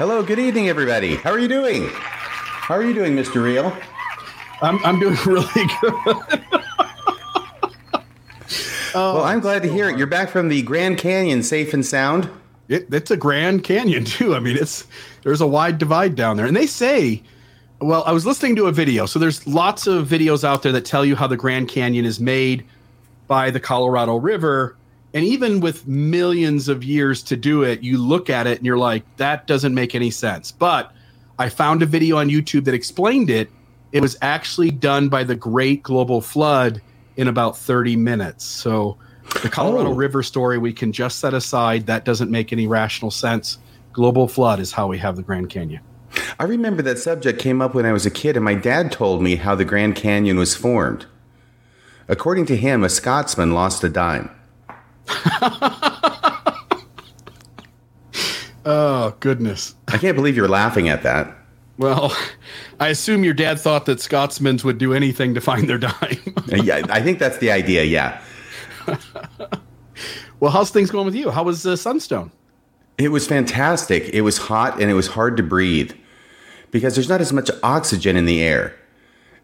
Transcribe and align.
Hello, 0.00 0.22
good 0.22 0.38
evening, 0.38 0.70
everybody. 0.70 1.16
How 1.16 1.30
are 1.30 1.38
you 1.38 1.46
doing? 1.46 1.86
How 1.92 2.74
are 2.74 2.82
you 2.82 2.94
doing, 2.94 3.14
Mr. 3.14 3.44
Reel? 3.44 3.76
I'm, 4.62 4.82
I'm 4.82 4.98
doing 4.98 5.14
really 5.26 5.44
good. 5.82 5.92
oh, 8.94 9.14
Well, 9.16 9.24
I'm 9.24 9.40
glad 9.40 9.62
to 9.62 9.70
hear 9.70 9.90
it. 9.90 9.98
You're 9.98 10.06
back 10.06 10.30
from 10.30 10.48
the 10.48 10.62
Grand 10.62 10.96
Canyon, 10.96 11.42
safe 11.42 11.74
and 11.74 11.84
sound. 11.84 12.30
it, 12.70 12.86
it's 12.90 13.10
a 13.10 13.16
Grand 13.18 13.62
Canyon 13.62 14.06
too. 14.06 14.34
I 14.34 14.40
mean, 14.40 14.56
it's 14.56 14.86
there's 15.22 15.42
a 15.42 15.46
wide 15.46 15.76
divide 15.76 16.16
down 16.16 16.38
there, 16.38 16.46
and 16.46 16.56
they 16.56 16.66
say. 16.66 17.22
Well, 17.82 18.02
I 18.06 18.12
was 18.12 18.24
listening 18.24 18.56
to 18.56 18.68
a 18.68 18.72
video. 18.72 19.04
So 19.04 19.18
there's 19.18 19.46
lots 19.46 19.86
of 19.86 20.08
videos 20.08 20.44
out 20.44 20.62
there 20.62 20.72
that 20.72 20.86
tell 20.86 21.04
you 21.04 21.14
how 21.14 21.26
the 21.26 21.36
Grand 21.36 21.68
Canyon 21.68 22.06
is 22.06 22.20
made 22.20 22.64
by 23.26 23.50
the 23.50 23.60
Colorado 23.60 24.16
River, 24.16 24.76
and 25.12 25.24
even 25.24 25.60
with 25.60 25.86
millions 25.86 26.68
of 26.68 26.84
years 26.84 27.22
to 27.24 27.36
do 27.36 27.62
it, 27.62 27.82
you 27.82 27.98
look 27.98 28.30
at 28.30 28.46
it 28.46 28.58
and 28.58 28.66
you're 28.66 28.78
like, 28.78 29.04
that 29.16 29.46
doesn't 29.46 29.74
make 29.74 29.94
any 29.94 30.10
sense. 30.10 30.52
But 30.52 30.92
I 31.38 31.48
found 31.48 31.82
a 31.82 31.86
video 31.86 32.18
on 32.18 32.28
YouTube 32.28 32.64
that 32.64 32.74
explained 32.74 33.30
it. 33.30 33.50
It 33.92 34.02
was 34.02 34.16
actually 34.22 34.70
done 34.70 35.08
by 35.08 35.24
the 35.24 35.34
Great 35.34 35.82
Global 35.82 36.20
Flood 36.20 36.80
in 37.16 37.26
about 37.26 37.58
30 37.58 37.96
minutes. 37.96 38.44
So 38.44 38.98
the 39.42 39.48
Colorado 39.48 39.90
Oh. 39.90 39.94
River 39.94 40.22
story 40.22 40.58
we 40.58 40.72
can 40.72 40.92
just 40.92 41.18
set 41.18 41.34
aside. 41.34 41.86
That 41.86 42.04
doesn't 42.04 42.30
make 42.30 42.52
any 42.52 42.66
rational 42.66 43.10
sense. 43.10 43.58
Global 43.92 44.28
flood 44.28 44.60
is 44.60 44.70
how 44.72 44.86
we 44.86 44.98
have 44.98 45.16
the 45.16 45.22
Grand 45.22 45.50
Canyon. 45.50 45.82
I 46.38 46.44
remember 46.44 46.82
that 46.82 46.98
subject 46.98 47.40
came 47.40 47.60
up 47.60 47.74
when 47.74 47.86
I 47.86 47.92
was 47.92 48.06
a 48.06 48.10
kid, 48.10 48.36
and 48.36 48.44
my 48.44 48.54
dad 48.54 48.90
told 48.92 49.22
me 49.22 49.36
how 49.36 49.54
the 49.54 49.64
Grand 49.64 49.96
Canyon 49.96 50.38
was 50.38 50.54
formed. 50.54 51.06
According 52.08 52.46
to 52.46 52.56
him, 52.56 52.82
a 52.82 52.88
Scotsman 52.88 53.52
lost 53.52 53.84
a 53.84 53.88
dime. 53.88 54.30
Oh, 58.62 59.14
goodness. 59.20 59.74
I 59.88 59.96
can't 59.96 60.14
believe 60.14 60.36
you're 60.36 60.46
laughing 60.48 60.90
at 60.90 61.02
that. 61.02 61.34
Well, 61.78 62.14
I 62.78 62.88
assume 62.88 63.24
your 63.24 63.32
dad 63.32 63.58
thought 63.58 63.86
that 63.86 64.00
Scotsmen 64.00 64.60
would 64.64 64.76
do 64.76 64.92
anything 64.92 65.34
to 65.34 65.40
find 65.40 65.68
their 65.68 65.78
dime. 65.78 66.34
Yeah, 66.48 66.82
I 66.90 67.00
think 67.00 67.18
that's 67.18 67.38
the 67.38 67.50
idea. 67.52 67.84
Yeah, 67.84 68.20
well, 70.40 70.50
how's 70.50 70.70
things 70.70 70.90
going 70.90 71.06
with 71.06 71.14
you? 71.14 71.30
How 71.30 71.42
was 71.44 71.64
uh, 71.64 71.76
Sunstone? 71.76 72.32
it 72.98 73.08
was 73.08 73.26
fantastic. 73.26 74.10
It 74.12 74.20
was 74.20 74.36
hot 74.36 74.80
and 74.80 74.90
it 74.90 74.94
was 74.94 75.06
hard 75.08 75.36
to 75.38 75.42
breathe 75.42 75.92
because 76.70 76.94
there's 76.96 77.08
not 77.08 77.20
as 77.22 77.32
much 77.32 77.50
oxygen 77.62 78.14
in 78.16 78.26
the 78.26 78.42
air 78.42 78.74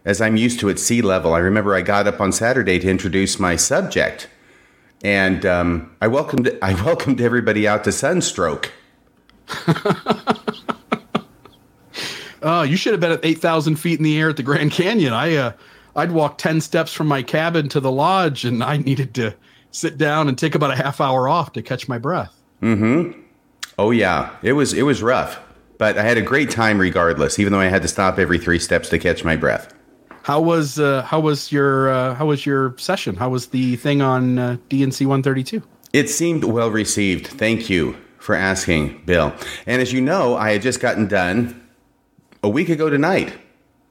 as 0.05 0.21
I'm 0.21 0.37
used 0.37 0.59
to 0.59 0.69
at 0.69 0.77
sea 0.79 1.01
level. 1.01 1.33
I 1.33 1.39
remember 1.39 1.73
I 1.73 1.81
got 1.81 2.07
up 2.07 2.21
on 2.21 2.31
Saturday 2.31 2.77
to 2.79 2.87
introduce 2.89 3.39
my 3.39 3.55
subject, 3.55 4.27
and 5.07 5.45
um, 5.45 5.95
I 6.01 6.07
welcomed 6.07 6.51
I 6.61 6.73
welcomed 6.83 7.21
everybody 7.21 7.65
out 7.65 7.85
to 7.85 7.91
sunstroke. 7.93 8.71
Oh, 12.43 12.61
you 12.61 12.77
should 12.77 12.93
have 12.93 13.01
been 13.01 13.11
at 13.11 13.25
8,000 13.25 13.77
feet 13.77 13.97
in 13.97 14.03
the 14.03 14.17
air 14.17 14.29
at 14.29 14.37
the 14.37 14.43
Grand 14.43 14.71
Canyon. 14.71 15.11
I, 15.11 15.35
uh, 15.35 15.51
I'd 15.95 16.11
walk 16.11 16.37
10 16.37 16.61
steps 16.61 16.93
from 16.93 17.07
my 17.07 17.23
cabin 17.23 17.67
to 17.69 17.79
the 17.79 17.91
lodge 17.91 18.45
and 18.45 18.63
I 18.63 18.77
needed 18.77 19.15
to 19.15 19.33
sit 19.71 19.97
down 19.97 20.27
and 20.27 20.37
take 20.37 20.53
about 20.53 20.69
a 20.69 20.75
half 20.75 21.01
hour 21.01 21.27
off 21.27 21.51
to 21.53 21.63
catch 21.63 21.89
my 21.89 21.97
breath. 21.97 22.39
Hmm. 22.59 23.13
Oh 23.79 23.89
yeah, 23.89 24.35
it 24.43 24.53
was 24.53 24.71
it 24.73 24.83
was 24.83 25.01
rough, 25.01 25.39
but 25.79 25.97
I 25.97 26.03
had 26.03 26.17
a 26.17 26.21
great 26.21 26.51
time 26.51 26.79
regardless. 26.79 27.37
Even 27.39 27.53
though 27.53 27.59
I 27.59 27.65
had 27.65 27.81
to 27.81 27.87
stop 27.87 28.17
every 28.17 28.37
three 28.37 28.59
steps 28.59 28.87
to 28.89 28.99
catch 28.99 29.23
my 29.23 29.35
breath. 29.35 29.73
How 30.27 30.41
was, 30.41 30.77
uh, 30.77 31.03
how 31.03 31.21
was 31.21 31.53
your, 31.53 31.89
uh, 31.89 32.13
how 32.13 32.25
was 32.25 32.45
your 32.45 32.77
session? 32.77 33.15
How 33.15 33.29
was 33.29 33.47
the 33.47 33.77
thing 33.77 34.01
on 34.01 34.37
uh, 34.37 34.57
D&C 34.67 35.05
132? 35.05 35.63
It 35.93 36.09
seemed 36.09 36.43
well 36.43 36.69
received. 36.69 37.27
Thank 37.27 37.69
you 37.69 37.95
for 38.17 38.35
asking, 38.35 39.03
Bill. 39.05 39.33
And 39.65 39.81
as 39.81 39.93
you 39.93 40.01
know, 40.01 40.35
I 40.35 40.51
had 40.51 40.61
just 40.61 40.81
gotten 40.81 41.07
done 41.07 41.65
a 42.43 42.49
week 42.49 42.67
ago 42.67 42.89
tonight 42.89 43.37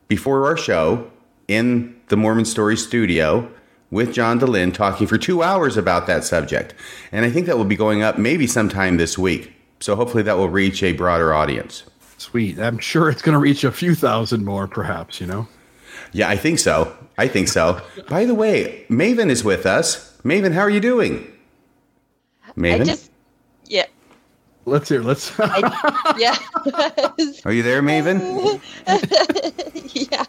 before 0.09 0.45
our 0.45 0.59
show 0.59 1.11
in 1.49 1.99
the 2.09 2.19
Mormon 2.19 2.45
Story 2.45 2.77
studio 2.77 3.51
with 3.91 4.13
John 4.13 4.39
Dehlin 4.39 4.75
talking 4.75 5.07
for 5.07 5.17
two 5.17 5.43
hours 5.43 5.79
about 5.79 6.07
that 6.07 6.23
subject. 6.23 6.75
And 7.13 7.25
I 7.25 7.31
think 7.31 7.47
that 7.47 7.57
will 7.57 7.65
be 7.65 7.77
going 7.77 8.03
up 8.03 8.19
maybe 8.19 8.47
sometime 8.47 8.99
this 8.99 9.17
week. 9.17 9.55
So 9.81 9.97
hopefully 9.97 10.23
that 10.25 10.37
will 10.37 10.51
reach 10.51 10.83
a 10.83 10.93
broader 10.93 11.33
audience. 11.33 11.85
Sweet. 12.19 12.59
I'm 12.59 12.79
sure 12.79 13.09
it's 13.09 13.23
going 13.23 13.33
to 13.33 13.39
reach 13.39 13.65
a 13.65 13.73
few 13.73 13.95
thousand 13.95 14.45
more, 14.45 14.69
perhaps, 14.69 15.19
you 15.19 15.27
know? 15.27 15.49
Yeah, 16.17 16.31
I 16.31 16.37
think 16.39 16.59
so. 16.59 16.97
I 17.19 17.29
think 17.29 17.47
so. 17.49 17.79
By 18.09 18.25
the 18.25 18.35
way, 18.35 18.87
Maven 18.89 19.29
is 19.29 19.45
with 19.45 19.67
us. 19.67 20.17
Maven, 20.25 20.51
how 20.53 20.63
are 20.63 20.71
you 20.71 20.81
doing? 20.81 21.31
Maven? 22.57 22.81
I 22.81 22.85
just, 22.85 23.11
yeah, 23.67 23.85
Let's 24.65 24.89
hear, 24.89 25.03
let's, 25.03 25.31
I, 25.39 26.15
yeah, 26.19 26.35
Are 27.45 27.53
you 27.53 27.63
there, 27.63 27.83
Maven? 27.83 28.19
yeah. 30.11 30.25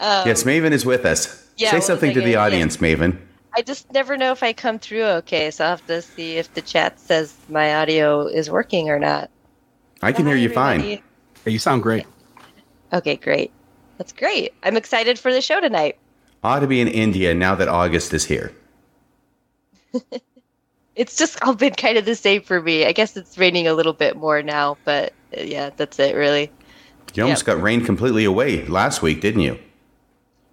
Um, 0.00 0.26
yes, 0.26 0.44
Maven 0.44 0.72
is 0.72 0.86
with 0.86 1.04
us. 1.04 1.46
yeah, 1.58 1.70
Say 1.70 1.80
something 1.80 2.14
to 2.14 2.20
the 2.20 2.28
you, 2.28 2.32
yeah. 2.32 2.42
audience, 2.42 2.78
Maven. 2.78 3.18
I 3.54 3.60
just 3.60 3.92
never 3.92 4.16
know 4.16 4.32
if 4.32 4.42
I 4.42 4.54
come 4.54 4.78
through 4.78 5.04
okay, 5.04 5.50
so 5.50 5.64
I'll 5.64 5.70
have 5.72 5.86
to 5.86 6.00
see 6.00 6.38
if 6.38 6.54
the 6.54 6.62
chat 6.62 6.98
says 6.98 7.36
my 7.50 7.74
audio 7.74 8.26
is 8.26 8.48
working 8.48 8.88
or 8.88 8.98
not. 8.98 9.28
I 10.00 10.12
can 10.12 10.24
Hi, 10.24 10.30
hear 10.30 10.38
you 10.38 10.48
fine. 10.48 10.80
everybody. 10.80 11.02
you 11.44 11.58
sound 11.58 11.82
great. 11.82 12.06
Okay, 12.92 13.16
great. 13.16 13.50
That's 13.98 14.12
great. 14.12 14.52
I'm 14.62 14.76
excited 14.76 15.18
for 15.18 15.32
the 15.32 15.40
show 15.40 15.60
tonight. 15.60 15.98
Ought 16.42 16.60
to 16.60 16.66
be 16.66 16.80
in 16.80 16.88
India 16.88 17.34
now 17.34 17.54
that 17.54 17.68
August 17.68 18.14
is 18.14 18.24
here. 18.24 18.52
It's 20.96 21.16
just 21.16 21.42
all 21.42 21.54
been 21.54 21.72
kind 21.72 21.96
of 21.96 22.04
the 22.04 22.14
same 22.14 22.42
for 22.42 22.60
me. 22.60 22.84
I 22.84 22.92
guess 22.92 23.16
it's 23.16 23.38
raining 23.38 23.66
a 23.66 23.72
little 23.72 23.94
bit 23.94 24.18
more 24.18 24.42
now, 24.42 24.76
but 24.84 25.14
uh, 25.34 25.40
yeah, 25.40 25.70
that's 25.74 25.98
it 25.98 26.14
really. 26.14 26.50
You 27.14 27.22
almost 27.22 27.46
got 27.46 27.62
rained 27.62 27.86
completely 27.86 28.24
away 28.24 28.66
last 28.66 29.00
week, 29.00 29.22
didn't 29.22 29.40
you? 29.40 29.58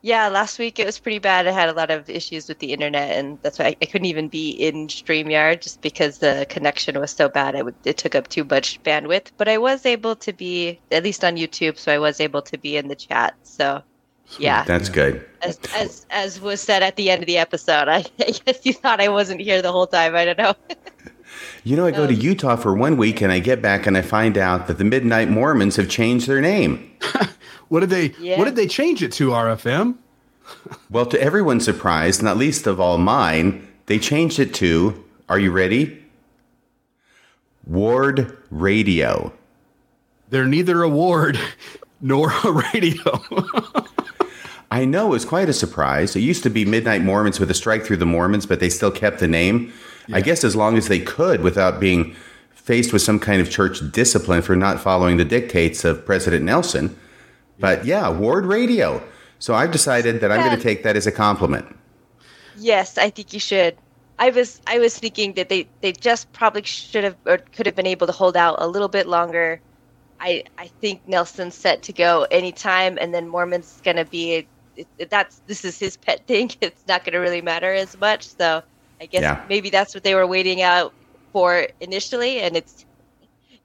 Yeah, 0.01 0.27
last 0.27 0.59
week 0.59 0.79
it 0.79 0.85
was 0.85 0.99
pretty 0.99 1.19
bad. 1.19 1.47
I 1.47 1.51
had 1.51 1.69
a 1.69 1.73
lot 1.73 1.89
of 1.89 2.09
issues 2.09 2.47
with 2.47 2.59
the 2.59 2.71
internet, 2.71 3.17
and 3.17 3.39
that's 3.41 3.59
why 3.59 3.65
I, 3.65 3.75
I 3.81 3.85
couldn't 3.85 4.05
even 4.05 4.27
be 4.27 4.51
in 4.51 4.87
StreamYard 4.87 5.61
just 5.61 5.81
because 5.81 6.19
the 6.19 6.45
connection 6.49 6.99
was 6.99 7.11
so 7.11 7.29
bad. 7.29 7.61
Would, 7.61 7.75
it 7.83 7.97
took 7.97 8.15
up 8.15 8.27
too 8.27 8.43
much 8.43 8.81
bandwidth. 8.83 9.31
But 9.37 9.47
I 9.47 9.57
was 9.57 9.85
able 9.85 10.15
to 10.17 10.33
be, 10.33 10.79
at 10.91 11.03
least 11.03 11.23
on 11.23 11.35
YouTube, 11.35 11.77
so 11.77 11.91
I 11.91 11.97
was 11.97 12.19
able 12.19 12.41
to 12.43 12.57
be 12.57 12.77
in 12.77 12.87
the 12.87 12.95
chat. 12.95 13.35
So, 13.43 13.81
yeah, 14.37 14.63
That's 14.65 14.89
good. 14.89 15.25
as, 15.41 15.59
as 15.73 16.05
as 16.09 16.41
was 16.41 16.61
said 16.61 16.83
at 16.83 16.95
the 16.95 17.09
end 17.09 17.23
of 17.23 17.27
the 17.27 17.37
episode, 17.37 17.87
I, 17.87 18.05
I 18.19 18.33
guess 18.45 18.65
you 18.65 18.73
thought 18.73 19.01
I 19.01 19.09
wasn't 19.09 19.41
here 19.41 19.61
the 19.61 19.71
whole 19.71 19.87
time. 19.87 20.15
I 20.15 20.25
don't 20.25 20.37
know. 20.37 20.53
You 21.63 21.75
know, 21.75 21.85
I 21.85 21.91
go 21.91 22.07
to 22.07 22.13
Um, 22.13 22.19
Utah 22.19 22.55
for 22.55 22.73
one 22.73 22.97
week 22.97 23.21
and 23.21 23.31
I 23.31 23.39
get 23.39 23.61
back 23.61 23.85
and 23.87 23.97
I 23.97 24.01
find 24.01 24.37
out 24.37 24.67
that 24.67 24.77
the 24.77 24.83
Midnight 24.83 25.29
Mormons 25.29 25.75
have 25.75 25.89
changed 25.89 26.27
their 26.27 26.41
name. 26.41 26.89
What 27.69 27.81
did 27.81 27.89
they, 27.89 28.13
Yeah. 28.21 28.37
what 28.37 28.45
did 28.45 28.55
they 28.55 28.65
change 28.67 29.03
it 29.03 29.11
to, 29.13 29.31
RFM? 29.31 29.95
Well, 30.89 31.05
to 31.07 31.21
everyone's 31.21 31.65
surprise, 31.65 32.21
not 32.21 32.37
least 32.37 32.65
of 32.65 32.79
all 32.79 32.97
mine, 32.97 33.67
they 33.87 33.99
changed 33.99 34.39
it 34.39 34.53
to, 34.55 35.03
are 35.27 35.37
you 35.37 35.51
ready? 35.51 36.01
Ward 37.65 38.37
Radio. 38.49 39.33
They're 40.29 40.45
neither 40.45 40.81
a 40.83 40.89
ward 40.89 41.37
nor 42.01 42.31
a 42.45 42.51
radio. 42.73 43.21
I 44.71 44.85
know 44.85 45.07
it 45.07 45.11
was 45.11 45.25
quite 45.25 45.49
a 45.49 45.53
surprise. 45.53 46.15
It 46.15 46.19
used 46.21 46.43
to 46.43 46.49
be 46.49 46.65
Midnight 46.65 47.01
Mormons 47.01 47.39
with 47.39 47.49
a 47.51 47.53
strike 47.53 47.83
through 47.83 47.97
the 47.97 48.05
Mormons, 48.05 48.45
but 48.45 48.59
they 48.59 48.69
still 48.69 48.91
kept 48.91 49.19
the 49.19 49.27
name. 49.27 49.71
I 50.13 50.21
guess 50.21 50.43
as 50.43 50.55
long 50.55 50.77
as 50.77 50.87
they 50.87 50.99
could 50.99 51.41
without 51.41 51.79
being 51.79 52.15
faced 52.51 52.93
with 52.93 53.01
some 53.01 53.19
kind 53.19 53.41
of 53.41 53.49
church 53.49 53.79
discipline 53.91 54.41
for 54.41 54.55
not 54.55 54.79
following 54.79 55.17
the 55.17 55.25
dictates 55.25 55.85
of 55.85 56.05
President 56.05 56.43
Nelson. 56.43 56.97
But 57.59 57.85
yeah, 57.85 58.09
Ward 58.09 58.45
Radio. 58.45 59.01
So 59.39 59.53
I've 59.53 59.71
decided 59.71 60.21
that 60.21 60.31
I'm 60.31 60.41
going 60.41 60.55
to 60.55 60.61
take 60.61 60.83
that 60.83 60.95
as 60.95 61.07
a 61.07 61.11
compliment. 61.11 61.75
Yes, 62.57 62.97
I 62.97 63.09
think 63.09 63.33
you 63.33 63.39
should. 63.39 63.77
I 64.19 64.31
was 64.31 64.61
I 64.65 64.79
was 64.79 64.97
thinking 64.97 65.33
that 65.33 65.49
they 65.49 65.67
they 65.81 65.91
just 65.91 66.31
probably 66.33 66.63
should 66.63 67.03
have 67.03 67.15
or 67.25 67.37
could 67.37 67.67
have 67.67 67.75
been 67.75 67.85
able 67.85 68.07
to 68.07 68.13
hold 68.13 68.35
out 68.35 68.55
a 68.57 68.67
little 68.67 68.87
bit 68.87 69.05
longer 69.07 69.61
I 70.19 70.43
I 70.57 70.67
think 70.81 71.07
Nelson's 71.07 71.55
set 71.55 71.83
to 71.83 71.93
go 71.93 72.27
anytime, 72.31 72.97
and 72.99 73.13
then 73.13 73.27
Mormon's 73.27 73.81
gonna 73.83 74.05
be. 74.05 74.45
It, 74.75 74.87
it, 74.99 75.09
that's 75.09 75.41
this 75.47 75.65
is 75.65 75.79
his 75.79 75.97
pet 75.97 76.25
thing. 76.27 76.51
It's 76.61 76.83
not 76.87 77.03
gonna 77.03 77.19
really 77.19 77.41
matter 77.41 77.73
as 77.73 77.97
much. 77.99 78.27
So 78.27 78.63
I 79.01 79.05
guess 79.05 79.21
Yeah. 79.21 79.41
maybe 79.49 79.69
that's 79.69 79.93
what 79.93 80.03
they 80.03 80.15
were 80.15 80.27
waiting 80.27 80.61
out 80.61 80.93
for 81.33 81.67
initially, 81.81 82.39
and 82.39 82.55
it's 82.57 82.85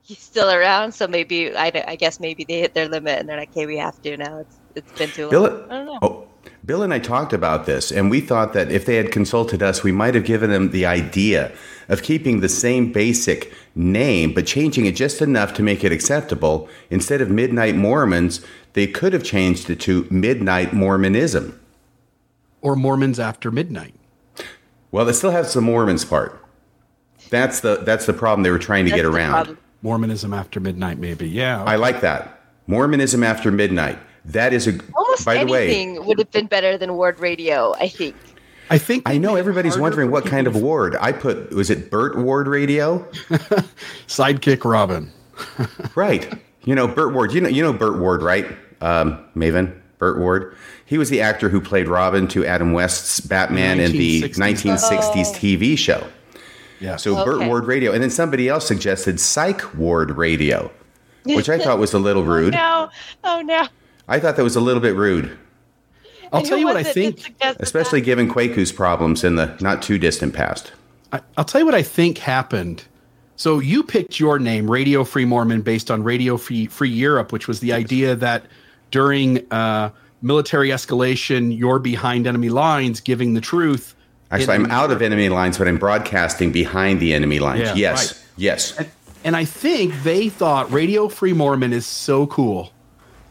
he's 0.02 0.18
still 0.18 0.50
around. 0.50 0.92
So 0.92 1.06
maybe 1.06 1.54
I, 1.56 1.84
I 1.86 1.96
guess 1.96 2.20
maybe 2.20 2.44
they 2.44 2.60
hit 2.60 2.74
their 2.74 2.88
limit, 2.88 3.18
and 3.18 3.28
they're 3.28 3.38
like, 3.38 3.54
"Hey, 3.54 3.66
we 3.66 3.76
have 3.78 4.00
to 4.02 4.16
now. 4.16 4.38
It's 4.38 4.56
it's 4.74 4.92
been 4.98 5.10
too 5.10 5.28
long." 5.30 5.64
I 5.70 5.74
don't 5.76 5.86
know. 5.86 5.98
oh, 6.02 6.26
Bill 6.64 6.82
and 6.82 6.92
I 6.92 6.98
talked 6.98 7.32
about 7.32 7.66
this, 7.66 7.90
and 7.90 8.10
we 8.10 8.20
thought 8.20 8.52
that 8.52 8.70
if 8.70 8.84
they 8.86 8.96
had 8.96 9.10
consulted 9.10 9.62
us, 9.62 9.82
we 9.82 9.92
might 9.92 10.14
have 10.14 10.24
given 10.24 10.50
them 10.50 10.70
the 10.70 10.86
idea 10.86 11.52
of 11.88 12.02
keeping 12.02 12.40
the 12.40 12.48
same 12.48 12.92
basic 12.92 13.52
name, 13.74 14.32
but 14.32 14.46
changing 14.46 14.86
it 14.86 14.94
just 14.94 15.20
enough 15.22 15.54
to 15.54 15.62
make 15.62 15.82
it 15.82 15.92
acceptable. 15.92 16.68
Instead 16.90 17.20
of 17.20 17.30
Midnight 17.30 17.74
Mormons, 17.74 18.40
they 18.74 18.86
could 18.86 19.12
have 19.12 19.24
changed 19.24 19.70
it 19.70 19.80
to 19.80 20.06
Midnight 20.10 20.72
Mormonism. 20.72 21.58
Or 22.60 22.76
Mormons 22.76 23.18
after 23.18 23.50
midnight. 23.50 23.94
Well, 24.92 25.04
they 25.04 25.12
still 25.12 25.30
have 25.32 25.46
some 25.48 25.64
Mormons 25.64 26.04
part. 26.04 26.38
That's 27.30 27.60
the 27.60 27.76
that's 27.76 28.06
the 28.06 28.12
problem 28.12 28.42
they 28.42 28.50
were 28.50 28.58
trying 28.58 28.84
to 28.84 28.90
That's 28.90 29.02
get 29.02 29.06
around. 29.06 29.30
problem. 29.32 29.58
Mormonism 29.82 30.32
after 30.32 30.60
midnight, 30.60 30.98
maybe. 30.98 31.28
Yeah. 31.28 31.64
I 31.64 31.74
like 31.76 32.00
that. 32.02 32.40
Mormonism 32.68 33.24
after 33.24 33.50
midnight. 33.50 33.98
That 34.26 34.52
is 34.52 34.68
a 34.68 34.78
Almost 34.94 35.24
by 35.24 35.42
the 35.44 35.50
way. 35.50 35.64
anything 35.64 36.04
would 36.06 36.18
have 36.18 36.30
been 36.30 36.46
better 36.46 36.78
than 36.78 36.94
Ward 36.94 37.18
Radio. 37.18 37.74
I 37.80 37.88
think. 37.88 38.14
I 38.70 38.78
think 38.78 39.02
I 39.08 39.18
know 39.18 39.34
everybody's 39.34 39.76
wondering 39.76 40.10
what 40.10 40.24
kind 40.24 40.46
of 40.46 40.54
ward 40.56 40.96
I 41.00 41.10
put. 41.12 41.50
Was 41.52 41.68
it 41.70 41.90
Burt 41.90 42.16
Ward 42.16 42.46
Radio? 42.46 42.98
sidekick 44.06 44.64
Robin. 44.64 45.10
Right. 45.94 46.32
You 46.64 46.74
know 46.74 46.86
Burt 46.86 47.12
Ward. 47.12 47.32
You 47.32 47.40
know 47.40 47.48
you 47.48 47.62
know 47.62 47.72
Burt 47.72 47.98
Ward, 47.98 48.22
right? 48.22 48.46
Um, 48.80 49.24
Maven. 49.34 49.78
Burt 49.98 50.18
Ward. 50.18 50.56
He 50.92 50.98
was 50.98 51.08
the 51.08 51.22
actor 51.22 51.48
who 51.48 51.58
played 51.58 51.88
Robin 51.88 52.28
to 52.28 52.44
Adam 52.44 52.74
West's 52.74 53.18
Batman 53.18 53.80
in 53.80 53.92
the 53.92 54.24
1960s. 54.24 54.78
1960s 54.78 55.26
Oh. 55.30 55.38
TV 55.38 55.78
show. 55.78 56.06
Yeah. 56.80 56.96
So 56.96 57.24
Burt 57.24 57.48
Ward 57.48 57.64
Radio, 57.64 57.92
and 57.92 58.02
then 58.02 58.10
somebody 58.10 58.46
else 58.46 58.66
suggested 58.68 59.18
Psych 59.18 59.74
Ward 59.74 60.10
Radio, 60.18 60.70
which 61.24 61.48
I 61.48 61.58
thought 61.58 61.78
was 61.78 61.94
a 61.94 61.98
little 61.98 62.24
rude. 62.34 62.52
No, 62.52 62.90
oh 63.24 63.40
no. 63.40 63.68
I 64.06 64.20
thought 64.20 64.36
that 64.36 64.42
was 64.42 64.54
a 64.54 64.60
little 64.60 64.82
bit 64.82 64.94
rude, 64.94 65.34
I'll 66.30 66.40
And 66.40 66.46
tell 66.46 66.58
you 66.58 66.66
what 66.66 66.76
I 66.76 66.82
think. 66.82 67.34
especially 67.58 68.00
that? 68.00 68.04
given 68.04 68.28
Kwaku's 68.30 68.70
problems 68.70 69.24
in 69.24 69.36
the 69.36 69.56
not 69.62 69.80
too 69.80 69.96
distant 69.96 70.34
past. 70.34 70.72
I, 71.10 71.22
I'll 71.38 71.46
tell 71.46 71.62
you 71.62 71.64
what 71.64 71.74
I 71.74 71.82
think 71.82 72.18
happened. 72.18 72.84
So 73.36 73.60
you 73.60 73.82
picked 73.82 74.20
your 74.20 74.38
name, 74.38 74.70
Radio 74.70 75.04
Free 75.04 75.24
Mormon, 75.24 75.62
based 75.62 75.90
on 75.90 76.02
Radio 76.04 76.36
Free, 76.36 76.66
Free 76.66 76.90
Europe, 76.90 77.32
which 77.32 77.48
was 77.48 77.60
the 77.60 77.72
idea 77.72 78.14
that 78.16 78.44
during 78.90 79.50
uh, 79.50 79.88
military 80.22 80.70
escalation, 80.70 81.56
you're 81.56 81.78
behind 81.78 82.26
enemy 82.26 82.48
lines, 82.48 83.00
giving 83.00 83.34
the 83.34 83.40
truth. 83.40 83.94
Actually, 84.30 84.54
I'm 84.54 84.70
out 84.70 84.90
of 84.90 85.02
enemy 85.02 85.28
lines, 85.28 85.58
but 85.58 85.68
I'm 85.68 85.76
broadcasting 85.76 86.52
behind 86.52 87.00
the 87.00 87.12
enemy 87.12 87.38
lines. 87.38 87.60
Yeah, 87.60 87.74
yes, 87.74 88.12
right. 88.12 88.26
yes. 88.36 88.78
And, 88.78 88.90
and 89.24 89.36
I 89.36 89.44
think 89.44 90.02
they 90.02 90.28
thought 90.30 90.70
Radio 90.72 91.08
Free 91.08 91.34
Mormon 91.34 91.72
is 91.72 91.84
so 91.84 92.26
cool 92.26 92.72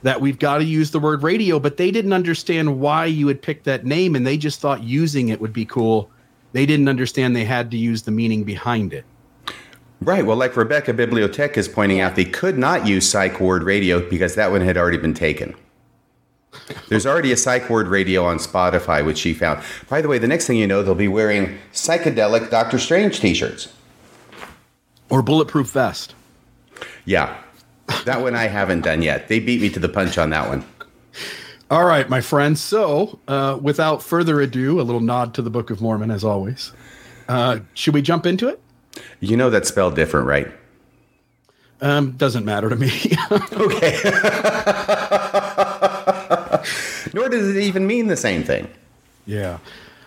that 0.03 0.21
we've 0.21 0.39
got 0.39 0.59
to 0.59 0.63
use 0.63 0.91
the 0.91 0.99
word 0.99 1.23
radio, 1.23 1.59
but 1.59 1.77
they 1.77 1.91
didn't 1.91 2.13
understand 2.13 2.79
why 2.79 3.05
you 3.05 3.25
would 3.25 3.41
pick 3.41 3.63
that 3.63 3.85
name, 3.85 4.15
and 4.15 4.25
they 4.25 4.37
just 4.37 4.59
thought 4.59 4.83
using 4.83 5.29
it 5.29 5.41
would 5.41 5.53
be 5.53 5.65
cool. 5.65 6.09
They 6.53 6.65
didn't 6.65 6.87
understand 6.87 7.35
they 7.35 7.45
had 7.45 7.71
to 7.71 7.77
use 7.77 8.03
the 8.03 8.11
meaning 8.11 8.43
behind 8.43 8.93
it. 8.93 9.05
Right. 10.01 10.25
Well, 10.25 10.37
like 10.37 10.57
Rebecca 10.57 10.93
Bibliotech 10.93 11.57
is 11.57 11.67
pointing 11.67 11.99
out, 11.99 12.15
they 12.15 12.25
could 12.25 12.57
not 12.57 12.87
use 12.87 13.07
Psych 13.07 13.39
Ward 13.39 13.61
Radio 13.61 14.07
because 14.09 14.33
that 14.35 14.51
one 14.51 14.61
had 14.61 14.75
already 14.75 14.97
been 14.97 15.13
taken. 15.13 15.55
There's 16.89 17.05
already 17.05 17.31
a 17.31 17.37
Psych 17.37 17.69
Ward 17.69 17.87
Radio 17.87 18.25
on 18.25 18.37
Spotify, 18.37 19.05
which 19.05 19.17
she 19.17 19.33
found. 19.33 19.63
By 19.89 20.01
the 20.01 20.07
way, 20.07 20.17
the 20.17 20.27
next 20.27 20.47
thing 20.47 20.57
you 20.57 20.67
know, 20.67 20.83
they'll 20.83 20.95
be 20.95 21.07
wearing 21.07 21.57
psychedelic 21.73 22.49
Doctor 22.49 22.79
Strange 22.79 23.19
t 23.19 23.33
shirts. 23.33 23.73
Or 25.09 25.21
bulletproof 25.21 25.71
vest. 25.71 26.15
Yeah. 27.05 27.37
That 28.05 28.21
one 28.21 28.35
I 28.35 28.47
haven't 28.47 28.81
done 28.81 29.01
yet. 29.01 29.27
They 29.27 29.39
beat 29.39 29.61
me 29.61 29.69
to 29.69 29.79
the 29.79 29.89
punch 29.89 30.17
on 30.17 30.29
that 30.29 30.47
one. 30.47 30.63
All 31.69 31.85
right, 31.85 32.09
my 32.09 32.21
friends. 32.21 32.61
So, 32.61 33.19
uh, 33.27 33.57
without 33.61 34.03
further 34.03 34.41
ado, 34.41 34.79
a 34.79 34.83
little 34.83 35.01
nod 35.01 35.33
to 35.35 35.41
the 35.41 35.49
Book 35.49 35.69
of 35.69 35.81
Mormon, 35.81 36.11
as 36.11 36.23
always. 36.23 36.71
Uh, 37.27 37.59
should 37.73 37.93
we 37.93 38.01
jump 38.01 38.25
into 38.25 38.49
it? 38.49 38.61
You 39.21 39.37
know 39.37 39.49
that's 39.49 39.69
spelled 39.69 39.95
different, 39.95 40.27
right? 40.27 40.51
Um, 41.79 42.11
doesn't 42.11 42.45
matter 42.45 42.69
to 42.69 42.75
me. 42.75 42.91
Nor 47.13 47.29
does 47.29 47.55
it 47.55 47.61
even 47.61 47.87
mean 47.87 48.07
the 48.07 48.17
same 48.17 48.43
thing. 48.43 48.67
yeah. 49.25 49.59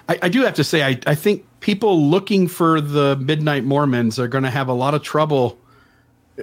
I, 0.08 0.18
I 0.22 0.28
do 0.28 0.42
have 0.42 0.54
to 0.54 0.64
say, 0.64 0.82
I, 0.82 1.00
I 1.06 1.14
think 1.14 1.46
people 1.60 2.10
looking 2.10 2.46
for 2.46 2.80
the 2.80 3.16
Midnight 3.16 3.64
Mormons 3.64 4.18
are 4.18 4.28
going 4.28 4.44
to 4.44 4.50
have 4.50 4.68
a 4.68 4.72
lot 4.72 4.94
of 4.94 5.02
trouble. 5.02 5.58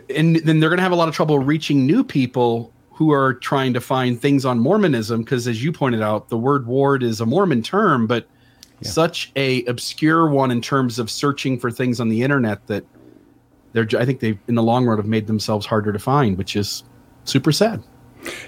And 0.10 0.38
then 0.38 0.60
they're 0.60 0.70
going 0.70 0.78
to 0.78 0.84
have 0.84 0.92
a 0.92 0.96
lot 0.96 1.08
of 1.08 1.16
trouble 1.16 1.38
reaching 1.38 1.86
new 1.86 2.04
people 2.04 2.72
who 2.92 3.12
are 3.12 3.36
trying 3.36 3.74
to 3.74 3.82
find 3.82 4.20
things 4.20 4.46
on 4.46 4.60
Mormonism. 4.60 5.22
Because 5.22 5.48
as 5.48 5.64
you 5.64 5.72
pointed 5.72 6.02
out, 6.02 6.30
the 6.30 6.38
word 6.38 6.66
ward 6.66 7.04
is 7.04 7.22
a 7.22 7.26
Mormon 7.26 7.62
term, 7.62 8.08
but 8.08 8.28
such 8.84 9.32
a 9.36 9.64
obscure 9.66 10.28
one 10.28 10.50
in 10.50 10.60
terms 10.60 10.98
of 10.98 11.12
searching 11.12 11.60
for 11.60 11.70
things 11.70 12.00
on 12.00 12.10
the 12.10 12.24
internet 12.24 12.66
that 12.66 12.84
they're, 13.74 13.88
I 13.98 14.06
think 14.06 14.22
they, 14.22 14.40
in 14.48 14.56
the 14.56 14.64
long 14.64 14.88
run, 14.88 14.98
have 14.98 15.06
made 15.06 15.28
themselves 15.28 15.68
harder 15.68 15.94
to 15.94 16.00
find, 16.00 16.36
which 16.36 16.56
is 16.56 16.84
super 17.26 17.52
sad. 17.52 17.84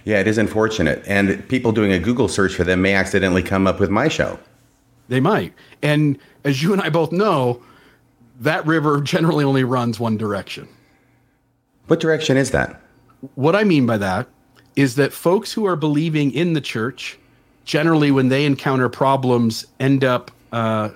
Yeah, 0.06 0.20
it 0.20 0.28
is 0.28 0.38
unfortunate. 0.38 1.04
And 1.08 1.48
people 1.50 1.72
doing 1.72 1.92
a 1.92 2.00
Google 2.00 2.28
search 2.28 2.54
for 2.56 2.64
them 2.64 2.82
may 2.82 2.94
accidentally 2.94 3.44
come 3.44 3.68
up 3.68 3.80
with 3.80 3.90
my 3.90 4.08
show. 4.08 4.40
They 5.10 5.20
might. 5.20 5.54
And 5.82 6.18
as 6.44 6.62
you 6.62 6.74
and 6.74 6.82
I 6.82 6.90
both 6.90 7.12
know, 7.12 7.62
that 8.40 8.66
river 8.66 9.02
generally 9.02 9.44
only 9.44 9.64
runs 9.64 10.00
one 10.00 10.18
direction. 10.18 10.68
What 11.88 12.00
direction 12.00 12.38
is 12.38 12.52
that? 12.52 12.82
What 13.36 13.56
I 13.56 13.64
mean 13.64 13.86
by 13.86 13.98
that 13.98 14.28
is 14.76 14.96
that 14.96 15.14
folks 15.14 15.52
who 15.54 15.66
are 15.66 15.76
believing 15.76 16.32
in 16.32 16.54
the 16.54 16.62
church, 16.62 17.18
generally, 17.66 18.12
when 18.12 18.30
they 18.30 18.46
encounter 18.46 18.90
problems, 18.90 19.66
end 19.80 20.04
up 20.04 20.32
uh, 20.52 20.90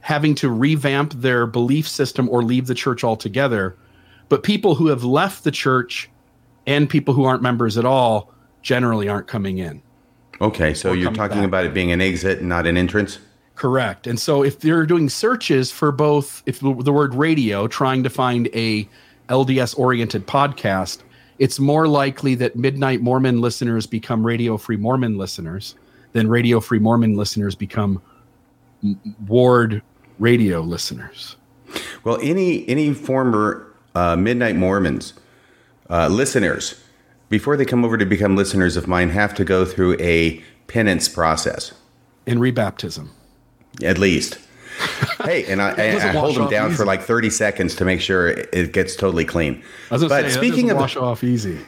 having 0.00 0.34
to 0.36 0.50
revamp 0.50 1.12
their 1.14 1.46
belief 1.46 1.88
system 1.88 2.28
or 2.28 2.42
leave 2.42 2.66
the 2.66 2.74
church 2.74 3.02
altogether. 3.02 3.76
But 4.28 4.42
people 4.42 4.74
who 4.74 4.88
have 4.88 5.04
left 5.04 5.44
the 5.44 5.50
church 5.50 6.10
and 6.66 6.88
people 6.88 7.14
who 7.14 7.24
aren't 7.24 7.42
members 7.42 7.76
at 7.78 7.84
all 7.84 8.32
generally 8.62 9.08
aren't 9.08 9.26
coming 9.26 9.58
in. 9.58 9.82
Okay, 10.40 10.74
so 10.74 10.92
you're 10.92 11.12
talking 11.12 11.38
back. 11.38 11.46
about 11.46 11.64
it 11.64 11.74
being 11.74 11.92
an 11.92 12.00
exit, 12.00 12.40
and 12.40 12.48
not 12.48 12.66
an 12.66 12.76
entrance? 12.76 13.18
Correct. 13.54 14.06
And 14.06 14.18
so 14.18 14.42
if 14.42 14.58
they're 14.58 14.84
doing 14.84 15.08
searches 15.08 15.70
for 15.70 15.92
both, 15.92 16.42
if 16.44 16.58
the, 16.58 16.74
the 16.74 16.92
word 16.92 17.14
radio, 17.14 17.68
trying 17.68 18.02
to 18.02 18.10
find 18.10 18.48
a 18.52 18.88
LDS 19.28 19.78
oriented 19.78 20.26
podcast, 20.26 21.02
it's 21.38 21.60
more 21.60 21.86
likely 21.86 22.34
that 22.36 22.56
Midnight 22.56 23.00
Mormon 23.00 23.40
listeners 23.40 23.86
become 23.86 24.26
Radio 24.26 24.56
Free 24.56 24.76
Mormon 24.76 25.18
listeners 25.18 25.76
than 26.12 26.28
Radio 26.28 26.60
Free 26.60 26.78
Mormon 26.78 27.16
listeners 27.16 27.54
become 27.54 28.02
Ward 29.26 29.82
radio 30.18 30.60
listeners. 30.60 31.36
Well, 32.04 32.18
any 32.22 32.68
any 32.68 32.92
former 32.92 33.72
uh, 33.94 34.16
Midnight 34.16 34.56
Mormons 34.56 35.14
uh, 35.90 36.08
listeners, 36.08 36.80
before 37.28 37.56
they 37.56 37.64
come 37.64 37.84
over 37.84 37.96
to 37.98 38.04
become 38.06 38.36
listeners 38.36 38.76
of 38.76 38.86
mine, 38.86 39.10
have 39.10 39.34
to 39.34 39.44
go 39.44 39.64
through 39.64 39.96
a 40.00 40.42
penance 40.66 41.08
process, 41.08 41.72
In 42.26 42.38
rebaptism. 42.38 43.08
at 43.82 43.98
least. 43.98 44.38
hey, 45.24 45.44
and 45.46 45.62
I, 45.62 45.70
I, 45.70 45.96
I 45.96 46.12
hold 46.12 46.34
them 46.36 46.48
down 46.50 46.68
easy. 46.70 46.76
for 46.76 46.84
like 46.84 47.02
30 47.02 47.30
seconds 47.30 47.76
to 47.76 47.84
make 47.84 48.00
sure 48.00 48.28
it 48.28 48.72
gets 48.72 48.96
totally 48.96 49.24
clean. 49.24 49.62
I 49.90 49.94
was 49.94 50.02
gonna 50.02 50.08
But 50.22 50.30
say, 50.30 50.36
speaking 50.36 50.70
of 50.70 50.78
wash 50.78 50.96
off 50.96 51.22
easy. 51.22 51.58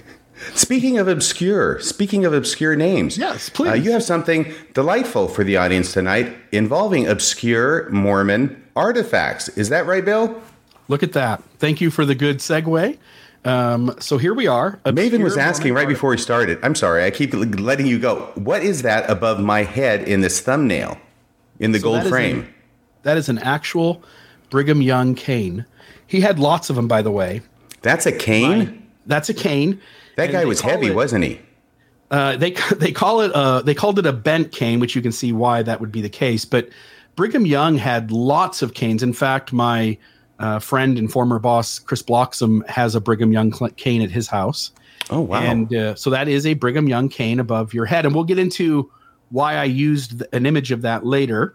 Speaking 0.54 0.98
of 0.98 1.08
obscure, 1.08 1.80
speaking 1.80 2.24
of 2.26 2.34
obscure 2.34 2.76
names, 2.76 3.16
Yes, 3.16 3.48
please. 3.48 3.70
Uh, 3.70 3.74
you 3.74 3.90
have 3.92 4.02
something 4.02 4.52
delightful 4.74 5.28
for 5.28 5.44
the 5.44 5.56
audience 5.56 5.92
tonight 5.94 6.36
involving 6.52 7.06
obscure 7.06 7.88
Mormon 7.90 8.62
artifacts. 8.76 9.48
Is 9.50 9.70
that 9.70 9.86
right, 9.86 10.04
Bill? 10.04 10.38
Look 10.88 11.02
at 11.02 11.12
that. 11.14 11.42
Thank 11.58 11.80
you 11.80 11.90
for 11.90 12.04
the 12.04 12.14
good 12.14 12.38
segue. 12.40 12.98
Um, 13.46 13.94
so 14.00 14.18
here 14.18 14.34
we 14.34 14.46
are. 14.48 14.80
Maven 14.84 15.22
was 15.22 15.36
asking 15.36 15.72
right 15.72 15.86
before 15.88 16.10
we 16.10 16.18
started. 16.18 16.58
I'm 16.62 16.74
sorry, 16.74 17.04
I 17.04 17.10
keep 17.10 17.32
letting 17.32 17.86
you 17.86 17.98
go. 17.98 18.32
What 18.34 18.62
is 18.62 18.82
that 18.82 19.08
above 19.08 19.38
my 19.40 19.62
head 19.62 20.02
in 20.08 20.20
this 20.20 20.40
thumbnail, 20.40 20.98
in 21.60 21.70
the 21.72 21.78
So 21.78 21.84
gold 21.84 21.96
that 21.98 22.06
is 22.06 22.10
frame? 22.10 22.40
a- 22.40 23.04
that 23.04 23.16
is 23.16 23.28
an 23.28 23.38
actual 23.38 24.02
Brigham 24.50 24.82
Young 24.82 25.14
cane. 25.14 25.64
He 26.08 26.20
had 26.20 26.40
lots 26.40 26.70
of 26.70 26.76
them, 26.76 26.88
by 26.88 27.02
the 27.02 27.10
way. 27.12 27.40
That's 27.82 28.04
a 28.04 28.12
cane. 28.12 28.82
That's 29.06 29.28
a 29.28 29.34
cane. 29.34 29.80
That 30.16 30.24
And 30.24 30.32
guy 30.32 30.44
was 30.44 30.60
heavy, 30.60 30.88
it- 30.88 30.94
wasn't 30.96 31.22
he? 31.24 31.40
Uh, 32.10 32.36
they 32.36 32.50
they 32.76 32.90
call 32.90 33.20
it 33.20 33.32
uh, 33.32 33.62
they 33.62 33.74
called 33.74 33.98
it 34.00 34.06
a 34.06 34.12
bent 34.12 34.50
cane, 34.50 34.80
which 34.80 34.96
you 34.96 35.02
can 35.02 35.12
see 35.12 35.32
why 35.32 35.62
that 35.62 35.80
would 35.80 35.92
be 35.92 36.02
the 36.02 36.08
case. 36.08 36.44
But 36.44 36.68
Brigham 37.14 37.46
Young 37.46 37.78
had 37.78 38.10
lots 38.10 38.60
of 38.62 38.74
canes. 38.74 39.02
In 39.04 39.12
fact, 39.12 39.52
my 39.52 39.96
uh, 40.38 40.58
friend 40.58 40.98
and 40.98 41.10
former 41.10 41.38
boss 41.38 41.78
Chris 41.78 42.02
Bloxam 42.02 42.66
has 42.68 42.94
a 42.94 43.00
Brigham 43.00 43.32
Young 43.32 43.50
cane 43.76 44.02
at 44.02 44.10
his 44.10 44.28
house. 44.28 44.70
Oh 45.10 45.20
wow! 45.20 45.40
And 45.40 45.74
uh, 45.74 45.94
so 45.94 46.10
that 46.10 46.28
is 46.28 46.46
a 46.46 46.54
Brigham 46.54 46.88
Young 46.88 47.08
cane 47.08 47.40
above 47.40 47.74
your 47.74 47.84
head, 47.84 48.06
and 48.06 48.14
we'll 48.14 48.24
get 48.24 48.38
into 48.38 48.90
why 49.30 49.54
I 49.54 49.64
used 49.64 50.22
an 50.32 50.46
image 50.46 50.72
of 50.72 50.82
that 50.82 51.04
later. 51.04 51.54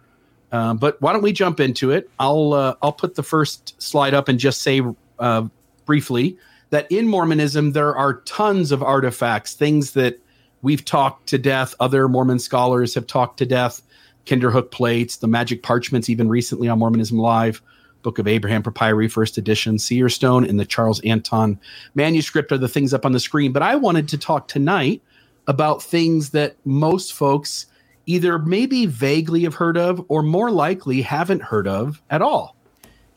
Uh, 0.50 0.74
but 0.74 1.00
why 1.00 1.12
don't 1.12 1.22
we 1.22 1.32
jump 1.32 1.60
into 1.60 1.90
it? 1.90 2.10
I'll 2.18 2.52
uh, 2.52 2.74
I'll 2.82 2.92
put 2.92 3.14
the 3.14 3.22
first 3.22 3.80
slide 3.80 4.14
up 4.14 4.28
and 4.28 4.38
just 4.38 4.62
say 4.62 4.82
uh, 5.18 5.48
briefly 5.86 6.36
that 6.70 6.90
in 6.90 7.06
Mormonism 7.06 7.72
there 7.72 7.94
are 7.94 8.20
tons 8.22 8.72
of 8.72 8.82
artifacts, 8.82 9.54
things 9.54 9.92
that 9.92 10.18
we've 10.62 10.84
talked 10.84 11.28
to 11.28 11.38
death. 11.38 11.74
Other 11.80 12.08
Mormon 12.08 12.38
scholars 12.38 12.94
have 12.94 13.06
talked 13.06 13.38
to 13.38 13.46
death. 13.46 13.82
Kinderhook 14.24 14.70
plates, 14.70 15.16
the 15.16 15.26
magic 15.26 15.62
parchments, 15.62 16.08
even 16.08 16.28
recently 16.28 16.68
on 16.68 16.78
Mormonism 16.78 17.18
Live, 17.18 17.60
Book 18.02 18.18
of 18.18 18.28
Abraham 18.28 18.62
Papyri, 18.62 19.08
first 19.08 19.38
edition, 19.38 19.78
Seer 19.78 20.08
Stone, 20.08 20.44
and 20.44 20.58
the 20.58 20.64
Charles 20.64 21.00
Anthon 21.02 21.58
manuscript 21.94 22.52
are 22.52 22.58
the 22.58 22.68
things 22.68 22.92
up 22.92 23.06
on 23.06 23.12
the 23.12 23.20
screen. 23.20 23.52
But 23.52 23.62
I 23.62 23.76
wanted 23.76 24.08
to 24.08 24.18
talk 24.18 24.48
tonight 24.48 25.02
about 25.46 25.82
things 25.82 26.30
that 26.30 26.56
most 26.64 27.12
folks 27.12 27.66
either 28.06 28.38
maybe 28.38 28.86
vaguely 28.86 29.42
have 29.42 29.54
heard 29.54 29.76
of 29.76 30.04
or 30.08 30.22
more 30.22 30.50
likely 30.50 31.02
haven't 31.02 31.42
heard 31.42 31.68
of 31.68 32.02
at 32.10 32.22
all. 32.22 32.56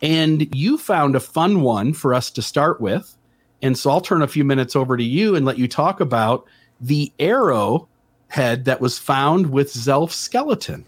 And 0.01 0.53
you 0.55 0.77
found 0.77 1.15
a 1.15 1.19
fun 1.19 1.61
one 1.61 1.93
for 1.93 2.13
us 2.13 2.29
to 2.31 2.41
start 2.41 2.79
with. 2.79 3.17
And 3.61 3.77
so 3.77 3.89
I'll 3.89 4.01
turn 4.01 4.21
a 4.21 4.27
few 4.27 4.43
minutes 4.43 4.75
over 4.75 4.97
to 4.97 5.03
you 5.03 5.35
and 5.35 5.45
let 5.45 5.57
you 5.57 5.67
talk 5.67 5.99
about 5.99 6.45
the 6.79 7.11
arrow 7.19 7.87
head 8.27 8.65
that 8.65 8.81
was 8.81 8.99
found 8.99 9.51
with 9.51 9.73
Zelph's 9.73 10.15
skeleton. 10.15 10.85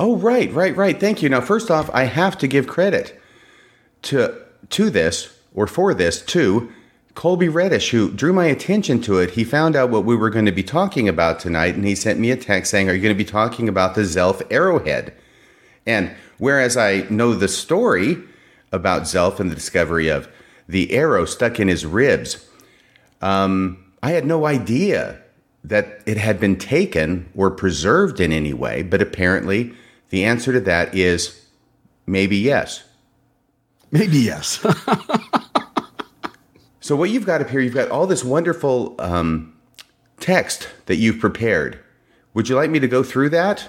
Oh, 0.00 0.16
right, 0.16 0.52
right, 0.52 0.76
right. 0.76 0.98
Thank 0.98 1.22
you. 1.22 1.28
Now, 1.28 1.40
first 1.40 1.70
off, 1.70 1.90
I 1.92 2.04
have 2.04 2.38
to 2.38 2.46
give 2.46 2.66
credit 2.66 3.20
to 4.02 4.42
to 4.70 4.90
this 4.90 5.36
or 5.54 5.66
for 5.66 5.94
this 5.94 6.22
to 6.22 6.70
Colby 7.14 7.48
Reddish, 7.48 7.90
who 7.90 8.12
drew 8.12 8.32
my 8.32 8.46
attention 8.46 9.00
to 9.02 9.18
it. 9.18 9.30
He 9.30 9.42
found 9.42 9.74
out 9.74 9.90
what 9.90 10.04
we 10.04 10.14
were 10.14 10.30
going 10.30 10.46
to 10.46 10.52
be 10.52 10.62
talking 10.62 11.08
about 11.08 11.40
tonight, 11.40 11.74
and 11.74 11.84
he 11.84 11.96
sent 11.96 12.20
me 12.20 12.30
a 12.30 12.36
text 12.36 12.70
saying, 12.70 12.88
"Are 12.88 12.94
you 12.94 13.02
going 13.02 13.14
to 13.14 13.24
be 13.24 13.28
talking 13.28 13.68
about 13.68 13.94
the 13.94 14.02
Zelph 14.02 14.40
arrowhead?" 14.50 15.12
And 15.84 16.12
whereas 16.38 16.76
I 16.76 17.06
know 17.10 17.34
the 17.34 17.48
story 17.48 18.18
about 18.70 19.02
Zelph 19.02 19.40
and 19.40 19.50
the 19.50 19.56
discovery 19.56 20.08
of 20.08 20.28
the 20.68 20.92
arrow 20.92 21.24
stuck 21.24 21.58
in 21.58 21.66
his 21.66 21.84
ribs, 21.84 22.46
um, 23.20 23.84
I 24.02 24.10
had 24.10 24.26
no 24.26 24.46
idea 24.46 25.20
that 25.64 26.02
it 26.06 26.18
had 26.18 26.38
been 26.38 26.56
taken 26.56 27.28
or 27.34 27.50
preserved 27.50 28.20
in 28.20 28.32
any 28.32 28.52
way. 28.52 28.82
But 28.82 29.02
apparently, 29.02 29.74
the 30.10 30.24
answer 30.24 30.52
to 30.52 30.60
that 30.60 30.94
is 30.94 31.46
maybe 32.06 32.36
yes. 32.36 32.84
Maybe 33.90 34.18
yes. 34.18 34.64
so, 36.80 36.96
what 36.96 37.10
you've 37.10 37.26
got 37.26 37.40
up 37.40 37.48
here, 37.48 37.60
you've 37.60 37.74
got 37.74 37.90
all 37.90 38.06
this 38.06 38.22
wonderful 38.22 38.94
um, 38.98 39.56
text 40.20 40.68
that 40.86 40.96
you've 40.96 41.18
prepared. 41.18 41.78
Would 42.34 42.48
you 42.48 42.56
like 42.56 42.70
me 42.70 42.78
to 42.80 42.88
go 42.88 43.02
through 43.02 43.30
that? 43.30 43.68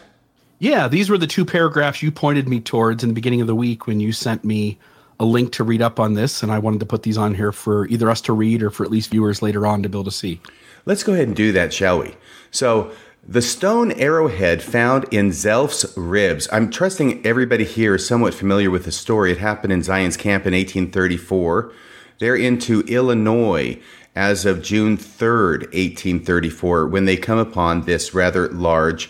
Yeah, 0.59 0.89
these 0.89 1.09
were 1.09 1.17
the 1.17 1.27
two 1.27 1.45
paragraphs 1.45 2.03
you 2.03 2.11
pointed 2.11 2.49
me 2.49 2.59
towards 2.59 3.01
in 3.01 3.09
the 3.09 3.15
beginning 3.15 3.39
of 3.39 3.47
the 3.47 3.55
week 3.55 3.87
when 3.87 4.01
you 4.01 4.11
sent 4.11 4.43
me 4.43 4.77
a 5.19 5.25
link 5.25 5.53
to 5.53 5.63
read 5.63 5.81
up 5.81 5.99
on 5.99 6.13
this. 6.13 6.43
And 6.43 6.51
I 6.51 6.59
wanted 6.59 6.81
to 6.81 6.85
put 6.85 7.03
these 7.03 7.17
on 7.17 7.33
here 7.33 7.53
for 7.53 7.87
either 7.87 8.09
us 8.09 8.21
to 8.21 8.33
read 8.33 8.61
or 8.61 8.69
for 8.69 8.83
at 8.83 8.91
least 8.91 9.11
viewers 9.11 9.41
later 9.41 9.65
on 9.65 9.83
to 9.83 9.89
be 9.89 9.97
able 9.97 10.03
to 10.03 10.11
see. 10.11 10.41
Let's 10.85 11.03
go 11.03 11.13
ahead 11.13 11.27
and 11.27 11.35
do 11.35 11.51
that, 11.53 11.73
shall 11.73 11.99
we? 11.99 12.15
So, 12.51 12.91
the 13.27 13.41
stone 13.41 13.91
arrowhead 13.93 14.63
found 14.63 15.05
in 15.11 15.29
Zelph's 15.29 15.95
ribs. 15.97 16.47
I'm 16.51 16.71
trusting 16.71 17.25
everybody 17.25 17.63
here 17.63 17.95
is 17.95 18.07
somewhat 18.07 18.33
familiar 18.33 18.71
with 18.71 18.85
the 18.85 18.91
story. 18.91 19.31
It 19.31 19.37
happened 19.37 19.73
in 19.73 19.83
Zion's 19.83 20.17
camp 20.17 20.45
in 20.45 20.53
1834. 20.53 21.71
They're 22.19 22.35
into 22.35 22.81
Illinois 22.81 23.79
as 24.15 24.45
of 24.45 24.63
June 24.63 24.97
3rd, 24.97 25.61
1834, 25.73 26.87
when 26.87 27.05
they 27.05 27.17
come 27.17 27.37
upon 27.37 27.81
this 27.81 28.13
rather 28.13 28.49
large 28.49 29.09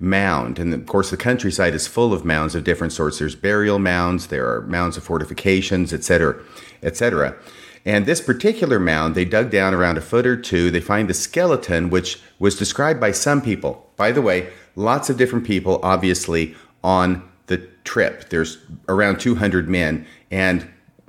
mound. 0.00 0.58
And 0.58 0.72
of 0.72 0.86
course, 0.86 1.10
the 1.10 1.16
countryside 1.16 1.74
is 1.74 1.86
full 1.86 2.12
of 2.12 2.24
mounds 2.24 2.54
of 2.54 2.64
different 2.64 2.92
sorts. 2.92 3.18
There's 3.18 3.36
burial 3.36 3.78
mounds, 3.78 4.28
there 4.28 4.48
are 4.48 4.62
mounds 4.62 4.96
of 4.96 5.04
fortifications, 5.04 5.92
etc., 5.92 6.40
etc. 6.82 7.36
And 7.88 8.04
this 8.04 8.20
particular 8.20 8.78
mound, 8.78 9.14
they 9.14 9.24
dug 9.24 9.50
down 9.50 9.72
around 9.72 9.96
a 9.96 10.02
foot 10.02 10.26
or 10.26 10.36
two. 10.36 10.70
They 10.70 10.78
find 10.78 11.08
the 11.08 11.14
skeleton, 11.14 11.88
which 11.88 12.20
was 12.38 12.54
described 12.54 13.00
by 13.00 13.12
some 13.12 13.40
people. 13.40 13.90
By 13.96 14.12
the 14.12 14.20
way, 14.20 14.52
lots 14.76 15.08
of 15.08 15.16
different 15.16 15.46
people, 15.46 15.80
obviously, 15.82 16.54
on 16.84 17.26
the 17.46 17.66
trip. 17.84 18.28
There's 18.28 18.58
around 18.90 19.20
200 19.20 19.70
men, 19.70 20.06
and 20.30 20.68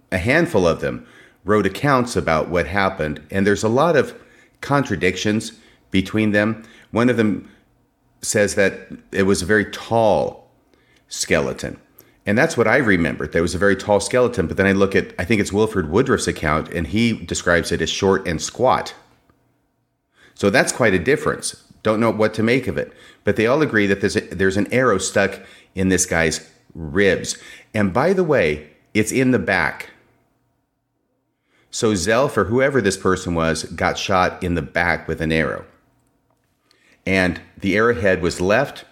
a 0.09 0.19
handful 0.19 0.65
of 0.65 0.79
them 0.79 1.05
wrote 1.43 1.65
accounts 1.65 2.15
about 2.15 2.47
what 2.47 2.65
happened. 2.65 3.21
And 3.29 3.45
there's 3.45 3.63
a 3.63 3.67
lot 3.67 3.97
of 3.97 4.17
contradictions 4.61 5.51
between 5.91 6.31
them. 6.31 6.63
One 6.91 7.09
of 7.09 7.17
them 7.17 7.51
says 8.21 8.55
that 8.55 8.87
it 9.11 9.23
was 9.23 9.41
a 9.41 9.45
very 9.45 9.65
tall 9.65 10.49
skeleton. 11.09 11.77
And 12.25 12.37
that's 12.37 12.57
what 12.57 12.67
I 12.67 12.77
remembered. 12.77 13.31
There 13.31 13.41
was 13.41 13.55
a 13.55 13.59
very 13.59 13.75
tall 13.75 13.99
skeleton, 13.99 14.47
but 14.47 14.57
then 14.57 14.67
I 14.67 14.71
look 14.71 14.95
at, 14.95 15.13
I 15.17 15.25
think 15.25 15.41
it's 15.41 15.53
Wilford 15.53 15.89
Woodruff's 15.89 16.27
account, 16.27 16.69
and 16.69 16.87
he 16.87 17.13
describes 17.13 17.71
it 17.71 17.81
as 17.81 17.89
short 17.89 18.27
and 18.27 18.41
squat. 18.41 18.93
So 20.35 20.49
that's 20.49 20.71
quite 20.71 20.93
a 20.93 20.99
difference. 20.99 21.63
Don't 21.81 21.99
know 21.99 22.11
what 22.11 22.33
to 22.35 22.43
make 22.43 22.67
of 22.67 22.77
it. 22.77 22.93
But 23.23 23.35
they 23.35 23.47
all 23.47 23.61
agree 23.61 23.87
that 23.87 24.01
there's, 24.01 24.15
a, 24.15 24.21
there's 24.21 24.57
an 24.57 24.71
arrow 24.71 24.97
stuck 24.97 25.39
in 25.75 25.89
this 25.89 26.05
guy's 26.05 26.49
ribs. 26.73 27.37
And 27.73 27.93
by 27.93 28.13
the 28.13 28.23
way, 28.23 28.69
it's 28.93 29.11
in 29.11 29.31
the 29.31 29.39
back. 29.39 29.89
So 31.71 31.93
Zelph, 31.93 32.37
or 32.37 32.45
whoever 32.45 32.81
this 32.81 32.97
person 32.97 33.35
was, 33.35 33.63
got 33.63 33.97
shot 33.97 34.41
in 34.43 34.55
the 34.55 34.61
back 34.61 35.07
with 35.07 35.21
an 35.21 35.31
arrow. 35.31 35.65
And 37.05 37.41
the 37.57 37.75
arrowhead 37.75 38.21
was 38.21 38.41
left. 38.41 38.85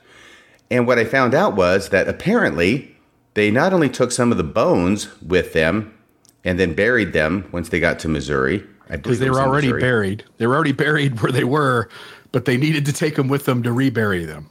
And 0.69 0.85
what 0.85 0.99
I 0.99 1.05
found 1.05 1.33
out 1.33 1.55
was 1.55 1.89
that 1.89 2.07
apparently 2.07 2.96
they 3.37 3.51
not 3.51 3.71
only 3.71 3.87
took 3.87 4.11
some 4.11 4.31
of 4.31 4.37
the 4.39 4.43
bones 4.43 5.09
with 5.21 5.53
them 5.53 5.95
and 6.43 6.59
then 6.59 6.73
buried 6.73 7.13
them 7.13 7.47
once 7.51 7.69
they 7.69 7.79
got 7.79 7.99
to 7.99 8.07
Missouri. 8.07 8.63
Because 8.89 9.19
they 9.19 9.29
were 9.29 9.39
already 9.39 9.67
Missouri. 9.67 9.81
buried. 9.81 10.23
They 10.37 10.47
were 10.47 10.55
already 10.55 10.71
buried 10.85 11.21
where 11.21 11.31
they 11.31 11.43
were, 11.43 11.87
but 12.31 12.45
they 12.45 12.57
needed 12.57 12.83
to 12.87 12.93
take 12.93 13.15
them 13.15 13.27
with 13.27 13.45
them 13.45 13.61
to 13.61 13.71
rebury 13.71 14.25
them. 14.25 14.49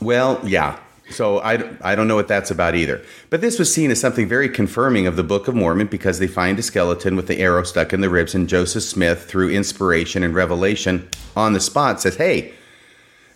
Well, 0.00 0.40
yeah. 0.44 0.78
So 1.10 1.40
I, 1.40 1.76
I 1.82 1.96
don't 1.96 2.06
know 2.06 2.14
what 2.14 2.28
that's 2.28 2.52
about 2.52 2.76
either. 2.76 3.02
But 3.28 3.40
this 3.40 3.58
was 3.58 3.74
seen 3.74 3.90
as 3.90 4.00
something 4.00 4.28
very 4.28 4.48
confirming 4.48 5.08
of 5.08 5.16
the 5.16 5.24
Book 5.24 5.48
of 5.48 5.56
Mormon 5.56 5.88
because 5.88 6.20
they 6.20 6.28
find 6.28 6.60
a 6.60 6.62
skeleton 6.62 7.16
with 7.16 7.26
the 7.26 7.40
arrow 7.40 7.64
stuck 7.64 7.92
in 7.92 8.02
the 8.02 8.10
ribs, 8.10 8.36
and 8.36 8.48
Joseph 8.48 8.84
Smith, 8.84 9.24
through 9.24 9.50
inspiration 9.50 10.22
and 10.22 10.32
revelation 10.32 11.08
on 11.34 11.54
the 11.54 11.60
spot, 11.60 12.00
says, 12.00 12.14
Hey, 12.14 12.52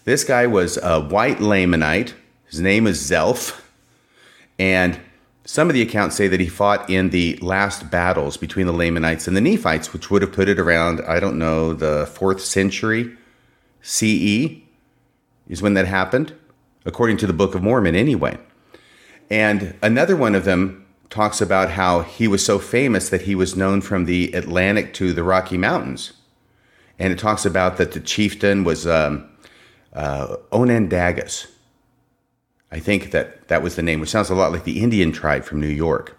this 0.05 0.23
guy 0.23 0.47
was 0.47 0.79
a 0.81 1.01
white 1.01 1.39
Lamanite. 1.39 2.13
His 2.47 2.61
name 2.61 2.87
is 2.87 3.01
Zelph. 3.01 3.62
And 4.63 5.01
some 5.45 5.69
of 5.69 5.75
the 5.75 5.83
accounts 5.83 6.15
say 6.15 6.29
that 6.29 6.39
he 6.39 6.47
fought 6.47 6.89
in 6.89 7.11
the 7.11 7.37
last 7.39 7.91
battles 7.91 8.37
between 8.37 8.67
the 8.67 8.73
Lamanites 8.73 9.27
and 9.27 9.37
the 9.37 9.41
Nephites, 9.41 9.93
which 9.93 10.09
would 10.09 10.23
have 10.23 10.31
put 10.31 10.49
it 10.49 10.61
around, 10.61 11.01
I 11.01 11.19
don't 11.19 11.37
know, 11.37 11.75
the 11.75 12.07
fourth 12.07 12.41
century 12.41 13.17
CE 13.81 14.63
is 15.49 15.61
when 15.61 15.75
that 15.75 15.89
happened 15.89 16.33
according 16.87 17.17
to 17.17 17.27
the 17.27 17.33
Book 17.33 17.57
of 17.57 17.63
Mormon, 17.65 17.97
anyway. 17.97 18.39
And 19.29 19.75
another 19.83 20.15
one 20.15 20.37
of 20.37 20.45
them 20.45 20.87
talks 21.11 21.41
about 21.41 21.71
how 21.71 22.03
he 22.03 22.29
was 22.29 22.47
so 22.47 22.61
famous 22.61 23.09
that 23.09 23.23
he 23.23 23.35
was 23.35 23.57
known 23.57 23.81
from 23.81 24.05
the 24.05 24.31
Atlantic 24.33 24.95
to 24.95 25.13
the 25.13 25.25
Rocky 25.25 25.59
Mountains. 25.59 26.13
And 27.01 27.13
it 27.13 27.19
talks 27.19 27.45
about 27.45 27.79
that 27.79 27.93
the 27.93 28.01
chieftain 28.01 28.63
was 28.63 28.87
um, 28.87 29.29
uh, 29.93 30.37
Onandagus. 30.53 31.52
I 32.73 32.81
think 32.81 33.11
that 33.11 33.49
that 33.49 33.63
was 33.63 33.77
the 33.77 33.83
name, 33.83 34.01
which 34.01 34.09
sounds 34.09 34.31
a 34.31 34.35
lot 34.35 34.51
like 34.51 34.65
the 34.65 34.81
Indian 34.83 35.13
tribe 35.13 35.45
from 35.45 35.61
New 35.61 35.69
York. 35.69 36.19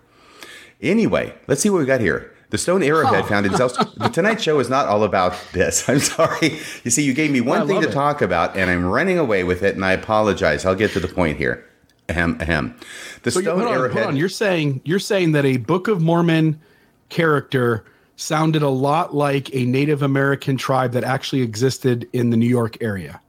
Anyway, 0.81 1.33
let's 1.47 1.61
see 1.61 1.69
what 1.69 1.79
we 1.79 1.85
got 1.85 1.99
here. 1.99 2.31
The 2.51 2.59
stone 2.59 2.83
arrowhead 2.83 3.23
oh. 3.23 3.27
found 3.27 3.47
in 3.47 3.53
Zelph's. 3.53 3.77
the 3.95 4.09
Tonight 4.09 4.39
Show 4.39 4.59
is 4.59 4.69
not 4.69 4.87
all 4.87 5.03
about 5.03 5.33
this. 5.53 5.89
I'm 5.89 5.99
sorry. 5.99 6.59
You 6.83 6.91
see, 6.91 7.03
you 7.03 7.15
gave 7.15 7.31
me 7.31 7.41
one 7.41 7.67
thing 7.67 7.81
to 7.81 7.89
it. 7.89 7.91
talk 7.91 8.21
about, 8.21 8.55
and 8.55 8.69
I'm 8.69 8.85
running 8.85 9.17
away 9.17 9.43
with 9.43 9.63
it, 9.63 9.73
and 9.73 9.83
I 9.83 9.93
apologize. 9.93 10.63
I'll 10.63 10.75
get 10.75 10.91
to 10.91 10.99
the 10.99 11.07
point 11.07 11.39
here. 11.39 11.67
Ahem, 12.09 12.37
ahem. 12.39 12.75
The 13.23 13.31
so 13.31 13.41
stone 13.41 13.61
arrowhead. 13.61 13.93
hold 13.93 14.07
on. 14.09 14.15
You're 14.15 14.29
saying 14.29 14.81
you're 14.85 14.99
saying 14.99 15.31
that 15.31 15.45
a 15.45 15.57
Book 15.57 15.87
of 15.87 16.03
Mormon 16.03 16.61
character 17.09 17.85
sounded 18.15 18.61
a 18.61 18.69
lot 18.69 19.15
like 19.15 19.51
a 19.55 19.65
Native 19.65 20.03
American 20.03 20.55
tribe 20.55 20.91
that 20.91 21.03
actually 21.03 21.41
existed 21.41 22.07
in 22.13 22.29
the 22.29 22.37
New 22.37 22.47
York 22.47 22.77
area. 22.81 23.19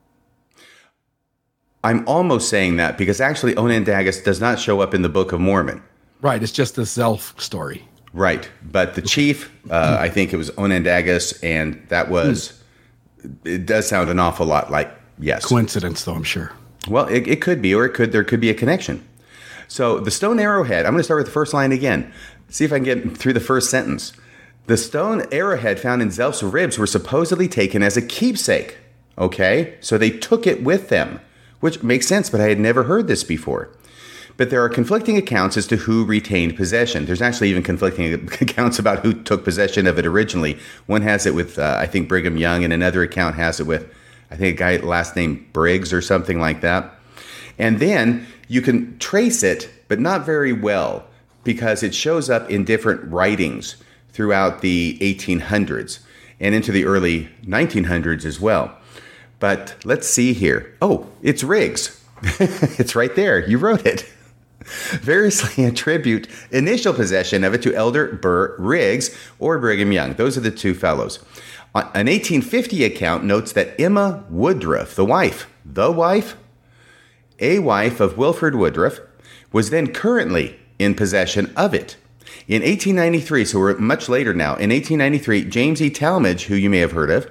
I'm 1.85 2.07
almost 2.09 2.49
saying 2.49 2.77
that 2.79 2.99
because 2.99 3.21
actually 3.21 3.55
Onandagus 3.55 4.25
does 4.25 4.41
not 4.41 4.59
show 4.59 4.81
up 4.81 4.95
in 4.95 5.03
the 5.03 5.09
Book 5.09 5.33
of 5.33 5.41
Mormon. 5.41 5.83
Right. 6.21 6.43
It's 6.43 6.53
just 6.53 6.75
the 6.75 6.83
Zelph 6.83 7.39
story. 7.41 7.87
Right, 8.15 8.49
but 8.63 8.95
the 8.95 9.03
chief, 9.03 9.53
uh, 9.69 9.97
I 9.99 10.09
think 10.09 10.33
it 10.33 10.37
was 10.37 10.49
Onandagus, 10.53 11.43
and 11.43 11.85
that 11.89 12.11
was. 12.11 12.63
It 13.45 13.67
does 13.67 13.89
sound 13.89 14.09
an 14.09 14.21
awful 14.21 14.47
lot 14.47 14.71
like 14.71 14.89
yes. 15.19 15.45
Coincidence, 15.45 16.05
though 16.05 16.15
I'm 16.15 16.23
sure. 16.23 16.53
Well, 16.87 17.09
it, 17.09 17.27
it 17.27 17.41
could 17.41 17.61
be, 17.61 17.75
or 17.75 17.85
it 17.85 17.91
could 17.91 18.13
there 18.13 18.23
could 18.23 18.41
be 18.41 18.51
a 18.51 18.55
connection. 18.55 19.05
So 19.67 19.99
the 19.99 20.13
stone 20.13 20.39
arrowhead, 20.39 20.87
I'm 20.87 20.93
going 20.93 21.01
to 21.01 21.05
start 21.05 21.19
with 21.19 21.27
the 21.27 21.33
first 21.33 21.53
line 21.53 21.73
again. 21.73 22.13
See 22.51 22.65
if 22.65 22.73
I 22.73 22.77
can 22.77 22.85
get 22.85 23.17
through 23.17 23.33
the 23.33 23.41
first 23.41 23.69
sentence. 23.69 24.13
The 24.67 24.77
stone 24.77 25.25
arrowhead 25.33 25.81
found 25.81 26.01
in 26.01 26.09
Zelph's 26.09 26.43
ribs 26.43 26.79
were 26.79 26.87
supposedly 26.87 27.49
taken 27.49 27.83
as 27.83 27.97
a 27.97 28.03
keepsake. 28.03 28.79
Okay, 29.19 29.77
so 29.81 29.99
they 29.99 30.11
took 30.11 30.47
it 30.47 30.63
with 30.63 30.89
them, 30.89 31.21
which 31.65 31.83
makes 31.83 32.07
sense, 32.07 32.29
but 32.29 32.43
I 32.43 32.51
had 32.51 32.61
never 32.61 32.83
heard 32.83 33.09
this 33.09 33.25
before. 33.25 33.71
But 34.37 34.51
there 34.51 34.63
are 34.63 34.69
conflicting 34.69 35.17
accounts 35.17 35.57
as 35.57 35.67
to 35.69 35.79
who 35.79 36.05
retained 36.05 36.59
possession. 36.59 37.07
There's 37.07 37.23
actually 37.23 37.49
even 37.49 37.63
conflicting 37.63 38.13
accounts 38.43 38.79
about 38.79 38.99
who 38.99 39.15
took 39.15 39.45
possession 39.45 39.87
of 39.87 39.99
it 39.99 40.05
originally. 40.05 40.59
One 40.85 41.01
has 41.01 41.25
it 41.25 41.35
with, 41.35 41.59
uh, 41.59 41.79
I 41.81 41.87
think, 41.87 42.07
Brigham 42.07 42.37
Young, 42.37 42.65
and 42.65 42.73
another 42.75 43.03
account 43.03 43.37
has 43.37 43.61
it 43.61 43.67
with, 43.67 43.91
I 44.31 44.37
think, 44.37 44.57
a 44.57 44.59
guy 44.59 44.77
last 44.85 45.17
name 45.17 45.49
Briggs 45.55 45.91
or 45.91 46.03
something 46.03 46.39
like 46.39 46.61
that. 46.61 46.99
And 47.59 47.81
then 47.81 48.27
you 48.47 48.61
can 48.61 48.99
trace 48.99 49.43
it, 49.43 49.71
but 49.89 49.99
not 49.99 50.27
very 50.27 50.53
well, 50.53 51.07
because 51.45 51.83
it 51.83 51.95
shows 51.95 52.29
up 52.29 52.51
in 52.51 52.65
different 52.65 53.11
writings 53.11 53.77
throughout 54.11 54.61
the 54.61 54.99
1800s 55.01 56.01
and 56.41 56.55
into 56.55 56.73
the 56.73 56.85
early 56.85 57.31
1900s 57.47 58.27
as 58.27 58.39
well. 58.39 58.77
But 59.45 59.77
let's 59.85 60.09
see 60.09 60.33
here. 60.33 60.75
Oh, 60.81 61.07
it's 61.21 61.45
Riggs. 61.45 62.03
it's 62.23 62.97
right 62.97 63.15
there. 63.15 63.47
You 63.47 63.59
wrote 63.59 63.85
it. 63.85 64.11
Variously 65.03 65.65
attribute 65.67 66.29
initial 66.51 66.95
possession 66.95 67.45
of 67.45 67.53
it 67.53 67.61
to 67.61 67.75
Elder 67.75 68.15
Burr 68.15 68.57
Riggs 68.59 69.15
or 69.39 69.59
Brigham 69.59 69.93
Young. 69.93 70.15
Those 70.15 70.39
are 70.39 70.41
the 70.41 70.51
two 70.51 70.73
fellows. 70.73 71.19
An 71.75 72.07
1850 72.07 72.85
account 72.85 73.25
notes 73.25 73.53
that 73.53 73.79
Emma 73.79 74.25
Woodruff, 74.31 74.95
the 74.95 75.05
wife, 75.05 75.47
the 75.63 75.93
wife, 75.93 76.39
a 77.39 77.59
wife 77.59 78.01
of 78.01 78.17
Wilford 78.17 78.55
Woodruff, 78.55 78.99
was 79.53 79.69
then 79.69 79.93
currently 79.93 80.59
in 80.79 80.95
possession 80.95 81.53
of 81.55 81.75
it. 81.75 81.99
In 82.49 82.63
1893, 82.63 83.45
so 83.45 83.59
we're 83.59 83.77
much 83.77 84.09
later 84.09 84.33
now, 84.33 84.53
in 84.53 84.71
1893, 84.71 85.45
James 85.51 85.83
E. 85.83 85.91
Talmage, 85.91 86.45
who 86.45 86.55
you 86.55 86.71
may 86.71 86.79
have 86.79 86.93
heard 86.93 87.11
of, 87.11 87.31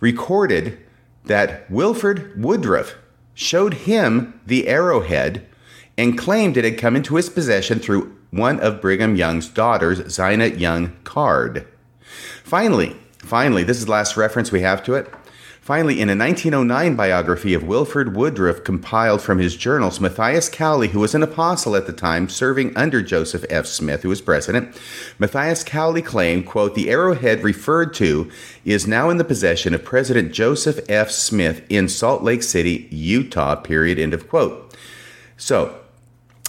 recorded 0.00 0.78
that 1.24 1.70
Wilford 1.70 2.42
Woodruff 2.42 2.94
showed 3.34 3.74
him 3.74 4.40
the 4.46 4.68
arrowhead 4.68 5.46
and 5.96 6.18
claimed 6.18 6.56
it 6.56 6.64
had 6.64 6.78
come 6.78 6.96
into 6.96 7.16
his 7.16 7.28
possession 7.28 7.78
through 7.78 8.16
one 8.30 8.60
of 8.60 8.80
Brigham 8.80 9.16
Young's 9.16 9.48
daughters, 9.48 10.08
Zina 10.10 10.46
Young 10.46 10.96
Card. 11.04 11.66
Finally, 12.44 12.96
finally, 13.18 13.64
this 13.64 13.78
is 13.78 13.86
the 13.86 13.90
last 13.90 14.16
reference 14.16 14.52
we 14.52 14.60
have 14.60 14.82
to 14.84 14.94
it. 14.94 15.12
Finally, 15.68 16.00
in 16.00 16.08
a 16.08 16.16
1909 16.16 16.96
biography 16.96 17.52
of 17.52 17.62
Wilford 17.62 18.16
Woodruff 18.16 18.64
compiled 18.64 19.20
from 19.20 19.38
his 19.38 19.54
journals, 19.54 20.00
Matthias 20.00 20.48
Cowley, 20.48 20.88
who 20.88 21.00
was 21.00 21.14
an 21.14 21.22
apostle 21.22 21.76
at 21.76 21.86
the 21.86 21.92
time, 21.92 22.26
serving 22.30 22.74
under 22.74 23.02
Joseph 23.02 23.44
F. 23.50 23.66
Smith, 23.66 24.02
who 24.02 24.08
was 24.08 24.22
president, 24.22 24.74
Matthias 25.18 25.62
Cowley 25.62 26.00
claimed, 26.00 26.46
quote, 26.46 26.74
the 26.74 26.88
arrowhead 26.88 27.44
referred 27.44 27.92
to 27.92 28.30
is 28.64 28.86
now 28.86 29.10
in 29.10 29.18
the 29.18 29.24
possession 29.24 29.74
of 29.74 29.84
President 29.84 30.32
Joseph 30.32 30.80
F. 30.88 31.10
Smith 31.10 31.62
in 31.68 31.86
Salt 31.86 32.22
Lake 32.22 32.42
City, 32.42 32.88
Utah, 32.90 33.54
period, 33.54 33.98
end 33.98 34.14
of 34.14 34.26
quote. 34.26 34.74
So, 35.36 35.78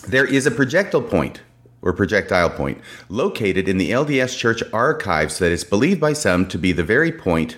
there 0.08 0.26
is 0.26 0.46
a 0.46 0.52
projectile 0.52 1.02
point 1.02 1.42
or 1.82 1.92
projectile 1.92 2.52
point 2.52 2.80
located 3.10 3.68
in 3.68 3.80
the 3.80 3.92
LDS 3.92 4.38
Church 4.38 4.64
archives 4.72 5.40
that 5.40 5.52
is 5.52 5.66
believed 5.66 6.00
by 6.00 6.14
some 6.14 6.48
to 6.48 6.58
be 6.58 6.72
the 6.72 6.86
very 6.86 7.12
point 7.12 7.58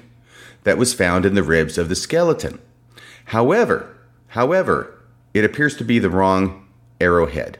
that 0.63 0.77
was 0.77 0.93
found 0.93 1.25
in 1.25 1.35
the 1.35 1.43
ribs 1.43 1.77
of 1.77 1.89
the 1.89 1.95
skeleton. 1.95 2.59
However, 3.25 3.95
however, 4.29 4.99
it 5.33 5.43
appears 5.43 5.75
to 5.77 5.83
be 5.83 5.99
the 5.99 6.09
wrong 6.09 6.67
arrowhead. 6.99 7.57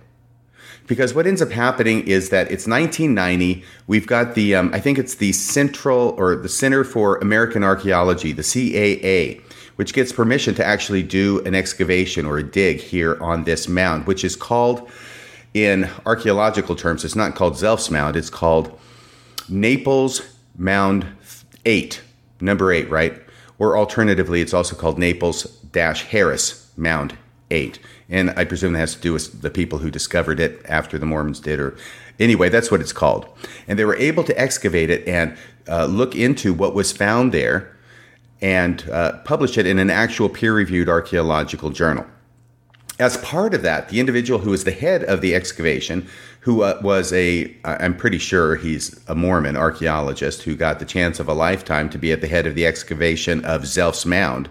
Because 0.88 1.14
what 1.14 1.28
ends 1.28 1.42
up 1.42 1.52
happening 1.52 2.06
is 2.08 2.30
that 2.30 2.52
it's 2.52 2.68
1990. 2.68 3.64
We've 3.88 4.08
got 4.08 4.36
the, 4.36 4.56
um, 4.56 4.72
I 4.74 4.80
think 4.80 4.98
it's 4.98 5.16
the 5.16 5.32
Central 5.32 6.16
or 6.18 6.36
the 6.36 6.50
Center 6.50 6.84
for 6.84 7.18
American 7.18 7.64
Archaeology, 7.64 8.34
the 8.34 8.42
CAA, 8.42 9.42
which 9.78 9.94
gets 9.94 10.12
permission 10.12 10.54
to 10.56 10.66
actually 10.66 11.04
do 11.04 11.42
an 11.46 11.56
excavation 11.56 12.26
or 12.26 12.40
a 12.40 12.44
dig 12.44 12.82
here 12.82 13.18
on 13.22 13.46
this 13.46 13.68
mound, 13.68 14.06
which 14.06 14.24
is 14.26 14.36
called, 14.36 14.90
in 15.54 15.90
archaeological 16.06 16.76
terms, 16.76 17.06
it's 17.06 17.16
not 17.16 17.36
called 17.36 17.54
Zelph's 17.54 17.90
Mound, 17.90 18.16
it's 18.16 18.30
called 18.30 18.78
Naples 19.48 20.22
Mound 20.58 21.06
8 21.66 22.02
number 22.42 22.72
eight, 22.72 22.90
right? 22.90 23.22
Or 23.60 23.78
alternatively, 23.78 24.42
it's 24.42 24.54
also 24.54 24.76
called 24.76 24.98
Naples 24.98 25.46
Harris 25.74 26.72
Mound 26.76 27.18
8. 27.52 27.80
And 28.10 28.32
I 28.32 28.44
presume 28.46 28.74
that 28.74 28.80
has 28.80 28.96
to 28.96 29.02
do 29.02 29.14
with 29.14 29.42
the 29.42 29.50
people 29.50 29.80
who 29.80 29.92
discovered 29.92 30.40
it 30.40 30.62
after 30.68 30.98
the 30.98 31.06
Mormons 31.06 31.40
did, 31.40 31.60
or 31.60 31.78
anyway, 32.20 32.50
that's 32.50 32.72
what 32.72 32.82
it's 32.82 32.94
called. 32.94 33.28
And 33.68 33.78
they 33.78 33.86
were 33.86 33.96
able 33.96 34.24
to 34.24 34.40
excavate 34.40 34.90
it 34.90 35.08
and 35.08 35.38
uh, 35.68 35.86
look 35.86 36.16
into 36.16 36.54
what 36.54 36.74
was 36.74 36.92
found 36.92 37.34
there 37.34 37.76
and 38.42 38.90
uh, 38.90 39.20
publish 39.20 39.58
it 39.58 39.68
in 39.68 39.78
an 39.78 39.90
actual 39.90 40.28
peer 40.28 40.54
reviewed 40.54 40.90
archaeological 40.90 41.70
journal. 41.70 42.06
As 43.02 43.18
part 43.18 43.56
of 43.56 43.64
that, 43.64 43.90
the 43.90 44.00
individual 44.00 44.42
who 44.42 44.52
was 44.52 44.64
the 44.64 44.70
head 44.70 45.04
of 45.06 45.22
the 45.22 45.34
excavation 45.34 46.08
who 46.42 46.62
uh, 46.62 46.80
was 46.84 47.12
a, 47.12 47.52
I'm 47.66 47.98
pretty 47.98 48.20
sure 48.20 48.58
he's 48.58 49.04
a 49.08 49.16
Mormon 49.16 49.58
archaeologist 49.58 50.44
who 50.44 50.56
got 50.56 50.78
the 50.78 50.86
chance 50.86 51.20
of 51.20 51.28
a 51.28 51.34
lifetime 51.34 51.90
to 51.90 51.98
be 51.98 52.12
at 52.12 52.22
the 52.22 52.28
head 52.28 52.46
of 52.46 52.54
the 52.54 52.68
excavation 52.68 53.44
of 53.44 53.64
Zelph's 53.64 54.06
Mound, 54.06 54.50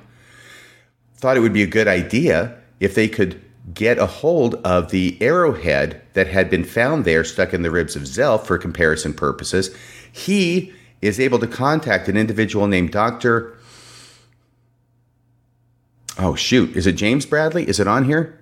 thought 1.15 1.37
it 1.37 1.41
would 1.41 1.53
be 1.53 1.63
a 1.63 1.69
good 1.69 1.87
idea 1.87 2.59
if 2.81 2.97
they 2.97 3.07
could 3.07 3.41
get 3.73 3.99
a 3.99 4.07
hold 4.07 4.57
of 4.57 4.91
the 4.91 5.17
arrowhead 5.21 6.03
that 6.15 6.27
had 6.27 6.51
been 6.51 6.65
found 6.65 7.05
there 7.05 7.23
stuck 7.23 7.55
in 7.55 7.63
the 7.63 7.71
ribs 7.71 7.95
of 7.95 8.03
Zelph 8.03 8.47
for 8.47 8.59
comparison 8.59 9.15
purposes. 9.15 9.73
He 10.11 10.73
is 11.01 11.21
able 11.21 11.39
to 11.39 11.47
contact 11.47 12.09
an 12.09 12.17
individual 12.17 12.67
named 12.67 12.91
Dr. 12.91 13.57
Oh, 16.19 16.35
shoot. 16.35 16.77
Is 16.77 16.89
it 16.89 16.95
James 16.95 17.27
Bradley? 17.27 17.69
Is 17.69 17.79
it 17.79 17.87
on 17.87 18.07
here? 18.07 18.40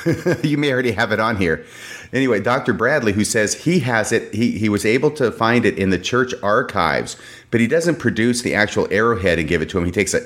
you 0.42 0.56
may 0.58 0.72
already 0.72 0.92
have 0.92 1.12
it 1.12 1.20
on 1.20 1.36
here. 1.36 1.64
Anyway, 2.12 2.40
Dr. 2.40 2.72
Bradley, 2.72 3.12
who 3.12 3.24
says 3.24 3.54
he 3.54 3.80
has 3.80 4.12
it, 4.12 4.34
he, 4.34 4.58
he 4.58 4.68
was 4.68 4.84
able 4.84 5.10
to 5.12 5.30
find 5.30 5.64
it 5.64 5.78
in 5.78 5.90
the 5.90 5.98
church 5.98 6.34
archives, 6.42 7.16
but 7.50 7.60
he 7.60 7.66
doesn't 7.66 7.98
produce 7.98 8.42
the 8.42 8.54
actual 8.54 8.86
arrowhead 8.90 9.38
and 9.38 9.48
give 9.48 9.62
it 9.62 9.70
to 9.70 9.78
him. 9.78 9.84
He 9.84 9.90
takes 9.90 10.14
a, 10.14 10.22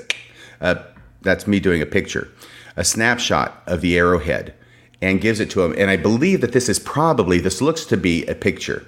a 0.59 0.83
that's 1.21 1.47
me 1.47 1.59
doing 1.59 1.81
a 1.81 1.85
picture, 1.85 2.29
a 2.75 2.83
snapshot 2.83 3.61
of 3.65 3.81
the 3.81 3.97
arrowhead 3.97 4.53
and 5.01 5.21
gives 5.21 5.39
it 5.39 5.49
to 5.51 5.63
him. 5.63 5.75
And 5.77 5.89
I 5.89 5.97
believe 5.97 6.41
that 6.41 6.53
this 6.53 6.69
is 6.69 6.79
probably, 6.79 7.39
this 7.39 7.61
looks 7.61 7.85
to 7.85 7.97
be 7.97 8.25
a 8.25 8.35
picture 8.35 8.85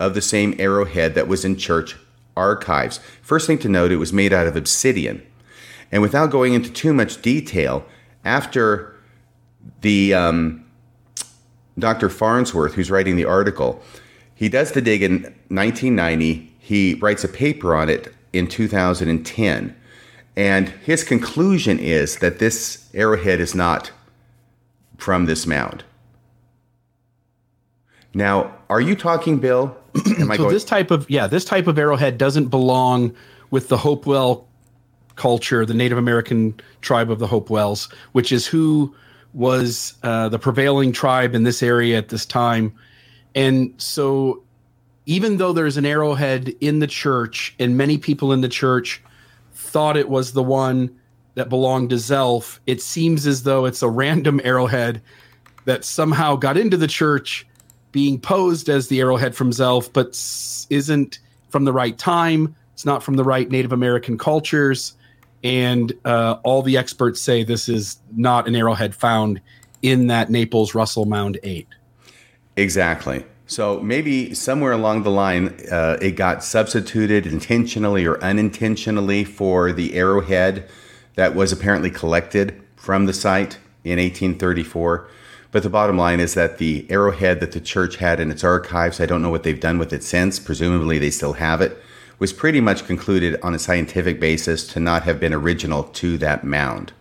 of 0.00 0.14
the 0.14 0.22
same 0.22 0.54
arrowhead 0.58 1.14
that 1.14 1.28
was 1.28 1.44
in 1.44 1.56
church 1.56 1.96
archives. 2.36 2.98
First 3.22 3.46
thing 3.46 3.58
to 3.58 3.68
note, 3.68 3.92
it 3.92 3.96
was 3.96 4.12
made 4.12 4.32
out 4.32 4.46
of 4.46 4.56
obsidian. 4.56 5.24
And 5.92 6.02
without 6.02 6.30
going 6.30 6.54
into 6.54 6.70
too 6.70 6.92
much 6.92 7.22
detail, 7.22 7.86
after 8.24 8.93
the 9.80 10.14
um, 10.14 10.64
Dr. 11.78 12.08
Farnsworth, 12.08 12.74
who's 12.74 12.90
writing 12.90 13.16
the 13.16 13.24
article, 13.24 13.82
he 14.34 14.48
does 14.48 14.72
the 14.72 14.80
dig 14.80 15.02
in 15.02 15.22
1990. 15.48 16.52
He 16.58 16.94
writes 16.94 17.24
a 17.24 17.28
paper 17.28 17.74
on 17.74 17.88
it 17.88 18.14
in 18.32 18.46
2010. 18.48 19.76
And 20.36 20.68
his 20.68 21.04
conclusion 21.04 21.78
is 21.78 22.16
that 22.18 22.38
this 22.38 22.88
arrowhead 22.92 23.40
is 23.40 23.54
not 23.54 23.92
from 24.96 25.26
this 25.26 25.46
mound. 25.46 25.84
Now, 28.12 28.54
are 28.68 28.80
you 28.80 28.96
talking, 28.96 29.38
Bill? 29.38 29.76
Am 30.18 30.30
I 30.30 30.36
so 30.36 30.44
going- 30.44 30.54
this 30.54 30.64
type 30.64 30.90
of 30.90 31.08
yeah, 31.08 31.26
this 31.26 31.44
type 31.44 31.66
of 31.66 31.78
arrowhead 31.78 32.18
doesn't 32.18 32.46
belong 32.46 33.14
with 33.50 33.68
the 33.68 33.76
Hopewell 33.76 34.48
culture, 35.16 35.64
the 35.64 35.74
Native 35.74 35.98
American 35.98 36.58
tribe 36.80 37.10
of 37.10 37.18
the 37.18 37.26
Hopewells, 37.26 37.88
which 38.12 38.32
is 38.32 38.46
who 38.46 38.94
was 39.34 39.94
uh, 40.02 40.28
the 40.28 40.38
prevailing 40.38 40.92
tribe 40.92 41.34
in 41.34 41.42
this 41.42 41.62
area 41.62 41.98
at 41.98 42.08
this 42.08 42.24
time. 42.24 42.72
And 43.34 43.74
so, 43.76 44.42
even 45.06 45.36
though 45.36 45.52
there's 45.52 45.76
an 45.76 45.84
arrowhead 45.84 46.54
in 46.60 46.78
the 46.78 46.86
church, 46.86 47.54
and 47.58 47.76
many 47.76 47.98
people 47.98 48.32
in 48.32 48.40
the 48.40 48.48
church 48.48 49.02
thought 49.52 49.96
it 49.96 50.08
was 50.08 50.32
the 50.32 50.42
one 50.42 50.98
that 51.34 51.48
belonged 51.48 51.90
to 51.90 51.96
Zelph, 51.96 52.60
it 52.66 52.80
seems 52.80 53.26
as 53.26 53.42
though 53.42 53.64
it's 53.66 53.82
a 53.82 53.88
random 53.90 54.40
arrowhead 54.44 55.02
that 55.64 55.84
somehow 55.84 56.36
got 56.36 56.56
into 56.56 56.76
the 56.76 56.86
church 56.86 57.46
being 57.90 58.20
posed 58.20 58.68
as 58.68 58.88
the 58.88 59.00
arrowhead 59.00 59.34
from 59.34 59.50
Zelph, 59.50 59.92
but 59.92 60.08
isn't 60.70 61.18
from 61.48 61.64
the 61.64 61.72
right 61.72 61.98
time. 61.98 62.54
It's 62.72 62.86
not 62.86 63.02
from 63.02 63.14
the 63.14 63.24
right 63.24 63.50
Native 63.50 63.72
American 63.72 64.16
cultures 64.16 64.94
and 65.44 65.92
uh, 66.06 66.38
all 66.42 66.62
the 66.62 66.78
experts 66.78 67.20
say 67.20 67.44
this 67.44 67.68
is 67.68 67.98
not 68.16 68.48
an 68.48 68.56
arrowhead 68.56 68.94
found 68.94 69.40
in 69.82 70.06
that 70.06 70.30
Naples 70.30 70.74
Russell 70.74 71.04
Mound 71.04 71.38
8. 71.42 71.68
Exactly. 72.56 73.26
So 73.46 73.78
maybe 73.80 74.32
somewhere 74.32 74.72
along 74.72 75.02
the 75.02 75.10
line, 75.10 75.54
uh, 75.70 75.98
it 76.00 76.12
got 76.12 76.42
substituted 76.42 77.26
intentionally 77.26 78.06
or 78.06 78.18
unintentionally 78.24 79.24
for 79.24 79.70
the 79.70 79.94
arrowhead 79.94 80.66
that 81.16 81.34
was 81.34 81.52
apparently 81.52 81.90
collected 81.90 82.58
from 82.76 83.04
the 83.04 83.12
site 83.12 83.58
in 83.84 83.98
1834. 83.98 85.06
But 85.52 85.62
the 85.62 85.70
bottom 85.70 85.98
line 85.98 86.20
is 86.20 86.32
that 86.34 86.56
the 86.56 86.86
arrowhead 86.90 87.40
that 87.40 87.52
the 87.52 87.60
church 87.60 87.96
had 87.96 88.18
in 88.18 88.30
its 88.30 88.42
archives, 88.42 88.98
I 88.98 89.06
don't 89.06 89.22
know 89.22 89.30
what 89.30 89.42
they've 89.42 89.60
done 89.60 89.78
with 89.78 89.92
it 89.92 90.02
since, 90.02 90.38
presumably 90.38 90.98
they 90.98 91.10
still 91.10 91.34
have 91.34 91.60
it, 91.60 91.80
was 92.18 92.32
pretty 92.32 92.60
much 92.60 92.86
concluded 92.86 93.38
on 93.42 93.54
a 93.54 93.58
scientific 93.58 94.20
basis 94.20 94.66
to 94.68 94.80
not 94.80 95.02
have 95.02 95.18
been 95.20 95.34
original 95.34 95.84
to 95.84 96.16
that 96.18 96.44
mound. 96.44 96.92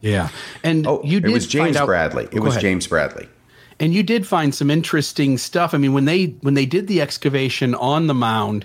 Yeah. 0.00 0.28
And 0.62 0.86
Oh, 0.86 1.00
you 1.04 1.20
did 1.20 1.30
it 1.30 1.34
was 1.34 1.46
James 1.46 1.64
find 1.68 1.76
out- 1.76 1.86
Bradley. 1.86 2.24
It 2.24 2.36
Go 2.36 2.42
was 2.42 2.54
ahead. 2.54 2.62
James 2.62 2.86
Bradley. 2.86 3.28
and 3.78 3.92
you 3.94 4.02
did 4.02 4.26
find 4.26 4.54
some 4.54 4.70
interesting 4.70 5.36
stuff. 5.38 5.74
I 5.74 5.78
mean, 5.78 5.92
when 5.92 6.04
they 6.06 6.26
when 6.42 6.54
they 6.54 6.66
did 6.66 6.86
the 6.86 7.00
excavation 7.00 7.74
on 7.74 8.06
the 8.06 8.14
mound, 8.14 8.64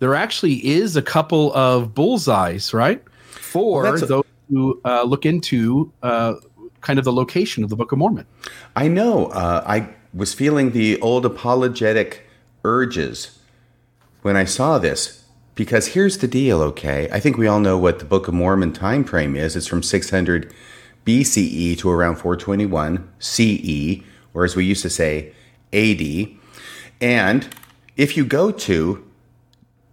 there 0.00 0.14
actually 0.14 0.64
is 0.66 0.96
a 0.96 1.02
couple 1.02 1.52
of 1.54 1.94
bullseyes, 1.94 2.72
right? 2.72 3.02
For 3.26 3.82
Well, 3.84 3.96
those 3.98 4.24
who 4.50 4.80
uh, 4.84 5.02
look 5.02 5.26
into 5.26 5.92
uh, 6.02 6.34
kind 6.80 6.98
of 6.98 7.04
the 7.04 7.12
location 7.12 7.64
of 7.64 7.70
the 7.70 7.76
Book 7.76 7.90
of 7.92 7.98
Mormon. 7.98 8.26
I 8.76 8.86
know. 8.88 9.26
Uh, 9.26 9.64
I 9.66 9.88
was 10.14 10.32
feeling 10.34 10.70
the 10.70 11.00
old 11.00 11.26
apologetic 11.26 12.24
urges 12.64 13.38
when 14.22 14.36
I 14.36 14.44
saw 14.44 14.78
this. 14.78 15.17
Because 15.58 15.88
here's 15.88 16.18
the 16.18 16.28
deal, 16.28 16.62
okay? 16.62 17.08
I 17.10 17.18
think 17.18 17.36
we 17.36 17.48
all 17.48 17.58
know 17.58 17.76
what 17.76 17.98
the 17.98 18.04
Book 18.04 18.28
of 18.28 18.34
Mormon 18.34 18.72
time 18.72 19.02
frame 19.02 19.34
is. 19.34 19.56
It's 19.56 19.66
from 19.66 19.82
600 19.82 20.54
BCE 21.04 21.76
to 21.78 21.90
around 21.90 22.14
421 22.14 23.10
CE, 23.18 24.04
or 24.34 24.44
as 24.44 24.54
we 24.54 24.64
used 24.64 24.82
to 24.82 24.88
say, 24.88 25.32
AD. 25.72 26.28
And 27.00 27.48
if 27.96 28.16
you 28.16 28.24
go 28.24 28.52
to 28.52 29.04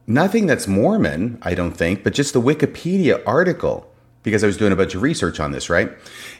nothing 0.06 0.46
that's 0.46 0.68
Mormon, 0.68 1.40
I 1.42 1.56
don't 1.56 1.76
think, 1.76 2.04
but 2.04 2.14
just 2.14 2.34
the 2.34 2.42
Wikipedia 2.42 3.24
article, 3.26 3.92
because 4.22 4.44
I 4.44 4.48
was 4.48 4.58
doing 4.58 4.72
a 4.72 4.76
bunch 4.76 4.94
of 4.94 5.02
research 5.02 5.40
on 5.40 5.52
this, 5.52 5.68
right? 5.68 5.90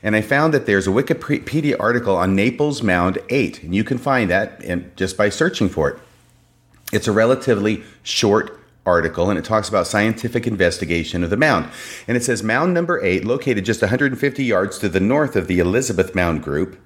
And 0.04 0.16
I 0.16 0.22
found 0.22 0.54
that 0.54 0.68
there's 0.68 0.86
a 0.86 0.92
Wikipedia 0.92 1.76
article 1.80 2.16
on 2.16 2.36
Naples 2.36 2.84
Mound 2.84 3.18
8, 3.30 3.64
and 3.64 3.74
you 3.74 3.84
can 3.84 3.98
find 3.98 4.30
that 4.30 4.64
in, 4.64 4.92
just 4.96 5.18
by 5.18 5.30
searching 5.30 5.68
for 5.68 5.90
it. 5.90 6.00
It's 6.94 7.08
a 7.08 7.12
relatively 7.12 7.84
short 8.04 8.62
article 8.86 9.30
and 9.30 9.40
it 9.40 9.46
talks 9.46 9.70
about 9.70 9.88
scientific 9.88 10.46
investigation 10.46 11.24
of 11.24 11.30
the 11.30 11.38
mound. 11.38 11.70
And 12.08 12.16
it 12.16 12.24
says 12.24 12.44
mound 12.44 12.74
number 12.74 13.04
8 13.04 13.26
located 13.26 13.66
just 13.66 13.82
150 13.82 14.44
yards 14.44 14.78
to 14.80 14.90
the 14.90 15.00
north 15.00 15.36
of 15.36 15.48
the 15.48 15.60
Elizabeth 15.60 16.16
Mound 16.16 16.44
group. 16.44 16.80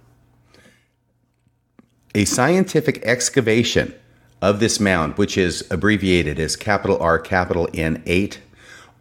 A 2.15 2.25
scientific 2.25 3.01
excavation 3.03 3.93
of 4.41 4.59
this 4.59 4.79
mound, 4.79 5.17
which 5.17 5.37
is 5.37 5.69
abbreviated 5.69 6.39
as 6.39 6.55
capital 6.55 6.97
R, 6.99 7.19
capital 7.19 7.67
N 7.73 8.01
8. 8.05 8.39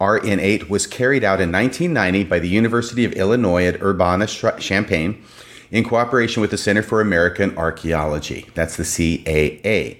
RN 0.00 0.38
8 0.38 0.70
was 0.70 0.86
carried 0.86 1.24
out 1.24 1.40
in 1.40 1.50
1990 1.50 2.24
by 2.24 2.38
the 2.38 2.48
University 2.48 3.04
of 3.04 3.12
Illinois 3.14 3.66
at 3.66 3.82
Urbana 3.82 4.26
Champaign 4.26 5.22
in 5.70 5.84
cooperation 5.84 6.40
with 6.40 6.50
the 6.50 6.58
Center 6.58 6.82
for 6.82 7.00
American 7.00 7.56
Archaeology. 7.58 8.46
That's 8.54 8.76
the 8.76 8.84
CAA. 8.84 9.98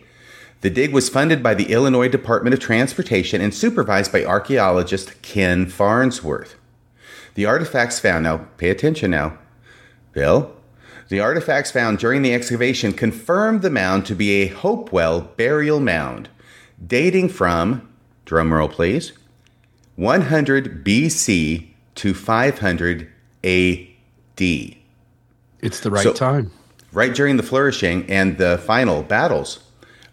The 0.60 0.70
dig 0.70 0.92
was 0.92 1.08
funded 1.08 1.42
by 1.42 1.54
the 1.54 1.70
Illinois 1.72 2.08
Department 2.08 2.52
of 2.54 2.60
Transportation 2.60 3.40
and 3.40 3.54
supervised 3.54 4.10
by 4.12 4.24
archaeologist 4.24 5.20
Ken 5.22 5.66
Farnsworth. 5.66 6.56
The 7.34 7.46
artifacts 7.46 8.00
found, 8.00 8.24
now 8.24 8.48
pay 8.56 8.70
attention 8.70 9.12
now, 9.12 9.38
Bill. 10.12 10.52
The 11.08 11.20
artifacts 11.20 11.70
found 11.70 11.98
during 11.98 12.22
the 12.22 12.34
excavation 12.34 12.92
confirmed 12.92 13.62
the 13.62 13.70
mound 13.70 14.04
to 14.06 14.14
be 14.14 14.42
a 14.42 14.48
Hopewell 14.48 15.20
burial 15.36 15.78
mound, 15.80 16.28
dating 16.84 17.28
from, 17.30 17.88
drumroll 18.26 18.70
please, 18.70 19.12
100 19.96 20.84
BC 20.84 21.68
to 21.94 22.14
500 22.14 23.08
AD 23.44 24.76
It's 25.60 25.80
the 25.80 25.90
right 25.90 26.02
So- 26.02 26.12
time. 26.12 26.50
right 26.92 27.14
during 27.14 27.36
the 27.36 27.42
flourishing 27.42 28.04
and 28.10 28.38
the 28.38 28.58
final 28.58 29.02
battles 29.02 29.60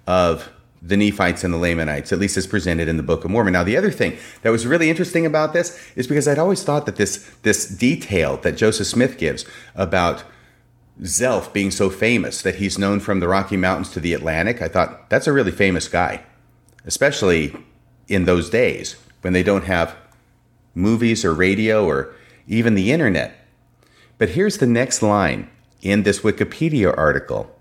of 0.07 0.51
the 0.81 0.97
Nephites 0.97 1.43
and 1.43 1.53
the 1.53 1.57
Lamanites, 1.57 2.13
at 2.13 2.19
least 2.19 2.37
as 2.37 2.45
presented 2.45 2.87
in 2.87 2.97
the 2.97 3.03
Book 3.03 3.25
of 3.25 3.31
Mormon. 3.31 3.53
Now, 3.53 3.63
the 3.63 3.75
other 3.75 3.91
thing 3.91 4.17
that 4.43 4.51
was 4.51 4.67
really 4.67 4.89
interesting 4.89 5.25
about 5.25 5.53
this 5.53 5.79
is 5.95 6.05
because 6.05 6.27
I'd 6.27 6.37
always 6.37 6.63
thought 6.63 6.85
that 6.85 6.97
this 6.97 7.29
this 7.41 7.67
detail 7.67 8.37
that 8.37 8.55
Joseph 8.55 8.87
Smith 8.87 9.17
gives 9.17 9.45
about 9.73 10.23
Zelph 11.01 11.51
being 11.51 11.71
so 11.71 11.89
famous 11.89 12.41
that 12.43 12.55
he's 12.55 12.77
known 12.77 12.99
from 12.99 13.19
the 13.19 13.27
Rocky 13.27 13.57
Mountains 13.57 13.89
to 13.91 13.99
the 13.99 14.13
Atlantic, 14.13 14.61
I 14.61 14.67
thought 14.67 15.09
that's 15.09 15.27
a 15.27 15.33
really 15.33 15.51
famous 15.51 15.87
guy, 15.87 16.23
especially 16.85 17.55
in 18.07 18.25
those 18.25 18.49
days 18.49 18.95
when 19.21 19.33
they 19.33 19.43
don't 19.43 19.65
have 19.65 19.95
movies 20.75 21.25
or 21.25 21.33
radio 21.33 21.85
or 21.85 22.13
even 22.47 22.75
the 22.75 22.91
internet. 22.91 23.35
But 24.17 24.29
here's 24.29 24.59
the 24.59 24.67
next 24.67 25.01
line 25.01 25.49
in 25.81 26.03
this 26.03 26.19
Wikipedia 26.19 26.95
article. 26.95 27.54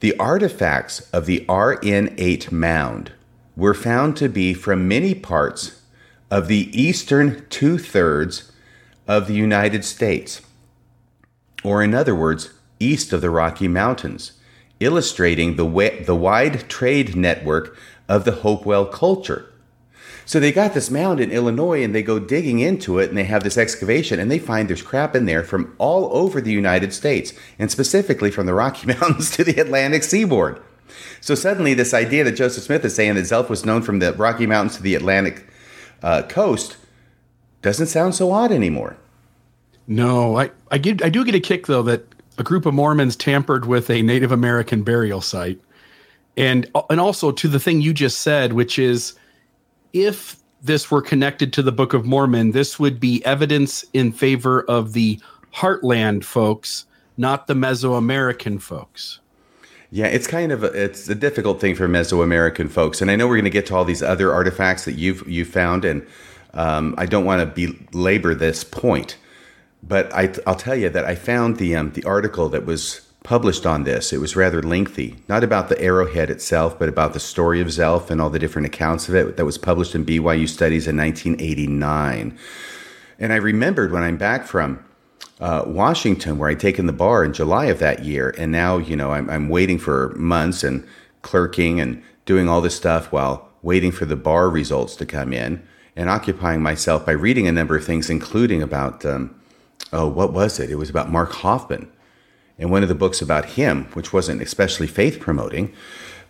The 0.00 0.16
artifacts 0.18 1.00
of 1.10 1.24
the 1.24 1.44
RN8 1.48 2.52
mound 2.52 3.12
were 3.56 3.72
found 3.72 4.16
to 4.18 4.28
be 4.28 4.52
from 4.52 4.86
many 4.86 5.14
parts 5.14 5.80
of 6.30 6.48
the 6.48 6.68
eastern 6.78 7.46
two 7.48 7.78
thirds 7.78 8.52
of 9.08 9.26
the 9.26 9.34
United 9.34 9.84
States, 9.86 10.42
or 11.64 11.82
in 11.82 11.94
other 11.94 12.14
words, 12.14 12.50
east 12.78 13.14
of 13.14 13.22
the 13.22 13.30
Rocky 13.30 13.68
Mountains, 13.68 14.32
illustrating 14.80 15.56
the, 15.56 15.64
the 16.04 16.14
wide 16.14 16.68
trade 16.68 17.16
network 17.16 17.74
of 18.06 18.26
the 18.26 18.32
Hopewell 18.32 18.84
culture. 18.84 19.50
So 20.26 20.40
they 20.40 20.50
got 20.50 20.74
this 20.74 20.90
mound 20.90 21.20
in 21.20 21.30
Illinois 21.30 21.84
and 21.84 21.94
they 21.94 22.02
go 22.02 22.18
digging 22.18 22.58
into 22.58 22.98
it 22.98 23.08
and 23.08 23.16
they 23.16 23.24
have 23.24 23.44
this 23.44 23.56
excavation 23.56 24.18
and 24.18 24.28
they 24.28 24.40
find 24.40 24.68
there's 24.68 24.82
crap 24.82 25.14
in 25.14 25.24
there 25.24 25.44
from 25.44 25.74
all 25.78 26.14
over 26.14 26.40
the 26.40 26.52
United 26.52 26.92
States 26.92 27.32
and 27.60 27.70
specifically 27.70 28.32
from 28.32 28.46
the 28.46 28.52
Rocky 28.52 28.86
Mountains 28.92 29.30
to 29.30 29.44
the 29.44 29.60
Atlantic 29.60 30.02
seaboard. 30.02 30.60
So 31.20 31.34
suddenly, 31.34 31.74
this 31.74 31.94
idea 31.94 32.24
that 32.24 32.32
Joseph 32.32 32.64
Smith 32.64 32.84
is 32.84 32.94
saying 32.94 33.14
that 33.14 33.22
Zelph 33.22 33.48
was 33.48 33.64
known 33.64 33.82
from 33.82 34.00
the 34.00 34.12
Rocky 34.12 34.46
Mountains 34.46 34.76
to 34.76 34.82
the 34.82 34.94
Atlantic 34.94 35.46
uh, 36.02 36.22
coast 36.22 36.76
doesn't 37.62 37.86
sound 37.86 38.14
so 38.14 38.30
odd 38.32 38.52
anymore. 38.52 38.96
No, 39.86 40.38
I 40.38 40.50
I 40.70 40.78
get 40.78 41.04
I 41.04 41.08
do 41.08 41.24
get 41.24 41.34
a 41.34 41.40
kick 41.40 41.66
though 41.66 41.82
that 41.82 42.04
a 42.38 42.42
group 42.42 42.66
of 42.66 42.74
Mormons 42.74 43.16
tampered 43.16 43.66
with 43.66 43.90
a 43.90 44.02
Native 44.02 44.32
American 44.32 44.82
burial 44.82 45.20
site, 45.20 45.60
and 46.36 46.70
and 46.90 47.00
also 47.00 47.32
to 47.32 47.48
the 47.48 47.60
thing 47.60 47.80
you 47.80 47.94
just 47.94 48.20
said, 48.20 48.52
which 48.52 48.78
is 48.78 49.14
if 49.96 50.36
this 50.62 50.90
were 50.90 51.00
connected 51.00 51.52
to 51.54 51.62
the 51.62 51.72
Book 51.72 51.94
of 51.94 52.04
Mormon, 52.04 52.52
this 52.52 52.78
would 52.78 53.00
be 53.00 53.24
evidence 53.24 53.84
in 53.94 54.12
favor 54.12 54.62
of 54.64 54.92
the 54.92 55.18
Heartland 55.54 56.22
folks, 56.22 56.84
not 57.16 57.46
the 57.46 57.54
Mesoamerican 57.54 58.60
folks. 58.60 59.20
Yeah, 59.90 60.06
it's 60.06 60.26
kind 60.26 60.52
of 60.52 60.64
a, 60.64 60.66
it's 60.66 61.08
a 61.08 61.14
difficult 61.14 61.60
thing 61.60 61.74
for 61.74 61.88
Mesoamerican 61.88 62.68
folks, 62.68 63.00
and 63.00 63.10
I 63.10 63.16
know 63.16 63.26
we're 63.26 63.36
going 63.36 63.44
to 63.44 63.50
get 63.50 63.66
to 63.66 63.76
all 63.76 63.84
these 63.84 64.02
other 64.02 64.32
artifacts 64.32 64.84
that 64.84 64.94
you've 64.94 65.26
you 65.26 65.46
found, 65.46 65.86
and 65.86 66.06
um, 66.52 66.94
I 66.98 67.06
don't 67.06 67.24
want 67.24 67.56
to 67.56 67.72
belabor 67.90 68.34
this 68.34 68.64
point, 68.64 69.16
but 69.82 70.12
I, 70.12 70.34
I'll 70.46 70.56
tell 70.56 70.76
you 70.76 70.90
that 70.90 71.06
I 71.06 71.14
found 71.14 71.56
the 71.56 71.76
um, 71.76 71.92
the 71.92 72.04
article 72.04 72.50
that 72.50 72.66
was 72.66 73.05
published 73.26 73.66
on 73.66 73.82
this. 73.82 74.12
It 74.12 74.20
was 74.20 74.36
rather 74.36 74.62
lengthy, 74.62 75.16
not 75.28 75.42
about 75.42 75.68
the 75.68 75.80
arrowhead 75.82 76.30
itself, 76.30 76.78
but 76.78 76.88
about 76.88 77.12
the 77.12 77.18
story 77.18 77.60
of 77.60 77.66
Zelph 77.66 78.08
and 78.08 78.20
all 78.20 78.30
the 78.30 78.38
different 78.38 78.66
accounts 78.66 79.08
of 79.08 79.16
it. 79.16 79.36
That 79.36 79.44
was 79.44 79.58
published 79.58 79.96
in 79.96 80.06
BYU 80.06 80.48
Studies 80.48 80.86
in 80.86 80.96
1989, 80.96 82.38
and 83.18 83.32
I 83.32 83.36
remembered 83.36 83.90
when 83.90 84.04
I'm 84.04 84.16
back 84.16 84.46
from 84.46 84.84
uh, 85.40 85.64
Washington, 85.66 86.38
where 86.38 86.50
I'd 86.50 86.60
taken 86.60 86.86
the 86.86 86.92
bar 86.92 87.24
in 87.24 87.32
July 87.32 87.66
of 87.66 87.80
that 87.80 88.04
year. 88.04 88.32
And 88.38 88.52
now, 88.52 88.78
you 88.78 88.94
know, 88.94 89.10
I'm, 89.12 89.28
I'm 89.28 89.48
waiting 89.48 89.78
for 89.78 90.14
months 90.16 90.62
and 90.62 90.86
clerking 91.22 91.80
and 91.80 92.02
doing 92.26 92.48
all 92.48 92.60
this 92.60 92.76
stuff 92.76 93.10
while 93.10 93.48
waiting 93.60 93.90
for 93.90 94.04
the 94.04 94.16
bar 94.16 94.48
results 94.48 94.94
to 94.96 95.04
come 95.04 95.32
in 95.32 95.66
and 95.96 96.08
occupying 96.08 96.62
myself 96.62 97.04
by 97.04 97.12
reading 97.12 97.48
a 97.48 97.52
number 97.52 97.76
of 97.76 97.84
things, 97.84 98.08
including 98.08 98.62
about, 98.62 99.04
um, 99.04 99.34
oh, 99.92 100.06
what 100.06 100.32
was 100.32 100.60
it? 100.60 100.70
It 100.70 100.76
was 100.76 100.90
about 100.90 101.10
Mark 101.10 101.32
Hofmann 101.32 101.90
and 102.58 102.70
one 102.70 102.82
of 102.82 102.88
the 102.88 102.94
books 102.94 103.20
about 103.20 103.44
him, 103.50 103.84
which 103.92 104.12
wasn't 104.12 104.42
especially 104.42 104.86
faith 104.86 105.20
promoting, 105.20 105.72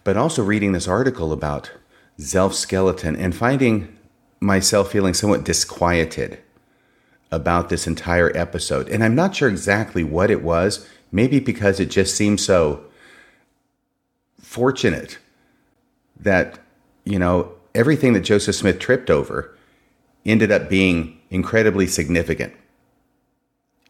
but 0.05 0.17
also 0.17 0.43
reading 0.43 0.73
this 0.73 0.89
article 0.89 1.33
about 1.33 1.71
Zelph 2.19 2.55
skeleton 2.55 3.17
and 3.17 3.35
finding 3.35 3.97
myself 4.41 4.91
feeling 4.91 5.15
somewhat 5.15 5.45
disquieted 5.45 6.39
about 7.31 7.69
this 7.69 7.87
entire 7.87 8.35
episode. 8.37 8.89
And 8.89 9.03
I'm 9.03 9.15
not 9.15 9.35
sure 9.35 9.49
exactly 9.49 10.05
what 10.05 10.31
it 10.31 10.43
was, 10.43 10.89
maybe 11.11 11.41
because 11.41 11.81
it 11.81 11.91
just 11.91 12.17
seemed 12.17 12.41
so 12.41 12.85
fortunate 14.41 15.19
that, 16.19 16.59
you 17.05 17.19
know, 17.19 17.53
everything 17.75 18.13
that 18.15 18.21
Joseph 18.21 18.55
Smith 18.55 18.79
tripped 18.79 19.11
over 19.11 19.57
ended 20.25 20.51
up 20.51 20.69
being 20.69 21.21
incredibly 21.31 21.87
significant 21.87 22.55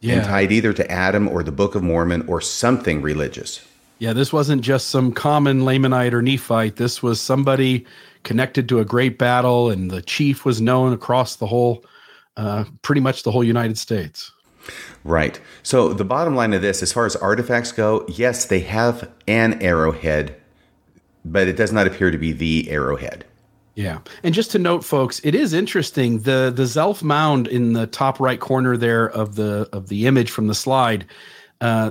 and 0.03 0.25
tied 0.25 0.53
either 0.53 0.73
to 0.73 0.91
Adam 0.91 1.29
or 1.29 1.43
the 1.43 1.53
Book 1.53 1.75
of 1.75 1.83
Mormon 1.83 2.25
or 2.29 2.41
something 2.41 3.03
religious. 3.03 3.67
Yeah, 3.99 4.13
this 4.13 4.33
wasn't 4.33 4.63
just 4.63 4.89
some 4.89 5.13
common 5.13 5.63
Lamanite 5.63 6.13
or 6.13 6.21
Nephite. 6.21 6.77
This 6.77 7.03
was 7.03 7.21
somebody 7.21 7.87
connected 8.25 8.69
to 8.69 8.81
a 8.81 8.85
great 8.85 9.19
battle, 9.19 9.71
and 9.71 9.91
the 9.91 10.03
chief 10.03 10.45
was 10.45 10.61
known 10.61 10.93
across 10.93 11.37
the 11.37 11.47
whole, 11.47 11.85
uh, 12.37 12.65
pretty 12.83 13.01
much 13.01 13.23
the 13.23 13.31
whole 13.31 13.45
United 13.45 13.79
States. 13.79 14.33
Right. 15.05 15.41
So 15.63 15.95
the 15.95 16.05
bottom 16.05 16.35
line 16.35 16.53
of 16.53 16.61
this, 16.61 16.83
as 16.83 16.93
far 16.93 17.07
as 17.07 17.17
artifacts 17.17 17.73
go, 17.73 18.05
yes, 18.09 18.45
they 18.45 18.61
have 18.61 19.09
an 19.29 19.63
arrowhead, 19.63 20.37
but 21.25 21.49
it 21.49 21.57
does 21.57 21.73
not 21.73 21.87
appear 21.87 22.11
to 22.11 22.19
be 22.19 22.33
the 22.33 22.69
arrowhead. 22.71 23.25
Yeah, 23.77 23.99
and 24.23 24.35
just 24.35 24.51
to 24.53 24.59
note, 24.59 24.85
folks, 24.85 25.21
it 25.23 25.35
is 25.35 25.53
interesting 25.53 26.21
the 26.21 26.51
the 26.55 26.65
Zelph 26.65 27.03
mound 27.03 27.47
in 27.47 27.75
the 27.75 27.87
top 27.87 28.19
right 28.19 28.41
corner 28.41 28.77
there 28.77 29.11
of 29.11 29.37
the 29.37 29.69
of 29.71 29.89
the 29.89 30.07
image 30.07 30.31
from 30.31 30.47
the 30.47 30.55
slide. 30.55 31.05
Uh, 31.61 31.91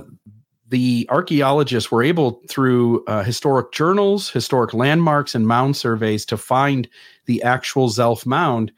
the 0.68 1.06
archaeologists 1.10 1.92
were 1.92 2.02
able, 2.02 2.42
through 2.48 3.04
uh, 3.06 3.22
historic 3.22 3.70
journals, 3.70 4.28
historic 4.28 4.74
landmarks, 4.74 5.36
and 5.36 5.46
mound 5.46 5.76
surveys, 5.76 6.26
to 6.26 6.36
find 6.36 6.88
the 7.26 7.40
actual 7.44 7.88
Zelph 7.88 8.26
mound. 8.26 8.72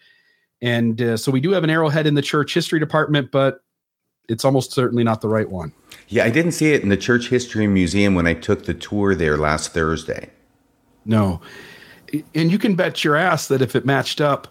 And 0.60 1.00
uh, 1.00 1.16
so 1.16 1.32
we 1.32 1.40
do 1.40 1.52
have 1.52 1.64
an 1.64 1.70
arrowhead 1.70 2.06
in 2.06 2.14
the 2.14 2.20
church 2.20 2.52
history 2.52 2.78
department, 2.78 3.30
but 3.32 3.62
it's 4.28 4.44
almost 4.44 4.72
certainly 4.72 5.02
not 5.02 5.22
the 5.22 5.28
right 5.28 5.48
one. 5.48 5.72
Yeah, 6.08 6.24
I 6.24 6.30
didn't 6.30 6.52
see 6.52 6.72
it 6.72 6.82
in 6.82 6.90
the 6.90 6.96
Church 6.96 7.28
History 7.28 7.66
Museum 7.66 8.14
when 8.14 8.26
I 8.26 8.34
took 8.34 8.64
the 8.64 8.74
tour 8.74 9.14
there 9.14 9.38
last 9.38 9.72
Thursday. 9.72 10.30
No. 11.06 11.40
And 12.34 12.50
you 12.50 12.58
can 12.58 12.74
bet 12.74 13.04
your 13.04 13.16
ass 13.16 13.48
that 13.48 13.62
if 13.62 13.76
it 13.76 13.84
matched 13.84 14.20
up, 14.20 14.48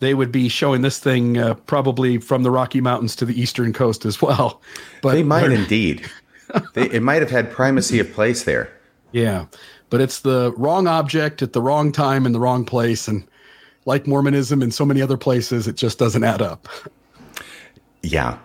they 0.00 0.14
would 0.14 0.32
be 0.32 0.48
showing 0.48 0.82
this 0.82 0.98
thing 0.98 1.38
uh, 1.38 1.54
probably 1.54 2.18
from 2.18 2.42
the 2.42 2.50
Rocky 2.50 2.80
Mountains 2.80 3.14
to 3.16 3.24
the 3.24 3.38
eastern 3.38 3.72
coast 3.72 4.04
as 4.04 4.20
well. 4.20 4.60
But 5.02 5.12
they 5.12 5.22
might 5.22 5.52
indeed. 5.52 6.10
they, 6.74 6.90
it 6.90 7.02
might 7.02 7.22
have 7.22 7.30
had 7.30 7.50
primacy 7.50 8.00
of 8.00 8.12
place 8.12 8.44
there. 8.44 8.72
Yeah, 9.12 9.46
but 9.90 10.00
it's 10.00 10.20
the 10.20 10.52
wrong 10.56 10.86
object 10.86 11.42
at 11.42 11.52
the 11.52 11.60
wrong 11.60 11.92
time 11.92 12.26
in 12.26 12.32
the 12.32 12.40
wrong 12.40 12.64
place, 12.64 13.08
and 13.08 13.26
like 13.84 14.06
Mormonism 14.06 14.62
and 14.62 14.72
so 14.72 14.84
many 14.84 15.02
other 15.02 15.16
places, 15.16 15.66
it 15.66 15.76
just 15.76 15.98
doesn't 15.98 16.24
add 16.24 16.40
up. 16.40 16.68
Yeah. 18.02 18.38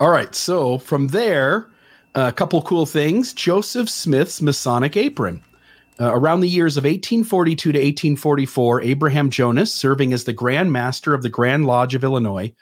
All 0.00 0.10
right, 0.10 0.34
so 0.34 0.78
from 0.78 1.08
there, 1.08 1.66
a 2.14 2.32
couple 2.32 2.60
cool 2.62 2.86
things. 2.86 3.32
Joseph 3.32 3.88
Smith's 3.88 4.42
Masonic 4.42 4.96
apron. 4.96 5.42
Uh, 5.98 6.12
around 6.14 6.40
the 6.40 6.48
years 6.48 6.76
of 6.76 6.84
1842 6.84 7.72
to 7.72 7.78
1844, 7.78 8.82
Abraham 8.82 9.30
Jonas, 9.30 9.72
serving 9.72 10.12
as 10.12 10.24
the 10.24 10.32
Grand 10.32 10.70
Master 10.70 11.14
of 11.14 11.22
the 11.22 11.30
Grand 11.30 11.66
Lodge 11.66 11.94
of 11.94 12.04
Illinois, 12.04 12.52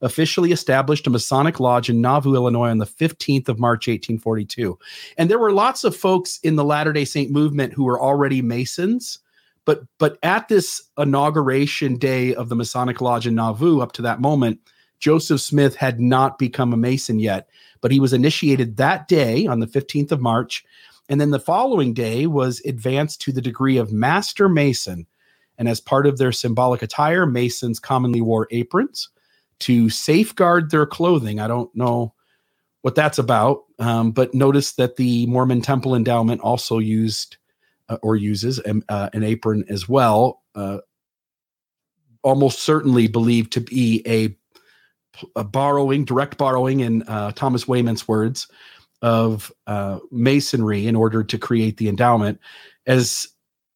officially 0.00 0.52
established 0.52 1.06
a 1.06 1.10
Masonic 1.10 1.58
lodge 1.58 1.88
in 1.88 2.00
Nauvoo, 2.00 2.34
Illinois 2.34 2.68
on 2.68 2.78
the 2.78 2.86
15th 2.86 3.48
of 3.48 3.58
March, 3.58 3.88
1842. 3.88 4.78
And 5.18 5.28
there 5.28 5.38
were 5.38 5.52
lots 5.52 5.82
of 5.82 5.96
folks 5.96 6.38
in 6.42 6.56
the 6.56 6.64
Latter 6.64 6.92
day 6.92 7.04
Saint 7.04 7.30
movement 7.30 7.72
who 7.72 7.84
were 7.84 8.00
already 8.00 8.42
Masons. 8.42 9.18
But, 9.64 9.82
but 9.98 10.18
at 10.22 10.48
this 10.48 10.82
inauguration 10.98 11.96
day 11.96 12.34
of 12.34 12.48
the 12.50 12.56
Masonic 12.56 13.00
Lodge 13.00 13.26
in 13.26 13.34
Nauvoo, 13.34 13.80
up 13.80 13.92
to 13.92 14.02
that 14.02 14.20
moment, 14.20 14.60
Joseph 15.00 15.40
Smith 15.40 15.74
had 15.74 16.00
not 16.00 16.38
become 16.38 16.72
a 16.72 16.76
Mason 16.76 17.18
yet, 17.18 17.48
but 17.80 17.90
he 17.90 17.98
was 17.98 18.12
initiated 18.12 18.76
that 18.76 19.08
day 19.08 19.46
on 19.46 19.60
the 19.60 19.66
15th 19.66 20.12
of 20.12 20.20
March. 20.20 20.64
And 21.08 21.20
then 21.20 21.30
the 21.30 21.38
following 21.38 21.92
day 21.92 22.26
was 22.26 22.60
advanced 22.64 23.20
to 23.22 23.32
the 23.32 23.42
degree 23.42 23.76
of 23.76 23.92
Master 23.92 24.48
Mason. 24.48 25.06
And 25.58 25.68
as 25.68 25.80
part 25.80 26.06
of 26.06 26.18
their 26.18 26.32
symbolic 26.32 26.82
attire, 26.82 27.26
Masons 27.26 27.78
commonly 27.78 28.20
wore 28.20 28.48
aprons 28.50 29.10
to 29.60 29.88
safeguard 29.90 30.70
their 30.70 30.86
clothing. 30.86 31.40
I 31.40 31.46
don't 31.46 31.74
know 31.74 32.14
what 32.82 32.94
that's 32.94 33.18
about, 33.18 33.64
um, 33.78 34.10
but 34.10 34.34
notice 34.34 34.72
that 34.72 34.96
the 34.96 35.26
Mormon 35.26 35.62
Temple 35.62 35.94
Endowment 35.94 36.40
also 36.40 36.78
used 36.78 37.36
uh, 37.88 37.98
or 38.02 38.16
uses 38.16 38.60
um, 38.66 38.82
uh, 38.88 39.10
an 39.12 39.22
apron 39.22 39.64
as 39.68 39.88
well. 39.88 40.42
Uh, 40.54 40.78
almost 42.22 42.60
certainly 42.60 43.06
believed 43.06 43.52
to 43.52 43.60
be 43.60 44.02
a, 44.06 44.36
a 45.36 45.44
borrowing, 45.44 46.04
direct 46.04 46.36
borrowing, 46.36 46.80
in 46.80 47.02
uh, 47.04 47.32
Thomas 47.32 47.66
Wayman's 47.66 48.08
words, 48.08 48.48
of 49.04 49.52
uh, 49.66 49.98
masonry 50.10 50.86
in 50.86 50.96
order 50.96 51.22
to 51.22 51.36
create 51.36 51.76
the 51.76 51.90
endowment. 51.90 52.40
As 52.86 53.28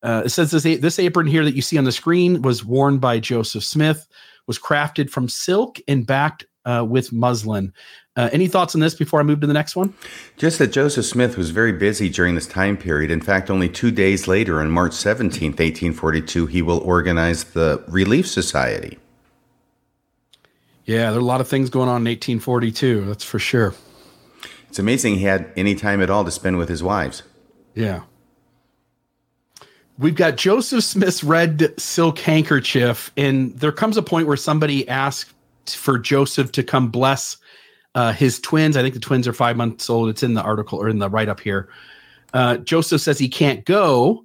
uh, 0.02 0.22
it 0.24 0.30
says, 0.30 0.50
this, 0.50 0.62
this 0.62 0.98
apron 0.98 1.26
here 1.26 1.44
that 1.44 1.54
you 1.54 1.60
see 1.60 1.76
on 1.76 1.84
the 1.84 1.92
screen 1.92 2.40
was 2.40 2.64
worn 2.64 2.96
by 2.96 3.18
Joseph 3.20 3.62
Smith 3.62 4.08
was 4.46 4.58
crafted 4.58 5.10
from 5.10 5.28
silk 5.28 5.78
and 5.86 6.06
backed 6.06 6.46
uh, 6.64 6.84
with 6.88 7.12
muslin. 7.12 7.74
Uh, 8.16 8.30
any 8.32 8.48
thoughts 8.48 8.74
on 8.74 8.80
this 8.80 8.94
before 8.94 9.20
I 9.20 9.22
move 9.22 9.40
to 9.42 9.46
the 9.46 9.52
next 9.52 9.76
one? 9.76 9.92
Just 10.38 10.58
that 10.60 10.68
Joseph 10.68 11.04
Smith 11.04 11.36
was 11.36 11.50
very 11.50 11.72
busy 11.72 12.08
during 12.08 12.34
this 12.34 12.46
time 12.46 12.78
period. 12.78 13.10
In 13.10 13.20
fact, 13.20 13.50
only 13.50 13.68
two 13.68 13.90
days 13.90 14.26
later, 14.26 14.60
on 14.60 14.70
March 14.70 14.92
17th, 14.92 15.60
1842, 15.60 16.46
he 16.46 16.62
will 16.62 16.78
organize 16.78 17.44
the 17.44 17.84
Relief 17.86 18.26
Society. 18.26 18.98
Yeah, 20.86 21.10
there 21.10 21.18
are 21.18 21.22
a 21.22 21.24
lot 21.24 21.42
of 21.42 21.48
things 21.48 21.68
going 21.68 21.90
on 21.90 22.00
in 22.06 22.10
1842, 22.10 23.04
that's 23.04 23.24
for 23.24 23.38
sure. 23.38 23.74
It's 24.68 24.78
amazing 24.78 25.16
he 25.16 25.24
had 25.24 25.50
any 25.56 25.74
time 25.74 26.02
at 26.02 26.10
all 26.10 26.24
to 26.24 26.30
spend 26.30 26.58
with 26.58 26.68
his 26.68 26.82
wives. 26.82 27.22
Yeah. 27.74 28.02
We've 29.98 30.14
got 30.14 30.36
Joseph 30.36 30.84
Smith's 30.84 31.24
red 31.24 31.74
silk 31.78 32.18
handkerchief, 32.20 33.10
and 33.16 33.58
there 33.58 33.72
comes 33.72 33.96
a 33.96 34.02
point 34.02 34.28
where 34.28 34.36
somebody 34.36 34.88
asks 34.88 35.34
for 35.66 35.98
Joseph 35.98 36.52
to 36.52 36.62
come 36.62 36.88
bless 36.90 37.36
uh, 37.94 38.12
his 38.12 38.38
twins. 38.38 38.76
I 38.76 38.82
think 38.82 38.94
the 38.94 39.00
twins 39.00 39.26
are 39.26 39.32
five 39.32 39.56
months 39.56 39.90
old. 39.90 40.08
It's 40.08 40.22
in 40.22 40.34
the 40.34 40.42
article 40.42 40.80
or 40.80 40.88
in 40.88 40.98
the 40.98 41.10
write 41.10 41.28
up 41.28 41.40
here. 41.40 41.68
Uh, 42.32 42.58
Joseph 42.58 43.00
says 43.00 43.18
he 43.18 43.28
can't 43.28 43.64
go, 43.64 44.24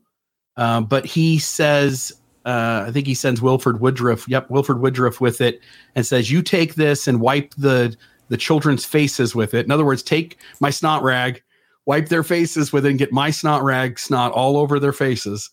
uh, 0.57 0.81
but 0.81 1.05
he 1.05 1.39
says, 1.39 2.11
uh, 2.45 2.85
I 2.87 2.91
think 2.91 3.07
he 3.07 3.15
sends 3.15 3.41
Wilford 3.41 3.79
Woodruff. 3.79 4.27
Yep, 4.27 4.51
Wilford 4.51 4.79
Woodruff 4.79 5.21
with 5.21 5.41
it, 5.41 5.61
and 5.95 6.05
says, 6.05 6.29
"You 6.29 6.41
take 6.41 6.75
this 6.75 7.07
and 7.07 7.21
wipe 7.21 7.55
the 7.55 7.95
the 8.33 8.37
children's 8.37 8.83
faces 8.83 9.35
with 9.35 9.53
it. 9.53 9.65
In 9.65 9.71
other 9.71 9.85
words, 9.85 10.01
take 10.01 10.37
my 10.59 10.71
snot 10.71 11.03
rag, 11.03 11.43
wipe 11.85 12.09
their 12.09 12.23
faces 12.23 12.73
with 12.73 12.85
it, 12.85 12.89
and 12.89 12.99
get 12.99 13.11
my 13.11 13.29
snot 13.29 13.63
rag 13.63 13.99
snot 13.99 14.31
all 14.31 14.57
over 14.57 14.79
their 14.79 14.91
faces." 14.93 15.51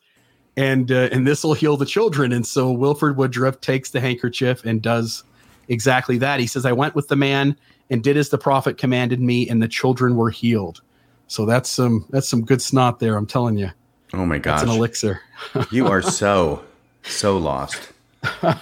and 0.57 0.91
uh, 0.93 1.09
and 1.13 1.27
this 1.27 1.45
will 1.45 1.55
heal 1.55 1.77
the 1.77 1.87
children. 1.87 2.33
And 2.33 2.47
so 2.47 2.71
Wilford 2.71 3.17
Woodruff 3.17 3.61
takes 3.61 3.91
the 3.91 4.01
handkerchief 4.01 4.65
and 4.65 4.83
does 4.83 5.25
exactly 5.69 6.19
that. 6.19 6.41
He 6.41 6.47
says, 6.47 6.67
"I 6.67 6.73
went 6.73 6.95
with 6.95 7.09
the 7.09 7.17
man 7.17 7.57
and 7.89 8.03
did 8.03 8.17
as 8.17 8.29
the 8.29 8.39
prophet 8.39 8.79
commanded 8.79 9.21
me, 9.21 9.49
and 9.49 9.63
the 9.63 9.69
children 9.69 10.17
were 10.17 10.31
healed." 10.31 10.83
So 11.29 11.47
that's 11.47 11.71
some 11.71 12.05
that's 12.11 12.29
some 12.29 12.45
good 12.45 12.61
snot 12.61 12.99
there. 13.01 13.17
I'm 13.17 13.27
telling 13.27 13.57
you. 13.57 13.71
Oh 14.13 14.27
my 14.27 14.39
gosh, 14.39 14.61
that's 14.61 14.71
an 14.71 14.77
elixir. 14.77 15.21
you 15.71 15.87
are 15.87 16.03
so 16.03 16.65
so 17.03 17.39
lost. 17.39 17.93
but 18.43 18.59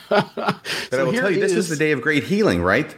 so 0.90 1.00
I 1.00 1.02
will 1.02 1.12
tell 1.12 1.30
you, 1.30 1.40
this 1.40 1.52
is. 1.52 1.58
is 1.58 1.68
the 1.68 1.76
day 1.76 1.90
of 1.90 2.00
great 2.00 2.22
healing, 2.22 2.62
right? 2.62 2.96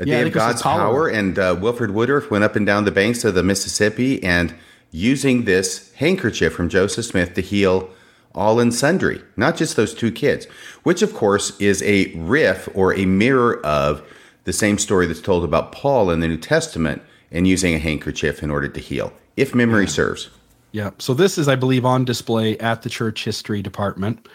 A 0.00 0.06
yeah, 0.06 0.22
day 0.22 0.28
of 0.28 0.32
God's 0.32 0.62
power. 0.62 1.08
And 1.08 1.38
uh, 1.38 1.56
Wilford 1.60 1.92
Woodruff 1.92 2.30
went 2.30 2.42
up 2.42 2.56
and 2.56 2.64
down 2.64 2.84
the 2.84 2.90
banks 2.90 3.22
of 3.24 3.34
the 3.34 3.42
Mississippi 3.42 4.22
and 4.24 4.54
using 4.90 5.44
this 5.44 5.92
handkerchief 5.94 6.52
from 6.52 6.68
Joseph 6.68 7.04
Smith 7.04 7.34
to 7.34 7.42
heal 7.42 7.90
all 8.34 8.60
and 8.60 8.74
sundry, 8.74 9.20
not 9.36 9.56
just 9.56 9.76
those 9.76 9.94
two 9.94 10.10
kids, 10.10 10.46
which 10.82 11.02
of 11.02 11.14
course 11.14 11.58
is 11.60 11.82
a 11.82 12.12
riff 12.14 12.68
or 12.74 12.94
a 12.94 13.04
mirror 13.04 13.64
of 13.64 14.02
the 14.44 14.52
same 14.52 14.78
story 14.78 15.06
that's 15.06 15.20
told 15.20 15.44
about 15.44 15.72
Paul 15.72 16.10
in 16.10 16.20
the 16.20 16.28
New 16.28 16.36
Testament 16.38 17.02
and 17.30 17.46
using 17.46 17.74
a 17.74 17.78
handkerchief 17.78 18.42
in 18.42 18.50
order 18.50 18.68
to 18.68 18.80
heal, 18.80 19.12
if 19.36 19.54
memory 19.54 19.84
yeah. 19.84 19.90
serves. 19.90 20.30
Yeah. 20.72 20.90
So 20.98 21.14
this 21.14 21.36
is, 21.38 21.48
I 21.48 21.56
believe, 21.56 21.84
on 21.84 22.04
display 22.04 22.56
at 22.58 22.82
the 22.82 22.88
church 22.88 23.24
history 23.24 23.62
department. 23.62 24.26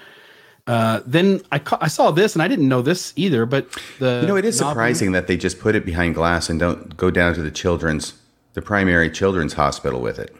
Uh, 0.68 1.02
then 1.06 1.42
I, 1.52 1.60
ca- 1.60 1.78
I 1.80 1.88
saw 1.88 2.10
this 2.12 2.34
and 2.34 2.42
I 2.42 2.48
didn't 2.48 2.68
know 2.68 2.82
this 2.82 3.14
either, 3.16 3.46
but 3.46 3.68
the 4.00 4.20
you 4.22 4.28
know 4.28 4.36
it 4.36 4.46
is 4.46 4.58
surprising 4.58 5.12
that 5.12 5.28
they 5.28 5.38
just 5.38 5.60
put 5.60 5.76
it 5.76 5.86
behind 5.86 6.16
glass 6.16 6.50
and 6.50 6.60
don't 6.60 6.98
go 6.98 7.12
down 7.12 7.36
to 7.36 7.42
the 7.42 7.52
children's 7.52 8.14
the 8.54 8.62
primary 8.62 9.12
children's 9.12 9.54
hospital 9.54 10.02
with 10.02 10.18
it. 10.18 10.36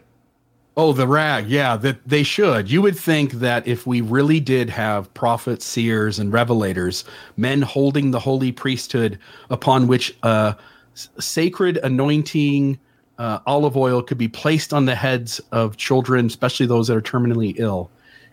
Oh, 0.78 0.92
the 0.92 1.06
rag. 1.06 1.48
Yeah, 1.48 1.76
that 1.78 2.06
they 2.06 2.22
should. 2.22 2.70
You 2.70 2.82
would 2.82 2.98
think 2.98 3.32
that 3.32 3.66
if 3.66 3.86
we 3.86 4.00
really 4.02 4.40
did 4.40 4.68
have 4.68 5.12
prophets, 5.14 5.64
seers, 5.64 6.18
and 6.18 6.32
revelators, 6.32 7.04
men 7.36 7.62
holding 7.62 8.10
the 8.10 8.20
holy 8.20 8.52
priesthood 8.52 9.18
upon 9.48 9.86
which 9.86 10.14
uh, 10.22 10.52
sacred 10.94 11.78
anointing 11.78 12.78
uh, 13.18 13.38
olive 13.46 13.76
oil 13.76 14.02
could 14.02 14.18
be 14.18 14.28
placed 14.28 14.74
on 14.74 14.84
the 14.84 14.94
heads 14.94 15.40
of 15.52 15.76
children, 15.78 16.26
especially 16.26 16.66
those 16.66 16.88
that 16.88 16.96
are 16.96 17.02
terminally 17.02 17.54
ill, 17.58 17.90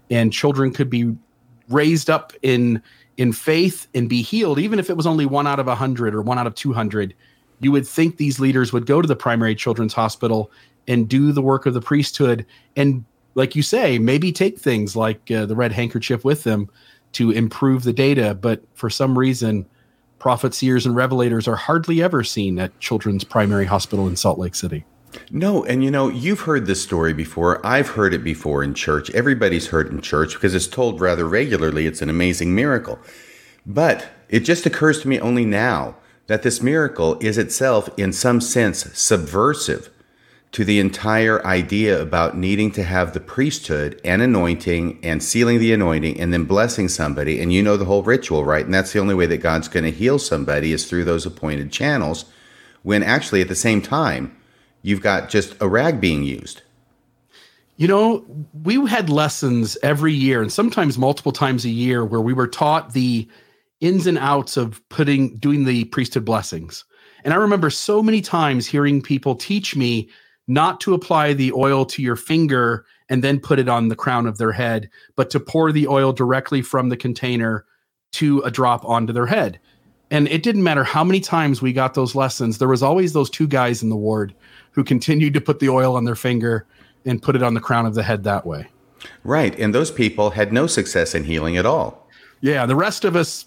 and 0.10 0.34
children 0.34 0.74
could 0.74 0.90
be 0.90 1.16
raised 1.70 2.10
up 2.10 2.34
in 2.42 2.82
in 3.18 3.32
faith 3.32 3.88
and 3.94 4.10
be 4.10 4.22
healed, 4.22 4.58
even 4.58 4.80
if 4.80 4.90
it 4.90 4.98
was 4.98 5.06
only 5.06 5.26
one 5.26 5.46
out 5.46 5.60
of 5.60 5.68
a 5.68 5.76
hundred 5.76 6.16
or 6.16 6.22
one 6.22 6.40
out 6.40 6.48
of 6.48 6.56
two 6.56 6.74
hundred. 6.74 7.14
You 7.60 7.72
would 7.72 7.88
think 7.88 8.18
these 8.18 8.40
leaders 8.40 8.74
would 8.74 8.86
go 8.86 9.02
to 9.02 9.08
the 9.08 9.16
primary 9.16 9.56
children's 9.56 9.94
hospital 9.94 10.52
and 10.88 11.08
do 11.08 11.32
the 11.32 11.42
work 11.42 11.66
of 11.66 11.74
the 11.74 11.82
priesthood 11.82 12.46
and 12.76 13.06
like 13.36 13.56
you 13.56 13.64
say 13.64 13.98
maybe 13.98 14.32
take 14.32 14.60
things 14.60 14.96
like 14.96 15.32
uh, 15.32 15.46
the 15.46 15.56
red 15.56 15.72
handkerchief 15.72 16.24
with 16.24 16.44
them 16.44 16.70
to 17.14 17.32
improve 17.32 17.84
the 17.84 17.94
data 17.94 18.36
but 18.36 18.62
for 18.74 18.90
some 18.90 19.18
reason 19.18 19.66
prophets 20.20 20.58
seers 20.58 20.86
and 20.86 20.96
revelators 20.96 21.48
are 21.48 21.56
hardly 21.56 22.02
ever 22.02 22.24
seen 22.24 22.60
at 22.60 22.78
children's 22.80 23.24
primary 23.24 23.66
hospital 23.66 24.08
in 24.08 24.16
salt 24.16 24.40
lake 24.40 24.56
city 24.56 24.84
no, 25.32 25.64
and 25.64 25.84
you 25.84 25.92
know, 25.92 26.10
you've 26.10 26.42
heard 26.42 26.66
this 26.66 26.84
story 26.84 27.14
before. 27.14 27.66
I've 27.66 27.90
heard 27.90 28.14
it 28.14 28.24
before 28.24 28.64
in 28.64 28.74
church. 28.74 29.10
Everybody's 29.12 29.68
heard 29.68 29.90
in 29.90 30.02
church 30.02 30.34
because 30.34 30.56
it's 30.56 30.68
told 30.68 31.02
rather 31.02 31.28
regularly. 31.28 31.86
It's 31.86 32.02
an 32.02 32.10
amazing 32.10 32.54
miracle. 32.56 33.00
But 33.66 34.08
it 34.30 34.42
just 34.42 34.66
occurs 34.66 35.02
to 35.02 35.08
me 35.08 35.20
only 35.20 35.46
now 35.46 35.96
that 36.28 36.44
this 36.44 36.62
miracle 36.62 37.18
is 37.20 37.38
itself, 37.38 37.90
in 37.98 38.14
some 38.14 38.42
sense, 38.42 38.86
subversive 38.98 39.90
to 40.54 40.64
the 40.64 40.80
entire 40.80 41.46
idea 41.46 42.00
about 42.00 42.38
needing 42.38 42.72
to 42.72 42.84
have 42.84 43.14
the 43.14 43.20
priesthood 43.20 44.00
and 44.06 44.22
anointing 44.22 45.00
and 45.04 45.24
sealing 45.24 45.60
the 45.60 45.74
anointing 45.74 46.20
and 46.20 46.32
then 46.32 46.46
blessing 46.46 46.88
somebody. 46.88 47.42
And 47.42 47.52
you 47.52 47.64
know 47.64 47.76
the 47.76 47.86
whole 47.86 48.04
ritual, 48.04 48.46
right? 48.46 48.64
And 48.64 48.74
that's 48.74 48.94
the 48.94 49.00
only 49.00 49.16
way 49.16 49.26
that 49.26 49.38
God's 49.38 49.68
going 49.68 49.84
to 49.84 49.92
heal 49.92 50.20
somebody 50.20 50.72
is 50.72 50.86
through 50.86 51.06
those 51.06 51.26
appointed 51.26 51.72
channels, 51.72 52.26
when 52.84 53.02
actually 53.02 53.42
at 53.42 53.48
the 53.48 53.56
same 53.56 53.82
time, 53.82 54.38
you've 54.84 55.02
got 55.02 55.30
just 55.30 55.56
a 55.60 55.68
rag 55.68 56.00
being 56.00 56.24
used. 56.24 56.62
You 57.78 57.88
know, 57.88 58.24
we 58.64 58.76
had 58.88 59.10
lessons 59.10 59.76
every 59.82 60.14
year 60.14 60.44
and 60.44 60.54
sometimes 60.54 61.00
multiple 61.00 61.32
times 61.32 61.66
a 61.66 61.70
year 61.70 62.06
where 62.06 62.22
we 62.22 62.34
were 62.34 62.48
taught 62.48 62.94
the 62.94 63.28
ins 63.82 64.06
and 64.06 64.20
outs 64.20 64.56
of 64.58 64.88
putting 64.90 65.38
doing 65.38 65.66
the 65.66 65.86
priesthood 65.86 66.24
blessings. 66.24 66.86
And 67.24 67.34
I 67.34 67.38
remember 67.38 67.72
so 67.72 68.04
many 68.04 68.22
times 68.22 68.68
hearing 68.68 69.02
people 69.02 69.36
teach 69.36 69.76
me 69.76 70.10
not 70.48 70.80
to 70.82 70.94
apply 70.94 71.34
the 71.34 71.52
oil 71.54 71.86
to 71.86 72.02
your 72.04 72.16
finger 72.16 72.86
and 73.10 73.24
then 73.24 73.40
put 73.40 73.60
it 73.60 73.70
on 73.70 73.88
the 73.88 73.96
crown 73.96 74.28
of 74.28 74.38
their 74.38 74.52
head, 74.52 74.90
but 75.16 75.30
to 75.32 75.40
pour 75.40 75.72
the 75.72 75.88
oil 75.88 76.14
directly 76.14 76.62
from 76.62 76.90
the 76.90 76.98
container 76.98 77.66
to 78.12 78.42
a 78.42 78.52
drop 78.52 78.86
onto 78.86 79.14
their 79.14 79.26
head. 79.26 79.60
And 80.12 80.28
it 80.28 80.44
didn't 80.44 80.64
matter 80.64 80.84
how 80.84 81.04
many 81.04 81.20
times 81.20 81.62
we 81.62 81.74
got 81.74 81.96
those 81.96 82.14
lessons, 82.14 82.58
there 82.60 82.68
was 82.68 82.84
always 82.84 83.14
those 83.14 83.30
two 83.30 83.48
guys 83.48 83.82
in 83.82 83.90
the 83.90 83.96
ward 83.96 84.36
who 84.74 84.84
continued 84.84 85.34
to 85.34 85.42
put 85.42 85.60
the 85.60 85.70
oil 85.70 85.96
on 85.96 86.04
their 86.04 86.16
finger 86.16 86.66
and 87.06 87.22
put 87.22 87.36
it 87.36 87.44
on 87.44 87.54
the 87.54 87.60
crown 87.60 87.86
of 87.86 87.96
the 87.96 88.04
head 88.04 88.24
that 88.24 88.46
way. 88.46 88.68
Right. 89.24 89.58
And 89.60 89.74
those 89.74 89.92
people 89.92 90.32
had 90.32 90.54
no 90.54 90.68
success 90.68 91.16
in 91.16 91.24
healing 91.26 91.58
at 91.58 91.66
all. 91.66 92.08
Yeah, 92.42 92.66
the 92.66 92.76
rest 92.76 93.06
of 93.06 93.16
us 93.16 93.46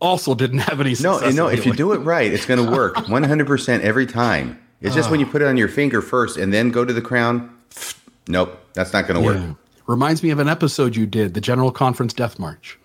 also 0.00 0.34
didn't 0.34 0.60
have 0.60 0.80
any 0.80 0.90
No, 0.90 1.14
success. 1.14 1.34
no, 1.34 1.48
in 1.48 1.58
if 1.58 1.66
you 1.66 1.72
do 1.72 1.92
it 1.92 1.98
right, 1.98 2.32
it's 2.32 2.46
going 2.46 2.64
to 2.64 2.70
work 2.70 2.94
100% 2.96 3.80
every 3.80 4.06
time. 4.06 4.60
It's 4.80 4.94
just 4.94 5.10
when 5.10 5.20
you 5.20 5.26
ah. 5.26 5.32
put 5.32 5.42
it 5.42 5.48
on 5.48 5.56
your 5.56 5.68
finger 5.68 6.02
first 6.02 6.36
and 6.36 6.52
then 6.52 6.70
go 6.70 6.84
to 6.84 6.92
the 6.92 7.02
crown. 7.02 7.50
Nope, 8.26 8.58
that's 8.72 8.94
not 8.94 9.06
going 9.06 9.20
to 9.20 9.26
work. 9.26 9.56
Reminds 9.86 10.22
me 10.22 10.30
of 10.30 10.38
an 10.38 10.48
episode 10.48 10.96
you 10.96 11.06
did, 11.06 11.34
the 11.34 11.42
General 11.42 11.70
Conference 11.70 12.14
Death 12.14 12.38
March. 12.38 12.78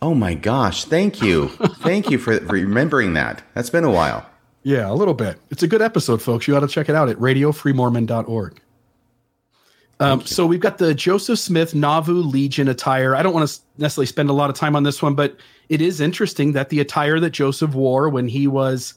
Oh 0.00 0.14
my 0.14 0.32
gosh, 0.32 0.86
thank 0.86 1.20
you. 1.20 1.48
thank 1.80 2.10
you 2.10 2.16
for 2.16 2.38
remembering 2.38 3.12
that. 3.12 3.42
That's 3.52 3.68
been 3.68 3.84
a 3.84 3.90
while. 3.90 4.24
Yeah, 4.66 4.90
a 4.90 4.94
little 4.94 5.14
bit. 5.14 5.38
It's 5.50 5.62
a 5.62 5.68
good 5.68 5.80
episode, 5.80 6.20
folks. 6.20 6.48
You 6.48 6.56
ought 6.56 6.60
to 6.60 6.66
check 6.66 6.88
it 6.88 6.96
out 6.96 7.08
at 7.08 7.16
radiofreemormon.org. 7.18 8.60
Um, 10.00 10.26
so 10.26 10.44
we've 10.44 10.58
got 10.58 10.78
the 10.78 10.92
Joseph 10.92 11.38
Smith 11.38 11.72
Nauvoo 11.72 12.20
Legion 12.20 12.66
attire. 12.66 13.14
I 13.14 13.22
don't 13.22 13.32
want 13.32 13.48
to 13.48 13.60
necessarily 13.78 14.06
spend 14.06 14.28
a 14.28 14.32
lot 14.32 14.50
of 14.50 14.56
time 14.56 14.74
on 14.74 14.82
this 14.82 15.00
one, 15.00 15.14
but 15.14 15.36
it 15.68 15.80
is 15.80 16.00
interesting 16.00 16.50
that 16.54 16.70
the 16.70 16.80
attire 16.80 17.20
that 17.20 17.30
Joseph 17.30 17.76
wore 17.76 18.08
when 18.08 18.26
he 18.26 18.48
was 18.48 18.94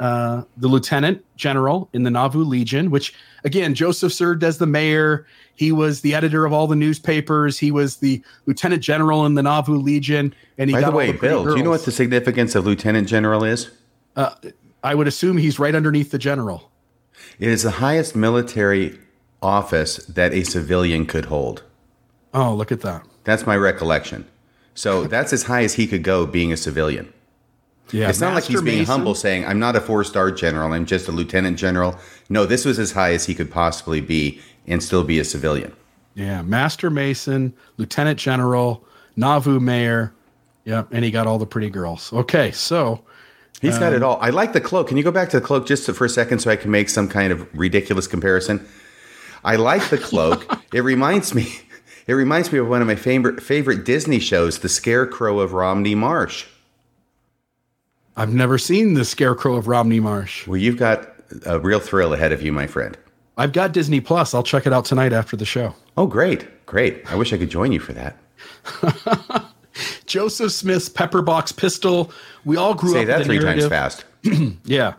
uh, 0.00 0.42
the 0.56 0.66
lieutenant 0.66 1.24
general 1.36 1.88
in 1.92 2.02
the 2.02 2.10
Nauvoo 2.10 2.42
Legion, 2.42 2.90
which 2.90 3.14
again, 3.44 3.74
Joseph 3.74 4.12
served 4.12 4.42
as 4.42 4.58
the 4.58 4.66
mayor. 4.66 5.24
He 5.54 5.70
was 5.70 6.00
the 6.00 6.16
editor 6.16 6.44
of 6.44 6.52
all 6.52 6.66
the 6.66 6.74
newspapers. 6.74 7.60
He 7.60 7.70
was 7.70 7.98
the 7.98 8.20
lieutenant 8.46 8.82
general 8.82 9.24
in 9.24 9.36
the 9.36 9.42
Nauvoo 9.44 9.76
Legion. 9.76 10.34
And 10.58 10.68
he 10.68 10.74
By 10.74 10.80
the 10.82 10.90
way, 10.90 11.12
the 11.12 11.18
Bill, 11.18 11.44
do 11.44 11.56
you 11.56 11.62
know 11.62 11.70
what 11.70 11.84
the 11.84 11.92
significance 11.92 12.56
of 12.56 12.66
lieutenant 12.66 13.06
general 13.06 13.44
is? 13.44 13.70
I 14.82 14.94
would 14.94 15.06
assume 15.06 15.36
he's 15.36 15.58
right 15.58 15.74
underneath 15.74 16.10
the 16.10 16.18
general. 16.18 16.70
It 17.38 17.48
is 17.48 17.62
the 17.62 17.70
highest 17.70 18.16
military 18.16 18.98
office 19.40 19.96
that 20.06 20.32
a 20.32 20.44
civilian 20.44 21.06
could 21.06 21.26
hold. 21.26 21.62
Oh, 22.34 22.54
look 22.54 22.72
at 22.72 22.80
that. 22.80 23.06
That's 23.24 23.46
my 23.46 23.56
recollection. 23.56 24.26
So 24.74 25.04
that's 25.04 25.32
as 25.32 25.44
high 25.44 25.62
as 25.64 25.74
he 25.74 25.86
could 25.86 26.02
go 26.02 26.26
being 26.26 26.52
a 26.52 26.56
civilian. 26.56 27.12
Yeah, 27.90 28.08
it's 28.08 28.20
not 28.20 28.32
like 28.34 28.44
he's 28.44 28.62
being 28.62 28.78
Mason- 28.78 28.94
humble 28.94 29.14
saying, 29.14 29.44
I'm 29.44 29.58
not 29.58 29.76
a 29.76 29.80
four 29.80 30.02
star 30.02 30.30
general, 30.30 30.72
I'm 30.72 30.86
just 30.86 31.08
a 31.08 31.12
lieutenant 31.12 31.58
general. 31.58 31.96
No, 32.30 32.46
this 32.46 32.64
was 32.64 32.78
as 32.78 32.92
high 32.92 33.12
as 33.12 33.26
he 33.26 33.34
could 33.34 33.50
possibly 33.50 34.00
be 34.00 34.40
and 34.66 34.82
still 34.82 35.04
be 35.04 35.18
a 35.18 35.24
civilian. 35.24 35.74
Yeah, 36.14 36.42
Master 36.42 36.88
Mason, 36.90 37.54
Lieutenant 37.76 38.18
General, 38.18 38.84
Nauvoo 39.16 39.60
Mayor. 39.60 40.12
Yep, 40.64 40.88
and 40.92 41.04
he 41.04 41.10
got 41.10 41.26
all 41.26 41.38
the 41.38 41.46
pretty 41.46 41.70
girls. 41.70 42.12
Okay, 42.12 42.50
so 42.52 43.02
He's 43.62 43.78
got 43.78 43.92
Um, 43.92 43.94
it 43.94 44.02
all. 44.02 44.18
I 44.20 44.28
like 44.30 44.52
the 44.52 44.60
cloak. 44.60 44.88
Can 44.88 44.96
you 44.98 45.02
go 45.04 45.10
back 45.12 45.30
to 45.30 45.40
the 45.40 45.46
cloak 45.46 45.66
just 45.66 45.90
for 45.90 46.04
a 46.04 46.08
second 46.10 46.40
so 46.40 46.50
I 46.50 46.56
can 46.56 46.70
make 46.70 46.90
some 46.90 47.08
kind 47.08 47.32
of 47.32 47.48
ridiculous 47.58 48.06
comparison? 48.06 48.66
I 49.44 49.56
like 49.56 49.88
the 49.88 49.96
cloak. 49.98 50.46
it 50.74 50.80
reminds 50.82 51.34
me. 51.34 51.48
It 52.08 52.14
reminds 52.14 52.50
me 52.52 52.58
of 52.58 52.68
one 52.68 52.80
of 52.82 52.88
my 52.88 52.96
favorite 52.96 53.40
favorite 53.42 53.84
Disney 53.84 54.18
shows, 54.18 54.58
The 54.58 54.68
Scarecrow 54.68 55.38
of 55.38 55.52
Romney 55.52 55.94
Marsh. 55.94 56.46
I've 58.16 58.34
never 58.34 58.58
seen 58.58 58.94
the 58.94 59.04
Scarecrow 59.04 59.54
of 59.56 59.68
Romney 59.68 60.00
Marsh. 60.00 60.46
Well, 60.46 60.56
you've 60.58 60.76
got 60.76 61.08
a 61.46 61.58
real 61.60 61.78
thrill 61.80 62.12
ahead 62.12 62.32
of 62.32 62.42
you, 62.42 62.52
my 62.52 62.66
friend. 62.66 62.98
I've 63.38 63.52
got 63.52 63.72
Disney 63.72 64.00
Plus. 64.00 64.34
I'll 64.34 64.42
check 64.42 64.66
it 64.66 64.72
out 64.72 64.84
tonight 64.84 65.12
after 65.12 65.36
the 65.36 65.44
show. 65.46 65.74
Oh, 65.96 66.06
great, 66.06 66.66
great. 66.66 67.02
I 67.10 67.14
wish 67.14 67.32
I 67.32 67.38
could 67.38 67.48
join 67.50 67.70
you 67.72 67.80
for 67.80 67.92
that. 67.94 68.18
Joseph 70.06 70.52
Smith's 70.52 70.88
Pepperbox 70.88 71.56
pistol. 71.56 72.12
We 72.44 72.56
all 72.56 72.74
grew 72.74 72.92
Say 72.92 73.00
up 73.02 73.06
that 73.08 73.18
with 73.18 73.26
the 73.28 73.34
three 73.34 73.44
times 73.44 73.68
narrative. 73.68 73.70
fast. 73.70 74.04
Yeah. 74.64 74.94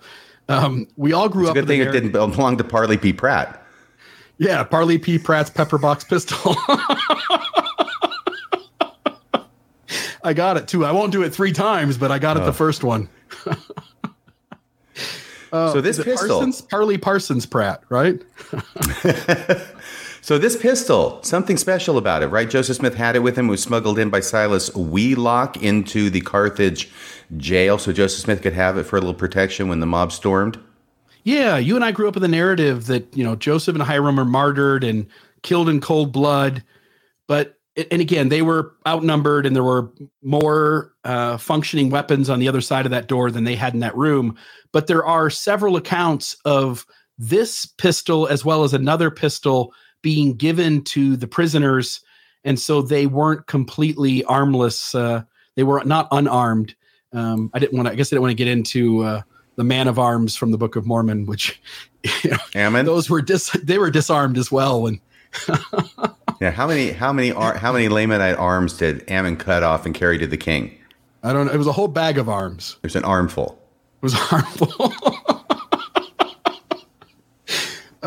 Um, 0.50 0.88
we 0.98 1.14
all 1.14 1.30
grew 1.30 1.48
up 1.48 1.54
Good 1.54 1.62
with 1.62 1.68
the 1.70 1.74
thing 1.74 1.80
it 1.82 1.86
narrative- 1.86 2.12
didn't 2.14 2.32
belong 2.34 2.58
to 2.58 2.64
Parley 2.64 2.98
P. 2.98 3.14
Pratt. 3.14 3.62
Yeah, 4.38 4.64
Parley 4.64 4.98
P. 4.98 5.18
Pratt's 5.20 5.50
Pepperbox 5.50 6.08
pistol. 6.10 6.56
I 10.26 10.34
got 10.34 10.58
it 10.58 10.68
too. 10.68 10.86
I 10.86 10.92
won't 10.92 11.12
do 11.12 11.22
it 11.24 11.34
three 11.34 11.52
times, 11.52 11.98
but 11.98 12.12
I 12.12 12.18
got 12.20 12.38
it 12.38 12.42
the 12.46 12.54
first 12.54 12.84
one. 12.84 13.10
so 15.52 15.82
this 15.82 16.02
pistol. 16.04 16.40
Parsons? 16.40 16.62
Parley 16.62 16.98
Parsons 16.98 17.46
Pratt, 17.46 17.84
right? 17.90 18.22
So 20.24 20.38
this 20.38 20.56
pistol, 20.56 21.20
something 21.22 21.58
special 21.58 21.98
about 21.98 22.24
it, 22.24 22.28
right? 22.28 22.50
Joseph 22.50 22.78
Smith 22.78 22.96
had 22.96 23.18
it 23.18 23.20
with 23.20 23.38
him. 23.38 23.50
It 23.50 23.52
was 23.52 23.62
smuggled 23.62 24.00
in 24.00 24.10
by 24.10 24.22
Silas 24.22 24.74
Wheelock 24.74 25.62
into 25.62 26.10
the 26.10 26.22
Carthage 26.22 26.90
jail, 27.36 27.78
so 27.78 27.92
Joseph 27.92 28.22
Smith 28.22 28.42
could 28.42 28.54
have 28.54 28.78
it 28.78 28.86
for 28.86 28.96
a 28.96 29.02
little 29.02 29.14
protection 29.14 29.68
when 29.68 29.82
the 29.82 29.86
mob 29.86 30.14
stormed. 30.14 30.58
Yeah, 31.26 31.58
you 31.58 31.76
and 31.76 31.84
I 31.84 31.92
grew 31.92 32.08
up 32.08 32.14
with 32.14 32.22
the 32.22 32.30
narrative 32.30 32.86
that 32.86 33.06
you 33.18 33.22
know 33.22 33.36
Joseph 33.36 33.76
and 33.76 33.84
Hyrum 33.84 34.18
are 34.18 34.24
martyred 34.24 34.86
and 34.86 35.08
killed 35.42 35.68
in 35.68 35.82
cold 35.82 36.14
blood, 36.14 36.64
but 37.28 37.58
and 37.76 38.00
again 38.00 38.30
they 38.30 38.42
were 38.42 38.76
outnumbered 38.88 39.46
and 39.46 39.54
there 39.54 39.62
were 39.62 39.92
more 40.22 40.94
uh, 41.04 41.36
functioning 41.36 41.90
weapons 41.90 42.30
on 42.30 42.40
the 42.40 42.48
other 42.48 42.62
side 42.62 42.86
of 42.86 42.92
that 42.92 43.08
door 43.08 43.30
than 43.30 43.44
they 43.44 43.56
had 43.56 43.74
in 43.74 43.82
that 43.82 43.98
room. 43.98 44.38
But 44.72 44.88
there 44.88 45.04
are 45.04 45.30
several 45.30 45.76
accounts 45.76 46.38
of 46.46 46.86
this 47.18 47.66
pistol 47.66 48.26
as 48.26 48.46
well 48.46 48.64
as 48.64 48.74
another 48.74 49.12
pistol 49.12 49.74
being 50.04 50.36
given 50.36 50.84
to 50.84 51.16
the 51.18 51.28
prisoners, 51.28 52.02
and 52.44 52.60
so 52.60 52.84
they 52.84 53.08
weren't 53.08 53.48
completely 53.48 54.24
armless. 54.26 54.94
Uh, 54.94 55.24
they 55.56 55.64
were 55.64 55.82
not 55.84 56.08
unarmed. 56.12 56.76
Um, 57.12 57.50
I 57.56 57.60
didn't 57.60 57.76
want 57.76 57.88
to. 57.88 57.94
I 57.94 57.96
guess 57.96 58.10
I 58.10 58.16
didn't 58.16 58.22
want 58.22 58.32
to 58.32 58.36
get 58.36 58.48
into. 58.48 59.04
Uh, 59.04 59.22
the 59.56 59.64
man 59.64 59.88
of 59.88 60.00
arms 60.00 60.36
from 60.36 60.52
the 60.52 60.58
Book 60.58 60.76
of 60.76 60.86
Mormon, 60.86 61.26
which 61.26 61.62
you 62.24 62.32
know, 62.32 62.38
Ammon. 62.56 62.86
those 62.86 63.10
were 63.10 63.22
dis 63.22 63.52
they 63.52 63.78
were 63.78 63.92
disarmed 63.92 64.38
as 64.38 64.52
well. 64.52 64.88
And 64.88 65.00
yeah, 66.42 66.52
how 66.52 66.68
many 66.68 66.92
how 66.92 67.14
many 67.14 67.32
ar- 67.32 67.58
how 67.58 67.72
many 67.72 67.88
Lamanite 67.88 68.40
arms 68.40 68.74
did 68.78 69.10
Ammon 69.10 69.38
cut 69.38 69.64
off 69.64 69.86
and 69.86 69.94
carry 69.94 70.18
to 70.18 70.28
the 70.28 70.38
king? 70.38 70.76
I 71.24 71.32
don't 71.34 71.48
know, 71.48 71.54
it 71.54 71.58
was 71.58 71.68
a 71.68 71.72
whole 71.72 71.88
bag 71.88 72.18
of 72.18 72.28
arms. 72.28 72.78
There's 72.82 72.96
an 72.96 73.06
armful. 73.06 73.60
It 73.98 74.04
was 74.04 74.14
harmful. 74.18 74.94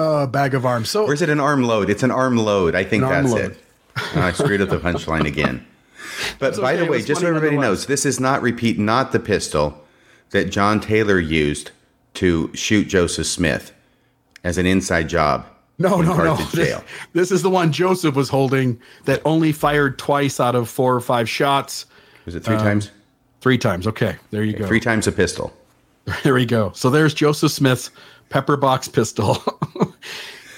Uh, 0.06 0.26
bag 0.26 0.54
of 0.54 0.64
arms. 0.64 0.90
So 0.90 1.06
Or 1.06 1.12
is 1.12 1.22
it 1.22 1.28
an 1.28 1.40
arm 1.40 1.62
load? 1.64 1.90
It's 1.90 2.02
an 2.02 2.10
arm 2.10 2.36
load. 2.36 2.74
I 2.74 2.84
think 2.84 3.04
that's 3.04 3.32
load. 3.32 3.52
it. 3.52 3.58
Oh, 3.98 4.20
I 4.20 4.32
screwed 4.32 4.60
up 4.60 4.68
the 4.68 4.78
punchline 4.78 5.26
again. 5.26 5.66
But 6.38 6.50
It's 6.50 6.60
by 6.60 6.76
the 6.76 6.86
way, 6.86 7.02
just 7.02 7.20
so 7.20 7.26
everybody 7.26 7.56
knows, 7.56 7.86
this 7.86 8.06
is 8.06 8.20
not 8.20 8.42
repeat, 8.42 8.78
not 8.78 9.12
the 9.12 9.20
pistol 9.20 9.82
that 10.30 10.50
John 10.50 10.80
Taylor 10.80 11.18
used 11.18 11.70
to 12.14 12.50
shoot 12.54 12.88
Joseph 12.88 13.26
Smith 13.26 13.72
as 14.44 14.58
an 14.58 14.66
inside 14.66 15.08
job. 15.08 15.46
no, 15.78 16.00
no, 16.00 16.16
no. 16.16 16.36
This, 16.52 16.80
this 17.12 17.30
is 17.32 17.42
the 17.42 17.50
one 17.50 17.72
Joseph 17.72 18.14
was 18.14 18.28
holding 18.28 18.80
that 19.04 19.20
only 19.24 19.52
fired 19.52 19.98
twice 19.98 20.40
out 20.40 20.54
of 20.54 20.68
four 20.68 20.94
or 20.94 21.00
five 21.00 21.28
shots. 21.28 21.86
Was 22.24 22.34
it 22.34 22.44
three 22.44 22.56
times? 22.56 22.90
Three 23.40 23.58
times. 23.58 23.86
Okay, 23.86 24.16
there 24.30 24.42
you 24.42 24.54
go. 24.54 24.66
Three 24.66 24.80
times 24.80 25.06
a 25.06 25.12
pistol. 25.12 25.52
There 26.22 26.34
we 26.34 26.46
go. 26.46 26.70
So 26.72 26.88
there's 26.88 27.14
Joseph 27.14 27.50
Smith's 27.50 27.90
pepper 28.28 28.56
box 28.56 28.86
pistol. 28.86 29.42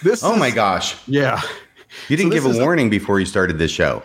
this 0.03 0.22
Oh 0.24 0.32
is- 0.34 0.38
my 0.38 0.51
gosh. 0.51 0.96
yeah. 1.07 1.40
You 2.09 2.16
didn't 2.16 2.30
this 2.32 2.44
give 2.44 2.55
a 2.55 2.59
a- 2.59 2.62
warning 2.62 2.90
before 2.90 3.18
you 3.20 3.26
started 3.26 3.59
this 3.59 3.70
show. 3.70 4.03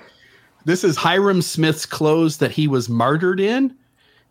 This 0.66 0.84
is 0.86 0.96
Hyrum 0.98 1.41
Smith's 1.44 1.86
clothes 1.86 2.38
that 2.38 2.52
he 2.52 2.68
was 2.68 2.88
martyred 2.89 3.39
in. 3.39 3.76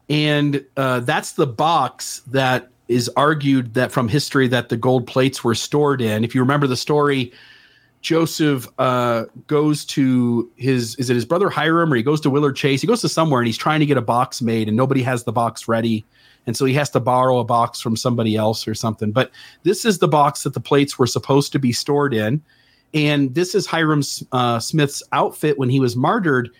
And 0.08 0.64
uh, 0.76 1.00
that's 1.00 1.32
the 1.32 1.46
box 1.46 2.20
that 2.28 2.68
is 2.88 3.10
argued 3.16 3.74
that 3.74 3.92
from 3.92 4.08
history 4.08 4.48
that 4.48 4.68
the 4.68 4.76
gold 4.76 5.06
plates 5.06 5.44
were 5.44 5.54
stored 5.54 6.00
in. 6.00 6.24
If 6.24 6.34
you 6.34 6.40
remember 6.40 6.66
the 6.66 6.76
story, 6.76 7.32
Joseph 8.00 8.66
uh, 8.78 9.24
goes 9.46 9.84
to 9.86 10.50
his, 10.56 10.96
is 10.96 11.08
it 11.08 11.14
his 11.14 11.24
brother 11.24 11.48
Hyrum 11.48 11.92
or 11.92 11.96
he 11.96 12.02
goes 12.02 12.20
to 12.22 12.30
Willard 12.30 12.56
Chase? 12.56 12.80
He 12.80 12.86
goes 12.86 13.00
to 13.02 13.08
somewhere 13.08 13.40
and 13.40 13.46
he's 13.46 13.56
trying 13.56 13.80
to 13.80 13.86
get 13.86 13.96
a 13.96 14.02
box 14.02 14.42
made 14.42 14.68
and 14.68 14.76
nobody 14.76 15.02
has 15.02 15.24
the 15.24 15.32
box 15.32 15.68
ready. 15.68 16.04
And 16.46 16.56
so 16.56 16.64
he 16.64 16.74
has 16.74 16.90
to 16.90 17.00
borrow 17.00 17.38
a 17.38 17.44
box 17.44 17.80
from 17.80 17.96
somebody 17.96 18.36
else 18.36 18.66
or 18.66 18.74
something. 18.74 19.12
But 19.12 19.30
this 19.62 19.84
is 19.84 19.98
the 19.98 20.08
box 20.08 20.42
that 20.42 20.54
the 20.54 20.60
plates 20.60 20.98
were 20.98 21.06
supposed 21.06 21.52
to 21.52 21.58
be 21.58 21.72
stored 21.72 22.14
in, 22.14 22.42
and 22.94 23.34
this 23.34 23.54
is 23.54 23.66
Hyrum 23.66 24.02
uh, 24.32 24.58
Smith's 24.58 25.02
outfit 25.12 25.58
when 25.58 25.70
he 25.70 25.80
was 25.80 25.96
martyred. 25.96 26.50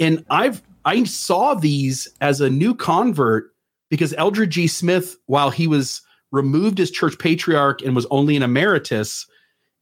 And 0.00 0.24
I've 0.30 0.62
I 0.84 1.04
saw 1.04 1.54
these 1.54 2.08
as 2.20 2.40
a 2.40 2.50
new 2.50 2.74
convert 2.74 3.52
because 3.88 4.14
Eldred 4.14 4.50
G. 4.50 4.66
Smith, 4.66 5.16
while 5.26 5.50
he 5.50 5.66
was 5.66 6.02
removed 6.30 6.80
as 6.80 6.90
church 6.90 7.18
patriarch 7.18 7.82
and 7.82 7.94
was 7.94 8.06
only 8.10 8.36
an 8.36 8.42
emeritus, 8.42 9.26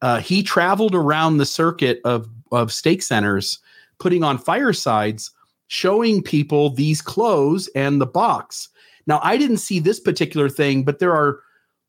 uh, 0.03 0.21
he 0.21 0.43
traveled 0.43 0.95
around 0.95 1.37
the 1.37 1.47
circuit 1.47 2.01
of 2.05 2.29
of 2.53 2.73
stake 2.73 3.03
centers, 3.03 3.59
putting 3.99 4.23
on 4.23 4.39
firesides, 4.39 5.31
showing 5.69 6.23
people 6.23 6.71
these 6.71 7.03
clothes 7.03 7.69
and 7.75 8.01
the 8.01 8.07
box. 8.07 8.69
Now, 9.07 9.21
I 9.23 9.37
didn't 9.37 9.59
see 9.59 9.81
this 9.81 10.01
particular 10.01 10.49
thing, 10.49 10.83
but 10.83 10.99
there 10.99 11.15
are 11.15 11.41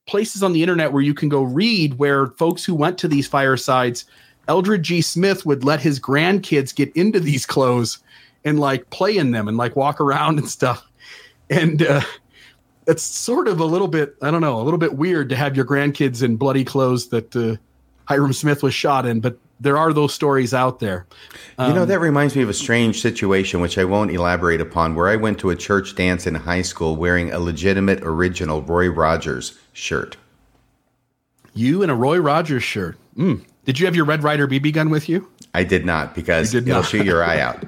places 0.07 0.43
on 0.43 0.53
the 0.53 0.61
internet 0.61 0.91
where 0.91 1.01
you 1.01 1.13
can 1.13 1.29
go 1.29 1.43
read 1.43 1.97
where 1.97 2.27
folks 2.27 2.63
who 2.63 2.75
went 2.75 2.97
to 2.99 3.07
these 3.07 3.27
firesides, 3.27 4.05
Eldred 4.47 4.83
G. 4.83 5.01
Smith 5.01 5.45
would 5.45 5.63
let 5.63 5.79
his 5.79 5.99
grandkids 5.99 6.75
get 6.75 6.95
into 6.95 7.19
these 7.19 7.45
clothes 7.45 7.99
and 8.43 8.59
like 8.59 8.89
play 8.91 9.17
in 9.17 9.31
them 9.31 9.47
and 9.47 9.57
like 9.57 9.75
walk 9.75 9.99
around 9.99 10.37
and 10.37 10.49
stuff. 10.49 10.83
And 11.49 11.81
uh, 11.81 12.01
it's 12.87 13.03
sort 13.03 13.47
of 13.47 13.59
a 13.59 13.65
little 13.65 13.87
bit, 13.87 14.15
I 14.21 14.29
don't 14.29 14.41
know, 14.41 14.59
a 14.59 14.63
little 14.63 14.77
bit 14.77 14.95
weird 14.95 15.29
to 15.29 15.35
have 15.35 15.55
your 15.55 15.65
grandkids 15.65 16.21
in 16.21 16.35
bloody 16.37 16.63
clothes 16.63 17.09
that 17.09 17.35
uh, 17.35 17.55
Hyrum 18.07 18.33
Smith 18.33 18.61
was 18.61 18.73
shot 18.73 19.05
in, 19.05 19.19
but 19.19 19.37
there 19.59 19.77
are 19.77 19.93
those 19.93 20.13
stories 20.13 20.53
out 20.53 20.79
there. 20.79 21.07
Um, 21.57 21.69
you 21.69 21.75
know, 21.75 21.83
um, 21.83 21.87
that 21.89 21.99
reminds 21.99 22.35
me 22.35 22.43
of 22.43 22.49
a 22.49 22.53
strange 22.53 23.01
situation, 23.01 23.61
which 23.61 23.77
I 23.77 23.85
won't 23.85 24.11
elaborate 24.11 24.61
upon, 24.61 24.95
where 24.95 25.07
I 25.07 25.15
went 25.15 25.39
to 25.39 25.49
a 25.49 25.55
church 25.55 25.95
dance 25.95 26.27
in 26.27 26.35
high 26.35 26.61
school 26.61 26.95
wearing 26.95 27.31
a 27.31 27.39
legitimate 27.39 27.99
original 28.03 28.61
Roy 28.61 28.89
Rogers 28.89 29.57
shirt. 29.73 30.17
You 31.53 31.83
in 31.83 31.89
a 31.89 31.95
Roy 31.95 32.17
Rogers 32.17 32.63
shirt. 32.63 32.97
Mm. 33.17 33.45
Did 33.63 33.79
you 33.79 33.85
have 33.85 33.95
your 33.95 34.05
Red 34.05 34.23
Ryder 34.23 34.47
BB 34.47 34.73
gun 34.73 34.89
with 34.89 35.07
you? 35.07 35.27
I 35.53 35.63
did 35.63 35.85
not 35.85 36.13
because 36.13 36.51
did 36.51 36.67
it'll 36.67 36.81
not. 36.81 36.89
shoot 36.89 37.05
your 37.05 37.23
eye 37.23 37.39
out. 37.39 37.63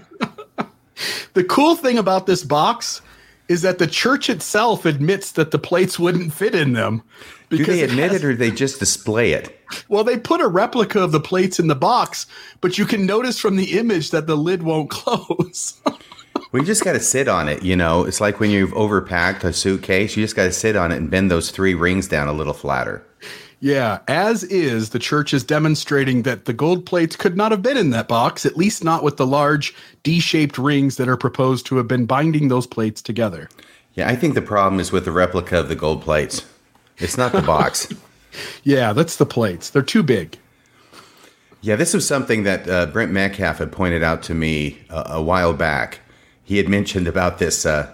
the 1.33 1.43
cool 1.43 1.75
thing 1.75 1.97
about 1.97 2.27
this 2.27 2.43
box 2.43 3.01
is 3.47 3.61
that 3.61 3.77
the 3.77 3.87
church 3.87 4.29
itself 4.29 4.85
admits 4.85 5.31
that 5.33 5.51
the 5.51 5.59
plates 5.59 5.97
wouldn't 5.97 6.33
fit 6.33 6.53
in 6.53 6.73
them. 6.73 7.01
Do 7.49 7.63
they 7.63 7.81
admit 7.81 8.05
it, 8.05 8.11
has, 8.11 8.23
it 8.23 8.25
or 8.25 8.35
they 8.35 8.51
just 8.51 8.79
display 8.79 9.31
it? 9.31 9.57
Well, 9.87 10.03
they 10.03 10.17
put 10.17 10.41
a 10.41 10.47
replica 10.47 11.01
of 11.01 11.11
the 11.11 11.19
plates 11.19 11.59
in 11.59 11.67
the 11.67 11.75
box, 11.75 12.27
but 12.59 12.77
you 12.77 12.85
can 12.85 13.05
notice 13.05 13.39
from 13.39 13.55
the 13.55 13.77
image 13.77 14.11
that 14.11 14.27
the 14.27 14.35
lid 14.35 14.63
won't 14.63 14.89
close. 14.89 15.79
we 16.51 16.63
just 16.63 16.83
got 16.83 16.93
to 16.93 16.99
sit 16.99 17.27
on 17.27 17.47
it, 17.47 17.63
you 17.63 17.75
know. 17.75 18.03
It's 18.03 18.19
like 18.19 18.39
when 18.39 18.51
you've 18.51 18.71
overpacked 18.71 19.43
a 19.43 19.53
suitcase, 19.53 20.17
you 20.17 20.23
just 20.23 20.35
got 20.35 20.43
to 20.45 20.51
sit 20.51 20.75
on 20.75 20.91
it 20.91 20.97
and 20.97 21.09
bend 21.09 21.31
those 21.31 21.51
three 21.51 21.73
rings 21.73 22.07
down 22.07 22.27
a 22.27 22.33
little 22.33 22.53
flatter. 22.53 23.05
Yeah, 23.59 23.99
as 24.07 24.43
is, 24.43 24.91
the 24.91 24.99
church 24.99 25.33
is 25.33 25.43
demonstrating 25.43 26.21
that 26.23 26.45
the 26.45 26.53
gold 26.53 26.85
plates 26.85 27.15
could 27.15 27.35
not 27.35 27.51
have 27.51 27.63
been 27.63 27.77
in 27.77 27.89
that 27.89 28.07
box, 28.07 28.45
at 28.45 28.55
least 28.55 28.83
not 28.83 29.03
with 29.03 29.17
the 29.17 29.25
large 29.25 29.73
D 30.03 30.19
shaped 30.19 30.59
rings 30.59 30.97
that 30.97 31.09
are 31.09 31.17
proposed 31.17 31.65
to 31.67 31.77
have 31.77 31.87
been 31.87 32.05
binding 32.05 32.49
those 32.49 32.67
plates 32.67 33.01
together. 33.01 33.49
Yeah, 33.95 34.07
I 34.07 34.15
think 34.15 34.35
the 34.35 34.43
problem 34.43 34.79
is 34.79 34.91
with 34.91 35.05
the 35.05 35.11
replica 35.11 35.57
of 35.59 35.69
the 35.69 35.75
gold 35.75 36.03
plates. 36.03 36.45
It's 36.97 37.17
not 37.17 37.31
the 37.31 37.41
box. 37.41 37.87
yeah, 38.63 38.93
that's 38.93 39.17
the 39.17 39.25
plates. 39.25 39.69
They're 39.69 39.81
too 39.81 40.03
big. 40.03 40.37
Yeah, 41.61 41.75
this 41.75 41.93
was 41.93 42.07
something 42.07 42.43
that 42.43 42.69
uh, 42.69 42.85
Brent 42.87 43.11
Metcalfe 43.11 43.57
had 43.57 43.71
pointed 43.71 44.03
out 44.03 44.23
to 44.23 44.33
me 44.33 44.79
uh, 44.89 45.03
a 45.07 45.21
while 45.21 45.53
back. 45.53 45.99
He 46.43 46.57
had 46.57 46.69
mentioned 46.69 47.07
about 47.07 47.39
this 47.39 47.65
uh, 47.65 47.93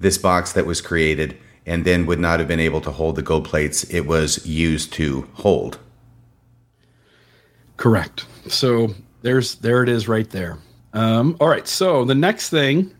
this 0.00 0.18
box 0.18 0.52
that 0.52 0.66
was 0.66 0.80
created 0.80 1.38
and 1.64 1.84
then 1.84 2.06
would 2.06 2.18
not 2.18 2.40
have 2.40 2.48
been 2.48 2.60
able 2.60 2.80
to 2.80 2.90
hold 2.90 3.16
the 3.16 3.22
gold 3.22 3.44
plates 3.44 3.84
it 3.84 4.00
was 4.00 4.44
used 4.46 4.92
to 4.94 5.28
hold. 5.34 5.78
Correct. 7.76 8.26
So 8.48 8.94
there's 9.22 9.56
there 9.56 9.82
it 9.82 9.88
is 9.88 10.08
right 10.08 10.28
there. 10.30 10.58
Um, 10.92 11.36
all 11.40 11.48
right. 11.48 11.66
So 11.68 12.04
the 12.04 12.14
next 12.14 12.50
thing 12.50 12.92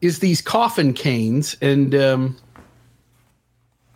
is 0.00 0.18
these 0.18 0.40
coffin 0.40 0.92
canes, 0.92 1.56
and 1.60 1.94
um, 1.94 2.36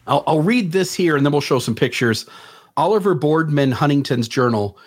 I'll, 0.07 0.25
I'll 0.27 0.43
read 0.43 0.73
this 0.73 0.95
here, 0.95 1.17
and 1.17 1.25
then 1.25 1.33
we'll 1.33 1.41
show 1.41 1.59
some 1.59 1.75
pictures. 1.75 2.27
Oliver 2.77 3.15
Boardman 3.15 3.73
Huntington's 3.73 4.29
journal 4.29 4.79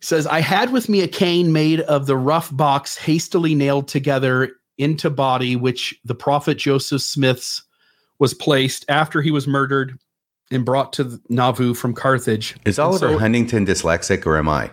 says, 0.00 0.26
"I 0.26 0.40
had 0.40 0.72
with 0.72 0.88
me 0.88 1.02
a 1.02 1.08
cane 1.08 1.52
made 1.52 1.80
of 1.80 2.06
the 2.06 2.16
rough 2.16 2.54
box 2.54 2.96
hastily 2.96 3.54
nailed 3.54 3.88
together 3.88 4.50
into 4.78 5.10
body, 5.10 5.56
which 5.56 5.94
the 6.04 6.14
prophet 6.14 6.58
Joseph 6.58 7.02
Smith's 7.02 7.62
was 8.18 8.34
placed 8.34 8.84
after 8.88 9.22
he 9.22 9.30
was 9.30 9.46
murdered 9.46 9.98
and 10.50 10.64
brought 10.64 10.92
to 10.94 11.20
Nauvoo 11.28 11.74
from 11.74 11.94
Carthage. 11.94 12.56
Is 12.64 12.78
Oliver 12.78 13.12
so, 13.12 13.18
Huntington 13.18 13.66
dyslexic 13.66 14.26
or 14.26 14.38
am 14.38 14.48
I? 14.48 14.70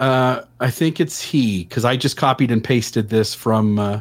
Uh, 0.00 0.42
I 0.60 0.70
think 0.70 1.00
it's 1.00 1.22
he 1.22 1.64
because 1.64 1.84
I 1.84 1.96
just 1.96 2.16
copied 2.16 2.50
and 2.50 2.62
pasted 2.62 3.08
this 3.08 3.34
from 3.34 3.78
uh, 3.78 4.00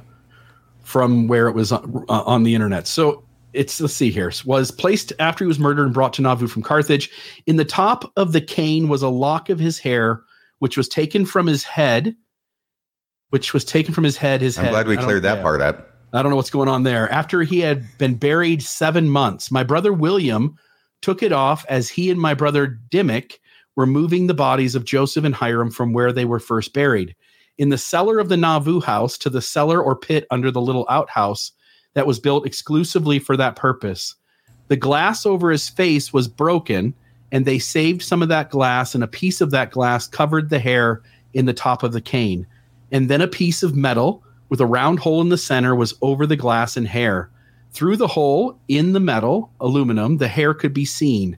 from 0.82 1.28
where 1.28 1.48
it 1.48 1.54
was 1.54 1.72
on, 1.72 2.06
uh, 2.10 2.24
on 2.24 2.44
the 2.44 2.56
internet. 2.56 2.88
So 2.88 3.24
it's 3.54 3.80
let's 3.80 3.94
see 3.94 4.10
here 4.10 4.32
was 4.46 4.72
placed 4.72 5.14
after 5.20 5.44
he 5.44 5.48
was 5.48 5.60
murdered 5.60 5.86
and 5.86 5.94
brought 5.94 6.14
to 6.14 6.22
Nauvoo 6.22 6.48
from 6.48 6.64
Carthage. 6.64 7.10
In 7.46 7.56
the 7.56 7.66
top 7.66 8.12
of 8.18 8.32
the 8.32 8.42
cane 8.42 8.88
was 8.90 9.02
a 9.02 9.10
lock 9.10 9.50
of 9.50 9.60
his 9.60 9.80
hair, 9.80 10.22
which 10.60 10.78
was 10.78 10.88
taken 10.88 11.26
from 11.26 11.48
his 11.48 11.64
head 11.64 12.16
which 13.34 13.52
was 13.52 13.66
taken 13.66 13.96
from 13.96 14.04
his 14.04 14.16
head. 14.16 14.42
His 14.42 14.60
I'm 14.60 14.66
head. 14.66 14.72
glad 14.74 14.88
we 14.88 14.96
cleared 14.96 15.24
that 15.24 15.42
part 15.42 15.60
up. 15.60 15.90
I 16.14 16.22
don't 16.22 16.30
know 16.30 16.36
what's 16.36 16.52
going 16.52 16.70
on 16.70 16.84
there. 16.84 17.12
After 17.12 17.42
he 17.42 17.62
had 17.62 17.84
been 17.98 18.14
buried 18.14 18.62
seven 18.62 19.10
months, 19.10 19.50
my 19.50 19.64
brother 19.64 19.92
William 19.92 20.56
took 21.02 21.24
it 21.24 21.32
off 21.32 21.66
as 21.68 21.90
he 21.90 22.12
and 22.12 22.22
my 22.22 22.36
brother 22.36 22.80
Dimick 22.92 23.40
were 23.76 23.88
moving 23.88 24.28
the 24.28 24.36
bodies 24.36 24.76
of 24.76 24.86
Joseph 24.86 25.26
and 25.26 25.34
Hyrum 25.34 25.72
from 25.72 25.94
where 25.94 26.12
they 26.12 26.26
were 26.26 26.40
first 26.40 26.76
buried. 26.76 27.16
In 27.58 27.70
the 27.70 27.78
cellar 27.80 28.20
of 28.20 28.30
the 28.30 28.38
Nauvoo 28.38 28.82
house 28.82 29.18
to 29.18 29.32
the 29.32 29.42
cellar 29.42 29.82
or 29.82 29.96
pit 29.96 30.28
under 30.30 30.52
the 30.52 30.62
little 30.62 30.86
outhouse 30.88 31.54
that 31.94 32.08
was 32.08 32.20
built 32.20 32.46
exclusively 32.46 33.20
for 33.20 33.38
that 33.38 33.56
purpose. 33.56 34.16
The 34.68 34.78
glass 34.78 35.26
over 35.26 35.52
his 35.52 35.70
face 35.70 36.14
was 36.14 36.28
broken, 36.28 36.94
and 37.32 37.46
they 37.46 37.60
saved 37.60 38.02
some 38.02 38.22
of 38.22 38.30
that 38.30 38.50
glass, 38.50 38.96
and 38.96 39.04
a 39.04 39.08
piece 39.08 39.42
of 39.42 39.52
that 39.52 39.72
glass 39.72 40.08
covered 40.08 40.50
the 40.50 40.60
hair 40.60 41.02
in 41.34 41.46
the 41.46 41.54
top 41.54 41.84
of 41.84 41.94
the 41.94 42.02
cane 42.02 42.48
and 42.94 43.10
then 43.10 43.22
a 43.22 43.28
piece 43.28 43.64
of 43.64 43.76
metal 43.76 44.24
with 44.50 44.62
a 44.62 44.66
round 44.68 45.00
hole 45.00 45.20
in 45.20 45.30
the 45.30 45.38
center 45.38 45.76
was 45.76 45.96
over 46.02 46.28
the 46.28 46.38
glass 46.38 46.78
and 46.78 46.88
hair. 46.88 47.30
Through 47.72 47.98
the 47.98 48.08
hole 48.08 48.60
in 48.68 48.94
the 48.94 49.00
metal, 49.00 49.52
aluminum, 49.60 50.18
the 50.18 50.28
hair 50.28 50.54
could 50.54 50.76
be 50.76 50.86
seen. 50.86 51.36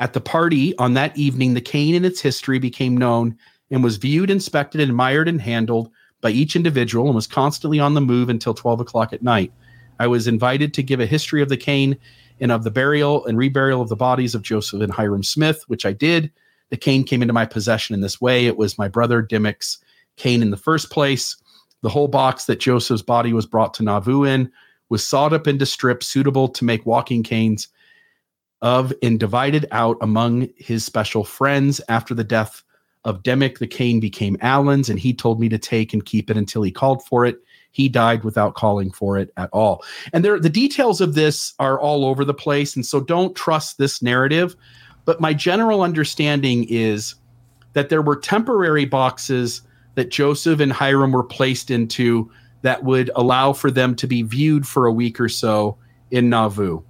At 0.00 0.12
the 0.12 0.20
party 0.20 0.76
on 0.78 0.94
that 0.94 1.16
evening, 1.16 1.54
the 1.54 1.60
cane 1.60 1.94
and 1.94 2.04
its 2.04 2.20
history 2.20 2.58
became 2.58 2.96
known 2.96 3.38
and 3.70 3.84
was 3.84 3.98
viewed, 3.98 4.30
inspected, 4.30 4.80
admired, 4.80 5.28
and 5.28 5.40
handled 5.40 5.90
by 6.20 6.30
each 6.30 6.56
individual 6.56 7.06
and 7.06 7.14
was 7.14 7.28
constantly 7.28 7.78
on 7.78 7.94
the 7.94 8.00
move 8.00 8.28
until 8.28 8.52
12 8.52 8.80
o'clock 8.80 9.12
at 9.12 9.22
night. 9.22 9.52
I 9.98 10.06
was 10.06 10.26
invited 10.26 10.74
to 10.74 10.82
give 10.82 11.00
a 11.00 11.06
history 11.06 11.42
of 11.42 11.48
the 11.48 11.56
cane 11.56 11.96
and 12.40 12.52
of 12.52 12.64
the 12.64 12.70
burial 12.70 13.24
and 13.26 13.38
reburial 13.38 13.80
of 13.80 13.88
the 13.88 13.96
bodies 13.96 14.34
of 14.34 14.42
Joseph 14.42 14.82
and 14.82 14.92
Hyrum 14.92 15.22
Smith, 15.22 15.64
which 15.68 15.86
I 15.86 15.92
did. 15.92 16.30
The 16.70 16.76
cane 16.76 17.04
came 17.04 17.22
into 17.22 17.34
my 17.34 17.46
possession 17.46 17.94
in 17.94 18.00
this 18.00 18.20
way. 18.20 18.46
It 18.46 18.56
was 18.56 18.78
my 18.78 18.88
brother 18.88 19.22
Dimick's 19.22 19.78
cane 20.16 20.42
in 20.42 20.50
the 20.50 20.56
first 20.56 20.90
place. 20.90 21.36
The 21.82 21.88
whole 21.88 22.08
box 22.08 22.46
that 22.46 22.60
Joseph's 22.60 23.02
body 23.02 23.32
was 23.32 23.46
brought 23.46 23.74
to 23.74 23.82
Nauvoo 23.82 24.24
in 24.24 24.50
was 24.88 25.06
sawed 25.06 25.32
up 25.32 25.46
into 25.46 25.66
strips 25.66 26.06
suitable 26.06 26.48
to 26.48 26.64
make 26.64 26.86
walking 26.86 27.22
canes 27.22 27.68
of 28.62 28.92
and 29.02 29.20
divided 29.20 29.66
out 29.70 29.96
among 30.00 30.48
his 30.56 30.84
special 30.84 31.24
friends. 31.24 31.80
After 31.88 32.14
the 32.14 32.24
death 32.24 32.62
of 33.04 33.22
Dimick, 33.22 33.58
the 33.58 33.66
cane 33.66 34.00
became 34.00 34.36
Allen's, 34.40 34.88
and 34.88 34.98
he 34.98 35.12
told 35.12 35.38
me 35.38 35.48
to 35.48 35.58
take 35.58 35.92
and 35.92 36.04
keep 36.04 36.30
it 36.30 36.36
until 36.36 36.62
he 36.62 36.72
called 36.72 37.04
for 37.04 37.24
it. 37.24 37.38
He 37.76 37.90
died 37.90 38.24
without 38.24 38.54
calling 38.54 38.90
for 38.90 39.18
it 39.18 39.30
at 39.36 39.50
all. 39.52 39.84
And 40.14 40.24
there, 40.24 40.40
the 40.40 40.48
details 40.48 41.02
of 41.02 41.14
this 41.14 41.52
are 41.58 41.78
all 41.78 42.06
over 42.06 42.24
the 42.24 42.32
place, 42.32 42.74
and 42.74 42.86
so 42.86 43.00
don't 43.00 43.36
trust 43.36 43.76
this 43.76 44.00
narrative. 44.00 44.56
But 45.04 45.20
my 45.20 45.34
general 45.34 45.82
understanding 45.82 46.64
is 46.70 47.16
that 47.74 47.90
there 47.90 48.00
were 48.00 48.16
temporary 48.16 48.86
boxes 48.86 49.60
that 49.94 50.10
Joseph 50.10 50.58
and 50.58 50.72
Hyrum 50.72 51.12
were 51.12 51.22
placed 51.22 51.70
into 51.70 52.30
that 52.62 52.82
would 52.82 53.10
allow 53.14 53.52
for 53.52 53.70
them 53.70 53.94
to 53.96 54.06
be 54.06 54.22
viewed 54.22 54.66
for 54.66 54.86
a 54.86 54.92
week 54.92 55.20
or 55.20 55.28
so 55.28 55.76
in 56.10 56.30
Nauvoo. 56.30 56.80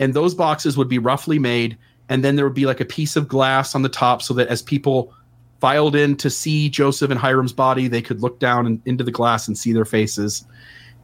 And 0.00 0.12
those 0.12 0.34
boxes 0.34 0.76
would 0.76 0.88
be 0.88 0.98
roughly 0.98 1.38
made, 1.38 1.78
and 2.08 2.24
then 2.24 2.34
there 2.34 2.44
would 2.44 2.52
be 2.52 2.66
like 2.66 2.80
a 2.80 2.84
piece 2.84 3.14
of 3.14 3.28
glass 3.28 3.76
on 3.76 3.82
the 3.82 3.88
top 3.88 4.22
so 4.22 4.34
that 4.34 4.48
as 4.48 4.60
people 4.60 5.14
filed 5.62 5.94
in 5.94 6.16
to 6.16 6.28
see 6.28 6.68
Joseph 6.68 7.12
and 7.12 7.20
Hyrum's 7.20 7.52
body, 7.52 7.86
they 7.86 8.02
could 8.02 8.20
look 8.20 8.40
down 8.40 8.66
and, 8.66 8.82
into 8.84 9.04
the 9.04 9.12
glass 9.12 9.46
and 9.46 9.56
see 9.56 9.72
their 9.72 9.84
faces. 9.84 10.44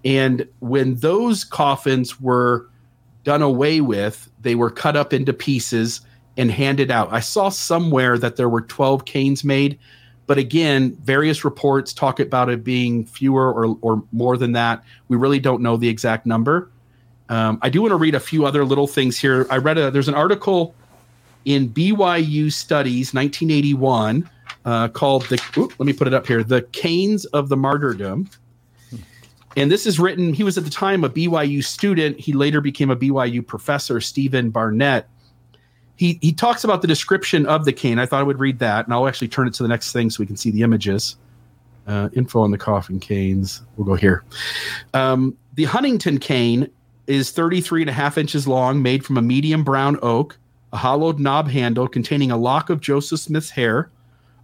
And 0.04 0.48
when 0.58 0.96
those 0.96 1.44
coffins 1.44 2.20
were 2.20 2.68
done 3.22 3.40
away 3.40 3.80
with, 3.80 4.28
they 4.40 4.56
were 4.56 4.68
cut 4.68 4.96
up 4.96 5.12
into 5.12 5.32
pieces 5.32 6.00
and 6.36 6.50
handed 6.50 6.90
out. 6.90 7.12
I 7.12 7.20
saw 7.20 7.50
somewhere 7.50 8.18
that 8.18 8.34
there 8.34 8.48
were 8.48 8.62
12 8.62 9.04
canes 9.04 9.44
made, 9.44 9.78
but 10.26 10.38
again, 10.38 10.98
various 11.04 11.44
reports 11.44 11.92
talk 11.92 12.18
about 12.18 12.48
it 12.48 12.64
being 12.64 13.06
fewer 13.06 13.52
or, 13.52 13.78
or 13.80 14.02
more 14.10 14.36
than 14.36 14.52
that. 14.52 14.82
We 15.06 15.16
really 15.16 15.38
don't 15.38 15.62
know 15.62 15.76
the 15.76 15.88
exact 15.88 16.26
number. 16.26 16.68
Um, 17.28 17.60
I 17.62 17.68
do 17.68 17.80
want 17.82 17.92
to 17.92 17.96
read 17.96 18.16
a 18.16 18.20
few 18.20 18.44
other 18.44 18.64
little 18.64 18.88
things 18.88 19.20
here. 19.20 19.46
I 19.50 19.58
read 19.58 19.78
a 19.78 19.92
there's 19.92 20.08
an 20.08 20.16
article 20.16 20.74
in 21.44 21.68
BYU 21.68 22.52
Studies 22.52 23.14
1981 23.14 24.28
uh, 24.64 24.88
called 24.88 25.22
the. 25.24 25.40
let 25.56 25.86
me 25.86 25.92
put 25.92 26.06
it 26.06 26.14
up 26.14 26.26
here. 26.26 26.42
The 26.42 26.62
Canes 26.62 27.24
of 27.26 27.48
the 27.48 27.56
Martyrdom. 27.56 28.28
And 29.56 29.72
this 29.72 29.86
is 29.86 29.98
written. 29.98 30.34
He 30.34 30.44
was 30.44 30.56
at 30.56 30.64
the 30.64 30.70
time 30.70 31.02
a 31.02 31.10
BYU 31.10 31.64
student. 31.64 32.20
He 32.20 32.32
later 32.32 32.60
became 32.60 32.90
a 32.90 32.96
BYU 32.96 33.44
professor, 33.44 34.00
Steven 34.00 34.50
Barnett. 34.50 35.08
He 35.96 36.18
he 36.22 36.32
talks 36.32 36.62
about 36.62 36.80
the 36.80 36.86
description 36.86 37.44
of 37.46 37.64
the 37.64 37.72
cane. 37.72 37.98
I 37.98 38.06
thought 38.06 38.20
I 38.20 38.22
would 38.22 38.38
read 38.38 38.60
that, 38.60 38.86
and 38.86 38.94
I'll 38.94 39.08
actually 39.08 39.28
turn 39.28 39.48
it 39.48 39.54
to 39.54 39.64
the 39.64 39.68
next 39.68 39.92
thing 39.92 40.10
so 40.10 40.20
we 40.20 40.26
can 40.26 40.36
see 40.36 40.50
the 40.50 40.62
images. 40.62 41.16
Uh, 41.88 42.10
info 42.12 42.40
on 42.40 42.50
the 42.50 42.58
coffin 42.58 43.00
canes. 43.00 43.62
We'll 43.76 43.86
go 43.86 43.94
here. 43.94 44.22
Um, 44.92 45.36
the 45.54 45.64
Huntington 45.64 46.18
cane 46.18 46.70
is 47.06 47.30
33 47.30 47.82
and 47.82 47.90
a 47.90 47.94
half 47.94 48.18
inches 48.18 48.46
long, 48.46 48.82
made 48.82 49.04
from 49.04 49.16
a 49.16 49.22
medium 49.22 49.64
brown 49.64 49.98
oak, 50.02 50.38
a 50.72 50.76
hollowed 50.76 51.18
knob 51.18 51.48
handle 51.48 51.88
containing 51.88 52.30
a 52.30 52.36
lock 52.36 52.68
of 52.68 52.80
Joseph 52.80 53.20
Smith's 53.20 53.50
hair, 53.50 53.90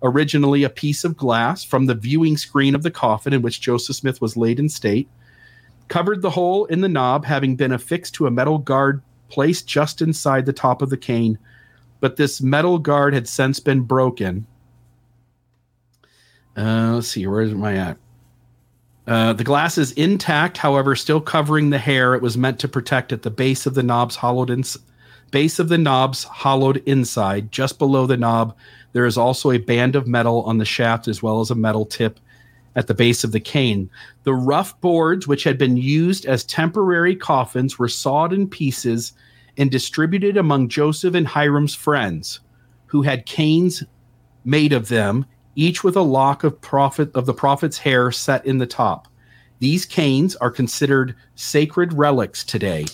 originally 0.05 0.63
a 0.63 0.71
piece 0.71 1.03
of 1.03 1.17
glass 1.17 1.65
from 1.65 1.87
the 1.87 1.95
viewing 1.95 2.37
screen 2.37 2.75
of 2.75 2.83
the 2.83 2.91
coffin 2.91 3.33
in 3.33 3.43
which 3.43 3.61
Joseph 3.61 3.97
Smith 3.97 4.21
was 4.21 4.37
laid 4.37 4.61
in 4.61 4.69
state, 4.69 5.09
covered 5.89 6.23
the 6.23 6.31
hole 6.31 6.67
in 6.67 6.83
the 6.83 6.89
knob, 6.89 7.25
having 7.25 7.57
been 7.57 7.73
affixed 7.73 8.15
to 8.15 8.27
a 8.27 8.31
metal 8.31 8.59
guard 8.59 9.03
placed 9.31 9.67
just 9.67 10.03
inside 10.03 10.47
the 10.47 10.53
top 10.53 10.83
of 10.83 10.91
the 10.91 10.97
cane. 10.97 11.39
But 12.01 12.17
this 12.17 12.43
metal 12.43 12.79
guard 12.79 13.15
had 13.15 13.27
since 13.27 13.59
been 13.59 13.81
broken. 13.81 14.47
Uh, 16.57 16.93
let's 16.95 17.09
see, 17.09 17.27
where 17.27 17.43
am 17.43 17.65
I 17.65 17.77
at? 17.77 17.97
Uh, 19.07 19.33
the 19.33 19.45
glass 19.45 19.77
is 19.77 19.93
intact, 19.93 20.59
however, 20.59 20.95
still 20.95 21.21
covering 21.21 21.71
the 21.71 21.79
hair 21.79 22.15
it 22.15 22.23
was 22.23 22.39
meant 22.39 22.59
to 22.61 22.69
protect 22.69 23.13
at 23.13 23.23
the 23.23 23.31
base 23.31 23.67
of 23.67 23.75
the 23.75 23.83
knob's 23.83 24.17
hollowed 24.17 24.51
in, 24.51 24.65
base 25.31 25.59
of 25.59 25.69
the 25.69 25.79
knob's 25.79 26.25
hollowed 26.25 26.83
inside. 26.87 27.53
Just 27.53 27.79
below 27.79 28.07
the 28.07 28.17
knob, 28.17 28.57
there 28.93 29.07
is 29.07 29.19
also 29.19 29.51
a 29.51 29.59
band 29.59 29.97
of 29.97 30.07
metal 30.07 30.43
on 30.43 30.59
the 30.59 30.65
shaft 30.65 31.09
as 31.09 31.23
well 31.23 31.41
as 31.41 31.51
a 31.51 31.57
metal 31.57 31.85
tip 31.85 32.21
at 32.77 32.87
the 32.87 32.95
base 32.95 33.25
of 33.25 33.33
the 33.33 33.41
cane. 33.41 33.91
The 34.25 34.35
rough 34.35 34.81
boards, 34.81 35.27
which 35.27 35.45
had 35.45 35.59
been 35.59 35.77
used 35.77 36.27
as 36.27 36.45
temporary 36.45 37.17
coffins, 37.17 37.79
were 37.79 37.89
sawed 37.89 38.33
in 38.33 38.49
pieces 38.49 39.13
and 39.57 39.71
distributed 39.71 40.37
among 40.37 40.69
Joseph 40.69 41.15
and 41.15 41.27
Hyrum's 41.27 41.75
friends, 41.75 42.41
who 42.87 43.03
had 43.03 43.27
canes 43.27 43.83
made 44.45 44.73
of 44.73 44.89
them 44.89 45.27
each 45.57 45.85
with 45.85 45.97
a 45.97 46.03
lock 46.03 46.43
of 46.43 46.61
prophet 46.61 47.15
of 47.15 47.27
the 47.27 47.35
prophet's 47.35 47.79
hair 47.79 48.11
set 48.11 48.45
in 48.45 48.59
the 48.59 48.67
top. 48.67 49.09
These 49.61 49.87
canes 49.87 50.35
are 50.37 50.51
considered 50.51 51.15
sacred 51.37 51.93
relics 51.93 52.45
today. 52.45 52.87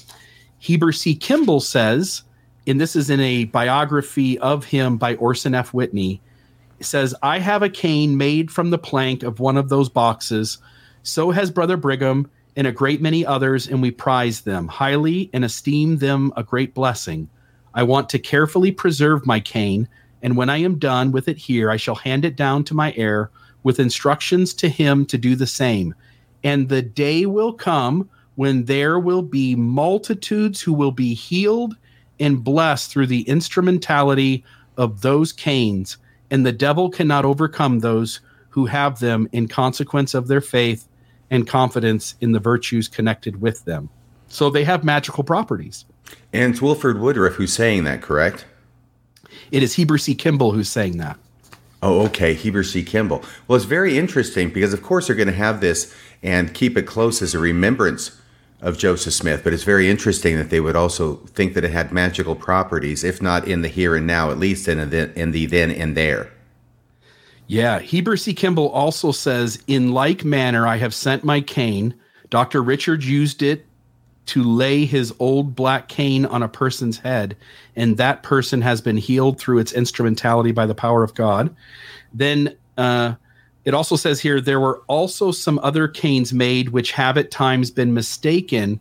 Heber 0.60 0.92
C. 0.92 1.14
Kimball 1.16 1.60
says, 1.60 2.22
and 2.66 2.80
this 2.80 2.94
is 2.94 3.10
in 3.10 3.18
a 3.18 3.46
biography 3.46 4.38
of 4.38 4.64
him 4.64 4.96
by 4.96 5.16
Orson 5.16 5.54
F. 5.54 5.74
Whitney, 5.74 6.20
says, 6.80 7.14
I 7.22 7.40
have 7.40 7.62
a 7.62 7.68
cane 7.68 8.16
made 8.16 8.50
from 8.50 8.70
the 8.70 8.78
plank 8.78 9.24
of 9.24 9.40
one 9.40 9.56
of 9.56 9.68
those 9.68 9.88
boxes. 9.88 10.58
So 11.02 11.32
has 11.32 11.50
Brother 11.50 11.76
Brigham 11.76 12.30
and 12.54 12.66
a 12.66 12.72
great 12.72 13.02
many 13.02 13.26
others, 13.26 13.66
and 13.66 13.82
we 13.82 13.90
prize 13.90 14.42
them 14.42 14.68
highly 14.68 15.30
and 15.32 15.44
esteem 15.44 15.98
them 15.98 16.32
a 16.36 16.44
great 16.44 16.74
blessing. 16.74 17.28
I 17.74 17.82
want 17.82 18.08
to 18.10 18.18
carefully 18.18 18.70
preserve 18.70 19.26
my 19.26 19.40
cane 19.40 19.88
and 20.22 20.36
when 20.36 20.50
I 20.50 20.58
am 20.58 20.78
done 20.78 21.12
with 21.12 21.28
it 21.28 21.38
here, 21.38 21.70
I 21.70 21.76
shall 21.76 21.94
hand 21.94 22.24
it 22.24 22.36
down 22.36 22.64
to 22.64 22.74
my 22.74 22.92
heir 22.96 23.30
with 23.62 23.80
instructions 23.80 24.54
to 24.54 24.68
him 24.68 25.06
to 25.06 25.18
do 25.18 25.34
the 25.34 25.46
same. 25.46 25.94
And 26.44 26.68
the 26.68 26.82
day 26.82 27.26
will 27.26 27.52
come 27.52 28.08
when 28.36 28.64
there 28.64 28.98
will 28.98 29.22
be 29.22 29.54
multitudes 29.54 30.60
who 30.60 30.72
will 30.72 30.92
be 30.92 31.14
healed 31.14 31.76
and 32.18 32.44
blessed 32.44 32.90
through 32.90 33.06
the 33.06 33.22
instrumentality 33.22 34.44
of 34.76 35.00
those 35.02 35.32
canes, 35.32 35.96
and 36.30 36.46
the 36.46 36.52
devil 36.52 36.90
cannot 36.90 37.24
overcome 37.24 37.80
those 37.80 38.20
who 38.50 38.66
have 38.66 38.98
them 38.98 39.28
in 39.32 39.48
consequence 39.48 40.14
of 40.14 40.28
their 40.28 40.40
faith 40.40 40.86
and 41.30 41.46
confidence 41.46 42.14
in 42.20 42.32
the 42.32 42.40
virtues 42.40 42.88
connected 42.88 43.40
with 43.40 43.64
them. 43.64 43.88
So 44.28 44.50
they 44.50 44.64
have 44.64 44.84
magical 44.84 45.24
properties. 45.24 45.84
And 46.32 46.52
it's 46.52 46.62
Wilford 46.62 47.00
Woodruff 47.00 47.34
who's 47.34 47.52
saying 47.52 47.84
that, 47.84 48.02
correct? 48.02 48.44
It 49.50 49.62
is 49.62 49.74
Heber 49.74 49.98
C. 49.98 50.14
Kimball 50.14 50.52
who's 50.52 50.68
saying 50.68 50.98
that. 50.98 51.18
Oh, 51.82 52.04
okay. 52.06 52.34
Heber 52.34 52.62
C. 52.62 52.82
Kimball. 52.82 53.24
Well, 53.48 53.56
it's 53.56 53.64
very 53.64 53.96
interesting 53.96 54.50
because, 54.50 54.72
of 54.72 54.82
course, 54.82 55.06
they're 55.06 55.16
going 55.16 55.28
to 55.28 55.34
have 55.34 55.60
this 55.60 55.94
and 56.22 56.52
keep 56.52 56.76
it 56.76 56.82
close 56.82 57.22
as 57.22 57.34
a 57.34 57.38
remembrance 57.38 58.19
of 58.62 58.78
Joseph 58.78 59.14
Smith. 59.14 59.42
But 59.42 59.52
it's 59.52 59.64
very 59.64 59.88
interesting 59.88 60.36
that 60.36 60.50
they 60.50 60.60
would 60.60 60.76
also 60.76 61.16
think 61.26 61.54
that 61.54 61.64
it 61.64 61.70
had 61.70 61.92
magical 61.92 62.34
properties, 62.34 63.04
if 63.04 63.22
not 63.22 63.46
in 63.48 63.62
the 63.62 63.68
here 63.68 63.96
and 63.96 64.06
now, 64.06 64.30
at 64.30 64.38
least 64.38 64.68
in 64.68 64.90
the, 64.90 65.18
in 65.18 65.32
the 65.32 65.46
then 65.46 65.70
and 65.70 65.96
there. 65.96 66.30
Yeah. 67.46 67.80
Heber 67.80 68.16
C. 68.16 68.32
Kimball 68.32 68.68
also 68.68 69.12
says, 69.12 69.62
In 69.66 69.92
like 69.92 70.24
manner, 70.24 70.66
I 70.66 70.76
have 70.76 70.94
sent 70.94 71.24
my 71.24 71.40
cane. 71.40 71.94
Dr. 72.28 72.62
Richard 72.62 73.02
used 73.02 73.42
it 73.42 73.66
to 74.26 74.44
lay 74.44 74.84
his 74.84 75.12
old 75.18 75.56
black 75.56 75.88
cane 75.88 76.24
on 76.24 76.42
a 76.42 76.48
person's 76.48 76.98
head, 76.98 77.36
and 77.74 77.96
that 77.96 78.22
person 78.22 78.62
has 78.62 78.80
been 78.80 78.96
healed 78.96 79.40
through 79.40 79.58
its 79.58 79.72
instrumentality 79.72 80.52
by 80.52 80.66
the 80.66 80.74
power 80.74 81.02
of 81.02 81.14
God. 81.14 81.54
Then 82.14 82.56
uh, 82.78 83.14
it 83.64 83.74
also 83.74 83.96
says 83.96 84.20
here 84.20 84.40
there 84.40 84.60
were 84.60 84.82
also 84.86 85.30
some 85.30 85.58
other 85.62 85.86
canes 85.86 86.32
made 86.32 86.70
which 86.70 86.92
have 86.92 87.18
at 87.18 87.30
times 87.30 87.70
been 87.70 87.92
mistaken 87.92 88.80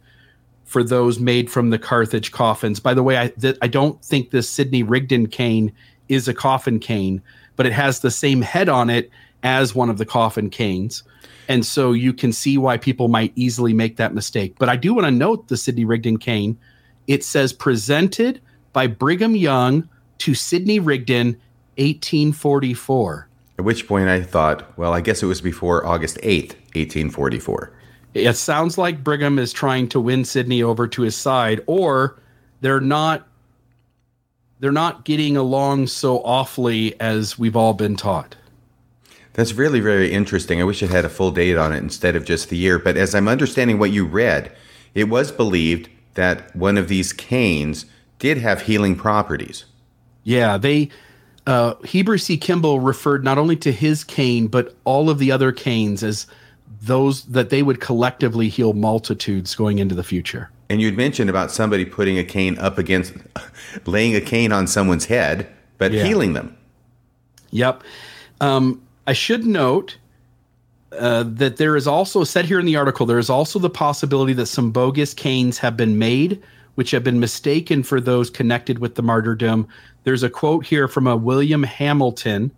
for 0.65 0.83
those 0.83 1.19
made 1.19 1.49
from 1.49 1.71
the 1.71 1.79
Carthage 1.79 2.31
coffins. 2.31 2.79
By 2.79 2.93
the 2.93 3.03
way, 3.03 3.17
I, 3.17 3.29
th- 3.29 3.57
I 3.61 3.67
don't 3.67 4.03
think 4.03 4.29
this 4.29 4.49
Sidney 4.49 4.83
Rigdon 4.83 5.27
cane 5.27 5.71
is 6.09 6.27
a 6.27 6.33
coffin 6.33 6.79
cane, 6.79 7.21
but 7.55 7.65
it 7.65 7.73
has 7.73 7.99
the 7.99 8.11
same 8.11 8.41
head 8.41 8.69
on 8.69 8.89
it 8.89 9.09
as 9.43 9.73
one 9.73 9.89
of 9.89 9.97
the 9.97 10.05
coffin 10.05 10.49
canes. 10.49 11.03
And 11.47 11.65
so 11.65 11.91
you 11.93 12.13
can 12.13 12.31
see 12.31 12.57
why 12.57 12.77
people 12.77 13.07
might 13.07 13.33
easily 13.35 13.73
make 13.73 13.97
that 13.97 14.13
mistake. 14.13 14.55
But 14.59 14.69
I 14.69 14.75
do 14.75 14.93
want 14.93 15.07
to 15.07 15.11
note 15.11 15.47
the 15.47 15.57
Sidney 15.57 15.85
Rigdon 15.85 16.17
cane. 16.17 16.57
It 17.07 17.23
says 17.23 17.51
presented 17.51 18.39
by 18.71 18.85
Brigham 18.85 19.35
Young 19.35 19.89
to 20.19 20.35
Sidney 20.35 20.79
Rigdon, 20.79 21.29
1844. 21.77 23.28
At 23.59 23.65
which 23.65 23.89
point 23.89 24.07
I 24.07 24.21
thought, 24.21 24.77
well, 24.77 24.93
I 24.93 25.01
guess 25.01 25.21
it 25.21 25.25
was 25.25 25.41
before 25.41 25.85
August 25.85 26.15
8th, 26.23 26.53
1844. 26.75 27.73
It 28.13 28.33
sounds 28.37 28.77
like 28.77 29.03
Brigham 29.03 29.37
is 29.37 29.51
trying 29.51 29.89
to 29.89 29.99
win 29.99 30.23
Sidney 30.23 30.63
over 30.63 30.87
to 30.87 31.01
his 31.01 31.13
side, 31.13 31.59
or 31.67 32.21
they're 32.61 32.79
not 32.79 33.27
they're 34.61 34.71
not 34.71 35.03
getting 35.03 35.35
along 35.35 35.87
so 35.87 36.19
awfully 36.23 36.97
as 37.01 37.37
we've 37.37 37.57
all 37.57 37.73
been 37.73 37.97
taught. 37.97 38.37
That's 39.33 39.51
really 39.51 39.81
very 39.81 40.09
interesting. 40.09 40.61
I 40.61 40.63
wish 40.63 40.81
it 40.81 40.89
had 40.89 41.03
a 41.03 41.09
full 41.09 41.31
date 41.31 41.57
on 41.57 41.73
it 41.73 41.79
instead 41.79 42.15
of 42.15 42.23
just 42.23 42.47
the 42.47 42.55
year. 42.55 42.79
But 42.79 42.95
as 42.95 43.13
I'm 43.13 43.27
understanding 43.27 43.77
what 43.77 43.91
you 43.91 44.05
read, 44.05 44.55
it 44.95 45.09
was 45.09 45.33
believed 45.33 45.89
that 46.13 46.55
one 46.55 46.77
of 46.77 46.87
these 46.87 47.11
canes 47.11 47.87
did 48.19 48.37
have 48.37 48.61
healing 48.61 48.95
properties. 48.95 49.65
Yeah, 50.23 50.55
they 50.55 50.91
uh, 51.49 51.75
Heber 51.83 52.19
C. 52.19 52.37
Kimball 52.37 52.79
referred 52.79 53.23
not 53.23 53.39
only 53.39 53.55
to 53.55 53.71
his 53.71 54.03
cane 54.03 54.47
but 54.47 54.75
all 54.83 55.09
of 55.09 55.17
the 55.17 55.31
other 55.31 55.51
canes 55.51 56.03
as 56.03 56.27
those 56.81 57.23
that 57.25 57.49
they 57.49 57.63
would 57.63 57.81
collectively 57.81 58.49
heal 58.49 58.73
multitudes 58.73 59.55
going 59.55 59.79
into 59.79 59.95
the 59.95 60.03
future. 60.03 60.51
And 60.69 60.79
you'd 60.79 60.95
mentioned 60.95 61.27
about 61.27 61.49
somebody 61.49 61.85
putting 61.85 62.19
a 62.19 62.23
cane 62.23 62.57
up 62.59 62.77
against, 62.77 63.13
laying 63.87 64.15
a 64.15 64.21
cane 64.21 64.51
on 64.51 64.67
someone's 64.67 65.05
head, 65.05 65.49
but 65.79 65.91
yeah. 65.91 66.03
healing 66.03 66.33
them. 66.33 66.55
Yep. 67.49 67.83
Um, 68.39 68.83
I 69.07 69.13
should 69.13 69.43
note 69.43 69.97
uh, 70.91 71.23
that 71.25 71.57
there 71.57 71.75
is 71.75 71.87
also 71.87 72.23
said 72.23 72.45
here 72.45 72.59
in 72.59 72.67
the 72.67 72.75
article 72.75 73.07
there 73.07 73.17
is 73.17 73.29
also 73.29 73.57
the 73.57 73.71
possibility 73.71 74.33
that 74.33 74.45
some 74.45 74.69
bogus 74.69 75.15
canes 75.15 75.57
have 75.57 75.75
been 75.75 75.97
made 75.97 76.43
which 76.79 76.91
have 76.91 77.03
been 77.03 77.19
mistaken 77.19 77.83
for 77.83 77.99
those 77.99 78.29
connected 78.29 78.79
with 78.79 78.95
the 78.95 79.03
martyrdom 79.03 79.67
there's 80.05 80.23
a 80.23 80.29
quote 80.29 80.65
here 80.65 80.87
from 80.87 81.07
a 81.07 81.17
william 81.17 81.61
hamilton 81.61 82.49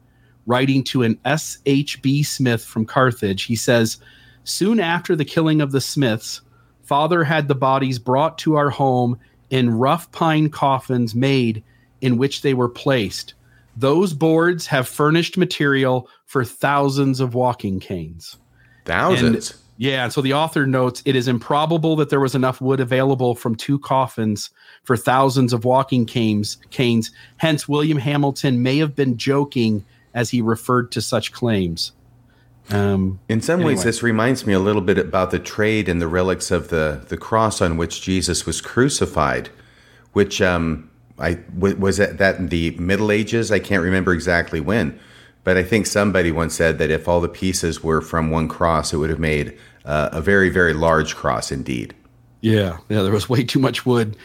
writing 0.46 0.84
to 0.84 1.02
an 1.02 1.16
shb 1.26 2.24
smith 2.24 2.64
from 2.64 2.86
carthage 2.86 3.46
he 3.46 3.56
says 3.56 3.98
soon 4.44 4.80
after 4.80 5.16
the 5.16 5.26
killing 5.26 5.60
of 5.60 5.72
the 5.72 5.82
smiths 5.82 6.42
father 6.84 7.24
had 7.24 7.48
the 7.48 7.56
bodies 7.56 7.98
brought 7.98 8.38
to 8.38 8.56
our 8.56 8.70
home 8.70 9.18
in 9.50 9.72
rough 9.72 10.12
pine 10.12 10.50
coffins 10.50 11.16
made 11.16 11.64
in 12.02 12.20
which 12.20 12.44
they 12.44 12.54
were 12.54 12.70
placed 12.70 13.34
those 13.76 14.14
boards 14.14 14.68
have 14.68 14.88
furnished 14.88 15.38
material 15.38 16.08
for 16.26 16.44
thousands 16.44 17.20
of 17.20 17.34
walking 17.34 17.80
canes. 17.80 18.38
Thousands. 18.86 19.52
And, 19.52 19.61
yeah, 19.82 20.04
and 20.04 20.14
so 20.14 20.22
the 20.22 20.34
author 20.34 20.68
notes 20.68 21.02
it 21.06 21.16
is 21.16 21.28
improbable 21.28 21.96
that 21.96 22.12
there 22.12 22.20
was 22.20 22.36
enough 22.36 22.62
wood 22.62 22.80
available 22.80 23.34
from 23.34 23.56
two 23.56 23.80
coffins 23.80 24.52
for 24.84 24.96
thousands 24.96 25.54
of 25.54 25.66
walking 25.66 26.06
canes. 26.06 26.58
Canes. 26.70 27.10
Hence, 27.38 27.68
William 27.68 27.98
Hamilton 27.98 28.62
may 28.62 28.78
have 28.78 28.96
been 28.96 29.18
joking 29.18 29.84
as 30.14 30.30
he 30.30 30.40
referred 30.40 30.92
to 30.92 31.02
such 31.02 31.32
claims. 31.32 31.94
Um, 32.70 33.20
In 33.28 33.42
some 33.42 33.64
ways, 33.64 33.84
this 33.84 34.04
reminds 34.04 34.46
me 34.46 34.54
a 34.54 34.60
little 34.60 34.84
bit 34.84 35.00
about 35.00 35.32
the 35.32 35.40
trade 35.40 35.90
and 35.90 36.00
the 36.00 36.08
relics 36.08 36.52
of 36.52 36.68
the, 36.68 37.04
the 37.10 37.18
cross 37.18 37.60
on 37.60 37.76
which 37.76 38.04
Jesus 38.04 38.46
was 38.46 38.62
crucified, 38.62 39.50
which 40.14 40.44
um, 40.44 40.92
I 41.18 41.34
w- 41.34 41.76
was 41.76 41.98
that, 41.98 42.20
that 42.20 42.38
in 42.38 42.50
the 42.50 42.70
Middle 42.78 43.12
Ages. 43.12 43.52
I 43.52 43.58
can't 43.58 43.82
remember 43.82 44.14
exactly 44.14 44.60
when, 44.62 45.00
but 45.44 45.58
I 45.58 45.64
think 45.64 45.88
somebody 45.88 46.32
once 46.32 46.54
said 46.54 46.78
that 46.78 46.92
if 46.92 47.08
all 47.08 47.20
the 47.20 47.28
pieces 47.28 47.84
were 47.84 48.00
from 48.00 48.30
one 48.30 48.48
cross, 48.48 48.94
it 48.94 48.98
would 48.98 49.10
have 49.10 49.20
made 49.20 49.58
uh, 49.86 50.10
a 50.12 50.22
very 50.22 50.50
very 50.50 50.74
large 50.74 51.16
cross 51.16 51.52
indeed. 51.52 51.94
yeah, 52.42 52.78
yeah, 52.90 53.02
there 53.02 53.12
was 53.12 53.30
way 53.30 53.44
too 53.44 53.60
much 53.60 53.86
wood 53.86 54.16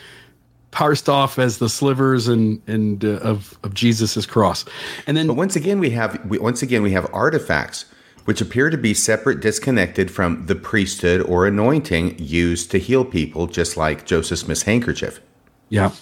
parsed 0.71 1.09
off 1.09 1.39
as 1.39 1.59
the 1.59 1.69
slivers 1.69 2.29
and 2.29 2.61
and 2.67 3.05
uh, 3.05 3.19
of 3.19 3.59
of 3.63 3.75
Jesus's 3.75 4.27
cross, 4.27 4.65
and 5.07 5.17
then 5.17 5.27
But 5.27 5.35
once 5.35 5.57
again, 5.57 5.79
we 5.79 5.91
have 5.91 6.25
we, 6.27 6.39
once 6.39 6.63
again 6.63 6.83
we 6.83 6.93
have 6.93 7.09
artifacts 7.13 7.87
which 8.27 8.41
appear 8.41 8.71
to 8.71 8.77
be 8.77 8.93
separate, 8.93 9.41
disconnected 9.41 10.11
from 10.11 10.47
the 10.47 10.55
priesthood 10.55 11.23
or 11.23 11.47
anointing 11.47 12.19
used 12.19 12.73
to 12.73 12.79
heal 12.79 13.05
people, 13.05 13.47
just 13.47 13.77
like 13.77 14.05
Joseph 14.05 14.41
Smith's 14.41 14.63
handkerchief. 14.63 15.21
Yeah. 15.69 15.93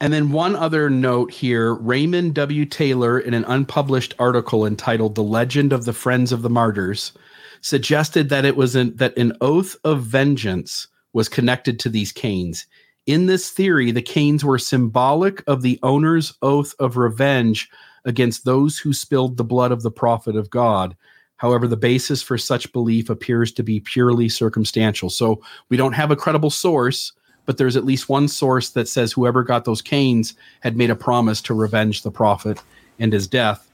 And 0.00 0.12
then 0.12 0.32
one 0.32 0.56
other 0.56 0.88
note 0.88 1.30
here 1.30 1.74
Raymond 1.74 2.34
W. 2.34 2.64
Taylor, 2.64 3.18
in 3.18 3.34
an 3.34 3.44
unpublished 3.44 4.14
article 4.18 4.64
entitled 4.64 5.14
The 5.14 5.22
Legend 5.22 5.72
of 5.72 5.84
the 5.84 5.92
Friends 5.92 6.32
of 6.32 6.42
the 6.42 6.50
Martyrs, 6.50 7.12
suggested 7.60 8.28
that 8.28 8.44
it 8.44 8.56
was 8.56 8.74
an, 8.74 8.96
that 8.96 9.16
an 9.16 9.32
oath 9.40 9.76
of 9.84 10.02
vengeance 10.02 10.88
was 11.12 11.28
connected 11.28 11.78
to 11.80 11.88
these 11.88 12.12
canes. 12.12 12.66
In 13.06 13.26
this 13.26 13.50
theory, 13.50 13.90
the 13.90 14.02
canes 14.02 14.44
were 14.44 14.58
symbolic 14.58 15.42
of 15.46 15.62
the 15.62 15.78
owner's 15.82 16.34
oath 16.42 16.74
of 16.78 16.96
revenge 16.96 17.70
against 18.04 18.44
those 18.44 18.78
who 18.78 18.92
spilled 18.92 19.36
the 19.36 19.44
blood 19.44 19.72
of 19.72 19.82
the 19.82 19.90
prophet 19.90 20.36
of 20.36 20.50
God. 20.50 20.96
However, 21.36 21.66
the 21.66 21.76
basis 21.76 22.22
for 22.22 22.36
such 22.36 22.72
belief 22.72 23.08
appears 23.08 23.52
to 23.52 23.62
be 23.62 23.80
purely 23.80 24.28
circumstantial. 24.28 25.08
So 25.08 25.40
we 25.68 25.76
don't 25.76 25.92
have 25.92 26.10
a 26.10 26.16
credible 26.16 26.50
source, 26.50 27.12
but 27.46 27.56
there's 27.56 27.76
at 27.76 27.84
least 27.84 28.08
one 28.08 28.28
source 28.28 28.70
that 28.70 28.88
says 28.88 29.12
whoever 29.12 29.42
got 29.42 29.64
those 29.64 29.80
canes 29.80 30.34
had 30.60 30.76
made 30.76 30.90
a 30.90 30.96
promise 30.96 31.40
to 31.42 31.54
revenge 31.54 32.02
the 32.02 32.10
prophet 32.10 32.60
and 32.98 33.12
his 33.12 33.26
death. 33.26 33.67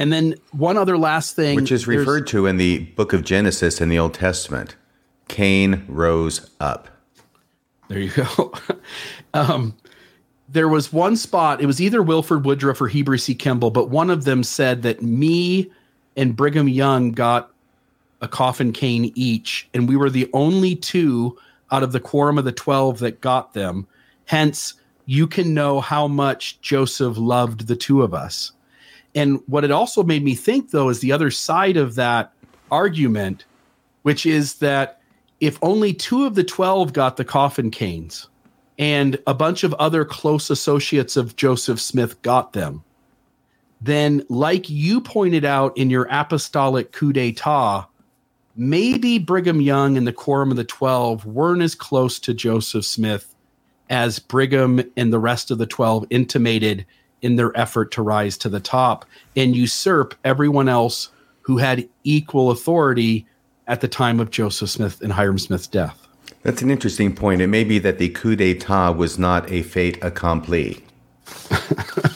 And 0.00 0.10
then 0.10 0.34
one 0.52 0.78
other 0.78 0.96
last 0.96 1.36
thing, 1.36 1.56
which 1.56 1.70
is 1.70 1.86
referred 1.86 2.26
to 2.28 2.46
in 2.46 2.56
the 2.56 2.78
book 2.78 3.12
of 3.12 3.22
Genesis 3.22 3.82
in 3.82 3.90
the 3.90 3.98
Old 3.98 4.14
Testament. 4.14 4.74
Cain 5.28 5.84
rose 5.88 6.50
up. 6.58 6.88
There 7.88 7.98
you 7.98 8.10
go. 8.10 8.52
um, 9.34 9.76
there 10.48 10.68
was 10.68 10.90
one 10.90 11.16
spot, 11.16 11.60
it 11.60 11.66
was 11.66 11.82
either 11.82 12.02
Wilford 12.02 12.46
Woodruff 12.46 12.80
or 12.80 12.88
Heber 12.88 13.18
C. 13.18 13.34
Kimball, 13.34 13.70
but 13.70 13.90
one 13.90 14.08
of 14.08 14.24
them 14.24 14.42
said 14.42 14.82
that 14.82 15.02
me 15.02 15.70
and 16.16 16.34
Brigham 16.34 16.66
Young 16.66 17.12
got 17.12 17.50
a 18.22 18.26
coffin 18.26 18.72
cane 18.72 19.12
each, 19.14 19.68
and 19.74 19.86
we 19.86 19.96
were 19.96 20.08
the 20.08 20.30
only 20.32 20.76
two 20.76 21.36
out 21.70 21.82
of 21.82 21.92
the 21.92 22.00
quorum 22.00 22.38
of 22.38 22.46
the 22.46 22.52
12 22.52 23.00
that 23.00 23.20
got 23.20 23.52
them. 23.52 23.86
Hence, 24.24 24.74
you 25.04 25.26
can 25.26 25.52
know 25.52 25.80
how 25.80 26.08
much 26.08 26.58
Joseph 26.62 27.18
loved 27.18 27.66
the 27.66 27.76
two 27.76 28.02
of 28.02 28.14
us. 28.14 28.52
And 29.14 29.40
what 29.46 29.64
it 29.64 29.70
also 29.70 30.02
made 30.02 30.22
me 30.22 30.34
think, 30.34 30.70
though, 30.70 30.88
is 30.88 31.00
the 31.00 31.12
other 31.12 31.30
side 31.30 31.76
of 31.76 31.94
that 31.96 32.32
argument, 32.70 33.44
which 34.02 34.24
is 34.24 34.54
that 34.56 35.00
if 35.40 35.58
only 35.62 35.92
two 35.92 36.26
of 36.26 36.34
the 36.34 36.44
12 36.44 36.92
got 36.92 37.16
the 37.16 37.24
coffin 37.24 37.70
canes 37.70 38.28
and 38.78 39.18
a 39.26 39.34
bunch 39.34 39.64
of 39.64 39.74
other 39.74 40.04
close 40.04 40.50
associates 40.50 41.16
of 41.16 41.36
Joseph 41.36 41.80
Smith 41.80 42.20
got 42.22 42.52
them, 42.52 42.84
then, 43.80 44.24
like 44.28 44.68
you 44.68 45.00
pointed 45.00 45.44
out 45.44 45.76
in 45.76 45.88
your 45.88 46.06
apostolic 46.10 46.92
coup 46.92 47.12
d'etat, 47.14 47.86
maybe 48.54 49.18
Brigham 49.18 49.60
Young 49.60 49.96
and 49.96 50.06
the 50.06 50.12
Quorum 50.12 50.50
of 50.50 50.58
the 50.58 50.64
Twelve 50.64 51.24
weren't 51.24 51.62
as 51.62 51.74
close 51.74 52.18
to 52.20 52.34
Joseph 52.34 52.84
Smith 52.84 53.34
as 53.88 54.18
Brigham 54.18 54.82
and 54.96 55.12
the 55.12 55.18
rest 55.18 55.50
of 55.50 55.58
the 55.58 55.66
12 55.66 56.06
intimated 56.10 56.86
in 57.22 57.36
their 57.36 57.56
effort 57.58 57.92
to 57.92 58.02
rise 58.02 58.36
to 58.38 58.48
the 58.48 58.60
top 58.60 59.04
and 59.36 59.56
usurp 59.56 60.14
everyone 60.24 60.68
else 60.68 61.10
who 61.42 61.58
had 61.58 61.88
equal 62.04 62.50
authority 62.50 63.26
at 63.66 63.80
the 63.80 63.88
time 63.88 64.20
of 64.20 64.30
Joseph 64.30 64.70
Smith 64.70 65.00
and 65.00 65.12
Hyrum 65.12 65.38
Smith's 65.38 65.66
death. 65.66 66.06
That's 66.42 66.62
an 66.62 66.70
interesting 66.70 67.14
point. 67.14 67.42
It 67.42 67.48
may 67.48 67.64
be 67.64 67.78
that 67.80 67.98
the 67.98 68.08
coup 68.08 68.36
d'etat 68.36 68.92
was 68.92 69.18
not 69.18 69.50
a 69.50 69.62
fait 69.62 70.02
accompli. 70.02 70.82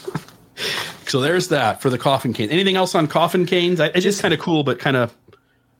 So 1.14 1.20
there's 1.20 1.46
that 1.46 1.80
for 1.80 1.90
the 1.90 1.98
coffin 1.98 2.32
cane. 2.32 2.50
Anything 2.50 2.74
else 2.74 2.92
on 2.96 3.06
coffin 3.06 3.46
canes? 3.46 3.78
I, 3.78 3.86
it's 3.86 4.02
just 4.02 4.20
kind 4.20 4.34
of 4.34 4.40
cool, 4.40 4.64
but 4.64 4.80
kind 4.80 4.96
of 4.96 5.16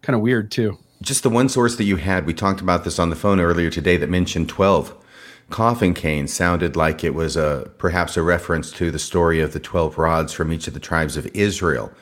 kind 0.01 0.14
of 0.14 0.22
weird 0.22 0.53
too. 0.53 0.79
Just 1.03 1.25
the 1.25 1.29
one 1.29 1.49
source 1.49 1.75
that 1.75 1.83
you 1.83 1.97
had, 1.97 2.25
we 2.25 2.33
talked 2.33 2.61
about 2.61 2.85
this 2.85 3.01
on 3.01 3.11
the 3.11 3.16
phone 3.16 3.41
earlier 3.41 3.68
today 3.68 3.97
that 3.97 4.09
mentioned 4.09 4.49
12 4.49 4.95
coffin 5.51 5.95
cane 5.95 6.26
sounded 6.28 6.76
like 6.76 7.05
it 7.05 7.14
was 7.14 7.36
a 7.36 7.70
perhaps 7.78 8.16
a 8.16 8.22
reference 8.22 8.70
to 8.72 8.90
the 8.90 8.99
story 8.99 9.40
of 9.40 9.53
the 9.53 9.61
12 9.61 9.99
rods 9.99 10.32
from 10.32 10.53
each 10.53 10.66
of 10.66 10.74
the 10.74 10.80
tribes 10.80 11.16
of 11.16 11.26
Israel 11.34 11.92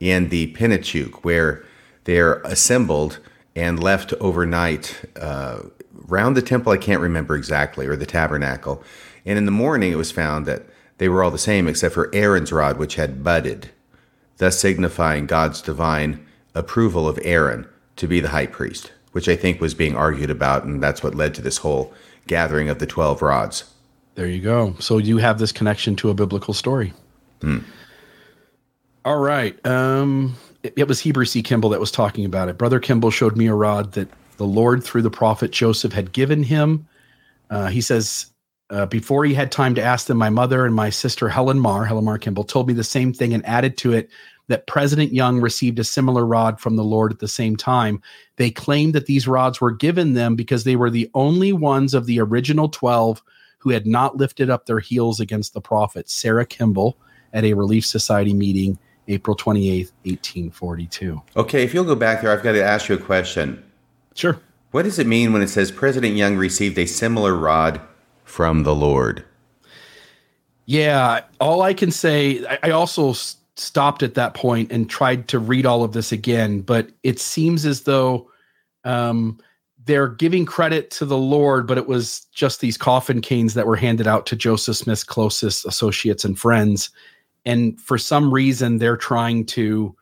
in 0.00 0.28
the 0.28 0.48
Pentateuch, 0.48 1.24
where 1.24 1.64
they're 2.04 2.40
assembled 2.42 3.18
and 3.54 3.82
left 3.82 4.12
overnight 4.14 5.04
uh, 5.20 5.60
the 6.08 6.42
temple. 6.44 6.72
I 6.72 6.76
can't 6.76 7.00
remember 7.00 7.36
exactly, 7.36 7.86
or 7.86 7.96
the 7.96 8.06
tabernacle. 8.06 8.82
And 9.24 9.38
in 9.38 9.46
the 9.46 9.52
morning, 9.52 9.92
it 9.92 9.96
was 9.96 10.10
found 10.10 10.46
that 10.46 10.66
they 10.98 11.08
were 11.08 11.22
all 11.22 11.30
the 11.30 11.38
same 11.38 11.68
except 11.68 11.94
for 11.94 12.14
Aaron's 12.14 12.52
rod, 12.52 12.78
which 12.78 12.96
had 12.96 13.24
budded, 13.24 13.70
thus 14.38 14.58
signifying 14.58 15.26
God's 15.26 15.62
divine 15.62 16.26
approval 16.54 17.08
of 17.08 17.18
Aaron 17.22 17.66
to 17.96 18.06
be 18.06 18.20
the 18.20 18.30
high 18.30 18.46
priest, 18.46 18.92
which 19.12 19.28
I 19.28 19.36
think 19.36 19.60
was 19.60 19.74
being 19.74 19.96
argued 19.96 20.30
about, 20.30 20.64
and 20.64 20.82
that's 20.82 21.02
what 21.02 21.14
led 21.14 21.34
to 21.34 21.42
this 21.42 21.58
whole 21.58 21.92
gathering 22.26 22.68
of 22.68 22.78
the 22.78 22.86
12 22.86 23.22
rods. 23.22 23.64
There 24.14 24.26
you 24.26 24.40
go. 24.40 24.74
So 24.78 24.98
you 24.98 25.18
have 25.18 25.38
this 25.38 25.52
connection 25.52 25.96
to 25.96 26.10
a 26.10 26.14
biblical 26.14 26.54
story. 26.54 26.92
All 29.04 29.18
right. 29.18 29.64
Um, 29.66 30.36
it, 30.62 30.74
it 30.76 30.88
was 30.88 31.00
Heber 31.00 31.24
C. 31.24 31.42
Kimball 31.42 31.70
that 31.70 31.80
was 31.80 31.90
talking 31.90 32.24
about 32.24 32.48
it. 32.48 32.58
Brother 32.58 32.78
Kimball 32.78 33.10
showed 33.10 33.36
me 33.36 33.46
a 33.46 33.54
rod 33.54 33.92
that 33.92 34.08
the 34.36 34.46
Lord, 34.46 34.84
through 34.84 35.02
the 35.02 35.10
prophet 35.10 35.50
Joseph, 35.50 35.92
had 35.92 36.12
given 36.12 36.42
him. 36.42 36.86
Uh, 37.50 37.66
he 37.66 37.80
says, 37.80 38.26
uh, 38.70 38.86
before 38.86 39.24
he 39.24 39.34
had 39.34 39.52
time 39.52 39.74
to 39.74 39.82
ask 39.82 40.06
them, 40.06 40.16
my 40.16 40.30
mother 40.30 40.64
and 40.64 40.74
my 40.74 40.88
sister 40.90 41.28
Helen 41.28 41.58
Marr, 41.60 41.84
Helen 41.84 42.04
Marr 42.04 42.18
Kimball, 42.18 42.44
told 42.44 42.68
me 42.68 42.74
the 42.74 42.84
same 42.84 43.12
thing 43.12 43.34
and 43.34 43.44
added 43.44 43.76
to 43.78 43.92
it 43.92 44.08
that 44.52 44.66
President 44.66 45.14
Young 45.14 45.40
received 45.40 45.78
a 45.78 45.84
similar 45.84 46.26
rod 46.26 46.60
from 46.60 46.76
the 46.76 46.84
Lord 46.84 47.10
at 47.10 47.20
the 47.20 47.26
same 47.26 47.56
time. 47.56 48.02
They 48.36 48.50
claimed 48.50 48.94
that 48.94 49.06
these 49.06 49.26
rods 49.26 49.62
were 49.62 49.70
given 49.70 50.12
them 50.12 50.36
because 50.36 50.64
they 50.64 50.76
were 50.76 50.90
the 50.90 51.10
only 51.14 51.54
ones 51.54 51.94
of 51.94 52.04
the 52.04 52.20
original 52.20 52.68
12 52.68 53.22
who 53.60 53.70
had 53.70 53.86
not 53.86 54.18
lifted 54.18 54.50
up 54.50 54.66
their 54.66 54.78
heels 54.78 55.20
against 55.20 55.54
the 55.54 55.62
prophet. 55.62 56.10
Sarah 56.10 56.44
Kimball 56.44 56.98
at 57.32 57.44
a 57.44 57.54
Relief 57.54 57.86
Society 57.86 58.34
meeting, 58.34 58.78
April 59.08 59.34
28th, 59.34 59.92
1842. 60.04 61.22
Okay, 61.34 61.64
if 61.64 61.72
you'll 61.72 61.84
go 61.84 61.94
back 61.94 62.20
there, 62.20 62.30
I've 62.30 62.42
got 62.42 62.52
to 62.52 62.62
ask 62.62 62.90
you 62.90 62.94
a 62.94 62.98
question. 62.98 63.64
Sure. 64.14 64.38
What 64.72 64.82
does 64.82 64.98
it 64.98 65.06
mean 65.06 65.32
when 65.32 65.40
it 65.40 65.48
says 65.48 65.72
President 65.72 66.14
Young 66.14 66.36
received 66.36 66.76
a 66.76 66.84
similar 66.84 67.34
rod 67.34 67.80
from 68.24 68.64
the 68.64 68.74
Lord? 68.74 69.24
Yeah, 70.66 71.22
all 71.40 71.62
I 71.62 71.72
can 71.72 71.90
say, 71.90 72.44
I, 72.44 72.58
I 72.64 72.70
also 72.72 73.10
s- 73.12 73.36
stopped 73.56 74.02
at 74.02 74.14
that 74.14 74.34
point 74.34 74.72
and 74.72 74.88
tried 74.88 75.28
to 75.28 75.38
read 75.38 75.66
all 75.66 75.84
of 75.84 75.92
this 75.92 76.12
again, 76.12 76.60
but 76.60 76.90
it 77.02 77.18
seems 77.18 77.66
as 77.66 77.82
though 77.82 78.30
um, 78.84 79.38
they're 79.84 80.08
giving 80.08 80.46
credit 80.46 80.90
to 80.92 81.04
the 81.04 81.18
Lord, 81.18 81.66
but 81.66 81.78
it 81.78 81.86
was 81.86 82.26
just 82.32 82.60
these 82.60 82.76
coffin 82.76 83.20
canes 83.20 83.54
that 83.54 83.66
were 83.66 83.76
handed 83.76 84.06
out 84.06 84.26
to 84.26 84.36
Joseph 84.36 84.76
Smith's 84.76 85.04
closest 85.04 85.66
associates 85.66 86.24
and 86.24 86.38
friends. 86.38 86.90
And 87.44 87.80
for 87.80 87.98
some 87.98 88.32
reason, 88.32 88.78
they're 88.78 88.96
trying 88.96 89.44
to, 89.46 89.94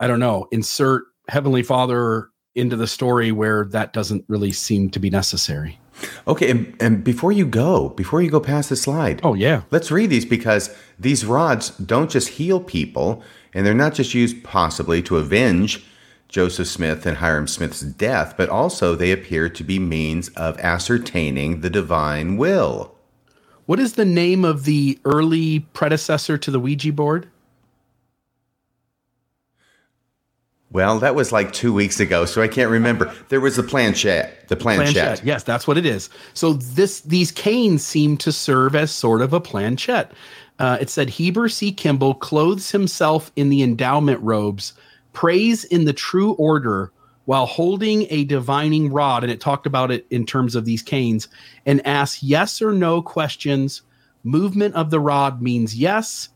I 0.00 0.06
don't 0.06 0.20
know, 0.20 0.48
insert 0.52 1.04
Heavenly 1.28 1.62
Father 1.62 2.28
into 2.54 2.76
the 2.76 2.86
story 2.86 3.32
where 3.32 3.64
that 3.66 3.92
doesn't 3.92 4.24
really 4.28 4.52
seem 4.52 4.90
to 4.90 5.00
be 5.00 5.10
necessary. 5.10 5.78
Okay, 6.26 6.50
and, 6.50 6.76
and 6.80 7.04
before 7.04 7.32
you 7.32 7.46
go, 7.46 7.90
before 7.90 8.22
you 8.22 8.30
go 8.30 8.40
past 8.40 8.68
the 8.68 8.76
slide, 8.76 9.20
Oh, 9.22 9.34
yeah. 9.34 9.62
let's 9.70 9.90
read 9.90 10.10
these 10.10 10.24
because 10.24 10.74
these 10.98 11.24
rods 11.24 11.70
don't 11.78 12.10
just 12.10 12.28
heal 12.30 12.60
people, 12.60 13.22
and 13.54 13.66
they're 13.66 13.74
not 13.74 13.94
just 13.94 14.14
used 14.14 14.42
possibly 14.44 15.02
to 15.02 15.16
avenge 15.16 15.84
Joseph 16.28 16.68
Smith 16.68 17.04
and 17.04 17.18
Hyrum 17.18 17.46
Smith's 17.46 17.80
death, 17.82 18.34
but 18.38 18.48
also 18.48 18.94
they 18.94 19.12
appear 19.12 19.48
to 19.50 19.62
be 19.64 19.78
means 19.78 20.28
of 20.30 20.58
ascertaining 20.60 21.60
the 21.60 21.68
divine 21.70 22.36
will. 22.38 22.94
What 23.66 23.78
is 23.78 23.92
the 23.92 24.04
name 24.04 24.44
of 24.44 24.64
the 24.64 24.98
early 25.04 25.60
predecessor 25.72 26.38
to 26.38 26.50
the 26.50 26.58
Ouija 26.58 26.92
board? 26.92 27.28
Well, 30.72 30.98
that 31.00 31.14
was 31.14 31.32
like 31.32 31.52
two 31.52 31.72
weeks 31.72 32.00
ago, 32.00 32.24
so 32.24 32.40
I 32.40 32.48
can't 32.48 32.70
remember. 32.70 33.14
There 33.28 33.40
was 33.40 33.56
the 33.56 33.62
planchette. 33.62 34.48
The 34.48 34.56
planchette. 34.56 34.94
Planchette. 34.94 35.24
Yes, 35.24 35.42
that's 35.42 35.66
what 35.66 35.76
it 35.76 35.84
is. 35.84 36.08
So 36.32 36.54
this 36.54 37.02
these 37.02 37.30
canes 37.30 37.84
seem 37.84 38.16
to 38.18 38.32
serve 38.32 38.74
as 38.74 38.90
sort 38.90 39.20
of 39.20 39.32
a 39.32 39.40
planchette. 39.40 40.12
Uh, 40.58 40.78
it 40.80 40.88
said 40.88 41.10
Heber 41.10 41.48
C. 41.48 41.72
Kimball 41.72 42.14
clothes 42.14 42.70
himself 42.70 43.30
in 43.36 43.50
the 43.50 43.62
endowment 43.62 44.20
robes 44.20 44.72
prays 45.12 45.64
in 45.64 45.84
the 45.84 45.92
true 45.92 46.32
order 46.32 46.90
while 47.24 47.46
holding 47.46 48.06
a 48.10 48.24
divining 48.24 48.90
rod, 48.90 49.22
and 49.22 49.30
it 49.30 49.40
talked 49.40 49.66
about 49.66 49.90
it 49.90 50.06
in 50.10 50.26
terms 50.26 50.54
of 50.54 50.64
these 50.64 50.82
canes, 50.82 51.28
and 51.66 51.86
asks 51.86 52.22
yes 52.22 52.60
or 52.60 52.72
no 52.72 53.00
questions. 53.00 53.82
Movement 54.24 54.74
of 54.74 54.90
the 54.90 55.00
rod 55.00 55.42
means 55.42 55.76
yes, 55.76 56.30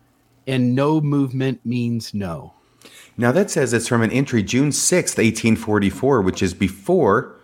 and 0.46 0.74
no 0.74 1.00
movement 1.00 1.60
means 1.64 2.14
no. 2.14 2.52
Now 3.16 3.32
that 3.32 3.50
says 3.50 3.72
it's 3.72 3.88
from 3.88 4.02
an 4.02 4.10
entry 4.10 4.42
June 4.42 4.70
6th, 4.70 5.16
1844, 5.16 6.20
which 6.20 6.42
is 6.42 6.52
before 6.54 7.34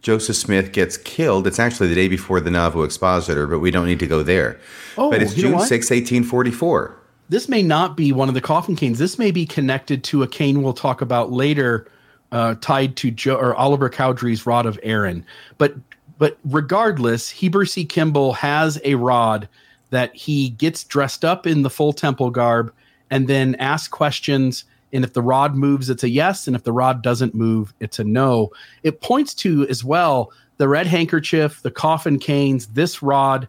Joseph 0.00 0.36
Smith 0.36 0.72
gets 0.72 0.96
killed. 0.96 1.46
It's 1.46 1.58
actually 1.58 1.88
the 1.88 1.94
day 1.94 2.08
before 2.08 2.40
the 2.40 2.50
Nauvoo 2.50 2.82
Expositor, 2.84 3.46
but 3.46 3.58
we 3.58 3.70
don't 3.70 3.86
need 3.86 3.98
to 3.98 4.06
go 4.06 4.22
there. 4.22 4.60
Oh, 4.96 5.10
but 5.10 5.22
it's 5.22 5.34
June 5.34 5.54
what? 5.54 5.70
6th, 5.70 5.90
1844. 5.90 6.96
This 7.28 7.48
may 7.48 7.62
not 7.62 7.96
be 7.96 8.12
one 8.12 8.28
of 8.28 8.34
the 8.34 8.40
coffin 8.40 8.76
canes. 8.76 8.98
This 8.98 9.18
may 9.18 9.30
be 9.30 9.44
connected 9.44 10.04
to 10.04 10.22
a 10.22 10.28
cane 10.28 10.62
we'll 10.62 10.72
talk 10.72 11.00
about 11.00 11.30
later, 11.32 11.90
uh, 12.32 12.54
tied 12.60 12.96
to 12.96 13.10
Joe 13.10 13.36
or 13.36 13.54
Oliver 13.54 13.90
Cowdery's 13.90 14.46
rod 14.46 14.66
of 14.66 14.78
Aaron. 14.82 15.26
But 15.58 15.74
but 16.18 16.36
regardless, 16.44 17.30
Heber 17.30 17.64
C. 17.64 17.84
Kimball 17.84 18.32
has 18.32 18.80
a 18.84 18.96
rod 18.96 19.48
that 19.90 20.14
he 20.14 20.50
gets 20.50 20.84
dressed 20.84 21.24
up 21.24 21.46
in 21.46 21.62
the 21.62 21.70
full 21.70 21.92
temple 21.92 22.30
garb 22.30 22.72
and 23.10 23.28
then 23.28 23.54
asks 23.56 23.88
questions. 23.88 24.64
And 24.92 25.04
if 25.04 25.12
the 25.12 25.22
rod 25.22 25.54
moves, 25.54 25.90
it's 25.90 26.04
a 26.04 26.08
yes. 26.08 26.46
And 26.46 26.56
if 26.56 26.64
the 26.64 26.72
rod 26.72 27.02
doesn't 27.02 27.34
move, 27.34 27.74
it's 27.80 27.98
a 27.98 28.04
no. 28.04 28.50
It 28.82 29.00
points 29.00 29.34
to 29.34 29.66
as 29.68 29.84
well 29.84 30.32
the 30.56 30.68
red 30.68 30.86
handkerchief, 30.86 31.62
the 31.62 31.70
coffin 31.70 32.18
canes, 32.18 32.66
this 32.68 33.02
rod. 33.02 33.48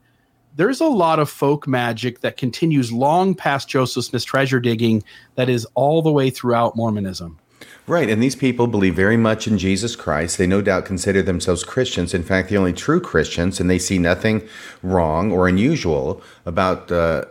There's 0.55 0.81
a 0.81 0.85
lot 0.85 1.19
of 1.19 1.29
folk 1.29 1.67
magic 1.67 2.21
that 2.21 2.37
continues 2.37 2.91
long 2.91 3.35
past 3.35 3.67
Joseph 3.67 4.05
Smith's 4.05 4.25
treasure 4.25 4.59
digging 4.59 5.03
that 5.35 5.49
is 5.49 5.65
all 5.75 6.01
the 6.01 6.11
way 6.11 6.29
throughout 6.29 6.75
Mormonism. 6.75 7.39
Right, 7.87 8.09
and 8.09 8.21
these 8.21 8.35
people 8.35 8.67
believe 8.67 8.95
very 8.95 9.17
much 9.17 9.47
in 9.47 9.57
Jesus 9.57 9.95
Christ. 9.95 10.37
They 10.37 10.45
no 10.45 10.61
doubt 10.61 10.85
consider 10.85 11.23
themselves 11.23 11.63
Christians. 11.63 12.13
In 12.13 12.21
fact, 12.21 12.49
the 12.49 12.57
only 12.57 12.73
true 12.73 13.01
Christians, 13.01 13.59
and 13.59 13.67
they 13.67 13.79
see 13.79 13.97
nothing 13.97 14.47
wrong 14.83 15.31
or 15.31 15.47
unusual 15.47 16.21
about 16.45 16.91
uh, 16.91 17.25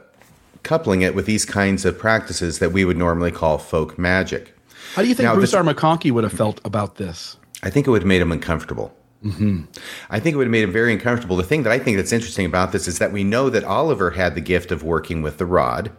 coupling 0.68 1.00
it 1.00 1.14
with 1.14 1.24
these 1.24 1.46
kinds 1.46 1.86
of 1.86 1.98
practices 1.98 2.58
that 2.58 2.72
we 2.72 2.84
would 2.84 2.96
normally 2.98 3.30
call 3.30 3.56
folk 3.56 3.98
magic. 3.98 4.54
How 4.94 5.00
do 5.00 5.08
you 5.08 5.14
think 5.14 5.26
Now, 5.26 5.34
Bruce 5.34 5.52
this- 5.52 5.54
R. 5.54 5.62
McConkie 5.62 6.12
would 6.12 6.24
have 6.24 6.32
felt 6.32 6.60
about 6.62 6.96
this? 6.96 7.38
I 7.62 7.70
think 7.70 7.86
it 7.86 7.90
would 7.90 8.02
have 8.02 8.06
made 8.06 8.20
him 8.20 8.30
uncomfortable. 8.30 8.94
Mm-hmm. 9.24 9.62
I 10.10 10.20
think 10.20 10.34
it 10.34 10.36
would 10.36 10.46
have 10.46 10.52
made 10.52 10.64
him 10.64 10.70
very 10.72 10.92
uncomfortable. 10.92 11.36
The 11.36 11.42
thing 11.42 11.62
that 11.62 11.72
I 11.72 11.78
think 11.78 11.96
that's 11.96 12.12
interesting 12.12 12.44
about 12.44 12.72
this 12.72 12.86
is 12.86 12.98
that 12.98 13.12
we 13.12 13.24
know 13.24 13.48
that 13.48 13.64
Oliver 13.64 14.10
had 14.10 14.34
the 14.34 14.42
gift 14.42 14.70
of 14.70 14.82
working 14.82 15.22
with 15.22 15.38
the 15.38 15.46
rod. 15.46 15.90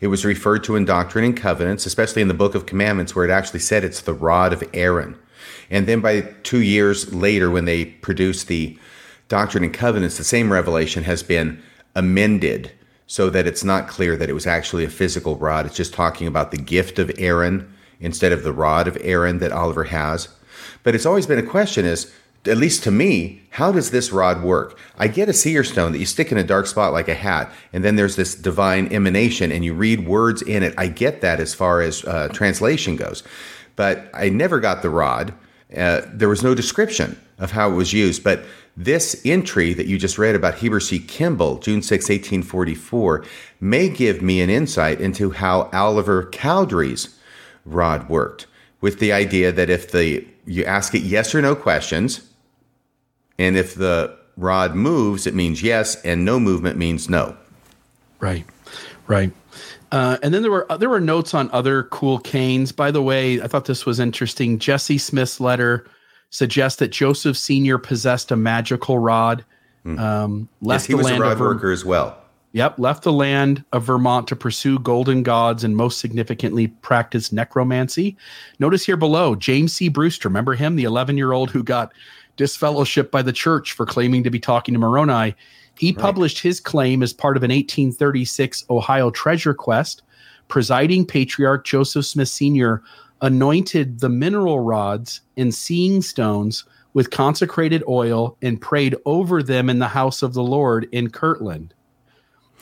It 0.00 0.08
was 0.08 0.24
referred 0.24 0.64
to 0.64 0.74
in 0.74 0.84
Doctrine 0.84 1.24
and 1.24 1.36
Covenants, 1.36 1.86
especially 1.86 2.20
in 2.20 2.26
the 2.28 2.34
Book 2.34 2.56
of 2.56 2.66
Commandments, 2.66 3.14
where 3.14 3.24
it 3.24 3.30
actually 3.30 3.60
said 3.60 3.84
it's 3.84 4.00
the 4.00 4.12
rod 4.12 4.52
of 4.52 4.64
Aaron. 4.74 5.16
And 5.70 5.86
then 5.86 6.00
by 6.00 6.22
two 6.42 6.62
years 6.62 7.14
later, 7.14 7.48
when 7.48 7.64
they 7.64 7.84
produced 7.84 8.48
the 8.48 8.76
Doctrine 9.28 9.62
and 9.62 9.72
Covenants, 9.72 10.18
the 10.18 10.24
same 10.24 10.52
revelation 10.52 11.04
has 11.04 11.22
been 11.22 11.62
amended 11.94 12.72
so 13.10 13.28
that 13.28 13.44
it's 13.44 13.64
not 13.64 13.88
clear 13.88 14.16
that 14.16 14.30
it 14.30 14.34
was 14.34 14.46
actually 14.46 14.84
a 14.84 14.88
physical 14.88 15.34
rod. 15.34 15.66
It's 15.66 15.74
just 15.74 15.92
talking 15.92 16.28
about 16.28 16.52
the 16.52 16.56
gift 16.56 17.00
of 17.00 17.10
Aaron 17.18 17.74
instead 17.98 18.30
of 18.30 18.44
the 18.44 18.52
rod 18.52 18.86
of 18.86 18.96
Aaron 19.00 19.40
that 19.40 19.50
Oliver 19.50 19.82
has. 19.82 20.28
But 20.84 20.94
it's 20.94 21.04
always 21.04 21.26
been 21.26 21.36
a 21.36 21.42
question 21.42 21.84
is, 21.84 22.14
at 22.46 22.56
least 22.56 22.84
to 22.84 22.92
me, 22.92 23.42
how 23.50 23.72
does 23.72 23.90
this 23.90 24.12
rod 24.12 24.44
work? 24.44 24.78
I 24.96 25.08
get 25.08 25.28
a 25.28 25.32
seer 25.32 25.64
stone 25.64 25.90
that 25.90 25.98
you 25.98 26.06
stick 26.06 26.30
in 26.30 26.38
a 26.38 26.44
dark 26.44 26.68
spot 26.68 26.92
like 26.92 27.08
a 27.08 27.14
hat, 27.14 27.50
and 27.72 27.82
then 27.82 27.96
there's 27.96 28.14
this 28.14 28.36
divine 28.36 28.86
emanation, 28.92 29.50
and 29.50 29.64
you 29.64 29.74
read 29.74 30.06
words 30.06 30.40
in 30.40 30.62
it. 30.62 30.72
I 30.78 30.86
get 30.86 31.20
that 31.20 31.40
as 31.40 31.52
far 31.52 31.80
as 31.80 32.04
uh, 32.04 32.28
translation 32.28 32.94
goes, 32.94 33.24
but 33.74 34.08
I 34.14 34.28
never 34.28 34.60
got 34.60 34.82
the 34.82 34.90
rod. 34.90 35.34
Uh, 35.76 36.02
there 36.06 36.28
was 36.28 36.44
no 36.44 36.54
description 36.54 37.20
of 37.40 37.50
how 37.50 37.72
it 37.72 37.74
was 37.74 37.92
used, 37.92 38.22
but 38.22 38.44
this 38.76 39.20
entry 39.24 39.74
that 39.74 39.86
you 39.86 39.98
just 39.98 40.18
read 40.18 40.34
about 40.34 40.56
Heber 40.56 40.80
C. 40.80 40.98
Kimball, 40.98 41.58
June 41.58 41.82
6, 41.82 42.04
1844, 42.04 43.24
may 43.60 43.88
give 43.88 44.22
me 44.22 44.40
an 44.40 44.50
insight 44.50 45.00
into 45.00 45.30
how 45.30 45.68
Oliver 45.72 46.26
Cowdery's 46.26 47.18
rod 47.64 48.08
worked, 48.08 48.46
with 48.80 48.98
the 48.98 49.12
idea 49.12 49.52
that 49.52 49.68
if 49.68 49.92
the 49.92 50.26
you 50.46 50.64
ask 50.64 50.94
it 50.94 51.02
yes 51.02 51.34
or 51.34 51.42
no 51.42 51.54
questions, 51.54 52.28
and 53.38 53.56
if 53.56 53.74
the 53.74 54.16
rod 54.36 54.74
moves, 54.74 55.26
it 55.26 55.34
means 55.34 55.62
yes, 55.62 56.00
and 56.02 56.24
no 56.24 56.40
movement 56.40 56.78
means 56.78 57.08
no. 57.08 57.36
Right, 58.18 58.44
right. 59.06 59.32
Uh, 59.92 60.18
and 60.22 60.32
then 60.32 60.42
there 60.42 60.50
were 60.50 60.66
there 60.78 60.88
were 60.88 61.00
notes 61.00 61.34
on 61.34 61.50
other 61.50 61.84
cool 61.84 62.18
canes. 62.18 62.72
By 62.72 62.90
the 62.90 63.02
way, 63.02 63.42
I 63.42 63.48
thought 63.48 63.64
this 63.64 63.84
was 63.84 63.98
interesting. 63.98 64.58
Jesse 64.58 64.98
Smith's 64.98 65.40
letter 65.40 65.86
suggests 66.30 66.78
that 66.78 66.88
Joseph 66.88 67.36
Senior 67.36 67.78
possessed 67.78 68.30
a 68.30 68.36
magical 68.36 68.98
rod. 68.98 69.44
Um, 69.84 70.48
Yes, 70.60 70.66
left 70.68 70.86
he 70.86 70.92
the 70.92 70.96
was 70.98 71.06
a 71.06 71.10
land 71.10 71.22
rod 71.22 71.32
of 71.32 71.38
Ver- 71.38 71.48
worker 71.54 71.72
as 71.72 71.84
well. 71.84 72.16
Yep, 72.52 72.78
left 72.80 73.04
the 73.04 73.12
land 73.12 73.64
of 73.72 73.84
Vermont 73.84 74.26
to 74.28 74.36
pursue 74.36 74.78
golden 74.80 75.22
gods 75.22 75.62
and 75.62 75.76
most 75.76 76.00
significantly 76.00 76.66
practice 76.66 77.30
necromancy. 77.30 78.16
Notice 78.58 78.84
here 78.84 78.96
below 78.96 79.36
James 79.36 79.72
C. 79.72 79.88
Brewster. 79.88 80.28
Remember 80.28 80.54
him, 80.54 80.74
the 80.74 80.82
11 80.84 81.16
year 81.16 81.32
old 81.32 81.50
who 81.50 81.62
got 81.62 81.92
disfellowshipped 82.36 83.10
by 83.12 83.22
the 83.22 83.32
church 83.32 83.72
for 83.72 83.86
claiming 83.86 84.24
to 84.24 84.30
be 84.30 84.40
talking 84.40 84.74
to 84.74 84.80
Moroni. 84.80 85.34
He 85.78 85.92
published 85.92 86.40
his 86.40 86.58
claim 86.60 87.02
as 87.02 87.12
part 87.12 87.36
of 87.36 87.42
an 87.44 87.50
1836 87.50 88.64
Ohio 88.68 89.10
treasure 89.10 89.54
quest. 89.54 90.02
Presiding 90.48 91.06
patriarch 91.06 91.64
Joseph 91.64 92.04
Smith 92.04 92.28
Sr. 92.28 92.82
anointed 93.22 94.00
the 94.00 94.08
mineral 94.08 94.60
rods 94.60 95.20
and 95.36 95.54
seeing 95.54 96.02
stones 96.02 96.64
with 96.92 97.10
consecrated 97.10 97.84
oil 97.88 98.36
and 98.42 98.60
prayed 98.60 98.96
over 99.04 99.42
them 99.42 99.70
in 99.70 99.78
the 99.78 99.88
house 99.88 100.22
of 100.22 100.34
the 100.34 100.42
Lord 100.42 100.88
in 100.92 101.10
Kirtland. 101.10 101.74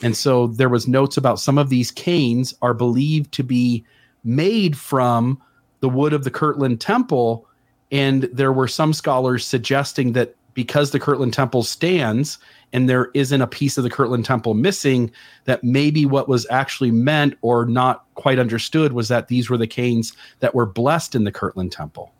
And 0.01 0.15
so 0.15 0.47
there 0.47 0.69
was 0.69 0.87
notes 0.87 1.17
about 1.17 1.39
some 1.39 1.57
of 1.57 1.69
these 1.69 1.91
canes 1.91 2.53
are 2.61 2.73
believed 2.73 3.31
to 3.33 3.43
be 3.43 3.83
made 4.23 4.77
from 4.77 5.41
the 5.79 5.89
wood 5.89 6.13
of 6.13 6.23
the 6.23 6.31
Kirtland 6.31 6.79
Temple. 6.79 7.47
And 7.91 8.23
there 8.31 8.53
were 8.53 8.67
some 8.67 8.93
scholars 8.93 9.45
suggesting 9.45 10.13
that 10.13 10.35
because 10.53 10.91
the 10.91 10.99
Kirtland 10.99 11.33
Temple 11.33 11.63
stands 11.63 12.37
and 12.73 12.89
there 12.89 13.09
isn't 13.13 13.41
a 13.41 13.47
piece 13.47 13.77
of 13.77 13.83
the 13.83 13.89
Kirtland 13.89 14.25
Temple 14.25 14.53
missing, 14.53 15.11
that 15.45 15.63
maybe 15.63 16.05
what 16.05 16.27
was 16.27 16.45
actually 16.49 16.91
meant 16.91 17.35
or 17.41 17.65
not 17.65 18.05
quite 18.15 18.39
understood 18.39 18.93
was 18.93 19.07
that 19.07 19.27
these 19.27 19.49
were 19.49 19.57
the 19.57 19.67
canes 19.67 20.13
that 20.39 20.53
were 20.53 20.65
blessed 20.65 21.15
in 21.15 21.23
the 21.23 21.31
Kirtland 21.31 21.71
Temple. 21.71 22.11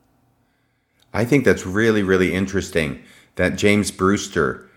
I 1.14 1.26
think 1.26 1.46
that's 1.46 1.66
really, 1.66 2.04
really 2.04 2.34
interesting 2.34 3.02
that 3.36 3.56
James 3.56 3.92
Brewster 3.92 4.70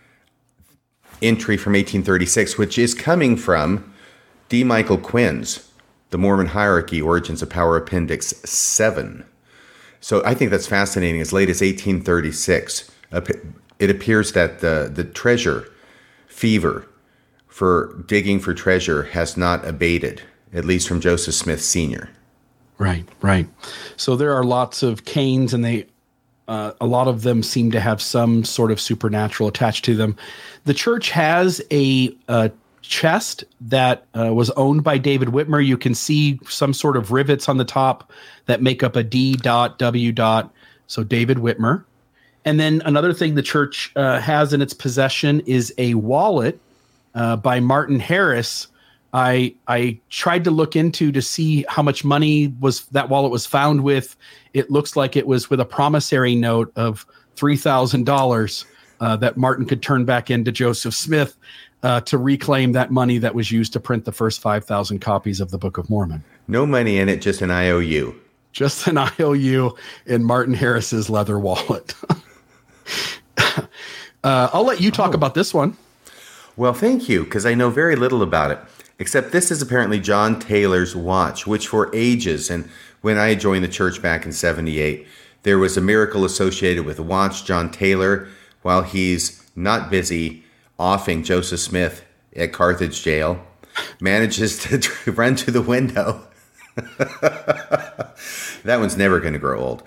entry 1.20 1.56
from 1.56 1.72
1836, 1.72 2.58
which 2.58 2.78
is 2.78 2.94
coming 2.94 3.36
from 3.36 3.92
D. 4.48 4.64
Michael 4.64 4.98
Quinn's 4.98 5.70
The 6.10 6.18
Mormon 6.18 6.48
Hierarchy 6.48 7.00
Origins 7.00 7.42
of 7.42 7.50
Power 7.50 7.76
Appendix 7.76 8.28
7. 8.44 9.24
So 10.00 10.22
I 10.24 10.34
think 10.34 10.50
that's 10.50 10.66
fascinating. 10.66 11.20
As 11.20 11.32
late 11.32 11.48
as 11.48 11.60
1836, 11.60 12.90
ap- 13.12 13.28
it 13.82 13.90
appears 13.90 14.32
that 14.32 14.60
the, 14.60 14.88
the 14.92 15.02
treasure 15.02 15.68
fever 16.28 16.86
for 17.48 18.02
digging 18.06 18.38
for 18.38 18.54
treasure 18.54 19.02
has 19.02 19.36
not 19.36 19.66
abated, 19.66 20.22
at 20.52 20.64
least 20.64 20.86
from 20.86 21.00
Joseph 21.00 21.34
Smith 21.34 21.60
Sr. 21.60 22.08
Right, 22.78 23.04
right. 23.20 23.48
So 23.96 24.14
there 24.14 24.32
are 24.34 24.44
lots 24.44 24.84
of 24.84 25.04
canes, 25.04 25.52
and 25.52 25.64
they, 25.64 25.86
uh, 26.46 26.72
a 26.80 26.86
lot 26.86 27.08
of 27.08 27.22
them 27.22 27.42
seem 27.42 27.72
to 27.72 27.80
have 27.80 28.00
some 28.00 28.44
sort 28.44 28.70
of 28.70 28.80
supernatural 28.80 29.48
attached 29.48 29.84
to 29.86 29.96
them. 29.96 30.16
The 30.64 30.74
church 30.74 31.10
has 31.10 31.60
a, 31.72 32.16
uh 32.28 32.50
chest 32.82 33.44
that 33.60 34.04
uh, 34.14 34.34
was 34.34 34.50
owned 34.50 34.82
by 34.82 34.98
David 34.98 35.28
Whitmer. 35.28 35.64
You 35.64 35.78
can 35.78 35.94
see 35.94 36.38
some 36.48 36.74
sort 36.74 36.96
of 36.96 37.12
rivets 37.12 37.48
on 37.48 37.56
the 37.56 37.64
top 37.64 38.12
that 38.46 38.60
make 38.60 38.82
up 38.82 38.96
a 38.96 39.04
D 39.04 39.36
dot 39.36 39.78
W 39.78 40.12
dot. 40.12 40.52
So 40.88 41.04
David 41.04 41.38
Whitmer. 41.38 41.84
And 42.44 42.58
then 42.58 42.82
another 42.84 43.12
thing 43.12 43.34
the 43.34 43.42
church 43.42 43.92
uh, 43.96 44.20
has 44.20 44.52
in 44.52 44.60
its 44.60 44.74
possession 44.74 45.40
is 45.40 45.72
a 45.78 45.94
wallet 45.94 46.58
uh, 47.14 47.36
by 47.36 47.60
Martin 47.60 48.00
Harris. 48.00 48.68
I 49.14 49.54
I 49.68 49.98
tried 50.08 50.44
to 50.44 50.50
look 50.50 50.74
into 50.74 51.12
to 51.12 51.20
see 51.20 51.64
how 51.68 51.82
much 51.82 52.04
money 52.04 52.48
was 52.60 52.86
that 52.86 53.08
wallet 53.08 53.30
was 53.30 53.46
found 53.46 53.84
with. 53.84 54.16
It 54.54 54.70
looks 54.70 54.96
like 54.96 55.16
it 55.16 55.26
was 55.26 55.50
with 55.50 55.60
a 55.60 55.64
promissory 55.64 56.34
note 56.34 56.72
of 56.76 57.06
three 57.36 57.56
thousand 57.56 58.08
uh, 58.08 58.12
dollars 58.12 58.64
that 59.00 59.36
Martin 59.36 59.66
could 59.66 59.82
turn 59.82 60.04
back 60.04 60.30
into 60.30 60.50
Joseph 60.50 60.94
Smith 60.94 61.36
uh, 61.82 62.00
to 62.02 62.18
reclaim 62.18 62.72
that 62.72 62.90
money 62.90 63.18
that 63.18 63.34
was 63.34 63.50
used 63.50 63.72
to 63.72 63.80
print 63.80 64.04
the 64.04 64.12
first 64.12 64.40
five 64.40 64.64
thousand 64.64 65.00
copies 65.00 65.40
of 65.40 65.50
the 65.50 65.58
Book 65.58 65.78
of 65.78 65.90
Mormon. 65.90 66.24
No 66.48 66.66
money 66.66 66.98
in 66.98 67.08
it, 67.08 67.20
just 67.20 67.42
an 67.42 67.50
IOU. 67.50 68.14
Just 68.52 68.86
an 68.86 68.98
IOU 68.98 69.74
in 70.06 70.24
Martin 70.24 70.54
Harris's 70.54 71.08
leather 71.08 71.38
wallet. 71.38 71.94
uh, 74.24 74.50
I'll 74.52 74.64
let 74.64 74.80
you 74.80 74.90
talk 74.90 75.14
about 75.14 75.34
this 75.34 75.52
one. 75.52 75.76
Well, 76.56 76.74
thank 76.74 77.08
you, 77.08 77.24
because 77.24 77.46
I 77.46 77.54
know 77.54 77.70
very 77.70 77.96
little 77.96 78.22
about 78.22 78.50
it. 78.50 78.58
Except 78.98 79.32
this 79.32 79.50
is 79.50 79.62
apparently 79.62 79.98
John 79.98 80.38
Taylor's 80.38 80.94
watch, 80.94 81.46
which 81.46 81.66
for 81.66 81.90
ages, 81.94 82.50
and 82.50 82.68
when 83.00 83.18
I 83.18 83.34
joined 83.34 83.64
the 83.64 83.68
church 83.68 84.00
back 84.00 84.24
in 84.24 84.32
78, 84.32 85.06
there 85.42 85.58
was 85.58 85.76
a 85.76 85.80
miracle 85.80 86.24
associated 86.24 86.84
with 86.84 86.96
the 86.98 87.02
watch 87.02 87.44
John 87.44 87.70
Taylor 87.70 88.28
while 88.62 88.82
he's 88.82 89.42
not 89.56 89.90
busy 89.90 90.44
offing 90.78 91.24
Joseph 91.24 91.60
Smith 91.60 92.04
at 92.36 92.52
Carthage 92.52 93.02
jail 93.02 93.44
manages 94.00 94.58
to 94.58 94.80
run 95.12 95.36
to 95.36 95.50
the 95.50 95.62
window. 95.62 96.26
that 96.74 98.14
one's 98.66 98.96
never 98.96 99.20
going 99.20 99.32
to 99.32 99.38
grow 99.38 99.60
old. 99.60 99.82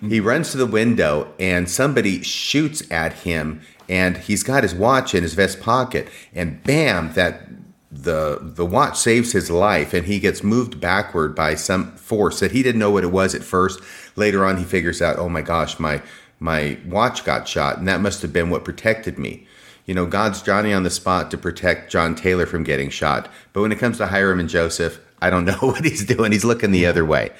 He 0.00 0.20
runs 0.20 0.52
to 0.52 0.58
the 0.58 0.66
window 0.66 1.32
and 1.38 1.68
somebody 1.68 2.22
shoots 2.22 2.82
at 2.90 3.12
him 3.12 3.60
and 3.90 4.18
he's 4.18 4.44
got 4.44 4.62
his 4.62 4.72
watch 4.72 5.16
in 5.16 5.24
his 5.24 5.34
vest 5.34 5.60
pocket 5.60 6.08
and 6.32 6.62
bam 6.62 7.12
that 7.14 7.42
the 7.90 8.38
the 8.40 8.64
watch 8.64 8.96
saves 8.96 9.32
his 9.32 9.50
life 9.50 9.92
and 9.92 10.06
he 10.06 10.20
gets 10.20 10.44
moved 10.44 10.80
backward 10.80 11.34
by 11.34 11.56
some 11.56 11.90
force 11.96 12.38
that 12.38 12.52
he 12.52 12.62
didn't 12.62 12.78
know 12.78 12.92
what 12.92 13.02
it 13.02 13.08
was 13.08 13.34
at 13.34 13.42
first. 13.42 13.80
Later 14.14 14.46
on 14.46 14.56
he 14.58 14.64
figures 14.64 15.02
out 15.02 15.18
oh 15.18 15.28
my 15.28 15.42
gosh 15.42 15.80
my 15.80 16.00
my 16.38 16.78
watch 16.86 17.24
got 17.24 17.48
shot 17.48 17.78
and 17.78 17.88
that 17.88 18.00
must 18.00 18.22
have 18.22 18.32
been 18.32 18.48
what 18.48 18.64
protected 18.64 19.18
me. 19.18 19.44
You 19.86 19.94
know 19.94 20.06
god's 20.06 20.40
johnny 20.40 20.72
on 20.72 20.84
the 20.84 20.90
spot 20.90 21.32
to 21.32 21.36
protect 21.36 21.90
john 21.90 22.14
taylor 22.14 22.46
from 22.46 22.62
getting 22.62 22.90
shot. 22.90 23.28
But 23.52 23.62
when 23.62 23.72
it 23.72 23.80
comes 23.80 23.98
to 23.98 24.06
hyrum 24.06 24.38
and 24.38 24.48
joseph 24.48 25.00
i 25.20 25.30
don't 25.30 25.44
know 25.50 25.58
what 25.58 25.84
he's 25.84 26.04
doing. 26.04 26.30
He's 26.30 26.44
looking 26.44 26.70
the 26.70 26.86
other 26.86 27.04
way. 27.04 27.32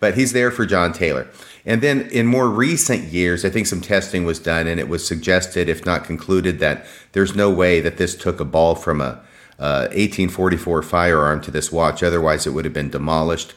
But 0.00 0.16
he's 0.16 0.32
there 0.32 0.50
for 0.50 0.66
john 0.66 0.92
taylor 0.92 1.28
and 1.64 1.80
then 1.80 2.02
in 2.10 2.26
more 2.26 2.48
recent 2.48 3.04
years, 3.04 3.44
I 3.44 3.50
think 3.50 3.66
some 3.66 3.80
testing 3.80 4.24
was 4.24 4.38
done, 4.38 4.66
and 4.66 4.80
it 4.80 4.88
was 4.88 5.06
suggested, 5.06 5.68
if 5.68 5.86
not 5.86 6.04
concluded, 6.04 6.58
that 6.58 6.86
there's 7.12 7.36
no 7.36 7.50
way 7.50 7.80
that 7.80 7.98
this 7.98 8.16
took 8.16 8.40
a 8.40 8.44
ball 8.44 8.74
from 8.74 9.00
a 9.00 9.20
1844 9.58 10.82
firearm 10.82 11.40
to 11.40 11.50
this 11.50 11.70
watch. 11.70 12.02
Otherwise, 12.02 12.46
it 12.46 12.50
would 12.50 12.64
have 12.64 12.74
been 12.74 12.90
demolished. 12.90 13.54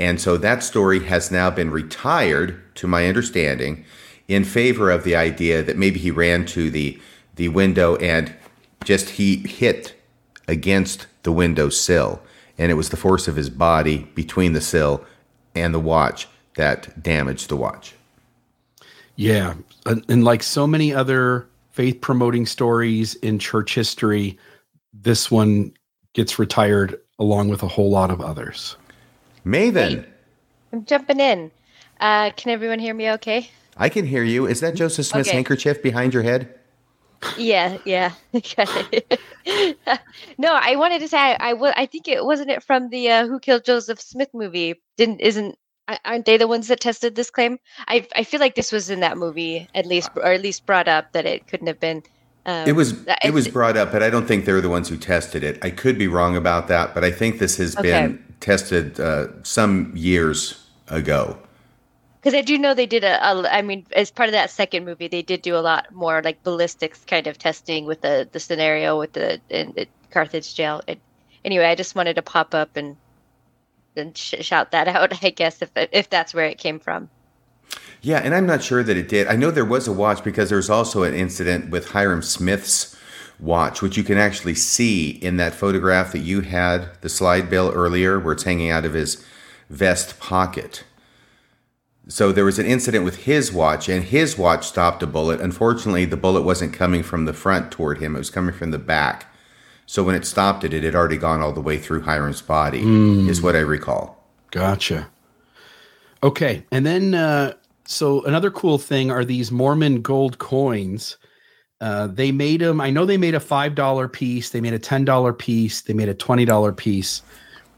And 0.00 0.20
so 0.20 0.36
that 0.36 0.64
story 0.64 1.04
has 1.04 1.30
now 1.30 1.50
been 1.50 1.70
retired, 1.70 2.74
to 2.76 2.88
my 2.88 3.06
understanding, 3.06 3.84
in 4.26 4.42
favor 4.42 4.90
of 4.90 5.04
the 5.04 5.14
idea 5.14 5.62
that 5.62 5.76
maybe 5.76 6.00
he 6.00 6.10
ran 6.10 6.46
to 6.46 6.70
the 6.70 7.00
the 7.36 7.48
window 7.48 7.96
and 7.96 8.34
just 8.84 9.10
he 9.10 9.36
hit 9.38 9.94
against 10.46 11.06
the 11.22 11.32
window 11.32 11.68
sill, 11.68 12.22
and 12.58 12.70
it 12.70 12.74
was 12.74 12.90
the 12.90 12.96
force 12.96 13.26
of 13.26 13.36
his 13.36 13.50
body 13.50 14.08
between 14.14 14.52
the 14.52 14.60
sill 14.60 15.04
and 15.54 15.74
the 15.74 15.80
watch 15.80 16.28
that 16.56 17.02
damaged 17.02 17.48
the 17.48 17.56
watch. 17.56 17.94
Yeah, 19.16 19.54
and, 19.86 20.04
and 20.08 20.24
like 20.24 20.42
so 20.42 20.66
many 20.66 20.92
other 20.92 21.46
faith 21.70 22.00
promoting 22.00 22.46
stories 22.46 23.14
in 23.16 23.38
church 23.38 23.74
history, 23.74 24.38
this 24.92 25.30
one 25.30 25.72
gets 26.14 26.38
retired 26.38 27.00
along 27.18 27.48
with 27.48 27.62
a 27.62 27.68
whole 27.68 27.90
lot 27.90 28.10
of 28.10 28.20
others. 28.20 28.76
Maven. 29.46 30.04
I'm 30.72 30.84
jumping 30.84 31.20
in. 31.20 31.50
Uh, 32.00 32.30
can 32.36 32.50
everyone 32.50 32.78
hear 32.80 32.94
me 32.94 33.10
okay? 33.12 33.50
I 33.76 33.88
can 33.88 34.06
hear 34.06 34.24
you. 34.24 34.46
Is 34.46 34.60
that 34.60 34.74
Joseph 34.74 35.06
Smith's 35.06 35.28
Okay. 35.28 35.36
handkerchief 35.36 35.82
behind 35.82 36.12
your 36.14 36.22
head? 36.22 36.52
Yeah, 37.38 37.78
yeah. 37.84 38.12
no, 40.38 40.52
I 40.52 40.76
wanted 40.76 41.00
to 41.00 41.08
say 41.08 41.18
I, 41.18 41.52
I, 41.52 41.72
I 41.82 41.86
think 41.86 42.08
it 42.08 42.24
wasn't 42.24 42.50
it 42.50 42.62
from 42.62 42.90
the 42.90 43.10
uh, 43.10 43.26
Who 43.26 43.38
Killed 43.40 43.64
Joseph 43.64 44.00
Smith 44.00 44.28
movie. 44.34 44.80
Didn't 44.96 45.20
isn't 45.20 45.52
a- 45.52 45.56
aren't 46.04 46.24
they 46.26 46.36
the 46.36 46.48
ones 46.48 46.68
that 46.68 46.80
tested 46.80 47.14
this 47.14 47.30
claim? 47.30 47.58
I 47.88 48.06
I 48.16 48.24
feel 48.24 48.40
like 48.40 48.54
this 48.54 48.72
was 48.72 48.90
in 48.90 49.00
that 49.00 49.18
movie 49.18 49.68
at 49.74 49.86
least, 49.86 50.10
or 50.16 50.26
at 50.32 50.42
least 50.42 50.66
brought 50.66 50.88
up 50.88 51.12
that 51.12 51.26
it 51.26 51.46
couldn't 51.46 51.66
have 51.68 51.80
been. 51.80 52.02
Um, 52.46 52.68
It 52.68 52.72
was 52.72 52.94
it 53.22 53.32
was 53.32 53.48
brought 53.48 53.76
up, 53.76 53.92
but 53.92 54.02
I 54.02 54.10
don't 54.10 54.26
think 54.26 54.44
they're 54.44 54.60
the 54.60 54.70
ones 54.70 54.88
who 54.88 54.96
tested 54.96 55.44
it. 55.44 55.62
I 55.64 55.70
could 55.70 55.98
be 55.98 56.08
wrong 56.08 56.36
about 56.36 56.68
that, 56.68 56.94
but 56.94 57.04
I 57.04 57.10
think 57.10 57.38
this 57.38 57.56
has 57.58 57.76
Okay. 57.76 58.06
been 58.06 58.24
tested 58.40 58.98
uh, 59.00 59.28
some 59.42 59.92
years 59.94 60.60
ago. 60.88 61.38
Because 62.22 62.34
I 62.36 62.42
do 62.42 62.58
know 62.58 62.74
they 62.74 62.86
did 62.86 63.04
a, 63.04 63.22
a. 63.24 63.48
I 63.48 63.62
mean, 63.62 63.86
as 63.94 64.10
part 64.10 64.28
of 64.28 64.32
that 64.32 64.50
second 64.50 64.84
movie, 64.84 65.08
they 65.08 65.22
did 65.22 65.42
do 65.42 65.56
a 65.56 65.60
lot 65.60 65.86
more 65.92 66.22
like 66.22 66.42
ballistics 66.42 67.04
kind 67.04 67.26
of 67.26 67.38
testing 67.38 67.86
with 67.86 68.00
the 68.00 68.28
the 68.32 68.40
scenario 68.40 68.98
with 68.98 69.12
the 69.12 69.42
in, 69.50 69.72
the 69.76 69.88
Carthage 70.10 70.54
jail. 70.54 70.82
It, 70.88 71.02
anyway, 71.44 71.66
I 71.66 71.74
just 71.74 71.94
wanted 71.94 72.16
to 72.16 72.22
pop 72.22 72.54
up 72.54 72.76
and 72.76 72.96
and 73.96 74.16
sh- 74.16 74.34
shout 74.40 74.70
that 74.72 74.88
out. 74.96 75.24
I 75.24 75.30
guess 75.30 75.62
if 75.62 75.70
if 75.74 76.10
that's 76.10 76.34
where 76.34 76.46
it 76.46 76.58
came 76.58 76.78
from. 76.78 77.10
Yeah, 78.02 78.18
and 78.18 78.34
I'm 78.34 78.46
not 78.46 78.62
sure 78.62 78.82
that 78.82 78.96
it 78.96 79.08
did. 79.08 79.28
I 79.28 79.36
know 79.36 79.50
there 79.50 79.64
was 79.64 79.88
a 79.88 79.92
watch 79.92 80.22
because 80.22 80.50
there 80.50 80.58
was 80.58 80.68
also 80.68 81.04
an 81.04 81.14
incident 81.14 81.70
with 81.70 81.88
Hyrum 81.88 82.22
Smith's 82.22 82.96
watch, 83.40 83.80
which 83.80 83.96
you 83.96 84.04
can 84.04 84.18
actually 84.18 84.54
see 84.54 85.10
in 85.10 85.38
that 85.38 85.54
photograph 85.54 86.12
that 86.12 86.18
you 86.18 86.42
had 86.42 86.90
the 87.00 87.08
slide 87.08 87.48
bill 87.48 87.72
earlier, 87.74 88.18
where 88.18 88.34
it's 88.34 88.42
hanging 88.42 88.70
out 88.70 88.84
of 88.84 88.92
his 88.92 89.24
vest 89.70 90.20
pocket. 90.20 90.84
So 92.06 92.30
there 92.30 92.44
was 92.44 92.58
an 92.58 92.66
incident 92.66 93.04
with 93.04 93.24
his 93.24 93.50
watch, 93.50 93.88
and 93.88 94.04
his 94.04 94.36
watch 94.36 94.66
stopped 94.66 95.02
a 95.02 95.06
bullet. 95.06 95.40
Unfortunately, 95.40 96.04
the 96.04 96.18
bullet 96.18 96.42
wasn't 96.42 96.74
coming 96.74 97.02
from 97.02 97.24
the 97.24 97.32
front 97.32 97.72
toward 97.72 97.98
him; 97.98 98.14
it 98.14 98.18
was 98.18 98.30
coming 98.30 98.54
from 98.54 98.70
the 98.70 98.78
back. 98.78 99.33
So 99.86 100.02
when 100.02 100.14
it 100.14 100.24
stopped 100.24 100.64
it, 100.64 100.72
it 100.72 100.82
had 100.82 100.94
already 100.94 101.18
gone 101.18 101.40
all 101.40 101.52
the 101.52 101.60
way 101.60 101.78
through 101.78 102.02
Hyrum's 102.02 102.42
body, 102.42 102.82
is 103.28 103.42
what 103.42 103.54
I 103.54 103.60
recall. 103.60 104.24
Gotcha. 104.50 105.08
Okay, 106.22 106.64
and 106.70 106.86
then 106.86 107.14
uh, 107.14 107.52
so 107.86 108.24
another 108.24 108.50
cool 108.50 108.78
thing 108.78 109.10
are 109.10 109.24
these 109.24 109.52
Mormon 109.52 110.00
gold 110.00 110.38
coins. 110.38 111.18
Uh, 111.80 112.06
they 112.06 112.32
made 112.32 112.60
them. 112.60 112.80
I 112.80 112.88
know 112.88 113.04
they 113.04 113.18
made 113.18 113.34
a 113.34 113.40
five 113.40 113.74
dollar 113.74 114.08
piece. 114.08 114.50
They 114.50 114.60
made 114.60 114.72
a 114.72 114.78
ten 114.78 115.04
dollar 115.04 115.34
piece. 115.34 115.82
They 115.82 115.92
made 115.92 116.08
a 116.08 116.14
twenty 116.14 116.46
dollar 116.46 116.72
piece. 116.72 117.20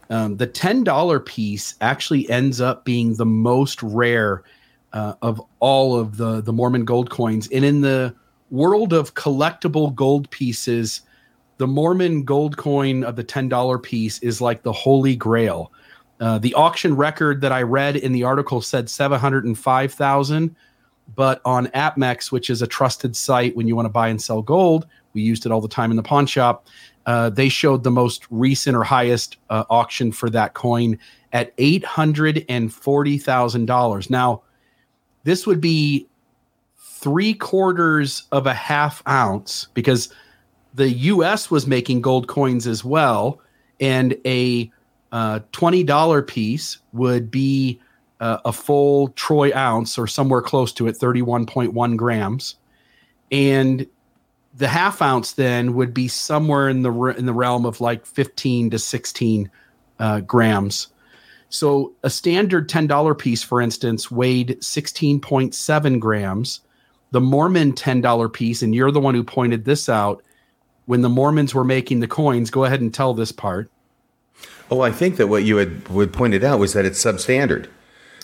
Um, 0.09 0.37
the 0.37 0.47
ten 0.47 0.85
dollar 0.85 1.19
piece 1.19 1.75
actually 1.81 2.29
ends 2.29 2.61
up 2.61 2.85
being 2.85 3.15
the 3.15 3.25
most 3.25 3.83
rare 3.83 4.43
uh, 4.93 5.15
of 5.21 5.41
all 5.59 5.99
of 5.99 6.15
the 6.15 6.39
the 6.39 6.53
Mormon 6.53 6.85
gold 6.85 7.09
coins. 7.09 7.49
And 7.51 7.65
in 7.65 7.81
the 7.81 8.15
world 8.49 8.93
of 8.93 9.15
collectible 9.15 9.93
gold 9.93 10.29
pieces, 10.29 11.01
the 11.57 11.67
Mormon 11.67 12.23
gold 12.23 12.57
coin 12.57 13.03
of 13.03 13.15
the 13.15 13.23
ten 13.23 13.49
dollar 13.49 13.79
piece 13.79 14.19
is 14.19 14.41
like 14.41 14.63
the 14.63 14.73
holy 14.73 15.15
grail. 15.15 15.71
Uh, 16.19 16.39
the 16.39 16.53
auction 16.55 16.95
record 16.95 17.41
that 17.41 17.51
I 17.51 17.61
read 17.61 17.95
in 17.95 18.11
the 18.11 18.23
article 18.23 18.59
said 18.61 18.89
705,000, 18.89 20.55
but 21.15 21.39
on 21.45 21.67
APMEX, 21.67 22.31
which 22.31 22.49
is 22.49 22.63
a 22.63 22.67
trusted 22.67 23.15
site 23.15 23.55
when 23.55 23.67
you 23.67 23.75
want 23.75 23.85
to 23.85 23.91
buy 23.91 24.07
and 24.07 24.19
sell 24.19 24.41
gold, 24.41 24.87
we 25.13 25.21
used 25.21 25.45
it 25.45 25.51
all 25.51 25.61
the 25.61 25.67
time 25.67 25.91
in 25.91 25.97
the 25.97 26.03
pawn 26.03 26.25
shop. 26.25 26.65
Uh, 27.05 27.29
they 27.29 27.49
showed 27.49 27.83
the 27.83 27.91
most 27.91 28.25
recent 28.31 28.75
or 28.75 28.83
highest 28.83 29.37
uh, 29.49 29.65
auction 29.69 30.11
for 30.11 30.27
that 30.29 30.55
coin 30.55 30.97
at 31.33 31.55
$840,000. 31.57 34.09
Now, 34.09 34.41
this 35.23 35.45
would 35.45 35.61
be 35.61 36.07
three 36.77 37.33
quarters 37.33 38.23
of 38.31 38.47
a 38.47 38.53
half 38.53 39.03
ounce 39.07 39.67
because 39.73 40.13
the 40.77 40.89
US 40.89 41.49
was 41.49 41.65
making 41.65 42.01
gold 42.01 42.27
coins 42.27 42.67
as 42.67 42.85
well. 42.85 43.41
And 43.79 44.15
a 44.25 44.71
uh, 45.11 45.39
$20 45.51 46.27
piece 46.27 46.77
would 46.93 47.31
be 47.31 47.79
uh, 48.19 48.37
a 48.45 48.53
full 48.53 49.09
troy 49.09 49.51
ounce 49.55 49.97
or 49.97 50.05
somewhere 50.05 50.41
close 50.41 50.71
to 50.73 50.87
it, 50.87 50.95
31.1 50.95 51.97
grams. 51.97 52.55
And 53.31 53.87
the 54.55 54.67
half 54.67 55.01
ounce 55.01 55.33
then 55.33 55.73
would 55.73 55.93
be 55.95 56.07
somewhere 56.07 56.69
in 56.69 56.83
the 56.83 56.91
in 57.17 57.25
the 57.25 57.33
realm 57.33 57.65
of 57.65 57.81
like 57.81 58.05
15 58.05 58.69
to 58.71 58.79
16 58.79 59.51
uh, 59.99 60.19
grams. 60.21 60.87
So 61.49 61.93
a 62.03 62.09
standard 62.09 62.69
$10 62.69 63.17
piece, 63.17 63.41
for 63.41 63.61
instance, 63.61 64.11
weighed 64.11 64.59
16.7 64.59 65.99
grams. 65.99 66.61
The 67.11 67.21
Mormon 67.21 67.73
$10 67.73 68.33
piece, 68.33 68.61
and 68.61 68.75
you're 68.75 68.91
the 68.91 68.99
one 68.99 69.15
who 69.15 69.23
pointed 69.23 69.63
this 69.63 69.87
out, 69.87 70.21
when 70.87 71.01
the 71.01 71.09
Mormons 71.09 71.53
were 71.53 71.63
making 71.63 71.99
the 71.99 72.07
coins, 72.07 72.49
go 72.49 72.63
ahead 72.63 72.81
and 72.81 72.91
tell 72.91 73.13
this 73.13 73.31
part. 73.31 73.69
Oh, 74.71 74.81
I 74.81 74.91
think 74.91 75.17
that 75.17 75.27
what 75.27 75.43
you 75.43 75.57
had 75.57 75.87
would 75.89 76.11
pointed 76.11 76.43
out 76.43 76.59
was 76.59 76.73
that 76.73 76.85
it's 76.85 77.03
substandard. 77.03 77.67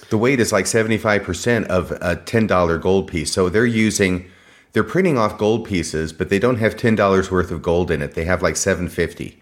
The 0.09 0.17
weight 0.17 0.39
is 0.39 0.51
like 0.51 0.65
75% 0.65 1.67
of 1.67 1.91
a 1.91 2.15
$10 2.15 2.81
gold 2.81 3.07
piece. 3.07 3.31
So 3.31 3.49
they're 3.49 3.65
using 3.65 4.29
they're 4.73 4.83
printing 4.83 5.19
off 5.19 5.37
gold 5.37 5.67
pieces, 5.67 6.11
but 6.11 6.29
they 6.29 6.39
don't 6.39 6.57
have 6.57 6.75
$10 6.75 7.29
worth 7.31 7.51
of 7.51 7.61
gold 7.61 7.91
in 7.91 8.01
it. 8.01 8.15
They 8.15 8.25
have 8.25 8.41
like 8.41 8.55
750 8.55 9.39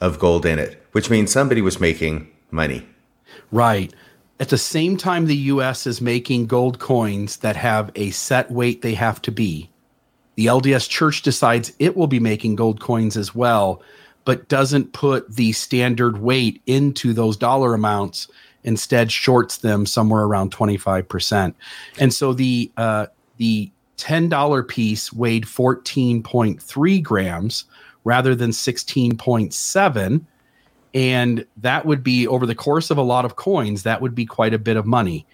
of 0.00 0.18
gold 0.18 0.46
in 0.46 0.58
it, 0.58 0.82
which 0.92 1.10
means 1.10 1.30
somebody 1.30 1.60
was 1.60 1.78
making 1.78 2.28
money. 2.50 2.86
Right. 3.50 3.92
At 4.40 4.48
the 4.48 4.58
same 4.58 4.96
time, 4.96 5.26
the 5.26 5.36
US 5.36 5.86
is 5.86 6.00
making 6.00 6.46
gold 6.46 6.78
coins 6.78 7.36
that 7.38 7.56
have 7.56 7.90
a 7.94 8.10
set 8.10 8.50
weight 8.50 8.82
they 8.82 8.94
have 8.94 9.20
to 9.22 9.30
be. 9.30 9.68
The 10.36 10.46
LDS 10.46 10.88
Church 10.88 11.22
decides 11.22 11.72
it 11.78 11.96
will 11.96 12.06
be 12.06 12.20
making 12.20 12.56
gold 12.56 12.80
coins 12.80 13.16
as 13.16 13.34
well, 13.34 13.82
but 14.24 14.48
doesn't 14.48 14.92
put 14.92 15.34
the 15.34 15.52
standard 15.52 16.18
weight 16.18 16.62
into 16.66 17.12
those 17.12 17.36
dollar 17.36 17.74
amounts. 17.74 18.28
Instead, 18.64 19.10
shorts 19.10 19.58
them 19.58 19.84
somewhere 19.84 20.22
around 20.22 20.54
25%. 20.54 21.54
And 21.98 22.14
so 22.14 22.32
the 22.32 22.70
uh, 22.76 23.06
the 23.36 23.70
$10 23.98 24.68
piece 24.68 25.12
weighed 25.12 25.44
14.3 25.44 27.02
grams 27.02 27.64
rather 28.04 28.34
than 28.34 28.50
16.7 28.50 30.26
and 30.94 31.46
that 31.58 31.86
would 31.86 32.02
be 32.02 32.26
over 32.26 32.46
the 32.46 32.54
course 32.54 32.90
of 32.90 32.98
a 32.98 33.02
lot 33.02 33.24
of 33.24 33.36
coins. 33.36 33.82
That 33.82 34.00
would 34.00 34.14
be 34.14 34.26
quite 34.26 34.52
a 34.52 34.58
bit 34.58 34.76
of 34.76 34.86
money, 34.86 35.26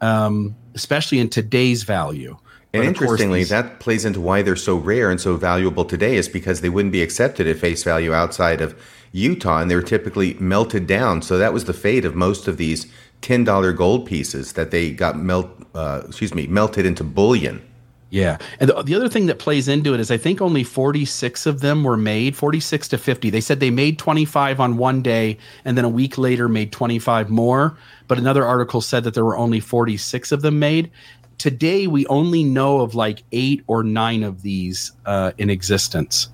um, 0.00 0.56
especially 0.74 1.18
in 1.18 1.28
today's 1.28 1.82
value. 1.82 2.36
And 2.74 2.82
But 2.82 2.88
of 2.88 2.96
course, 2.96 3.02
interestingly, 3.02 3.38
these- 3.40 3.48
that 3.50 3.78
plays 3.78 4.04
into 4.04 4.20
why 4.20 4.42
they're 4.42 4.56
so 4.56 4.74
rare 4.76 5.08
and 5.10 5.20
so 5.20 5.36
valuable 5.36 5.84
today 5.84 6.16
is 6.16 6.28
because 6.28 6.60
they 6.60 6.68
wouldn't 6.68 6.92
be 6.92 7.02
accepted 7.02 7.46
at 7.46 7.56
face 7.56 7.84
value 7.84 8.12
outside 8.12 8.60
of 8.60 8.74
Utah, 9.12 9.60
and 9.60 9.70
they 9.70 9.76
were 9.76 9.82
typically 9.82 10.36
melted 10.40 10.88
down. 10.88 11.22
So 11.22 11.38
that 11.38 11.52
was 11.52 11.64
the 11.64 11.72
fate 11.72 12.04
of 12.04 12.16
most 12.16 12.48
of 12.48 12.56
these 12.56 12.86
ten 13.20 13.44
dollar 13.44 13.72
gold 13.72 14.06
pieces 14.06 14.54
that 14.54 14.72
they 14.72 14.90
got 14.90 15.16
melt, 15.16 15.48
uh, 15.74 16.02
excuse 16.08 16.34
me, 16.34 16.48
melted 16.48 16.84
into 16.84 17.04
bullion. 17.04 17.62
Yeah. 18.10 18.38
And 18.60 18.70
the, 18.70 18.82
the 18.82 18.94
other 18.94 19.08
thing 19.08 19.26
that 19.26 19.40
plays 19.40 19.66
into 19.66 19.92
it 19.92 19.98
is 19.98 20.10
I 20.10 20.16
think 20.18 20.40
only 20.40 20.62
46 20.62 21.46
of 21.46 21.60
them 21.60 21.82
were 21.82 21.96
made, 21.96 22.36
46 22.36 22.86
to 22.88 22.98
50. 22.98 23.30
They 23.30 23.40
said 23.40 23.58
they 23.58 23.70
made 23.70 23.98
25 23.98 24.60
on 24.60 24.76
one 24.76 25.02
day 25.02 25.36
and 25.64 25.76
then 25.76 25.84
a 25.84 25.88
week 25.88 26.16
later 26.16 26.48
made 26.48 26.70
25 26.70 27.28
more. 27.28 27.76
But 28.06 28.18
another 28.18 28.44
article 28.44 28.80
said 28.80 29.02
that 29.02 29.14
there 29.14 29.24
were 29.24 29.36
only 29.36 29.58
46 29.58 30.30
of 30.30 30.42
them 30.42 30.60
made. 30.60 30.92
Today, 31.38 31.86
we 31.86 32.06
only 32.06 32.44
know 32.44 32.80
of 32.80 32.94
like 32.94 33.22
eight 33.32 33.62
or 33.66 33.82
nine 33.82 34.22
of 34.22 34.42
these 34.42 34.92
uh, 35.06 35.32
in 35.38 35.50
existence. 35.50 36.28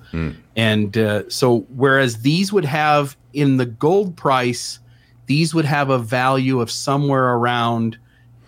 And 0.55 0.97
uh, 0.97 1.29
so, 1.29 1.59
whereas 1.75 2.21
these 2.21 2.51
would 2.51 2.65
have 2.65 3.17
in 3.33 3.57
the 3.57 3.65
gold 3.65 4.15
price, 4.17 4.79
these 5.25 5.53
would 5.53 5.65
have 5.65 5.89
a 5.89 5.97
value 5.97 6.59
of 6.61 6.69
somewhere 6.69 7.33
around 7.33 7.97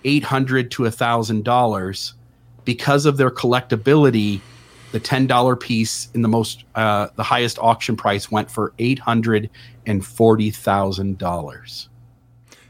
800 0.04 0.70
to 0.72 0.86
a 0.86 0.90
$1,000 0.90 2.14
because 2.66 3.06
of 3.06 3.18
their 3.18 3.32
collectability, 3.32 4.42
the 4.92 5.00
ten 5.00 5.28
dollar 5.28 5.56
piece 5.56 6.10
in 6.14 6.22
the 6.22 6.28
most 6.28 6.64
uh, 6.76 7.08
the 7.16 7.24
highest 7.24 7.58
auction 7.60 7.96
price 7.96 8.32
went 8.32 8.50
for 8.50 8.74
eight 8.80 9.00
hundred 9.00 9.50
and 9.86 10.06
forty 10.06 10.52
thousand 10.52 11.18
dollars. 11.18 11.90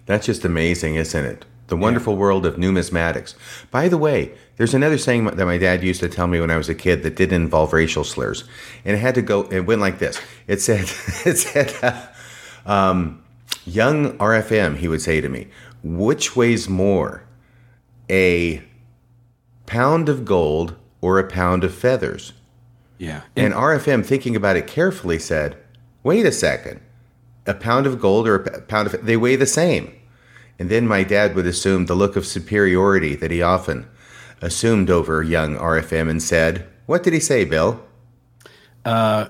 That's 0.05 0.25
just 0.25 0.45
amazing, 0.45 0.95
isn't 0.95 1.25
it? 1.25 1.45
The 1.73 1.77
wonderful 1.77 2.15
world 2.15 2.45
of 2.45 2.57
numismatics. 2.57 3.33
By 3.71 3.89
the 3.89 3.97
way, 3.97 4.31
there's 4.57 4.75
another 4.75 4.99
saying 4.99 5.25
that 5.25 5.43
my 5.43 5.57
dad 5.57 5.81
used 5.81 6.01
to 6.01 6.07
tell 6.07 6.27
me 6.27 6.39
when 6.39 6.51
I 6.51 6.55
was 6.55 6.69
a 6.69 6.75
kid 6.75 7.01
that 7.01 7.15
didn't 7.15 7.41
involve 7.41 7.73
racial 7.73 8.03
slurs, 8.03 8.43
and 8.85 8.95
it 8.95 8.99
had 8.99 9.15
to 9.15 9.23
go. 9.23 9.41
It 9.49 9.61
went 9.61 9.81
like 9.81 9.97
this. 9.97 10.21
It 10.45 10.61
said, 10.61 10.81
"It 11.25 11.35
said, 11.39 11.73
uh, 11.81 12.05
um, 12.71 13.23
young 13.65 14.15
RFM." 14.19 14.77
He 14.77 14.87
would 14.87 15.01
say 15.01 15.19
to 15.19 15.27
me, 15.27 15.47
"Which 15.83 16.35
weighs 16.35 16.69
more, 16.69 17.23
a 18.07 18.61
pound 19.65 20.09
of 20.09 20.25
gold 20.25 20.75
or 21.01 21.17
a 21.17 21.27
pound 21.27 21.63
of 21.63 21.73
feathers?" 21.73 22.33
Yeah, 22.99 23.21
And 23.35 23.51
RFM, 23.51 24.05
thinking 24.05 24.35
about 24.35 24.57
it 24.57 24.67
carefully, 24.67 25.17
said, 25.17 25.57
"Wait 26.03 26.27
a 26.27 26.31
second, 26.31 26.81
a 27.47 27.55
pound 27.55 27.87
of 27.87 27.99
gold 27.99 28.27
or 28.27 28.35
a 28.35 28.61
pound 28.61 28.93
of 28.93 29.03
they 29.03 29.17
weigh 29.17 29.37
the 29.37 29.47
same." 29.47 29.91
And 30.63 30.71
then 30.71 30.87
my 30.87 31.03
dad 31.03 31.35
would 31.35 31.45
assume 31.45 31.87
the 31.87 31.93
look 31.93 32.15
of 32.15 32.25
superiority 32.25 33.15
that 33.17 33.31
he 33.31 33.41
often 33.41 33.85
assumed 34.41 34.89
over 34.89 35.21
young 35.21 35.57
RFM 35.57 36.09
and 36.09 36.23
said, 36.23 36.65
"What 36.85 37.03
did 37.03 37.11
he 37.11 37.19
say, 37.19 37.43
Bill?" 37.43 37.81
Uh, 38.85 39.25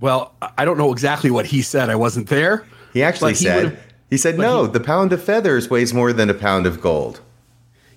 well, 0.00 0.34
I- 0.42 0.50
I 0.58 0.64
don't 0.64 0.76
know 0.78 0.90
exactly 0.92 1.30
what 1.30 1.46
he 1.46 1.62
said. 1.62 1.88
I 1.88 1.94
wasn't 1.94 2.26
there. 2.26 2.64
He 2.92 3.00
actually 3.00 3.34
But 3.34 3.38
he 3.38 3.44
said, 3.44 3.78
"He 4.10 4.16
said 4.16 4.36
no, 4.40 4.64
he- 4.66 4.72
the 4.72 4.80
pound 4.80 5.12
of 5.12 5.22
feathers 5.22 5.70
weighs 5.70 5.94
more 5.94 6.12
than 6.12 6.28
a 6.28 6.34
pound 6.34 6.66
of 6.66 6.80
gold." 6.80 7.20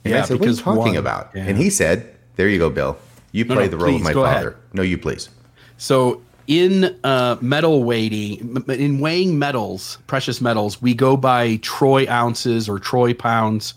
And 0.04 0.14
I 0.14 0.18
Yeah, 0.18 0.26
said, 0.26 0.40
"What 0.40 0.48
are 0.48 0.52
you 0.52 0.58
talking 0.58 0.78
one- 0.94 0.96
about?" 0.98 1.32
yeah. 1.34 1.46
And 1.48 1.58
he 1.58 1.72
said, 1.72 2.06
"There 2.36 2.48
you 2.48 2.60
go, 2.60 2.70
Bill. 2.70 2.98
You 3.32 3.46
play 3.46 3.64
no, 3.66 3.68
the 3.70 3.78
role 3.78 3.96
of 3.96 4.02
my 4.04 4.14
go 4.14 4.26
ahead. 4.26 4.36
father. 4.44 4.56
No, 4.74 4.84
you 4.84 5.00
please." 5.00 5.30
So 5.80 6.22
in 6.48 6.96
uh, 7.04 7.38
metal 7.42 7.84
weighting, 7.84 8.64
m- 8.68 8.70
in 8.70 9.00
weighing 9.00 9.40
metals, 9.40 9.98
precious 10.08 10.42
metals, 10.42 10.82
we 10.82 10.94
go 10.94 11.18
by 11.18 11.58
troy 11.58 12.08
ounces 12.10 12.70
or 12.70 12.80
troy 12.80 13.14
pounds, 13.14 13.74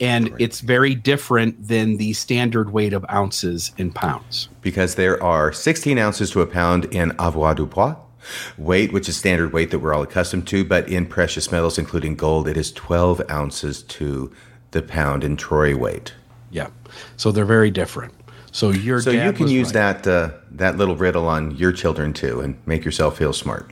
and 0.00 0.32
it's 0.38 0.60
very 0.60 0.94
different 0.94 1.68
than 1.68 1.96
the 1.98 2.12
standard 2.14 2.72
weight 2.72 2.92
of 2.92 3.04
ounces 3.10 3.72
in 3.76 3.90
pounds. 3.92 4.48
because 4.62 4.94
there 4.94 5.22
are 5.22 5.52
16 5.52 5.98
ounces 5.98 6.30
to 6.30 6.40
a 6.40 6.46
pound 6.46 6.86
in 6.86 7.10
avoirdupois 7.12 7.96
weight, 8.58 8.92
which 8.92 9.08
is 9.08 9.16
standard 9.16 9.52
weight 9.52 9.70
that 9.70 9.78
we're 9.78 9.94
all 9.94 10.02
accustomed 10.02 10.46
to, 10.46 10.62
but 10.64 10.86
in 10.88 11.06
precious 11.06 11.50
metals, 11.50 11.78
including 11.78 12.14
gold, 12.14 12.46
it 12.48 12.56
is 12.56 12.70
12 12.72 13.22
ounces 13.30 13.82
to 13.82 14.30
the 14.72 14.82
pound 14.82 15.24
in 15.24 15.36
troy 15.36 15.74
weight. 15.76 16.12
Yeah, 16.50 16.68
so 17.16 17.30
they're 17.32 17.44
very 17.44 17.70
different. 17.70 18.12
So 18.52 18.70
your 18.70 19.00
So 19.00 19.10
you 19.10 19.32
can 19.32 19.44
was 19.44 19.52
use 19.52 19.66
right. 19.74 20.02
that 20.02 20.06
uh, 20.06 20.30
that 20.52 20.76
little 20.76 20.96
riddle 20.96 21.26
on 21.28 21.52
your 21.52 21.72
children 21.72 22.12
too, 22.12 22.40
and 22.40 22.56
make 22.66 22.84
yourself 22.84 23.16
feel 23.16 23.32
smart. 23.32 23.70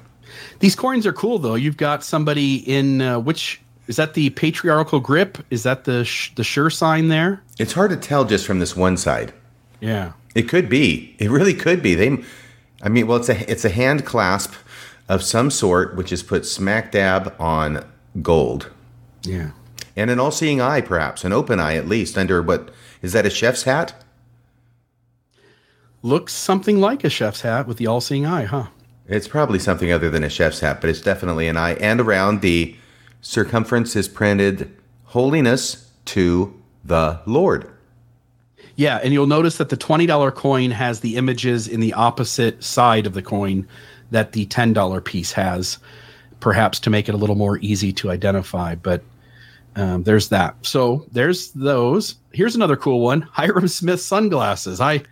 These 0.61 0.76
coins 0.76 1.07
are 1.07 1.12
cool 1.12 1.39
though. 1.39 1.55
You've 1.55 1.76
got 1.76 2.05
somebody 2.05 2.57
in 2.57 3.01
uh, 3.03 3.18
which 3.18 3.61
is 3.89 3.97
that 3.97 4.14
the 4.14 4.31
patriarchal 4.31 5.01
grip? 5.01 5.39
Is 5.51 5.62
that 5.62 5.85
the 5.85 6.05
sh- 6.05 6.33
the 6.35 6.45
sure 6.45 6.70
sign 6.70 7.09
there? 7.09 7.43
It's 7.59 7.72
hard 7.72 7.91
to 7.91 7.97
tell 7.97 8.24
just 8.24 8.47
from 8.47 8.59
this 8.59 8.76
one 8.76 8.97
side. 8.97 9.33
Yeah. 9.81 10.12
It 10.35 10.43
could 10.43 10.68
be. 10.68 11.16
It 11.18 11.31
really 11.31 11.55
could 11.55 11.83
be. 11.83 11.95
They, 11.95 12.22
I 12.83 12.89
mean, 12.89 13.07
well, 13.07 13.16
it's 13.16 13.29
a 13.29 13.51
it's 13.51 13.64
a 13.64 13.70
hand 13.70 14.05
clasp 14.05 14.53
of 15.09 15.22
some 15.22 15.51
sort, 15.51 15.97
which 15.97 16.12
is 16.12 16.22
put 16.22 16.45
smack 16.45 16.93
dab 16.93 17.35
on 17.41 17.85
gold. 18.20 18.70
Yeah. 19.22 19.53
And 19.97 20.11
an 20.11 20.20
all 20.20 20.31
seeing 20.31 20.61
eye, 20.61 20.83
perhaps, 20.83 21.24
an 21.24 21.33
open 21.33 21.59
eye 21.59 21.74
at 21.74 21.89
least, 21.89 22.16
under 22.16 22.41
what 22.43 22.70
is 23.03 23.12
that 23.14 23.26
a 23.26 23.31
chef's 23.31 23.64
hat? 23.64 23.95
Looks 26.03 26.32
something 26.32 26.80
like 26.80 27.05
a 27.05 27.11
chef's 27.11 27.40
hat 27.40 27.66
with 27.66 27.76
the 27.76 27.86
all-seeing 27.86 28.24
eye, 28.24 28.44
huh? 28.44 28.66
It's 29.09 29.26
probably 29.26 29.59
something 29.59 29.90
other 29.90 30.11
than 30.11 30.22
a 30.22 30.28
chef's 30.28 30.61
hat, 30.61 30.80
but 30.80 30.90
it's 30.90 31.01
definitely 31.01 31.49
an 31.49 31.57
eye. 31.57 31.74
And 31.74 32.01
around 32.01 32.40
the 32.40 32.76
circumference 33.20 33.96
is 33.96 34.07
printed 34.07 34.70
holiness 35.05 35.90
to 36.07 36.55
the 36.84 37.20
Lord. 37.26 37.70
Yeah, 38.76 39.01
and 39.03 39.12
you'll 39.12 39.26
notice 39.26 39.57
that 39.57 39.70
the 39.70 39.76
$20 39.76 40.34
coin 40.34 40.70
has 40.70 41.01
the 41.01 41.16
images 41.16 41.66
in 41.66 41.80
the 41.80 41.94
opposite 41.94 42.62
side 42.62 43.07
of 43.07 43.14
the 43.14 43.22
coin 43.22 43.66
that 44.11 44.32
the 44.32 44.46
$10 44.46 45.05
piece 45.05 45.32
has, 45.32 45.78
perhaps 46.38 46.78
to 46.80 46.90
make 46.90 47.09
it 47.09 47.14
a 47.14 47.18
little 47.18 47.34
more 47.34 47.59
easy 47.59 47.92
to 47.94 48.11
identify. 48.11 48.76
But 48.76 49.03
um, 49.74 50.05
there's 50.05 50.28
that. 50.28 50.55
So 50.62 51.07
there's 51.11 51.51
those. 51.53 52.14
Here's 52.32 52.55
another 52.55 52.76
cool 52.76 53.01
one 53.01 53.22
Hyrum 53.32 53.68
Smith 53.68 54.01
sunglasses. 54.01 54.80
I. 54.80 55.03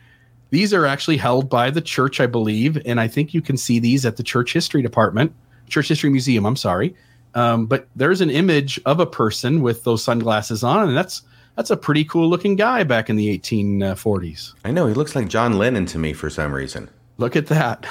These 0.50 0.72
are 0.72 0.86
actually 0.86 1.16
held 1.16 1.48
by 1.48 1.70
the 1.70 1.80
church, 1.80 2.20
I 2.20 2.26
believe, 2.26 2.80
and 2.86 3.00
I 3.00 3.08
think 3.08 3.34
you 3.34 3.42
can 3.42 3.56
see 3.56 3.78
these 3.78 4.06
at 4.06 4.16
the 4.16 4.22
church 4.22 4.52
history 4.52 4.82
department, 4.82 5.32
church 5.68 5.88
history 5.88 6.10
museum. 6.10 6.46
I'm 6.46 6.56
sorry, 6.56 6.94
um, 7.34 7.66
but 7.66 7.88
there's 7.96 8.20
an 8.20 8.30
image 8.30 8.80
of 8.86 9.00
a 9.00 9.06
person 9.06 9.60
with 9.60 9.84
those 9.84 10.02
sunglasses 10.02 10.62
on, 10.62 10.88
and 10.88 10.96
that's 10.96 11.22
that's 11.56 11.70
a 11.70 11.76
pretty 11.76 12.04
cool 12.04 12.28
looking 12.28 12.54
guy 12.54 12.84
back 12.84 13.10
in 13.10 13.16
the 13.16 13.38
1840s. 13.38 14.52
I 14.64 14.70
know, 14.70 14.86
he 14.86 14.94
looks 14.94 15.16
like 15.16 15.28
John 15.28 15.54
Lennon 15.58 15.86
to 15.86 15.98
me 15.98 16.12
for 16.12 16.30
some 16.30 16.52
reason. 16.52 16.90
Look 17.18 17.34
at 17.34 17.46
that. 17.46 17.86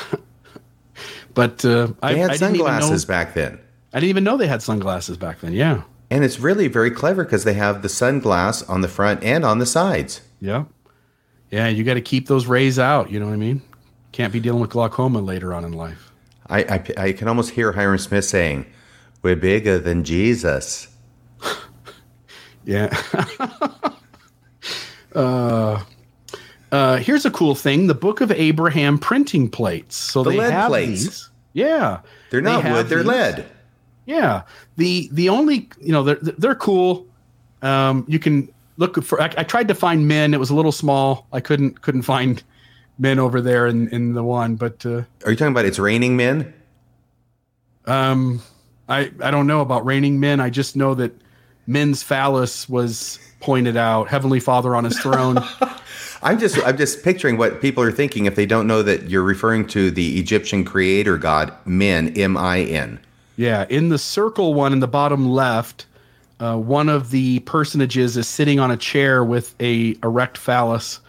but 1.33 1.65
uh, 1.65 1.89
I, 2.01 2.13
They 2.13 2.19
had 2.19 2.29
I 2.29 2.33
didn't 2.33 2.53
know, 2.53 2.65
sunglasses 2.65 3.05
back 3.05 3.33
then. 3.33 3.59
I 3.91 3.99
didn't 3.99 4.09
even 4.09 4.23
know 4.23 4.37
they 4.37 4.47
had 4.47 4.61
sunglasses 4.61 5.17
back 5.17 5.39
then. 5.39 5.53
Yeah, 5.53 5.81
And 6.11 6.23
it's 6.23 6.39
really 6.39 6.67
very 6.67 6.91
clever 6.91 7.23
because 7.23 7.43
they 7.43 7.53
have 7.53 7.81
the 7.81 7.87
sunglass 7.87 8.67
on 8.69 8.81
the 8.81 8.87
front 8.87 9.23
and 9.23 9.43
on 9.43 9.59
the 9.59 9.65
sides. 9.65 10.21
yeah, 10.39 10.65
yeah. 11.55 11.67
You 11.69 11.83
got 11.83 11.93
to 11.95 12.01
keep 12.01 12.27
those 12.27 12.45
rays 12.47 12.77
out. 12.79 13.09
You 13.11 13.19
know 13.19 13.27
what 13.27 13.33
I 13.33 13.37
mean? 13.37 13.61
Can't 14.11 14.31
be 14.33 14.39
dealing 14.39 14.61
with 14.61 14.69
glaucoma 14.71 15.19
later 15.19 15.53
on 15.53 15.63
in 15.65 15.73
life. 15.73 16.11
I, 16.47 16.59
I, 16.63 17.05
I 17.07 17.11
can 17.13 17.27
almost 17.27 17.51
hear 17.51 17.71
Hyrum 17.73 17.97
Smith 17.99 18.25
saying, 18.25 18.65
We're 19.21 19.35
bigger 19.35 19.79
than 19.79 20.03
Jesus. 20.03 20.87
Yeah. 22.67 22.89
uh, 25.15 25.77
here's 26.97 27.25
a 27.25 27.31
cool 27.31 27.55
thing: 27.55 27.87
the 27.87 27.93
Book 27.93 28.21
of 28.21 28.31
Abraham 28.31 28.97
printing 28.97 29.49
plates. 29.49 29.95
So 29.95 30.23
The 30.23 30.31
they 30.31 30.37
lead 30.39 30.51
have 30.51 30.67
plates. 30.69 31.03
these. 31.03 31.29
Yeah, 31.53 31.99
They're 32.31 32.41
not 32.41 32.63
have 32.63 32.75
wood, 32.75 32.87
they're 32.89 32.99
these. 32.99 33.07
lead. 33.07 33.45
Yeah. 34.05 34.41
The 34.77 35.09
the 35.11 35.29
only 35.29 35.69
you 35.79 35.91
know 35.91 36.03
they're 36.03 36.15
they're 36.21 36.55
cool. 36.55 37.05
Um, 37.61 38.03
you 38.07 38.19
can 38.19 38.49
look 38.77 39.03
for. 39.03 39.21
I, 39.21 39.25
I 39.37 39.43
tried 39.43 39.67
to 39.69 39.75
find 39.75 40.07
men. 40.07 40.33
It 40.33 40.39
was 40.39 40.49
a 40.49 40.55
little 40.55 40.71
small. 40.71 41.27
I 41.31 41.39
couldn't 41.39 41.81
couldn't 41.81 42.03
find 42.03 42.41
men 42.99 43.19
over 43.19 43.41
there 43.41 43.67
in 43.67 43.87
in 43.89 44.13
the 44.13 44.23
one. 44.23 44.55
But 44.55 44.85
uh, 44.85 45.03
Are 45.25 45.31
you 45.31 45.35
talking 45.35 45.51
about 45.51 45.65
it's 45.65 45.79
raining 45.79 46.15
men? 46.17 46.53
um, 47.85 48.41
I 48.89 49.11
I 49.21 49.31
don't 49.31 49.47
know 49.47 49.61
about 49.61 49.85
raining 49.85 50.19
men. 50.19 50.39
I 50.39 50.49
just 50.49 50.75
know 50.75 50.93
that 50.95 51.11
men's 51.67 52.03
phallus 52.03 52.67
was 52.69 53.19
pointed 53.39 53.77
out. 53.77 54.07
Heavenly 54.07 54.39
Father 54.39 54.75
on 54.75 54.83
his 54.83 54.97
throne. 54.99 55.37
I'm 56.23 56.39
just 56.39 56.57
I'm 56.65 56.77
just 56.77 57.03
picturing 57.03 57.37
what 57.37 57.61
people 57.61 57.83
are 57.83 57.91
thinking 57.91 58.25
if 58.25 58.35
they 58.35 58.45
don't 58.45 58.65
know 58.67 58.81
that 58.81 59.09
you're 59.09 59.23
referring 59.23 59.67
to 59.67 59.91
the 59.91 60.17
Egyptian 60.19 60.63
creator 60.65 61.17
god 61.17 61.53
Min 61.65 62.17
M 62.17 62.35
I 62.37 62.61
N. 62.61 62.99
Yeah, 63.37 63.65
in 63.69 63.89
the 63.89 63.99
circle 63.99 64.53
one 64.53 64.71
in 64.73 64.79
the 64.79 64.87
bottom 64.87 65.29
left, 65.29 65.85
uh, 66.39 66.57
one 66.57 66.89
of 66.89 67.11
the 67.11 67.39
personages 67.39 68.17
is 68.17 68.27
sitting 68.27 68.59
on 68.59 68.71
a 68.71 68.77
chair 68.77 69.23
with 69.23 69.55
a 69.59 69.95
erect 70.03 70.37
phallus, 70.37 70.99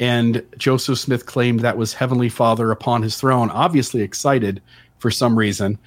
and 0.00 0.44
Joseph 0.56 0.98
Smith 0.98 1.26
claimed 1.26 1.60
that 1.60 1.76
was 1.76 1.92
Heavenly 1.92 2.28
Father 2.28 2.70
upon 2.70 3.02
his 3.02 3.16
throne, 3.16 3.50
obviously 3.50 4.02
excited 4.02 4.62
for 4.98 5.10
some 5.10 5.36
reason. 5.36 5.78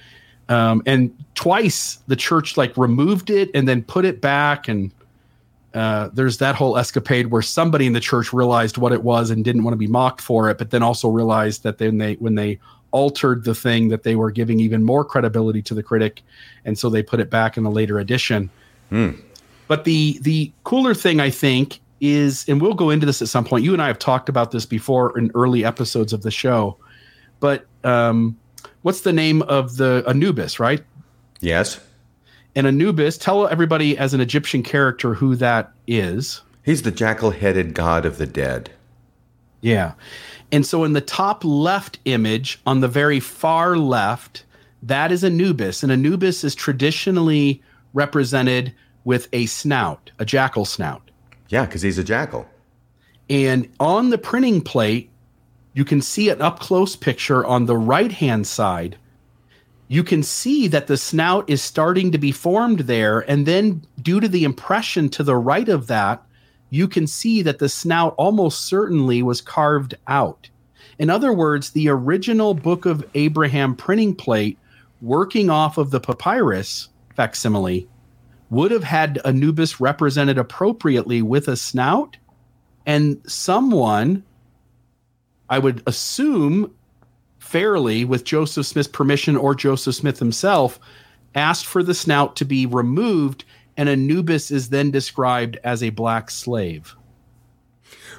Um, 0.48 0.82
and 0.84 1.16
twice 1.34 1.98
the 2.08 2.16
church 2.16 2.56
like 2.56 2.76
removed 2.76 3.30
it 3.30 3.50
and 3.54 3.66
then 3.66 3.82
put 3.82 4.04
it 4.04 4.20
back. 4.20 4.68
And 4.68 4.90
uh, 5.72 6.10
there's 6.12 6.38
that 6.38 6.54
whole 6.54 6.76
escapade 6.76 7.28
where 7.28 7.40
somebody 7.40 7.86
in 7.86 7.94
the 7.94 8.00
church 8.00 8.32
realized 8.32 8.76
what 8.76 8.92
it 8.92 9.02
was 9.02 9.30
and 9.30 9.44
didn't 9.44 9.64
want 9.64 9.72
to 9.72 9.78
be 9.78 9.86
mocked 9.86 10.20
for 10.20 10.50
it, 10.50 10.58
but 10.58 10.70
then 10.70 10.82
also 10.82 11.08
realized 11.08 11.62
that 11.62 11.78
then 11.78 11.98
they 11.98 12.14
when 12.14 12.34
they 12.34 12.58
altered 12.90 13.44
the 13.44 13.54
thing 13.54 13.88
that 13.88 14.02
they 14.02 14.14
were 14.14 14.30
giving 14.30 14.60
even 14.60 14.84
more 14.84 15.02
credibility 15.02 15.62
to 15.62 15.72
the 15.72 15.82
critic, 15.82 16.20
and 16.66 16.78
so 16.78 16.90
they 16.90 17.02
put 17.02 17.20
it 17.20 17.30
back 17.30 17.56
in 17.56 17.64
a 17.64 17.70
later 17.70 17.98
edition. 17.98 18.50
But 19.68 19.84
the 19.84 20.18
the 20.20 20.52
cooler 20.64 20.94
thing 20.94 21.20
I 21.20 21.30
think 21.30 21.80
is, 22.00 22.44
and 22.48 22.60
we'll 22.60 22.74
go 22.74 22.90
into 22.90 23.06
this 23.06 23.22
at 23.22 23.28
some 23.28 23.44
point. 23.44 23.64
You 23.64 23.72
and 23.72 23.80
I 23.80 23.86
have 23.86 23.98
talked 23.98 24.28
about 24.28 24.50
this 24.50 24.66
before 24.66 25.16
in 25.16 25.30
early 25.34 25.64
episodes 25.64 26.12
of 26.12 26.22
the 26.22 26.30
show. 26.30 26.76
But 27.40 27.66
um, 27.84 28.36
what's 28.82 29.02
the 29.02 29.12
name 29.12 29.42
of 29.42 29.76
the 29.76 30.04
Anubis, 30.06 30.60
right? 30.60 30.82
Yes. 31.40 31.80
And 32.54 32.66
Anubis, 32.66 33.16
tell 33.16 33.48
everybody 33.48 33.96
as 33.96 34.12
an 34.14 34.20
Egyptian 34.20 34.62
character 34.62 35.14
who 35.14 35.36
that 35.36 35.72
is. 35.86 36.42
He's 36.64 36.82
the 36.82 36.90
jackal 36.90 37.30
headed 37.30 37.74
god 37.74 38.04
of 38.04 38.18
the 38.18 38.26
dead. 38.26 38.70
Yeah. 39.62 39.92
And 40.50 40.66
so 40.66 40.84
in 40.84 40.92
the 40.92 41.00
top 41.00 41.44
left 41.44 41.98
image, 42.04 42.60
on 42.66 42.80
the 42.80 42.88
very 42.88 43.20
far 43.20 43.76
left, 43.76 44.44
that 44.82 45.10
is 45.10 45.24
Anubis. 45.24 45.82
And 45.82 45.90
Anubis 45.90 46.44
is 46.44 46.54
traditionally 46.54 47.62
represented 47.94 48.74
with 49.04 49.28
a 49.32 49.46
snout, 49.46 50.10
a 50.18 50.24
jackal 50.24 50.64
snout. 50.64 51.10
Yeah, 51.48 51.66
because 51.66 51.82
he's 51.82 51.98
a 51.98 52.04
jackal. 52.04 52.46
And 53.28 53.68
on 53.80 54.10
the 54.10 54.18
printing 54.18 54.60
plate, 54.60 55.10
you 55.74 55.84
can 55.84 56.02
see 56.02 56.28
an 56.28 56.42
up 56.42 56.60
close 56.60 56.96
picture 56.96 57.44
on 57.44 57.66
the 57.66 57.76
right 57.76 58.12
hand 58.12 58.46
side. 58.46 58.96
You 59.88 60.02
can 60.04 60.22
see 60.22 60.68
that 60.68 60.86
the 60.86 60.96
snout 60.96 61.48
is 61.48 61.62
starting 61.62 62.12
to 62.12 62.18
be 62.18 62.32
formed 62.32 62.80
there. 62.80 63.20
And 63.20 63.46
then, 63.46 63.84
due 64.00 64.20
to 64.20 64.28
the 64.28 64.44
impression 64.44 65.08
to 65.10 65.22
the 65.22 65.36
right 65.36 65.68
of 65.68 65.86
that, 65.88 66.22
you 66.70 66.88
can 66.88 67.06
see 67.06 67.42
that 67.42 67.58
the 67.58 67.68
snout 67.68 68.14
almost 68.16 68.62
certainly 68.62 69.22
was 69.22 69.42
carved 69.42 69.94
out. 70.06 70.48
In 70.98 71.10
other 71.10 71.32
words, 71.32 71.70
the 71.70 71.88
original 71.88 72.54
Book 72.54 72.86
of 72.86 73.04
Abraham 73.14 73.74
printing 73.76 74.14
plate, 74.14 74.58
working 75.02 75.50
off 75.50 75.76
of 75.76 75.90
the 75.90 76.00
papyrus 76.00 76.88
facsimile, 77.14 77.88
would 78.52 78.70
have 78.70 78.84
had 78.84 79.18
Anubis 79.24 79.80
represented 79.80 80.36
appropriately 80.36 81.22
with 81.22 81.48
a 81.48 81.56
snout. 81.56 82.18
And 82.84 83.22
someone, 83.26 84.24
I 85.48 85.58
would 85.58 85.82
assume 85.86 86.74
fairly, 87.38 88.04
with 88.04 88.24
Joseph 88.24 88.66
Smith's 88.66 88.88
permission 88.88 89.38
or 89.38 89.54
Joseph 89.54 89.94
Smith 89.94 90.18
himself, 90.18 90.78
asked 91.34 91.64
for 91.64 91.82
the 91.82 91.94
snout 91.94 92.36
to 92.36 92.44
be 92.44 92.66
removed. 92.66 93.46
And 93.78 93.88
Anubis 93.88 94.50
is 94.50 94.68
then 94.68 94.90
described 94.90 95.58
as 95.64 95.82
a 95.82 95.88
black 95.88 96.30
slave. 96.30 96.94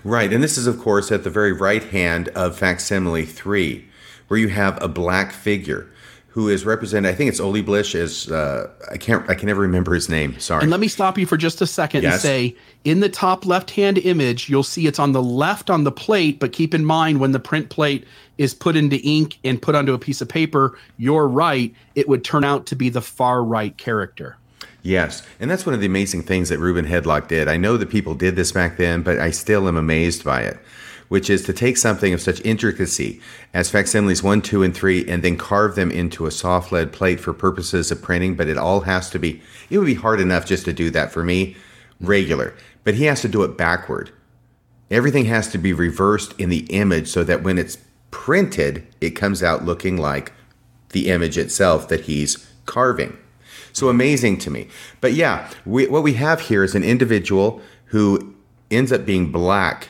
Right, 0.04 0.34
and 0.34 0.44
this 0.44 0.58
is, 0.58 0.66
of 0.66 0.80
course, 0.80 1.12
at 1.12 1.24
the 1.24 1.30
very 1.30 1.54
right 1.54 1.84
hand 1.84 2.30
of 2.30 2.58
facsimile 2.58 3.26
three, 3.26 3.88
where 4.30 4.40
you 4.40 4.48
have 4.48 4.82
a 4.82 4.88
black 4.88 5.32
figure 5.32 5.93
who 6.34 6.50
is 6.50 6.66
represented. 6.66 7.12
I 7.12 7.14
think 7.14 7.30
it's 7.30 7.40
Oli 7.40 7.62
Blish 7.62 7.94
as 7.94 8.32
uh, 8.32 8.68
I 8.92 8.98
can't. 8.98 9.30
I 9.30 9.36
can 9.36 9.46
never 9.46 9.62
remember 9.62 9.94
his 9.94 10.10
name. 10.10 10.40
Sorry. 10.40 10.64
And 10.64 10.72
let 10.72 10.80
me 10.80 10.88
stop 10.88 11.16
you 11.16 11.28
for 11.28 11.38
just 11.38 11.62
a 11.62 11.68
second 11.68 12.04
and 12.04 12.20
say 12.20 12.56
in 12.84 13.02
the 13.02 13.10
top 13.10 13.46
left 13.46 13.70
hand 13.70 14.00
image, 14.00 14.50
you'll 14.50 14.64
see 14.64 14.88
it's 14.88 14.98
on 14.98 15.12
the 15.12 15.22
left 15.22 15.70
on 15.70 15.84
the 15.84 15.92
plate, 15.92 16.40
but 16.40 16.52
keep 16.52 16.74
in 16.74 16.86
mind 16.86 17.20
when 17.20 17.34
the 17.34 17.40
print 17.40 17.70
plate 17.70 18.06
is 18.40 18.56
put 18.56 18.76
into 18.76 18.98
ink 19.02 19.38
and 19.44 19.62
put 19.62 19.76
onto 19.76 19.94
a 19.94 20.00
piece 20.00 20.22
of 20.22 20.28
paper, 20.28 20.76
you're 20.98 21.28
right, 21.28 21.72
it 21.94 22.10
would 22.10 22.24
turn 22.24 22.44
out 22.44 22.66
to 22.66 22.76
be 22.76 22.90
the 22.90 23.02
far 23.02 23.44
right 23.44 23.78
character. 23.78 24.36
Yes, 24.82 25.22
and 25.40 25.52
that's 25.52 25.68
one 25.68 25.76
of 25.76 25.82
the 25.82 25.86
amazing 25.86 26.24
things 26.24 26.50
that 26.50 26.58
Reuben 26.58 26.86
Hedlock 26.86 27.28
did. 27.28 27.48
I 27.48 27.58
know 27.58 27.78
that 27.78 27.90
people 27.92 28.16
did 28.16 28.36
this 28.36 28.52
back 28.52 28.78
then, 28.78 29.04
but 29.04 29.20
I 29.20 29.30
still 29.30 29.68
am 29.68 29.78
amazed 29.78 30.24
by 30.24 30.42
it. 30.42 30.58
Which 31.14 31.30
is 31.30 31.44
to 31.44 31.54
take 31.54 31.78
something 31.78 32.12
of 32.12 32.22
such 32.22 32.42
intricacy 32.44 33.22
as 33.54 33.70
facsimiles 33.70 34.24
one, 34.24 34.42
two, 34.42 34.64
and 34.64 34.74
three, 34.74 35.08
and 35.08 35.22
then 35.22 35.38
carve 35.38 35.76
them 35.76 35.92
into 35.92 36.26
a 36.26 36.32
soft 36.32 36.72
lead 36.72 36.92
plate 36.92 37.20
for 37.20 37.34
purposes 37.34 37.92
of 37.92 38.02
printing. 38.02 38.34
But 38.34 38.48
it 38.48 38.58
all 38.58 38.80
has 38.80 39.12
to 39.12 39.20
be. 39.20 39.40
It 39.70 39.78
would 39.78 39.86
be 39.86 39.94
hard 39.94 40.20
enough 40.20 40.48
just 40.48 40.66
to 40.66 40.74
do 40.74 40.90
that 40.90 41.12
for 41.12 41.24
me, 41.24 41.56
regular. 42.02 42.56
But 42.84 42.96
he 42.96 43.04
has 43.04 43.22
to 43.22 43.28
do 43.28 43.44
it 43.44 43.60
backward. 43.60 44.10
Everything 44.90 45.26
has 45.26 45.50
to 45.50 45.60
be 45.60 45.72
reversed 45.72 46.34
in 46.40 46.50
the 46.50 46.66
image 46.72 47.10
so 47.10 47.24
that 47.24 47.44
when 47.44 47.60
it's 47.60 47.78
printed, 48.10 48.88
it 49.00 49.12
comes 49.12 49.44
out 49.44 49.64
looking 49.64 49.98
like 49.98 50.34
the 50.94 51.10
image 51.10 51.38
itself 51.38 51.88
that 51.90 52.02
he's 52.02 52.50
carving. 52.66 53.16
So 53.72 53.88
amazing 53.88 54.40
to 54.40 54.50
me. 54.50 54.68
But 55.00 55.14
yeah, 55.14 55.48
we, 55.64 55.86
what 55.86 56.02
we 56.02 56.14
have 56.14 56.42
here 56.42 56.64
is 56.64 56.74
an 56.74 56.84
individual 56.84 57.62
who 57.94 58.34
ends 58.72 58.92
up 58.92 59.06
being 59.06 59.32
black 59.32 59.90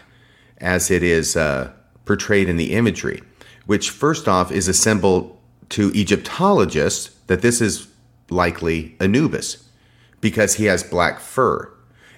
as 0.63 0.89
it 0.89 1.03
is 1.03 1.35
uh, 1.35 1.71
portrayed 2.05 2.49
in 2.49 2.57
the 2.57 2.73
imagery, 2.73 3.21
which 3.67 3.91
first 3.91 4.27
off 4.27 4.51
is 4.51 4.67
a 4.67 4.73
symbol 4.73 5.39
to 5.69 5.91
Egyptologists 5.93 7.15
that 7.27 7.41
this 7.41 7.61
is 7.61 7.87
likely 8.29 8.95
Anubis 8.99 9.69
because 10.21 10.55
he 10.55 10.65
has 10.65 10.81
black 10.81 11.19
fur. 11.19 11.69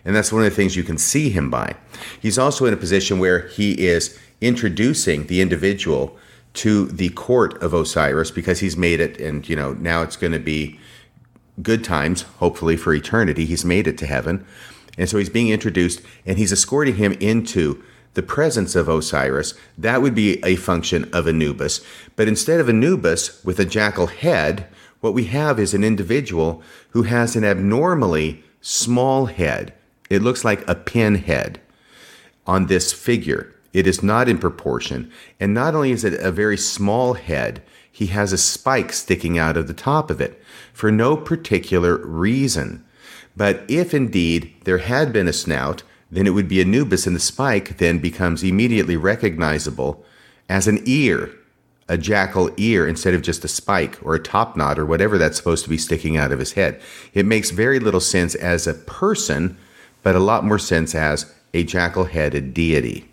And 0.06 0.16
that's 0.16 0.32
one 0.32 0.43
of 0.43 0.50
the 0.50 0.56
things 0.56 0.76
you 0.76 0.84
can 0.84 1.00
see 1.00 1.30
him 1.30 1.50
by. 1.50 1.76
He's 2.22 2.38
also 2.38 2.66
in 2.66 2.74
a 2.74 2.78
position 2.78 3.18
where 3.18 3.48
he 3.48 3.88
is 3.88 4.18
introducing 4.39 5.26
the 5.26 5.41
individual 5.41 6.16
to 6.54 6.86
the 6.86 7.10
court 7.10 7.62
of 7.62 7.74
Osiris 7.74 8.30
because 8.30 8.60
he's 8.60 8.78
made 8.78 9.00
it, 9.00 9.20
and 9.20 9.48
you 9.50 9.56
know, 9.56 9.74
now 9.74 10.04
it's 10.04 10.16
going 10.16 10.32
to 10.32 10.39
be 10.39 10.80
good 11.62 11.84
times, 11.84 12.22
hopefully 12.39 12.78
for 12.78 12.93
eternity. 12.93 13.46
He's 13.46 13.66
made 13.66 13.88
it 13.88 13.98
to 13.98 14.06
heaven. 14.06 14.46
And 14.98 15.10
so 15.10 15.18
he's 15.18 15.30
being 15.30 15.50
introduced 15.50 16.02
and 16.26 16.38
he's 16.38 16.54
escorting 16.54 16.96
him 16.96 17.14
into 17.14 17.84
the 18.16 18.24
presence 18.24 18.76
of 18.76 18.89
Osiris. 18.89 19.53
That 19.78 20.01
would 20.01 20.16
be 20.16 20.43
a 20.43 20.55
function 20.55 21.09
of 21.13 21.28
Anubis. 21.28 21.82
But 22.16 22.28
instead 22.28 22.59
of 22.59 22.68
Anubis 22.68 23.43
with 23.45 23.59
a 23.59 23.66
jackal 23.66 24.07
head, 24.07 24.68
what 25.01 25.13
we 25.13 25.26
have 25.26 25.59
is 25.59 25.74
an 25.74 25.84
individual 25.84 26.63
who 26.89 27.03
has 27.03 27.36
an 27.36 27.43
abnormally 27.43 28.43
small 28.61 29.28
head. 29.28 29.74
It 30.09 30.24
looks 30.24 30.43
like 30.43 30.68
a 30.68 30.76
pin 30.76 31.16
head 31.16 31.59
on 32.47 32.66
this 32.66 32.91
figure. 32.91 33.53
It 33.74 33.86
is 33.86 34.01
not 34.01 34.30
in 34.30 34.38
proportion. 34.38 35.11
And 35.39 35.53
not 35.53 35.76
only 35.76 35.91
is 35.91 36.03
it 36.03 36.13
a 36.13 36.32
very 36.32 36.57
small 36.57 37.13
head, 37.13 37.61
he 37.91 38.07
has 38.07 38.34
a 38.34 38.38
spike 38.38 38.91
sticking 38.93 39.38
out 39.38 39.57
of 39.57 39.68
the 39.68 39.74
top 39.74 40.09
of 40.09 40.20
it 40.20 40.41
for 40.74 40.91
no 40.91 41.16
particular 41.16 41.97
reason. 41.97 42.84
But 43.38 43.63
if 43.68 43.93
indeed 43.93 44.53
there 44.63 44.78
had 44.78 45.11
been 45.11 45.28
a 45.28 45.34
snout, 45.34 45.84
then 46.12 46.28
it 46.28 46.32
would 46.32 46.47
be 46.47 46.62
Anubis, 46.62 47.08
and 47.08 47.16
the 47.16 47.20
spike 47.20 47.78
then 47.78 47.99
becomes 47.99 48.43
immediately 48.43 48.98
recognizable 48.98 50.03
as 50.49 50.68
an 50.68 50.82
ear, 50.86 51.32
a 51.88 51.98
jackal 51.98 52.52
ear, 52.57 52.88
instead 52.88 53.14
of 53.14 53.22
just 53.22 53.44
a 53.44 53.48
spike 53.48 53.99
or 54.03 54.15
a 54.15 54.19
top 54.19 54.56
knot 54.56 54.80
or 54.80 54.86
whatever 54.86 55.18
that's 55.18 55.38
supposed 55.38 55.64
to 55.64 55.69
be 55.69 55.77
sticking 55.77 56.18
out 56.18 56.32
of 56.32 56.40
his 56.40 56.53
head. 56.53 56.82
It 57.14 57.26
makes 57.26 57.52
very 57.52 57.80
little 57.80 57.99
sense 57.99 58.36
as 58.36 58.68
a 58.68 58.73
person, 58.73 59.57
but 60.03 60.15
a 60.15 60.19
lot 60.19 60.44
more 60.44 60.60
sense 60.60 60.94
as 60.95 61.34
a 61.53 61.64
jackal 61.64 62.06
headed 62.06 62.53
deity. 62.53 63.06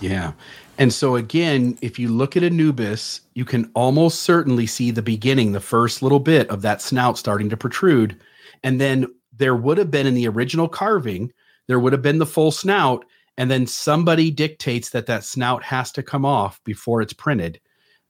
Yeah. 0.00 0.32
And 0.78 0.92
so 0.92 1.16
again, 1.16 1.78
if 1.80 1.98
you 1.98 2.08
look 2.08 2.36
at 2.36 2.42
Anubis, 2.42 3.22
you 3.34 3.44
can 3.44 3.70
almost 3.74 4.20
certainly 4.20 4.66
see 4.66 4.90
the 4.90 5.02
beginning, 5.02 5.52
the 5.52 5.60
first 5.60 6.02
little 6.02 6.20
bit 6.20 6.48
of 6.50 6.62
that 6.62 6.82
snout 6.82 7.16
starting 7.16 7.48
to 7.50 7.56
protrude. 7.56 8.20
And 8.62 8.80
then 8.80 9.06
there 9.34 9.56
would 9.56 9.78
have 9.78 9.90
been 9.90 10.06
in 10.06 10.14
the 10.14 10.28
original 10.28 10.68
carving, 10.68 11.32
there 11.66 11.80
would 11.80 11.92
have 11.92 12.02
been 12.02 12.18
the 12.18 12.26
full 12.26 12.50
snout. 12.50 13.04
And 13.38 13.50
then 13.50 13.66
somebody 13.66 14.30
dictates 14.30 14.90
that 14.90 15.06
that 15.06 15.24
snout 15.24 15.62
has 15.62 15.92
to 15.92 16.02
come 16.02 16.24
off 16.24 16.62
before 16.64 17.02
it's 17.02 17.12
printed. 17.12 17.60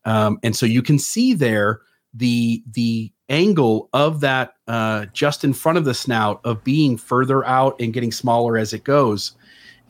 Um, 0.05 0.39
and 0.45 0.55
so 0.55 0.67
you 0.67 0.83
can 0.83 0.99
see 0.99 1.35
there 1.35 1.81
the 2.15 2.63
the 2.73 3.13
angle 3.29 3.89
of 3.93 4.21
that 4.21 4.55
uh, 4.69 5.07
just 5.13 5.45
in 5.45 5.53
front 5.53 5.79
of 5.79 5.85
the 5.85 5.95
snout 5.95 6.41
of 6.45 6.63
being 6.65 6.97
further 6.97 7.45
out 7.45 7.81
and 7.81 7.93
getting 7.93 8.13
smaller 8.13 8.57
as 8.57 8.73
it 8.73 8.85
goes. 8.85 9.33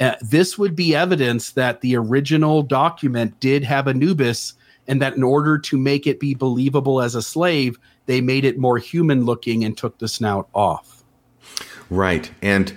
Uh, 0.01 0.15
this 0.23 0.59
would 0.59 0.75
be 0.75 0.95
evidence 0.95 1.53
that 1.53 1.81
the 1.81 1.97
original 1.97 2.63
document 2.63 3.39
did 3.41 3.63
have 3.65 3.89
Anubis, 3.89 4.55
and 4.89 5.01
that 5.01 5.17
in 5.17 5.23
order 5.23 5.59
to 5.59 5.79
make 5.79 6.07
it 6.07 6.21
be 6.21 6.35
believable 6.35 7.01
as 7.01 7.15
a 7.15 7.23
slave, 7.23 7.79
they 8.07 8.21
made 8.21 8.45
it 8.45 8.59
more 8.59 8.79
human 8.79 9.25
looking 9.25 9.65
and 9.65 9.77
took 9.77 9.99
the 9.99 10.09
snout 10.09 10.49
off. 10.55 11.03
Right. 11.89 12.31
And 12.43 12.75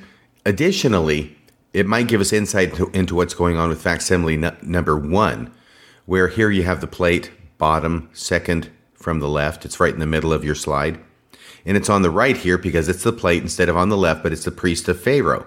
additionally, 0.50 1.38
it 1.74 1.86
might 1.86 2.08
give 2.08 2.20
us 2.20 2.34
insight 2.34 2.72
into, 2.72 2.90
into 2.90 3.16
what's 3.16 3.36
going 3.36 3.56
on 3.56 3.70
with 3.70 3.82
facsimile 3.82 4.36
number 4.64 4.98
one, 4.98 5.54
where 6.08 6.28
here 6.28 6.50
you 6.50 6.64
have 6.64 6.82
the 6.82 6.88
plate, 6.88 7.32
bottom, 7.60 8.10
second 8.14 8.70
from 8.96 9.20
the 9.20 9.30
left. 9.30 9.64
It's 9.64 9.80
right 9.80 9.94
in 9.94 10.00
the 10.00 10.08
middle 10.08 10.34
of 10.34 10.44
your 10.44 10.56
slide. 10.56 11.00
And 11.66 11.78
it's 11.78 11.90
on 11.90 12.02
the 12.02 12.10
right 12.10 12.36
here 12.36 12.58
because 12.58 12.90
it's 12.90 13.04
the 13.04 13.14
plate 13.14 13.44
instead 13.44 13.70
of 13.70 13.78
on 13.78 13.90
the 13.90 13.98
left, 13.98 14.24
but 14.24 14.34
it's 14.34 14.46
the 14.46 14.52
priest 14.52 14.88
of 14.90 15.00
Pharaoh, 15.00 15.46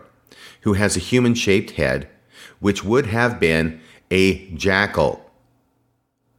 who 0.60 0.74
has 0.74 0.96
a 0.96 1.00
human 1.00 1.34
shaped 1.34 1.72
head, 1.72 2.08
which 2.60 2.84
would 2.84 3.06
have 3.06 3.40
been 3.40 3.80
a 4.10 4.48
jackal. 4.50 5.28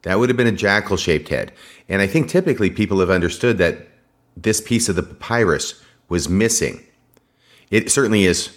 That 0.04 0.20
would 0.20 0.30
have 0.30 0.38
been 0.38 0.48
a 0.48 0.54
jackal 0.54 0.96
shaped 0.96 1.30
head. 1.30 1.52
And 1.90 2.02
I 2.02 2.08
think 2.08 2.30
typically 2.30 2.70
people 2.70 3.02
have 3.02 3.10
understood 3.10 3.58
that 3.58 3.90
this 4.38 4.62
piece 4.62 4.88
of 4.88 4.96
the 4.96 5.04
papyrus 5.04 5.84
was 6.08 6.30
missing. 6.30 6.86
It 7.74 7.90
certainly 7.90 8.26
is 8.26 8.56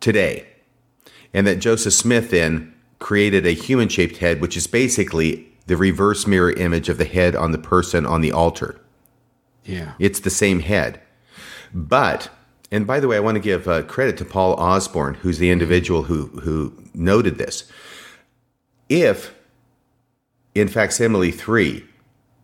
today. 0.00 0.48
And 1.32 1.46
that 1.46 1.60
Joseph 1.60 1.92
Smith 1.92 2.30
then 2.32 2.74
created 2.98 3.46
a 3.46 3.52
human 3.52 3.88
shaped 3.88 4.16
head, 4.16 4.40
which 4.40 4.56
is 4.56 4.66
basically 4.66 5.46
the 5.68 5.76
reverse 5.76 6.26
mirror 6.26 6.50
image 6.50 6.88
of 6.88 6.98
the 6.98 7.04
head 7.04 7.36
on 7.36 7.52
the 7.52 7.58
person 7.58 8.04
on 8.04 8.22
the 8.22 8.32
altar. 8.32 8.80
Yeah. 9.64 9.92
It's 10.00 10.18
the 10.18 10.30
same 10.30 10.58
head. 10.58 11.00
But, 11.72 12.28
and 12.72 12.84
by 12.84 12.98
the 12.98 13.06
way, 13.06 13.16
I 13.16 13.20
want 13.20 13.36
to 13.36 13.40
give 13.40 13.68
uh, 13.68 13.82
credit 13.82 14.16
to 14.16 14.24
Paul 14.24 14.54
Osborne, 14.54 15.14
who's 15.14 15.38
the 15.38 15.52
individual 15.52 16.02
who, 16.02 16.26
who 16.40 16.72
noted 16.94 17.38
this. 17.38 17.70
If 18.88 19.36
in 20.52 20.66
facsimile 20.66 21.30
3, 21.30 21.84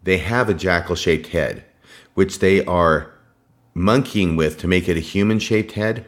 they 0.05 0.19
have 0.19 0.49
a 0.49 0.55
jackal 0.55 0.95
shaped 0.95 1.29
head, 1.29 1.65
which 2.15 2.39
they 2.39 2.65
are 2.67 3.12
monkeying 3.75 4.37
with 4.37 4.59
to 4.59 4.69
make 4.69 4.89
it 4.89 4.97
a 4.97 5.01
human 5.01 5.39
shaped 5.39 5.73
head, 5.73 6.05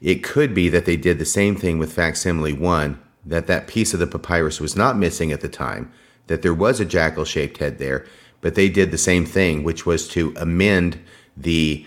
it 0.00 0.22
could 0.22 0.54
be 0.54 0.68
that 0.68 0.86
they 0.86 0.96
did 0.96 1.18
the 1.18 1.24
same 1.24 1.56
thing 1.56 1.78
with 1.78 1.92
facsimile 1.92 2.52
1, 2.52 2.98
that 3.26 3.46
that 3.46 3.66
piece 3.66 3.92
of 3.92 4.00
the 4.00 4.06
papyrus 4.06 4.60
was 4.60 4.76
not 4.76 4.96
missing 4.96 5.32
at 5.32 5.40
the 5.40 5.48
time, 5.48 5.92
that 6.26 6.42
there 6.42 6.54
was 6.54 6.80
a 6.80 6.84
jackal 6.84 7.24
shaped 7.24 7.58
head 7.58 7.78
there, 7.78 8.06
but 8.40 8.54
they 8.54 8.68
did 8.68 8.90
the 8.90 8.98
same 8.98 9.26
thing, 9.26 9.62
which 9.62 9.84
was 9.84 10.08
to 10.08 10.32
amend 10.36 10.98
the 11.36 11.84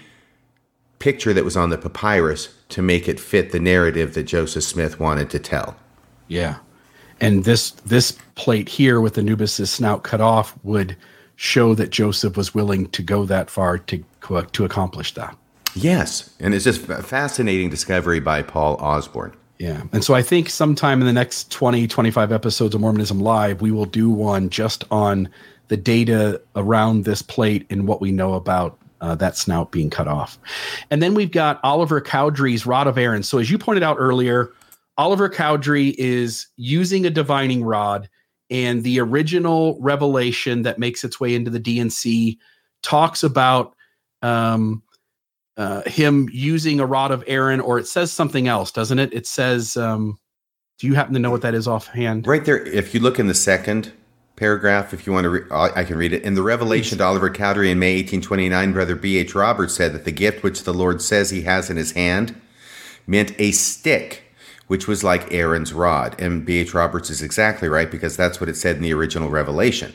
picture 0.99 1.34
that 1.34 1.43
was 1.43 1.57
on 1.57 1.69
the 1.69 1.77
papyrus 1.77 2.55
to 2.69 2.81
make 2.81 3.07
it 3.07 3.19
fit 3.19 3.51
the 3.51 3.60
narrative 3.60 4.14
that 4.14 4.23
Joseph 4.23 4.64
Smith 4.64 4.99
wanted 4.99 5.30
to 5.30 5.39
tell. 5.39 5.76
Yeah. 6.27 6.57
And 7.19 7.43
this 7.43 7.72
this 7.85 8.18
plate 8.35 8.69
here 8.69 9.01
with 9.01 9.18
Anubis's 9.18 9.69
snout 9.69 10.03
cut 10.03 10.22
off 10.22 10.57
would 10.64 10.95
show 11.35 11.76
that 11.76 11.89
Joseph 11.89 12.38
was 12.38 12.53
willing 12.53 12.88
to 12.91 13.01
go 13.01 13.26
that 13.26 13.49
far 13.49 13.77
to 13.77 14.03
to 14.23 14.65
accomplish 14.65 15.13
that. 15.13 15.37
Yes, 15.75 16.33
and 16.39 16.53
it's 16.53 16.65
just 16.65 16.87
a 16.89 17.01
fascinating 17.01 17.69
discovery 17.69 18.19
by 18.19 18.43
Paul 18.43 18.75
Osborne. 18.75 19.35
Yeah. 19.59 19.83
And 19.91 20.03
so 20.03 20.13
I 20.13 20.21
think 20.21 20.49
sometime 20.49 20.99
in 20.99 21.07
the 21.07 21.13
next 21.13 21.51
20, 21.51 21.87
25 21.87 22.31
episodes 22.31 22.75
of 22.75 22.81
Mormonism 22.81 23.19
Live, 23.21 23.61
we 23.61 23.71
will 23.71 23.85
do 23.85 24.09
one 24.09 24.49
just 24.49 24.83
on 24.91 25.29
the 25.69 25.77
data 25.77 26.41
around 26.55 27.05
this 27.05 27.21
plate 27.21 27.65
and 27.69 27.87
what 27.87 28.01
we 28.01 28.11
know 28.11 28.33
about 28.33 28.77
uh, 28.99 29.15
that 29.15 29.37
snout 29.37 29.71
being 29.71 29.89
cut 29.89 30.07
off. 30.07 30.37
And 30.89 31.01
then 31.01 31.13
we've 31.13 31.31
got 31.31 31.59
Oliver 31.63 32.01
Cowdery's 32.01 32.65
Rod 32.65 32.87
of 32.87 32.97
Aaron. 32.97 33.23
So 33.23 33.37
as 33.37 33.51
you 33.51 33.57
pointed 33.57 33.83
out 33.83 33.97
earlier, 33.99 34.51
Oliver 34.97 35.29
Cowdery 35.29 35.95
is 35.97 36.47
using 36.55 37.05
a 37.05 37.09
divining 37.09 37.63
rod, 37.63 38.09
and 38.49 38.83
the 38.83 38.99
original 38.99 39.77
revelation 39.81 40.61
that 40.63 40.77
makes 40.77 41.03
its 41.03 41.19
way 41.19 41.35
into 41.35 41.49
the 41.49 41.59
D&C 41.59 42.39
talks 42.81 43.23
about 43.23 43.75
um, 44.23 44.81
uh, 45.57 45.83
him 45.85 46.29
using 46.31 46.79
a 46.79 46.85
rod 46.85 47.11
of 47.11 47.23
Aaron, 47.27 47.59
or 47.59 47.77
it 47.77 47.87
says 47.87 48.11
something 48.11 48.47
else, 48.47 48.71
doesn't 48.71 48.97
it? 48.97 49.13
It 49.13 49.27
says, 49.27 49.77
um, 49.77 50.17
do 50.79 50.87
you 50.87 50.95
happen 50.95 51.13
to 51.13 51.19
know 51.19 51.29
what 51.29 51.41
that 51.43 51.53
is 51.53 51.67
offhand? 51.67 52.25
Right 52.25 52.43
there, 52.43 52.65
if 52.65 52.93
you 52.93 52.99
look 52.99 53.19
in 53.19 53.27
the 53.27 53.35
second 53.35 53.93
paragraph, 54.35 54.93
if 54.93 55.05
you 55.05 55.13
want 55.13 55.25
to, 55.25 55.29
re- 55.29 55.45
I 55.51 55.83
can 55.83 55.97
read 55.97 56.13
it. 56.13 56.23
In 56.23 56.33
the 56.33 56.41
revelation 56.41 56.97
to 56.97 57.03
Oliver 57.03 57.29
Cowdery 57.29 57.69
in 57.69 57.77
May 57.77 57.97
1829, 57.97 58.73
Brother 58.73 58.95
B.H. 58.95 59.35
Roberts 59.35 59.75
said 59.75 59.93
that 59.93 60.05
the 60.05 60.11
gift 60.11 60.41
which 60.41 60.63
the 60.63 60.73
Lord 60.73 61.01
says 61.01 61.29
he 61.29 61.43
has 61.43 61.69
in 61.69 61.77
his 61.77 61.91
hand 61.91 62.35
meant 63.05 63.39
a 63.39 63.51
stick 63.51 64.23
which 64.67 64.87
was 64.87 65.03
like 65.03 65.31
Aaron's 65.31 65.73
rod. 65.73 66.19
And 66.19 66.45
B.H. 66.45 66.73
Roberts 66.73 67.09
is 67.09 67.21
exactly 67.21 67.67
right 67.67 67.91
because 67.91 68.17
that's 68.17 68.39
what 68.39 68.49
it 68.49 68.55
said 68.55 68.77
in 68.77 68.81
the 68.81 68.93
original 68.93 69.29
revelation, 69.29 69.93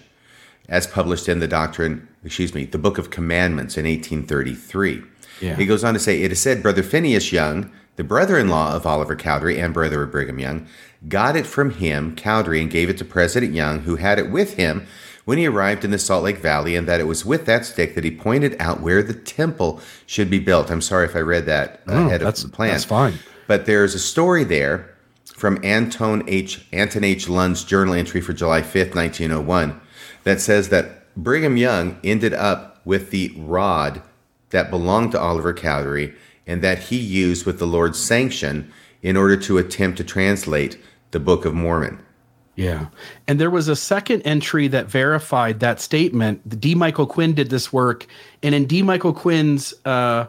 as 0.68 0.86
published 0.86 1.28
in 1.28 1.38
the 1.40 1.48
doctrine, 1.48 2.06
excuse 2.24 2.54
me, 2.54 2.64
the 2.64 2.78
Book 2.78 2.98
of 2.98 3.10
Commandments 3.10 3.76
in 3.76 3.86
1833. 3.86 5.02
Yeah. 5.40 5.56
He 5.56 5.66
goes 5.66 5.84
on 5.84 5.94
to 5.94 6.00
say, 6.00 6.22
It 6.22 6.32
is 6.32 6.40
said, 6.40 6.62
Brother 6.62 6.82
Phineas 6.82 7.32
Young, 7.32 7.70
the 7.96 8.04
brother 8.04 8.38
in 8.38 8.48
law 8.48 8.74
of 8.74 8.86
Oliver 8.86 9.16
Cowdery 9.16 9.60
and 9.60 9.72
brother 9.72 10.02
of 10.02 10.10
Brigham 10.10 10.38
Young, 10.38 10.66
got 11.08 11.36
it 11.36 11.46
from 11.46 11.70
him, 11.70 12.14
Cowdery, 12.16 12.60
and 12.60 12.70
gave 12.70 12.90
it 12.90 12.98
to 12.98 13.04
President 13.04 13.54
Young, 13.54 13.80
who 13.80 13.96
had 13.96 14.18
it 14.18 14.30
with 14.30 14.54
him 14.54 14.86
when 15.24 15.38
he 15.38 15.46
arrived 15.46 15.84
in 15.84 15.90
the 15.90 15.98
Salt 15.98 16.24
Lake 16.24 16.38
Valley, 16.38 16.74
and 16.74 16.88
that 16.88 17.00
it 17.00 17.06
was 17.06 17.24
with 17.24 17.44
that 17.46 17.66
stick 17.66 17.94
that 17.94 18.04
he 18.04 18.10
pointed 18.10 18.56
out 18.58 18.80
where 18.80 19.02
the 19.02 19.14
temple 19.14 19.80
should 20.06 20.30
be 20.30 20.38
built. 20.38 20.70
I'm 20.70 20.80
sorry 20.80 21.04
if 21.04 21.14
I 21.14 21.20
read 21.20 21.46
that 21.46 21.82
oh, 21.86 22.06
ahead 22.06 22.22
of 22.22 22.34
the 22.34 22.48
plan. 22.48 22.70
That's 22.70 22.84
fine. 22.84 23.14
But 23.46 23.66
there's 23.66 23.94
a 23.94 23.98
story 23.98 24.44
there 24.44 24.94
from 25.26 25.58
Anthon 25.58 26.24
H. 26.26 26.68
Anthon 26.72 27.04
H. 27.04 27.28
Lund's 27.28 27.62
journal 27.62 27.94
entry 27.94 28.20
for 28.20 28.32
July 28.32 28.60
5th, 28.60 28.94
1901, 28.94 29.80
that 30.24 30.40
says 30.40 30.68
that 30.68 31.14
Brigham 31.16 31.56
Young 31.56 31.98
ended 32.04 32.34
up 32.34 32.80
with 32.84 33.10
the 33.10 33.32
rod 33.36 34.02
that 34.50 34.70
belonged 34.70 35.12
to 35.12 35.20
Oliver 35.20 35.52
Cowdery 35.52 36.14
and 36.46 36.62
that 36.62 36.78
he 36.78 36.96
used 36.96 37.44
with 37.44 37.58
the 37.58 37.66
Lord's 37.66 37.98
sanction 37.98 38.72
in 39.02 39.16
order 39.16 39.36
to 39.36 39.58
attempt 39.58 39.98
to 39.98 40.04
translate 40.04 40.78
the 41.10 41.20
Book 41.20 41.44
of 41.44 41.54
Mormon. 41.54 41.98
Yeah. 42.56 42.86
And 43.28 43.40
there 43.40 43.50
was 43.50 43.68
a 43.68 43.76
second 43.76 44.22
entry 44.22 44.66
that 44.68 44.86
verified 44.86 45.60
that 45.60 45.80
statement. 45.80 46.60
D. 46.60 46.74
Michael 46.74 47.06
Quinn 47.06 47.32
did 47.32 47.50
this 47.50 47.72
work. 47.72 48.06
And 48.42 48.54
in 48.54 48.66
D. 48.66 48.82
Michael 48.82 49.12
Quinn's 49.12 49.74
uh, 49.84 50.26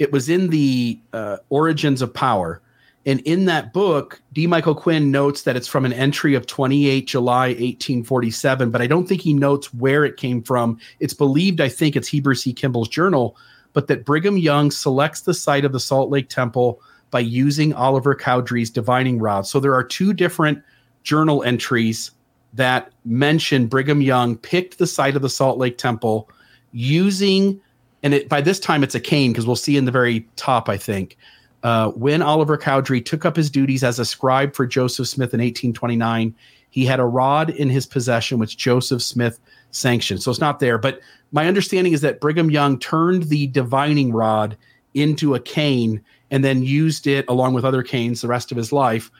it 0.00 0.12
was 0.12 0.28
in 0.28 0.48
the 0.48 0.98
uh, 1.12 1.36
Origins 1.50 2.02
of 2.02 2.12
Power. 2.12 2.60
And 3.06 3.20
in 3.20 3.46
that 3.46 3.72
book, 3.72 4.20
D. 4.32 4.46
Michael 4.46 4.74
Quinn 4.74 5.10
notes 5.10 5.42
that 5.42 5.56
it's 5.56 5.68
from 5.68 5.86
an 5.86 5.92
entry 5.92 6.34
of 6.34 6.46
28 6.46 7.06
July 7.06 7.48
1847, 7.48 8.70
but 8.70 8.82
I 8.82 8.86
don't 8.86 9.08
think 9.08 9.22
he 9.22 9.32
notes 9.32 9.72
where 9.72 10.04
it 10.04 10.18
came 10.18 10.42
from. 10.42 10.78
It's 10.98 11.14
believed, 11.14 11.60
I 11.60 11.68
think 11.68 11.96
it's 11.96 12.08
Heber 12.08 12.34
C. 12.34 12.52
Kimball's 12.52 12.88
journal, 12.88 13.36
but 13.72 13.86
that 13.86 14.04
Brigham 14.04 14.36
Young 14.36 14.70
selects 14.70 15.22
the 15.22 15.32
site 15.32 15.64
of 15.64 15.72
the 15.72 15.80
Salt 15.80 16.10
Lake 16.10 16.28
Temple 16.28 16.80
by 17.10 17.20
using 17.20 17.72
Oliver 17.72 18.14
Cowdery's 18.14 18.70
divining 18.70 19.18
rod. 19.18 19.46
So 19.46 19.60
there 19.60 19.74
are 19.74 19.82
two 19.82 20.12
different 20.12 20.62
journal 21.02 21.42
entries 21.42 22.10
that 22.52 22.92
mention 23.04 23.66
Brigham 23.66 24.02
Young 24.02 24.36
picked 24.36 24.78
the 24.78 24.86
site 24.86 25.16
of 25.16 25.22
the 25.22 25.30
Salt 25.30 25.58
Lake 25.58 25.78
Temple 25.78 26.28
using 26.72 27.60
and 28.02 28.14
it, 28.14 28.28
by 28.28 28.40
this 28.40 28.58
time 28.58 28.82
it's 28.82 28.94
a 28.94 29.00
cane 29.00 29.32
because 29.32 29.46
we'll 29.46 29.56
see 29.56 29.76
in 29.76 29.84
the 29.84 29.90
very 29.90 30.26
top, 30.36 30.68
I 30.68 30.76
think. 30.76 31.18
Uh, 31.62 31.90
when 31.90 32.22
Oliver 32.22 32.56
Cowdery 32.56 33.00
took 33.00 33.24
up 33.24 33.36
his 33.36 33.50
duties 33.50 33.84
as 33.84 33.98
a 33.98 34.04
scribe 34.04 34.54
for 34.54 34.66
Joseph 34.66 35.08
Smith 35.08 35.34
in 35.34 35.40
1829, 35.40 36.34
he 36.70 36.86
had 36.86 37.00
a 37.00 37.04
rod 37.04 37.50
in 37.50 37.68
his 37.68 37.86
possession 37.86 38.38
which 38.38 38.56
Joseph 38.56 39.02
Smith 39.02 39.38
sanctioned. 39.70 40.22
So 40.22 40.30
it's 40.30 40.40
not 40.40 40.60
there. 40.60 40.78
But 40.78 41.00
my 41.32 41.46
understanding 41.46 41.92
is 41.92 42.00
that 42.00 42.20
Brigham 42.20 42.50
Young 42.50 42.78
turned 42.78 43.24
the 43.24 43.46
divining 43.48 44.12
rod 44.12 44.56
into 44.94 45.34
a 45.34 45.40
cane 45.40 46.02
and 46.30 46.44
then 46.44 46.62
used 46.62 47.06
it 47.06 47.24
along 47.28 47.54
with 47.54 47.64
other 47.64 47.82
canes 47.82 48.20
the 48.20 48.28
rest 48.28 48.50
of 48.50 48.56
his 48.56 48.72
life. 48.72 49.10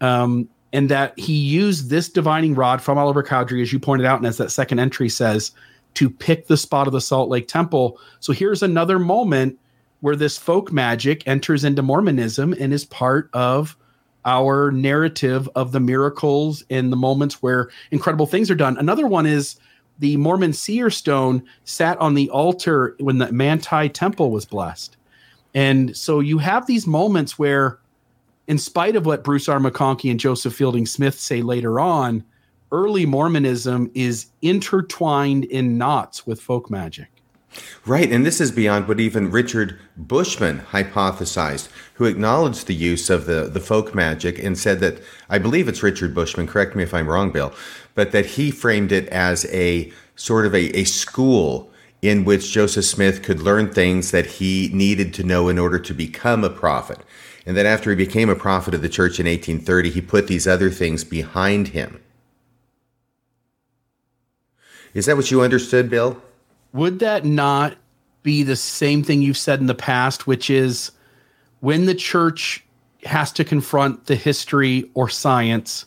Um, 0.00 0.48
and 0.72 0.90
that 0.90 1.18
he 1.18 1.32
used 1.32 1.88
this 1.88 2.08
divining 2.10 2.54
rod 2.54 2.82
from 2.82 2.98
Oliver 2.98 3.22
Cowdery, 3.22 3.62
as 3.62 3.72
you 3.72 3.78
pointed 3.78 4.06
out, 4.06 4.18
and 4.18 4.26
as 4.26 4.36
that 4.36 4.50
second 4.50 4.78
entry 4.78 5.08
says, 5.08 5.50
to 5.94 6.10
pick 6.10 6.46
the 6.46 6.58
spot 6.58 6.86
of 6.86 6.92
the 6.92 7.00
Salt 7.00 7.30
Lake 7.30 7.48
Temple. 7.48 7.98
So 8.20 8.32
here's 8.32 8.62
another 8.62 8.98
moment 8.98 9.58
where 10.00 10.16
this 10.16 10.38
folk 10.38 10.72
magic 10.72 11.26
enters 11.26 11.64
into 11.64 11.82
Mormonism 11.82 12.54
and 12.58 12.72
is 12.72 12.84
part 12.84 13.30
of 13.32 13.76
our 14.24 14.70
narrative 14.70 15.48
of 15.54 15.72
the 15.72 15.80
miracles 15.80 16.62
and 16.70 16.92
the 16.92 16.96
moments 16.96 17.42
where 17.42 17.70
incredible 17.90 18.26
things 18.26 18.50
are 18.50 18.54
done. 18.54 18.76
Another 18.76 19.06
one 19.06 19.26
is 19.26 19.56
the 19.98 20.16
Mormon 20.16 20.52
seer 20.52 20.90
stone 20.90 21.42
sat 21.64 21.98
on 21.98 22.14
the 22.14 22.30
altar 22.30 22.94
when 23.00 23.18
the 23.18 23.32
Manti 23.32 23.88
temple 23.88 24.30
was 24.30 24.44
blessed. 24.44 24.96
And 25.54 25.96
so 25.96 26.20
you 26.20 26.38
have 26.38 26.66
these 26.66 26.86
moments 26.86 27.38
where, 27.38 27.78
in 28.46 28.58
spite 28.58 28.96
of 28.96 29.06
what 29.06 29.24
Bruce 29.24 29.48
R. 29.48 29.58
McConkie 29.58 30.10
and 30.10 30.20
Joseph 30.20 30.54
Fielding 30.54 30.86
Smith 30.86 31.18
say 31.18 31.42
later 31.42 31.80
on, 31.80 32.24
early 32.70 33.06
Mormonism 33.06 33.90
is 33.94 34.26
intertwined 34.42 35.44
in 35.46 35.78
knots 35.78 36.26
with 36.26 36.40
folk 36.40 36.70
magic. 36.70 37.08
Right, 37.86 38.10
and 38.10 38.26
this 38.26 38.40
is 38.40 38.50
beyond 38.50 38.86
what 38.86 39.00
even 39.00 39.30
Richard 39.30 39.78
Bushman 39.96 40.60
hypothesized, 40.72 41.68
who 41.94 42.04
acknowledged 42.04 42.66
the 42.66 42.74
use 42.74 43.08
of 43.08 43.26
the, 43.26 43.44
the 43.44 43.60
folk 43.60 43.94
magic 43.94 44.38
and 44.38 44.58
said 44.58 44.80
that, 44.80 45.00
I 45.30 45.38
believe 45.38 45.68
it's 45.68 45.82
Richard 45.82 46.14
Bushman, 46.14 46.46
correct 46.46 46.76
me 46.76 46.82
if 46.82 46.92
I'm 46.92 47.08
wrong, 47.08 47.30
Bill, 47.30 47.52
but 47.94 48.12
that 48.12 48.26
he 48.26 48.50
framed 48.50 48.92
it 48.92 49.08
as 49.08 49.46
a 49.46 49.92
sort 50.16 50.46
of 50.46 50.54
a, 50.54 50.76
a 50.78 50.84
school 50.84 51.70
in 52.02 52.24
which 52.24 52.52
Joseph 52.52 52.84
Smith 52.84 53.22
could 53.22 53.40
learn 53.40 53.72
things 53.72 54.10
that 54.10 54.26
he 54.26 54.70
needed 54.72 55.12
to 55.14 55.24
know 55.24 55.48
in 55.48 55.58
order 55.58 55.78
to 55.78 55.94
become 55.94 56.44
a 56.44 56.50
prophet. 56.50 56.98
And 57.44 57.56
that 57.56 57.66
after 57.66 57.90
he 57.90 57.96
became 57.96 58.28
a 58.28 58.36
prophet 58.36 58.74
of 58.74 58.82
the 58.82 58.88
church 58.88 59.18
in 59.18 59.26
1830, 59.26 59.90
he 59.90 60.00
put 60.00 60.26
these 60.26 60.46
other 60.46 60.70
things 60.70 61.02
behind 61.02 61.68
him. 61.68 62.00
Is 64.94 65.06
that 65.06 65.16
what 65.16 65.30
you 65.30 65.42
understood, 65.42 65.90
Bill? 65.90 66.22
Would 66.72 66.98
that 67.00 67.24
not 67.24 67.76
be 68.22 68.42
the 68.42 68.56
same 68.56 69.02
thing 69.02 69.22
you've 69.22 69.38
said 69.38 69.60
in 69.60 69.66
the 69.66 69.74
past, 69.74 70.26
which 70.26 70.50
is 70.50 70.90
when 71.60 71.86
the 71.86 71.94
church 71.94 72.64
has 73.04 73.32
to 73.32 73.44
confront 73.44 74.06
the 74.06 74.16
history 74.16 74.90
or 74.94 75.08
science, 75.08 75.86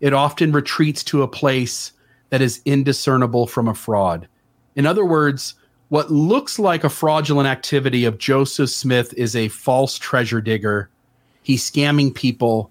it 0.00 0.12
often 0.12 0.52
retreats 0.52 1.02
to 1.04 1.22
a 1.22 1.28
place 1.28 1.92
that 2.30 2.42
is 2.42 2.60
indiscernible 2.64 3.46
from 3.46 3.68
a 3.68 3.74
fraud. 3.74 4.28
In 4.76 4.86
other 4.86 5.04
words, 5.04 5.54
what 5.88 6.10
looks 6.10 6.58
like 6.58 6.84
a 6.84 6.90
fraudulent 6.90 7.48
activity 7.48 8.04
of 8.04 8.18
Joseph 8.18 8.70
Smith 8.70 9.14
is 9.16 9.34
a 9.34 9.48
false 9.48 9.98
treasure 9.98 10.40
digger. 10.40 10.90
He's 11.42 11.68
scamming 11.68 12.14
people, 12.14 12.70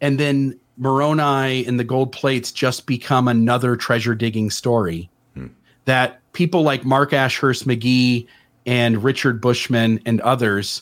and 0.00 0.20
then 0.20 0.60
Moroni 0.76 1.64
and 1.64 1.80
the 1.80 1.84
gold 1.84 2.12
plates 2.12 2.52
just 2.52 2.86
become 2.86 3.28
another 3.28 3.76
treasure 3.76 4.14
digging 4.14 4.50
story. 4.50 5.08
Hmm. 5.34 5.48
That 5.86 6.20
people 6.40 6.62
like 6.62 6.86
Mark 6.86 7.12
Ashurst 7.12 7.68
McGee 7.68 8.26
and 8.64 9.04
Richard 9.04 9.42
Bushman 9.42 10.00
and 10.06 10.22
others 10.22 10.80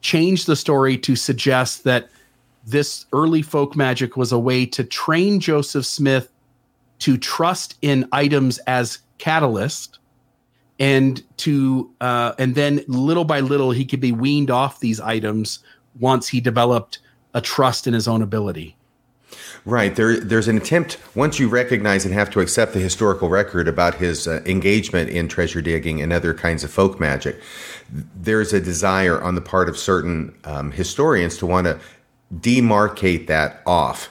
changed 0.00 0.46
the 0.46 0.56
story 0.56 0.96
to 0.96 1.14
suggest 1.14 1.84
that 1.84 2.08
this 2.64 3.04
early 3.12 3.42
folk 3.42 3.76
magic 3.76 4.16
was 4.16 4.32
a 4.32 4.38
way 4.38 4.64
to 4.64 4.82
train 4.84 5.38
Joseph 5.38 5.84
Smith 5.84 6.32
to 7.00 7.18
trust 7.18 7.76
in 7.82 8.08
items 8.10 8.56
as 8.60 9.00
catalyst 9.18 9.98
and 10.78 11.22
to 11.36 11.90
uh, 12.00 12.32
and 12.38 12.54
then 12.54 12.82
little 12.88 13.26
by 13.26 13.40
little 13.40 13.72
he 13.72 13.84
could 13.84 14.00
be 14.00 14.12
weaned 14.12 14.50
off 14.50 14.80
these 14.80 14.98
items 14.98 15.58
once 16.00 16.26
he 16.26 16.40
developed 16.40 17.00
a 17.34 17.42
trust 17.42 17.86
in 17.86 17.92
his 17.92 18.08
own 18.08 18.22
ability 18.22 18.74
Right. 19.64 19.96
There, 19.96 20.20
there's 20.20 20.46
an 20.46 20.56
attempt, 20.56 20.98
once 21.16 21.40
you 21.40 21.48
recognize 21.48 22.04
and 22.04 22.14
have 22.14 22.30
to 22.30 22.40
accept 22.40 22.72
the 22.72 22.78
historical 22.78 23.28
record 23.28 23.66
about 23.66 23.96
his 23.96 24.28
uh, 24.28 24.40
engagement 24.46 25.10
in 25.10 25.26
treasure 25.26 25.60
digging 25.60 26.00
and 26.00 26.12
other 26.12 26.32
kinds 26.32 26.62
of 26.62 26.70
folk 26.70 27.00
magic, 27.00 27.40
there's 27.90 28.52
a 28.52 28.60
desire 28.60 29.20
on 29.20 29.34
the 29.34 29.40
part 29.40 29.68
of 29.68 29.76
certain 29.76 30.34
um, 30.44 30.70
historians 30.70 31.36
to 31.38 31.46
want 31.46 31.66
to 31.66 31.80
demarcate 32.32 33.26
that 33.26 33.60
off 33.66 34.10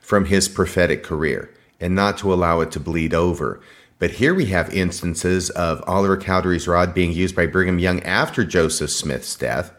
from 0.00 0.26
his 0.26 0.48
prophetic 0.48 1.02
career 1.02 1.50
and 1.80 1.94
not 1.94 2.18
to 2.18 2.32
allow 2.32 2.60
it 2.60 2.70
to 2.72 2.80
bleed 2.80 3.14
over. 3.14 3.60
But 3.98 4.12
here 4.12 4.34
we 4.34 4.46
have 4.46 4.72
instances 4.74 5.48
of 5.50 5.82
Oliver 5.86 6.18
Cowdery's 6.18 6.68
rod 6.68 6.92
being 6.92 7.12
used 7.12 7.34
by 7.34 7.46
Brigham 7.46 7.78
Young 7.78 8.02
after 8.02 8.44
Joseph 8.44 8.90
Smith's 8.90 9.34
death 9.34 9.72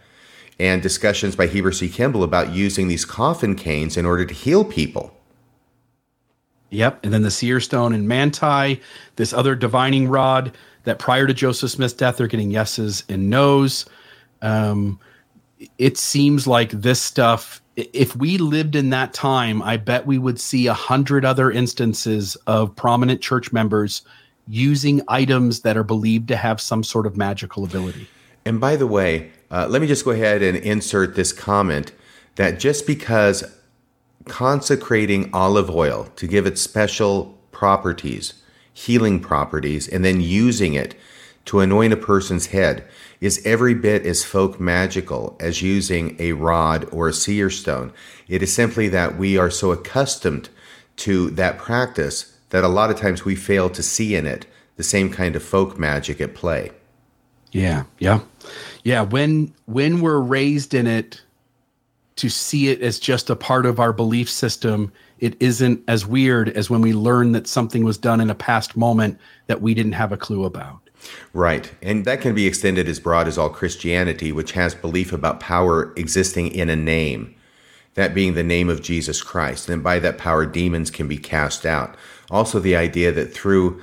and 0.59 0.81
discussions 0.81 1.35
by 1.35 1.47
Heber 1.47 1.71
C. 1.71 1.89
Kimball 1.89 2.23
about 2.23 2.53
using 2.53 2.87
these 2.87 3.05
coffin 3.05 3.55
canes 3.55 3.97
in 3.97 4.05
order 4.05 4.25
to 4.25 4.33
heal 4.33 4.63
people. 4.63 5.13
Yep. 6.69 7.03
And 7.03 7.13
then 7.13 7.21
the 7.21 7.31
seer 7.31 7.59
stone 7.59 7.93
and 7.93 8.07
manti, 8.07 8.81
this 9.15 9.33
other 9.33 9.55
divining 9.55 10.07
rod 10.07 10.51
that 10.83 10.99
prior 10.99 11.27
to 11.27 11.33
Joseph 11.33 11.71
Smith's 11.71 11.93
death, 11.93 12.17
they're 12.17 12.27
getting 12.27 12.51
yeses 12.51 13.03
and 13.07 13.29
nos. 13.29 13.85
Um, 14.41 14.99
it 15.77 15.97
seems 15.97 16.45
like 16.47 16.71
this 16.71 17.01
stuff, 17.01 17.61
if 17.75 18.15
we 18.15 18.37
lived 18.37 18.75
in 18.75 18.89
that 18.89 19.13
time, 19.13 19.61
I 19.61 19.77
bet 19.77 20.05
we 20.05 20.17
would 20.17 20.39
see 20.39 20.67
a 20.67 20.73
hundred 20.73 21.25
other 21.25 21.51
instances 21.51 22.35
of 22.47 22.75
prominent 22.75 23.21
church 23.21 23.51
members 23.53 24.01
using 24.47 25.01
items 25.07 25.61
that 25.61 25.77
are 25.77 25.83
believed 25.83 26.27
to 26.29 26.35
have 26.35 26.61
some 26.61 26.83
sort 26.83 27.05
of 27.05 27.17
magical 27.17 27.63
ability. 27.63 28.07
And 28.45 28.59
by 28.59 28.75
the 28.75 28.87
way, 28.87 29.31
uh, 29.51 29.67
let 29.69 29.81
me 29.81 29.87
just 29.87 30.05
go 30.05 30.11
ahead 30.11 30.41
and 30.41 30.57
insert 30.57 31.15
this 31.15 31.31
comment 31.31 31.91
that 32.35 32.59
just 32.59 32.85
because 32.85 33.43
consecrating 34.25 35.29
olive 35.33 35.69
oil 35.69 36.09
to 36.15 36.27
give 36.27 36.45
it 36.45 36.57
special 36.57 37.37
properties, 37.51 38.33
healing 38.73 39.19
properties, 39.19 39.87
and 39.87 40.03
then 40.03 40.21
using 40.21 40.73
it 40.73 40.95
to 41.45 41.59
anoint 41.61 41.93
a 41.93 41.97
person's 41.97 42.47
head 42.47 42.85
is 43.21 43.41
every 43.45 43.73
bit 43.73 44.05
as 44.05 44.23
folk 44.23 44.59
magical 44.59 45.35
as 45.39 45.61
using 45.61 46.15
a 46.19 46.33
rod 46.33 46.87
or 46.91 47.07
a 47.07 47.13
seer 47.13 47.49
stone. 47.49 47.91
It 48.27 48.43
is 48.43 48.53
simply 48.53 48.89
that 48.89 49.17
we 49.17 49.37
are 49.37 49.49
so 49.49 49.71
accustomed 49.71 50.49
to 50.97 51.29
that 51.31 51.57
practice 51.57 52.37
that 52.49 52.63
a 52.63 52.67
lot 52.69 52.91
of 52.91 52.99
times 52.99 53.25
we 53.25 53.35
fail 53.35 53.69
to 53.69 53.81
see 53.81 54.15
in 54.15 54.25
it 54.25 54.45
the 54.75 54.83
same 54.83 55.09
kind 55.09 55.35
of 55.35 55.43
folk 55.43 55.79
magic 55.79 56.21
at 56.21 56.35
play. 56.35 56.71
Yeah, 57.51 57.83
yeah, 57.97 58.19
yeah. 58.87 59.01
When 59.01 59.53
when 59.65 59.99
we're 59.99 60.21
raised 60.21 60.73
in 60.73 60.87
it, 60.87 61.21
to 62.15 62.29
see 62.29 62.69
it 62.69 62.81
as 62.81 62.99
just 62.99 63.29
a 63.29 63.35
part 63.35 63.65
of 63.65 63.81
our 63.81 63.91
belief 63.91 64.29
system, 64.29 64.93
it 65.19 65.35
isn't 65.41 65.83
as 65.89 66.05
weird 66.05 66.47
as 66.51 66.69
when 66.69 66.79
we 66.79 66.93
learn 66.93 67.33
that 67.33 67.47
something 67.47 67.83
was 67.83 67.97
done 67.97 68.21
in 68.21 68.29
a 68.29 68.35
past 68.35 68.77
moment 68.77 69.19
that 69.47 69.61
we 69.61 69.73
didn't 69.73 69.91
have 69.91 70.13
a 70.13 70.17
clue 70.17 70.45
about. 70.45 70.79
Right. 71.33 71.69
And 71.81 72.05
that 72.05 72.21
can 72.21 72.33
be 72.33 72.47
extended 72.47 72.87
as 72.87 72.97
broad 72.97 73.27
as 73.27 73.37
all 73.37 73.49
Christianity, 73.49 74.31
which 74.31 74.53
has 74.53 74.73
belief 74.73 75.11
about 75.11 75.41
power 75.41 75.91
existing 75.97 76.47
in 76.47 76.69
a 76.69 76.75
name, 76.77 77.35
that 77.95 78.15
being 78.15 78.35
the 78.35 78.41
name 78.41 78.69
of 78.69 78.81
Jesus 78.81 79.21
Christ. 79.21 79.67
And 79.67 79.83
by 79.83 79.99
that 79.99 80.17
power, 80.17 80.45
demons 80.45 80.91
can 80.91 81.09
be 81.09 81.17
cast 81.17 81.65
out. 81.65 81.97
Also, 82.31 82.57
the 82.57 82.77
idea 82.77 83.11
that 83.11 83.33
through 83.33 83.81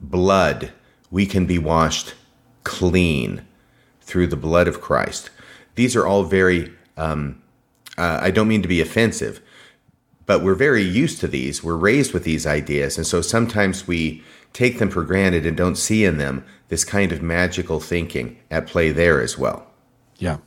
blood, 0.00 0.72
we 1.10 1.26
can 1.26 1.44
be 1.44 1.58
washed 1.58 2.14
clean 2.62 3.44
through 4.04 4.28
the 4.28 4.36
blood 4.36 4.68
of 4.68 4.80
Christ. 4.80 5.30
These 5.74 5.96
are 5.96 6.06
all 6.06 6.24
very, 6.24 6.72
um, 6.96 7.42
uh, 7.98 8.18
I 8.22 8.30
don't 8.30 8.48
mean 8.48 8.62
to 8.62 8.68
be 8.68 8.80
offensive, 8.80 9.40
but 10.26 10.42
we're 10.42 10.54
very 10.54 10.82
used 10.82 11.20
to 11.20 11.28
these. 11.28 11.64
We're 11.64 11.76
raised 11.76 12.12
with 12.12 12.24
these 12.24 12.46
ideas. 12.46 12.96
And 12.96 13.06
so 13.06 13.20
sometimes 13.20 13.86
we 13.86 14.22
take 14.52 14.78
them 14.78 14.90
for 14.90 15.02
granted 15.02 15.46
and 15.46 15.56
don't 15.56 15.76
see 15.76 16.04
in 16.04 16.18
them 16.18 16.44
this 16.68 16.84
kind 16.84 17.12
of 17.12 17.22
magical 17.22 17.80
thinking 17.80 18.38
at 18.50 18.66
play 18.66 18.92
there 18.92 19.20
as 19.20 19.36
well. 19.36 19.66
Yeah. 20.18 20.38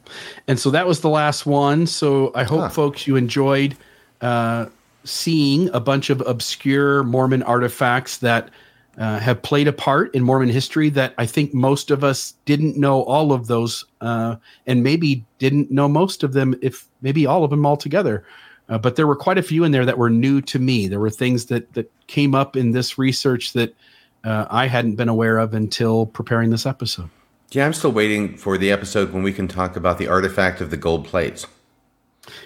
And 0.47 0.57
so 0.59 0.69
that 0.71 0.88
was 0.88 1.01
the 1.01 1.09
last 1.09 1.45
one. 1.45 1.88
So 1.88 2.31
I 2.34 2.43
hope 2.43 2.61
Huh. 2.61 2.69
folks 2.69 3.05
you 3.05 3.17
enjoyed 3.17 3.75
uh, 4.21 4.67
seeing 5.03 5.69
a 5.73 5.79
bunch 5.79 6.09
of 6.09 6.21
obscure 6.21 7.03
Mormon 7.03 7.43
artifacts 7.43 8.17
that 8.19 8.49
uh, 8.97 9.19
have 9.19 9.41
played 9.41 9.67
a 9.67 9.73
part 9.73 10.13
in 10.15 10.23
Mormon 10.23 10.49
history 10.49 10.89
that 10.89 11.13
I 11.17 11.25
think 11.25 11.53
most 11.53 11.91
of 11.91 12.03
us 12.03 12.33
didn't 12.45 12.77
know 12.77 13.03
all 13.03 13.31
of 13.31 13.47
those 13.47 13.85
uh, 14.01 14.37
and 14.65 14.83
maybe 14.83 15.23
didn't 15.37 15.69
know 15.69 15.87
most 15.87 16.23
of 16.23 16.33
them, 16.33 16.55
if 16.61 16.87
maybe 17.01 17.25
all 17.25 17.43
of 17.43 17.51
them 17.51 17.65
altogether. 17.65 18.25
Uh, 18.69 18.77
but 18.77 18.95
there 18.95 19.07
were 19.07 19.15
quite 19.15 19.37
a 19.37 19.43
few 19.43 19.63
in 19.63 19.71
there 19.71 19.85
that 19.85 19.97
were 19.97 20.09
new 20.09 20.41
to 20.41 20.59
me. 20.59 20.87
There 20.87 20.99
were 20.99 21.09
things 21.09 21.45
that, 21.45 21.73
that 21.73 21.91
came 22.07 22.33
up 22.33 22.55
in 22.55 22.71
this 22.71 22.97
research 22.97 23.53
that 23.53 23.75
uh, 24.23 24.45
I 24.49 24.67
hadn't 24.67 24.95
been 24.95 25.09
aware 25.09 25.37
of 25.37 25.53
until 25.53 26.07
preparing 26.07 26.49
this 26.49 26.65
episode. 26.65 27.09
Yeah, 27.51 27.65
I'm 27.65 27.73
still 27.73 27.91
waiting 27.91 28.35
for 28.35 28.57
the 28.57 28.71
episode 28.71 29.13
when 29.13 29.23
we 29.23 29.31
can 29.31 29.47
talk 29.47 29.75
about 29.75 29.99
the 29.99 30.07
artifact 30.07 30.59
of 30.59 30.69
the 30.69 30.75
gold 30.75 31.05
plates. 31.05 31.45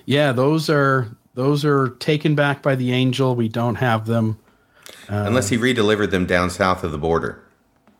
Yeah, 0.06 0.32
those 0.32 0.70
are 0.70 1.08
those 1.34 1.66
are 1.66 1.90
taken 2.00 2.36
back 2.36 2.62
by 2.62 2.76
the 2.76 2.92
angel. 2.92 3.36
We 3.36 3.50
don't 3.50 3.76
have 3.76 4.06
them. 4.06 4.38
Unless 5.08 5.50
he 5.50 5.58
redelivered 5.58 6.12
them 6.12 6.26
down 6.26 6.50
south 6.50 6.84
of 6.84 6.92
the 6.92 6.98
border. 6.98 7.44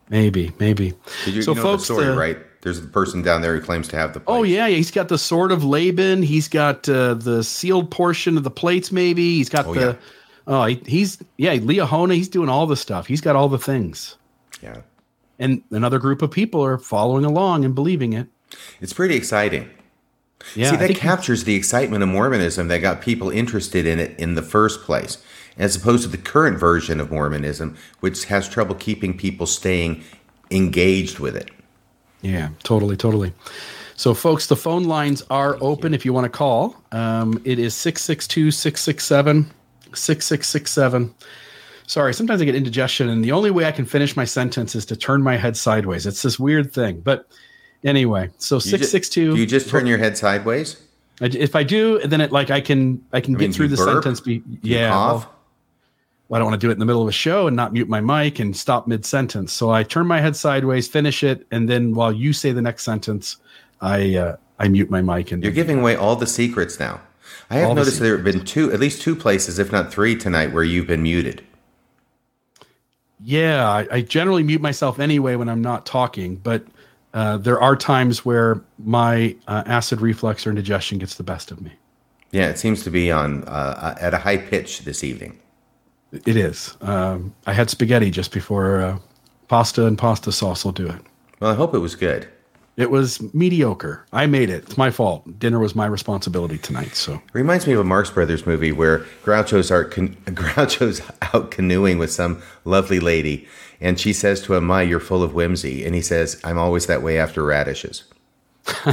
Maybe, 0.08 0.52
maybe. 0.58 0.94
Did 1.24 1.34
you, 1.34 1.42
so, 1.42 1.52
you 1.52 1.56
know 1.56 1.62
folks, 1.62 1.82
the 1.88 1.94
story, 1.94 2.06
the- 2.06 2.16
right? 2.16 2.38
There's 2.62 2.78
a 2.78 2.82
person 2.82 3.22
down 3.22 3.42
there 3.42 3.54
who 3.58 3.60
claims 3.60 3.88
to 3.88 3.96
have 3.96 4.14
the. 4.14 4.22
Oh 4.28 4.44
yeah, 4.44 4.66
yeah, 4.68 4.76
he's 4.76 4.92
got 4.92 5.08
the 5.08 5.18
sword 5.18 5.50
of 5.50 5.64
Laban. 5.64 6.22
He's 6.22 6.46
got 6.48 6.88
uh, 6.88 7.14
the 7.14 7.42
sealed 7.42 7.90
portion 7.90 8.36
of 8.36 8.44
the 8.44 8.50
plates. 8.52 8.92
Maybe 8.92 9.36
he's 9.38 9.48
got 9.48 9.66
Oh, 9.66 9.74
the. 9.74 9.80
yeah. 9.80 9.94
Oh, 10.46 10.64
he, 10.66 10.80
he's 10.86 11.18
yeah, 11.38 11.56
Liahona. 11.56 12.14
He's 12.14 12.28
doing 12.28 12.48
all 12.48 12.66
the 12.68 12.76
stuff. 12.76 13.06
He's 13.08 13.20
got 13.20 13.34
all 13.34 13.48
the 13.48 13.58
things, 13.58 14.16
Yeah. 14.62 14.82
and 15.40 15.62
another 15.72 15.98
group 15.98 16.22
of 16.22 16.30
people 16.30 16.64
are 16.64 16.78
following 16.78 17.24
along 17.24 17.64
and 17.64 17.74
believing 17.74 18.12
it. 18.12 18.28
It's 18.80 18.92
pretty 18.92 19.16
exciting. 19.16 19.68
Yeah, 20.54 20.70
See, 20.70 20.76
that 20.76 20.94
captures 20.96 21.42
the 21.44 21.54
excitement 21.56 22.02
of 22.04 22.08
Mormonism 22.10 22.68
that 22.68 22.78
got 22.78 23.00
people 23.00 23.30
interested 23.30 23.86
in 23.86 23.98
it 23.98 24.18
in 24.20 24.34
the 24.36 24.42
first 24.42 24.82
place, 24.82 25.18
as 25.56 25.76
opposed 25.76 26.02
to 26.04 26.08
the 26.08 26.18
current 26.18 26.58
version 26.58 27.00
of 27.00 27.10
Mormonism, 27.10 27.76
which 28.00 28.24
has 28.26 28.48
trouble 28.48 28.74
keeping 28.74 29.16
people 29.16 29.46
staying 29.46 30.02
engaged 30.50 31.18
with 31.18 31.36
it. 31.36 31.50
Yeah, 32.20 32.50
totally, 32.62 32.96
totally. 32.96 33.32
So, 33.96 34.14
folks, 34.14 34.46
the 34.46 34.56
phone 34.56 34.84
lines 34.84 35.22
are 35.30 35.58
open 35.60 35.94
if 35.94 36.04
you 36.04 36.12
want 36.12 36.24
to 36.24 36.30
call. 36.30 36.76
Um, 36.92 37.40
it 37.44 37.58
is 37.58 37.74
662 37.74 38.50
667 38.50 39.50
6667. 39.94 41.14
Sorry, 41.86 42.14
sometimes 42.14 42.40
I 42.40 42.44
get 42.44 42.54
indigestion, 42.54 43.08
and 43.08 43.24
the 43.24 43.32
only 43.32 43.50
way 43.50 43.66
I 43.66 43.72
can 43.72 43.84
finish 43.84 44.16
my 44.16 44.24
sentence 44.24 44.74
is 44.74 44.86
to 44.86 44.96
turn 44.96 45.22
my 45.22 45.36
head 45.36 45.56
sideways. 45.56 46.06
It's 46.06 46.22
this 46.22 46.38
weird 46.38 46.72
thing. 46.72 47.00
But 47.00 47.26
anyway, 47.84 48.30
so 48.38 48.58
662. 48.58 49.34
Do 49.34 49.40
you 49.40 49.46
just 49.46 49.68
turn 49.68 49.86
your 49.86 49.98
head 49.98 50.16
sideways? 50.16 50.82
If 51.20 51.54
I 51.54 51.62
do, 51.62 51.98
then 52.00 52.20
it 52.20 52.32
like 52.32 52.50
I 52.50 52.60
can 52.60 53.04
I 53.12 53.20
can 53.20 53.36
I 53.36 53.38
get 53.38 53.44
mean, 53.44 53.50
do 53.50 53.56
through 53.56 53.68
the 53.68 53.76
burp? 53.76 54.02
sentence. 54.02 54.20
Be, 54.20 54.42
yeah, 54.62 54.90
well, 54.90 55.31
well, 56.32 56.38
I 56.38 56.40
don't 56.40 56.50
want 56.50 56.62
to 56.62 56.66
do 56.66 56.70
it 56.70 56.72
in 56.72 56.78
the 56.78 56.86
middle 56.86 57.02
of 57.02 57.08
a 57.08 57.12
show 57.12 57.46
and 57.46 57.54
not 57.54 57.74
mute 57.74 57.90
my 57.90 58.00
mic 58.00 58.38
and 58.38 58.56
stop 58.56 58.86
mid 58.86 59.04
sentence. 59.04 59.52
So 59.52 59.68
I 59.68 59.82
turn 59.82 60.06
my 60.06 60.18
head 60.18 60.34
sideways, 60.34 60.88
finish 60.88 61.22
it, 61.22 61.46
and 61.50 61.68
then 61.68 61.94
while 61.94 62.10
you 62.10 62.32
say 62.32 62.52
the 62.52 62.62
next 62.62 62.84
sentence, 62.84 63.36
I 63.82 64.16
uh, 64.16 64.36
I 64.58 64.68
mute 64.68 64.88
my 64.88 65.02
mic 65.02 65.30
and 65.30 65.42
You're 65.44 65.52
giving 65.52 65.80
away 65.80 65.94
all 65.94 66.16
the 66.16 66.26
secrets 66.26 66.80
now. 66.80 67.02
I 67.50 67.56
have 67.56 67.68
All 67.68 67.74
the 67.74 67.82
noticed 67.82 68.00
there 68.00 68.16
have 68.16 68.24
been 68.24 68.46
two, 68.46 68.72
at 68.72 68.80
least 68.80 69.02
two 69.02 69.14
places, 69.14 69.58
if 69.58 69.70
not 69.70 69.92
three, 69.92 70.16
tonight 70.16 70.54
where 70.54 70.64
you've 70.64 70.86
been 70.86 71.02
muted. 71.02 71.44
yeah, 73.22 73.68
I, 73.68 73.86
I 73.90 74.00
generally 74.00 74.42
mute 74.42 74.62
myself 74.62 74.98
anyway 74.98 75.36
when 75.36 75.50
I'm 75.50 75.60
not 75.60 75.84
talking, 75.84 76.36
but 76.36 76.64
uh, 77.12 77.36
there 77.36 77.60
are 77.60 77.76
times 77.76 78.24
where 78.24 78.62
my 78.82 79.36
uh, 79.48 79.64
acid 79.66 80.00
reflux 80.00 80.46
or 80.46 80.50
indigestion 80.50 80.96
gets 80.96 81.16
the 81.16 81.24
best 81.24 81.50
of 81.50 81.60
me. 81.60 81.72
Yeah, 82.30 82.48
it 82.48 82.58
seems 82.58 82.84
to 82.84 82.90
be 82.90 83.12
on 83.12 83.44
uh, 83.44 83.96
at 84.00 84.14
a 84.14 84.18
high 84.18 84.38
pitch 84.38 84.80
this 84.86 85.04
evening. 85.04 85.38
It 86.12 86.36
is. 86.36 86.76
Um, 86.80 87.34
I 87.46 87.52
had 87.52 87.70
spaghetti 87.70 88.10
just 88.10 88.32
before 88.32 88.80
uh, 88.80 88.98
pasta 89.48 89.86
and 89.86 89.96
pasta 89.96 90.32
sauce 90.32 90.64
will 90.64 90.72
do 90.72 90.86
it. 90.88 91.00
Well, 91.40 91.50
I 91.50 91.54
hope 91.54 91.74
it 91.74 91.78
was 91.78 91.94
good. 91.94 92.28
It 92.76 92.90
was 92.90 93.20
mediocre. 93.34 94.06
I 94.12 94.26
made 94.26 94.48
it. 94.48 94.64
It's 94.64 94.78
my 94.78 94.90
fault. 94.90 95.38
Dinner 95.38 95.58
was 95.58 95.74
my 95.74 95.84
responsibility 95.84 96.56
tonight. 96.56 96.94
So 96.96 97.20
Reminds 97.34 97.66
me 97.66 97.74
of 97.74 97.80
a 97.80 97.84
Marx 97.84 98.08
Brothers 98.10 98.46
movie 98.46 98.72
where 98.72 99.00
Groucho's, 99.24 99.70
are 99.70 99.84
con- 99.84 100.16
Groucho's 100.26 101.02
out 101.34 101.50
canoeing 101.50 101.98
with 101.98 102.10
some 102.10 102.42
lovely 102.64 102.98
lady, 102.98 103.46
and 103.80 104.00
she 104.00 104.14
says 104.14 104.40
to 104.42 104.54
him, 104.54 104.64
"My, 104.64 104.82
you're 104.82 105.00
full 105.00 105.22
of 105.22 105.34
whimsy," 105.34 105.84
and 105.84 105.94
he 105.94 106.00
says, 106.00 106.40
"I'm 106.44 106.56
always 106.56 106.86
that 106.86 107.02
way 107.02 107.18
after 107.18 107.44
radishes." 107.44 108.04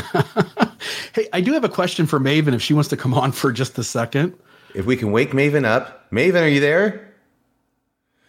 hey, 1.14 1.30
I 1.32 1.40
do 1.40 1.54
have 1.54 1.64
a 1.64 1.70
question 1.70 2.06
for 2.06 2.20
Maven 2.20 2.54
if 2.54 2.62
she 2.62 2.74
wants 2.74 2.90
to 2.90 2.98
come 2.98 3.14
on 3.14 3.32
for 3.32 3.54
just 3.54 3.78
a 3.78 3.84
second. 3.84 4.38
If 4.76 4.86
we 4.86 4.98
can 4.98 5.12
wake 5.12 5.32
Maven 5.32 5.64
up, 5.64 6.12
Maven, 6.12 6.44
are 6.44 6.48
you 6.48 6.60
there? 6.60 7.09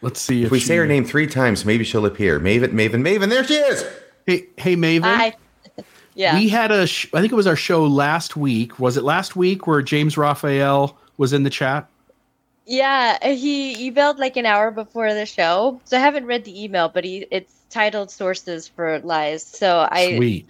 Let's 0.03 0.21
see 0.21 0.41
if, 0.41 0.47
If 0.47 0.53
we 0.53 0.61
she- 0.61 0.67
say 0.67 0.77
her 0.77 0.87
name 0.87 1.05
three 1.05 1.27
times, 1.27 1.65
maybe 1.65 1.85
she'll 1.85 2.07
appear. 2.07 2.41
Maven, 2.41 2.71
Maven, 2.73 3.03
Maven, 3.03 3.29
there 3.29 3.45
she 3.45 3.55
is. 3.55 3.85
Hey, 4.27 4.47
hey, 4.57 4.77
Maven. 4.77 5.03
Hi. 5.05 5.35
Yeah. 6.15 6.35
We 6.35 6.49
had 6.49 6.73
a, 6.73 6.89
sh- 6.89 7.07
I 7.15 7.21
think 7.21 7.33
it 7.33 7.37
was 7.37 7.47
our 7.47 7.57
show 7.57 7.87
last 7.87 8.37
week. 8.37 8.79
Was 8.81 8.97
it 8.97 9.05
last 9.05 9.37
week 9.37 9.67
where 9.69 9.81
James 9.81 10.19
Rafael 10.19 10.99
was 11.17 11.33
in 11.33 11.45
the 11.45 11.51
chat? 11.51 11.89
Yeah, 12.67 13.17
he 13.33 13.91
emailed 13.91 14.19
like 14.19 14.37
an 14.37 14.45
hour 14.45 14.71
before 14.73 15.15
the 15.15 15.25
show. 15.25 15.81
So 15.85 15.97
I 15.97 16.01
haven't 16.01 16.27
read 16.27 16.45
the 16.45 16.63
email, 16.65 16.89
but 16.89 17.05
he 17.05 17.27
it's 17.31 17.55
titled 17.71 18.11
sources 18.11 18.67
for 18.69 18.99
lies. 18.99 19.47
So 19.47 19.89
I 19.91 20.17
Sweet. 20.17 20.49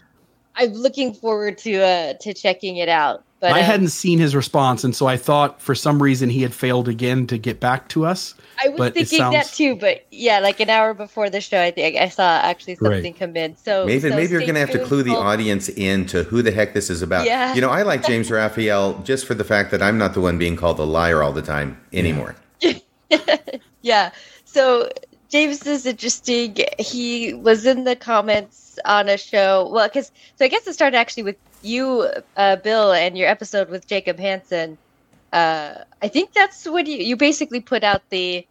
I'm 0.57 0.73
looking 0.73 1.13
forward 1.13 1.59
to 1.59 1.75
uh 1.83 2.15
to 2.23 2.35
checking 2.35 2.79
it 2.79 2.89
out. 2.89 3.23
But 3.41 3.53
I 3.53 3.61
um, 3.61 3.65
hadn't 3.65 3.89
seen 3.89 4.19
his 4.19 4.37
response, 4.37 4.85
and 4.85 4.95
so 4.95 5.07
I 5.07 5.17
thought 5.17 5.63
for 5.63 5.75
some 5.75 6.03
reason 6.03 6.29
he 6.29 6.43
had 6.43 6.53
failed 6.53 6.89
again 6.89 7.27
to 7.29 7.39
get 7.39 7.59
back 7.59 7.89
to 7.89 8.05
us. 8.05 8.35
I 8.63 8.69
was 8.69 8.79
but 8.79 8.97
it 8.97 9.09
thinking 9.09 9.31
that 9.33 9.47
too, 9.47 9.77
but 9.77 10.05
yeah, 10.11 10.41
like 10.41 10.61
an 10.61 10.69
hour 10.69 10.93
before 10.93 11.31
the 11.31 11.41
show, 11.41 11.61
I 11.61 11.71
think 11.71 11.97
I 11.97 12.11
saw 12.11 12.41
actually 12.43 12.75
Great. 12.75 12.97
something 12.97 13.15
come 13.15 13.37
in. 13.37 13.57
So 13.57 13.87
Maven, 13.87 14.03
so 14.03 14.09
maybe 14.11 14.33
you're 14.33 14.41
going 14.41 14.55
to 14.55 14.61
have 14.61 14.73
to 14.73 14.85
clue 14.85 15.03
the 15.03 15.17
audience 15.17 15.71
in 15.71 16.05
to 16.07 16.25
who 16.25 16.43
the 16.43 16.53
heck 16.53 16.75
this 16.75 16.91
is 16.91 17.01
about. 17.01 17.25
Yeah. 17.25 17.55
You 17.55 17.63
know, 17.63 17.71
I 17.71 17.83
like 17.83 18.05
James 18.07 18.31
Rafael 18.31 18.99
just 19.05 19.25
for 19.25 19.35
the 19.35 19.45
fact 19.45 19.71
that 19.71 19.81
I'm 19.81 19.97
not 19.97 20.13
the 20.13 20.21
one 20.21 20.37
being 20.37 20.57
called 20.57 20.79
a 20.79 20.85
liar 20.85 21.23
all 21.23 21.33
the 21.33 21.43
time 21.43 21.81
anymore. 21.93 22.37
Yeah. 23.83 24.11
So 24.45 24.91
James 25.29 25.67
is 25.67 25.87
interesting. 25.87 26.57
He 26.79 27.35
was 27.35 27.67
in 27.67 27.85
the 27.85 27.97
comments 27.97 28.79
on 28.85 29.09
a 29.09 29.17
show. 29.17 29.69
Well, 29.73 29.89
because 29.89 30.13
so 30.37 30.45
I 30.45 30.49
guess 30.49 30.67
it 30.67 30.75
started 30.75 30.97
actually 30.97 31.25
with 31.25 31.37
you, 31.63 32.09
uh, 32.37 32.57
Bill, 32.57 32.93
and 32.93 33.17
your 33.17 33.29
episode 33.29 33.69
with 33.71 33.87
Jacob 33.87 34.19
Hansen. 34.19 34.79
Uh, 35.33 35.75
I 36.03 36.09
think 36.09 36.33
that's 36.33 36.67
what 36.67 36.87
you 36.87 36.97
you 36.99 37.17
basically 37.17 37.61
put 37.61 37.85
out 37.85 38.03
the 38.11 38.47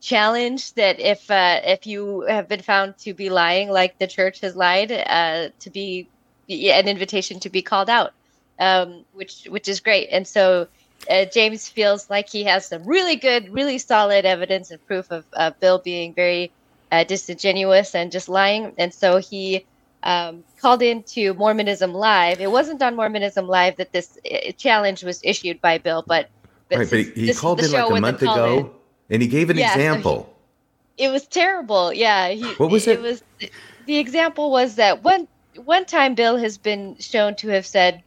challenge 0.00 0.74
that 0.74 1.00
if 1.00 1.30
uh, 1.30 1.60
if 1.64 1.86
you 1.86 2.22
have 2.22 2.48
been 2.48 2.62
found 2.62 2.96
to 2.98 3.14
be 3.14 3.30
lying, 3.30 3.68
like 3.70 3.98
the 3.98 4.06
church 4.06 4.40
has 4.40 4.56
lied, 4.56 4.92
uh, 4.92 5.48
to 5.60 5.70
be 5.70 6.08
an 6.48 6.88
invitation 6.88 7.40
to 7.40 7.50
be 7.50 7.62
called 7.62 7.88
out, 7.90 8.12
um, 8.58 9.04
which 9.12 9.46
which 9.50 9.68
is 9.68 9.80
great. 9.80 10.08
And 10.10 10.26
so 10.26 10.68
uh, 11.10 11.26
James 11.32 11.68
feels 11.68 12.08
like 12.10 12.28
he 12.28 12.44
has 12.44 12.68
some 12.68 12.84
really 12.84 13.16
good, 13.16 13.50
really 13.50 13.78
solid 13.78 14.24
evidence 14.24 14.70
and 14.70 14.84
proof 14.86 15.10
of 15.10 15.24
uh, 15.34 15.50
Bill 15.60 15.78
being 15.78 16.14
very 16.14 16.52
uh, 16.90 17.04
disingenuous 17.04 17.94
and 17.94 18.12
just 18.12 18.28
lying. 18.28 18.72
And 18.78 18.92
so 18.94 19.18
he 19.18 19.66
um, 20.06 20.44
called 20.60 20.82
into 20.82 21.34
Mormonism 21.34 21.92
Live. 21.92 22.40
It 22.40 22.50
wasn't 22.50 22.80
on 22.80 22.94
Mormonism 22.94 23.46
Live 23.48 23.76
that 23.78 23.92
this 23.92 24.16
uh, 24.30 24.52
challenge 24.56 25.02
was 25.02 25.20
issued 25.24 25.60
by 25.60 25.78
Bill, 25.78 26.04
but, 26.06 26.30
but 26.70 26.78
right, 26.78 26.90
but 26.90 26.98
he, 27.00 27.26
he 27.26 27.34
called 27.34 27.58
the 27.58 27.64
in 27.64 27.70
show 27.72 27.88
like 27.88 27.98
a 27.98 28.00
month 28.00 28.22
ago, 28.22 28.70
and 29.10 29.20
he 29.20 29.28
gave 29.28 29.50
an 29.50 29.58
Yeah, 29.58 29.72
so 29.74 29.78
he- 29.80 29.84
example. 29.86 30.18
it 30.96 31.08
was 31.10 31.26
terrible. 31.26 31.92
Yeah. 31.92 32.28
He, 32.28 32.44
What 32.54 32.70
was 32.70 32.86
it? 32.86 32.98
It 32.98 33.02
was 33.02 33.22
the 33.86 33.98
example 33.98 34.50
was 34.50 34.76
that 34.76 35.02
one 35.02 35.26
one 35.64 35.84
time 35.86 36.14
Bill 36.14 36.36
has 36.36 36.56
been 36.58 36.96
shown 37.00 37.34
to 37.36 37.48
have 37.48 37.66
said 37.66 38.02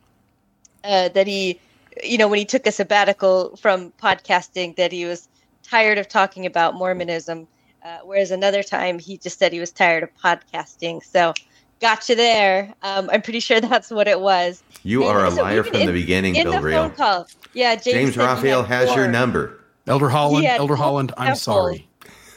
uh, 0.84 1.10
that 1.10 1.28
he, 1.28 1.60
you 2.04 2.18
know, 2.18 2.28
when 2.30 2.40
he 2.40 2.46
took 2.46 2.66
a 2.68 2.72
sabbatical 2.72 3.58
from 3.58 3.92
podcasting, 4.02 4.76
that 4.78 4.92
he 4.92 5.06
was 5.06 5.28
tired 5.70 5.98
of 5.98 6.08
talking 6.08 6.46
about 6.46 6.76
Mormonism. 6.76 7.48
Uh, 7.84 8.00
whereas 8.04 8.32
another 8.32 8.62
time 8.64 9.00
he 9.00 9.18
just 9.18 9.40
said 9.40 9.52
he 9.54 9.60
was 9.60 9.72
tired 9.72 10.04
of 10.04 10.10
podcasting. 10.24 11.04
So, 11.04 11.34
gotcha 11.80 12.16
there. 12.16 12.74
Um, 12.84 13.10
I'm 13.12 13.22
pretty 13.22 13.40
sure 13.40 13.60
that's 13.62 13.90
what 13.90 14.08
it 14.08 14.20
was. 14.22 14.64
you 14.84 15.04
And 15.04 15.12
are 15.18 15.26
a 15.26 15.32
so 15.32 15.42
liar 15.44 15.60
even 15.60 15.64
from 15.66 15.74
the 15.82 15.88
in- 15.88 15.94
beginning, 15.94 16.36
in 16.36 16.44
Bill 16.44 16.54
the 16.54 16.62
Real. 16.62 16.82
phone 16.90 16.96
call. 16.96 17.28
Yeah, 17.54 17.76
James, 17.76 18.16
James 18.16 18.18
Rafael 18.18 18.64
has 18.64 18.94
your 18.96 19.08
number. 19.08 19.60
Elder 19.88 20.10
Holland, 20.10 20.44
Yeah, 20.44 20.56
Elder 20.58 20.76
Holland, 20.76 21.14
I'm 21.18 21.28
temple. 21.36 21.40
sorry. 21.40 21.88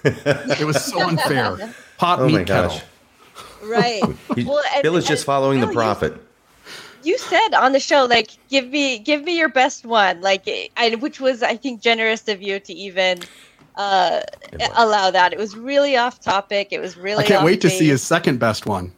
it 0.04 0.64
was 0.66 0.82
so 0.84 1.00
unfair. 1.08 1.74
Pot 1.98 2.18
Oh 2.20 2.26
meat 2.26 2.32
my 2.32 2.44
kettle. 2.44 2.80
Right. 3.64 4.02
He- 4.34 4.44
Well, 4.44 4.62
and- 4.74 4.82
Bill 4.82 4.96
is 4.96 5.04
just 5.04 5.22
and 5.22 5.26
following 5.26 5.60
the 5.60 5.66
Bill, 5.66 5.72
you- 5.74 5.78
prophet. 5.78 6.14
you 7.04 7.18
said 7.18 7.54
on 7.54 7.72
the 7.72 7.80
show 7.80 8.04
like 8.06 8.30
give 8.48 8.68
me 8.68 8.98
give 8.98 9.22
me 9.24 9.36
your 9.36 9.48
best 9.48 9.84
one 9.84 10.20
like 10.20 10.48
I, 10.76 10.94
which 11.00 11.20
was 11.20 11.42
i 11.42 11.56
think 11.56 11.80
generous 11.80 12.28
of 12.28 12.40
you 12.40 12.60
to 12.60 12.72
even 12.72 13.18
uh 13.74 14.20
allow 14.76 15.10
that 15.10 15.32
it 15.32 15.38
was 15.38 15.56
really 15.56 15.96
off 15.96 16.20
topic 16.20 16.68
it 16.70 16.80
was 16.80 16.96
really 16.96 17.24
I 17.24 17.26
can't 17.26 17.40
off 17.40 17.44
wait 17.46 17.60
to 17.62 17.70
see 17.70 17.88
his 17.88 18.02
second 18.04 18.38
best 18.38 18.66
one. 18.66 18.92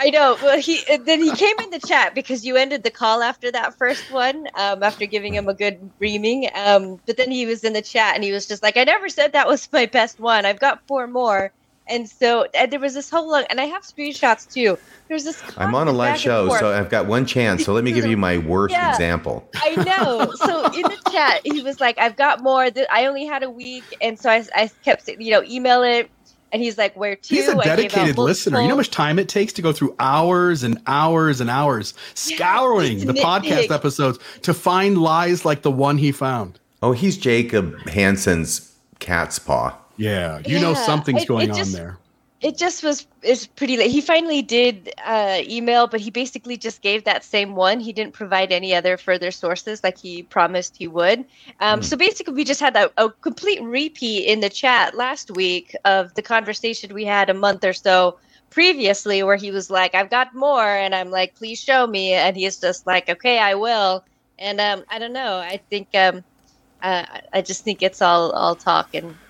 I 0.00 0.10
know 0.10 0.38
well 0.42 0.58
he 0.60 0.84
then 1.06 1.20
he 1.20 1.32
came 1.32 1.56
in 1.64 1.70
the 1.70 1.80
chat 1.80 2.14
because 2.14 2.44
you 2.44 2.56
ended 2.56 2.84
the 2.84 2.90
call 2.90 3.22
after 3.22 3.52
that 3.52 3.74
first 3.78 4.06
one 4.10 4.46
um 4.58 4.82
after 4.82 5.06
giving 5.06 5.34
him 5.34 5.48
a 5.48 5.54
good 5.54 5.92
reaming 6.00 6.48
um 6.56 7.00
but 7.06 7.18
then 7.18 7.30
he 7.32 7.46
was 7.46 7.64
in 7.64 7.74
the 7.74 7.82
chat 7.82 8.16
and 8.16 8.24
he 8.24 8.32
was 8.32 8.48
just 8.48 8.62
like 8.62 8.76
i 8.78 8.84
never 8.84 9.08
said 9.10 9.32
that 9.32 9.48
was 9.48 9.68
my 9.72 9.86
best 9.86 10.20
one 10.20 10.46
i've 10.46 10.60
got 10.60 10.80
four 10.88 11.06
more 11.08 11.52
and 11.88 12.08
so 12.10 12.46
and 12.54 12.72
there 12.72 12.80
was 12.80 12.94
this 12.94 13.10
whole 13.10 13.30
long 13.30 13.44
and 13.50 13.60
i 13.60 13.66
have 13.66 13.82
screenshots 13.84 14.48
too 14.52 14.78
there's 15.08 15.24
this 15.24 15.42
I'm 15.58 15.74
on 15.74 15.88
a 15.88 15.92
live 15.92 16.18
show, 16.18 16.48
so 16.50 16.72
I've 16.72 16.90
got 16.90 17.06
one 17.06 17.26
chance. 17.26 17.64
So 17.64 17.72
let 17.74 17.84
me 17.84 17.92
give 17.92 18.06
you 18.06 18.16
my 18.16 18.38
worst 18.38 18.74
Yeah. 18.74 18.92
example. 18.92 19.48
I 19.62 19.76
know. 19.76 20.32
So 20.36 20.66
in 20.72 20.88
the 20.88 20.98
chat, 21.10 21.40
he 21.44 21.60
was 21.62 21.80
like, 21.80 21.98
"I've 21.98 22.16
got 22.16 22.42
more. 22.42 22.70
I 22.90 23.06
only 23.06 23.26
had 23.26 23.42
a 23.42 23.50
week," 23.50 23.96
and 24.00 24.18
so 24.18 24.30
I, 24.30 24.44
I 24.54 24.70
kept 24.84 25.04
saying, 25.04 25.20
you 25.20 25.32
know, 25.32 25.42
email 25.44 25.82
it. 25.82 26.10
And 26.52 26.62
he's 26.62 26.76
like, 26.78 26.96
"Where 26.96 27.16
to?" 27.16 27.34
He's 27.34 27.46
a 27.48 27.52
I 27.52 27.54
gave 27.54 27.58
out 27.60 27.64
dedicated 27.76 28.18
listener. 28.18 28.58
You 28.60 28.64
know 28.68 28.70
how 28.74 28.76
much 28.78 28.90
time 28.90 29.18
it 29.18 29.28
takes 29.28 29.52
to 29.54 29.62
go 29.62 29.72
through 29.72 29.94
hours 30.00 30.62
and 30.62 30.78
hours 30.86 31.40
and 31.40 31.48
hours 31.50 31.94
scouring 32.14 32.96
it's 32.98 33.04
the 33.04 33.12
podcast 33.14 33.70
episodes 33.70 34.18
to 34.42 34.52
find 34.54 34.98
lies 34.98 35.44
like 35.44 35.62
the 35.62 35.70
one 35.70 35.98
he 35.98 36.12
found. 36.12 36.58
Oh, 36.82 36.92
he's 36.92 37.16
Jacob 37.16 37.76
Hansen's 37.88 38.72
cat's 38.98 39.38
paw. 39.38 39.76
Yeah, 39.96 40.40
you 40.46 40.58
know 40.58 40.72
Yeah, 40.72 40.86
something's 40.86 41.22
it- 41.22 41.28
going 41.28 41.50
it 41.50 41.54
just- 41.54 41.74
on 41.74 41.80
there. 41.80 41.98
It 42.40 42.56
just 42.56 42.82
was 42.82 43.06
is 43.22 43.46
pretty 43.46 43.76
late. 43.76 43.90
He 43.90 44.00
finally 44.00 44.40
did 44.40 44.94
uh, 45.04 45.42
email, 45.42 45.86
but 45.86 46.00
he 46.00 46.10
basically 46.10 46.56
just 46.56 46.80
gave 46.80 47.04
that 47.04 47.22
same 47.22 47.54
one. 47.54 47.80
He 47.80 47.92
didn't 47.92 48.14
provide 48.14 48.50
any 48.50 48.74
other 48.74 48.96
further 48.96 49.30
sources 49.30 49.84
like 49.84 49.98
he 49.98 50.22
promised 50.22 50.76
he 50.78 50.88
would. 50.88 51.26
Um, 51.60 51.82
So 51.82 51.96
basically, 51.98 52.32
we 52.34 52.44
just 52.44 52.60
had 52.60 52.76
a, 52.76 52.90
a 52.96 53.10
complete 53.10 53.62
repeat 53.62 54.24
in 54.26 54.40
the 54.40 54.48
chat 54.48 54.94
last 54.94 55.30
week 55.30 55.74
of 55.84 56.14
the 56.14 56.22
conversation 56.22 56.94
we 56.94 57.04
had 57.04 57.28
a 57.28 57.34
month 57.34 57.62
or 57.62 57.74
so 57.74 58.18
previously, 58.48 59.22
where 59.22 59.36
he 59.36 59.50
was 59.50 59.70
like, 59.70 59.94
"I've 59.94 60.10
got 60.10 60.34
more," 60.34 60.64
and 60.66 60.94
I'm 60.94 61.10
like, 61.10 61.34
"Please 61.34 61.60
show 61.60 61.86
me," 61.86 62.14
and 62.14 62.36
he's 62.36 62.58
just 62.58 62.86
like, 62.86 63.10
"Okay, 63.10 63.38
I 63.38 63.54
will." 63.54 64.02
And 64.38 64.60
um, 64.60 64.84
I 64.88 64.98
don't 64.98 65.12
know. 65.12 65.36
I 65.36 65.60
think 65.68 65.88
um, 65.94 66.24
uh, 66.82 67.04
I 67.34 67.42
just 67.42 67.64
think 67.64 67.82
it's 67.82 68.00
all 68.00 68.30
all 68.32 68.56
talk 68.56 68.94
and. 68.94 69.20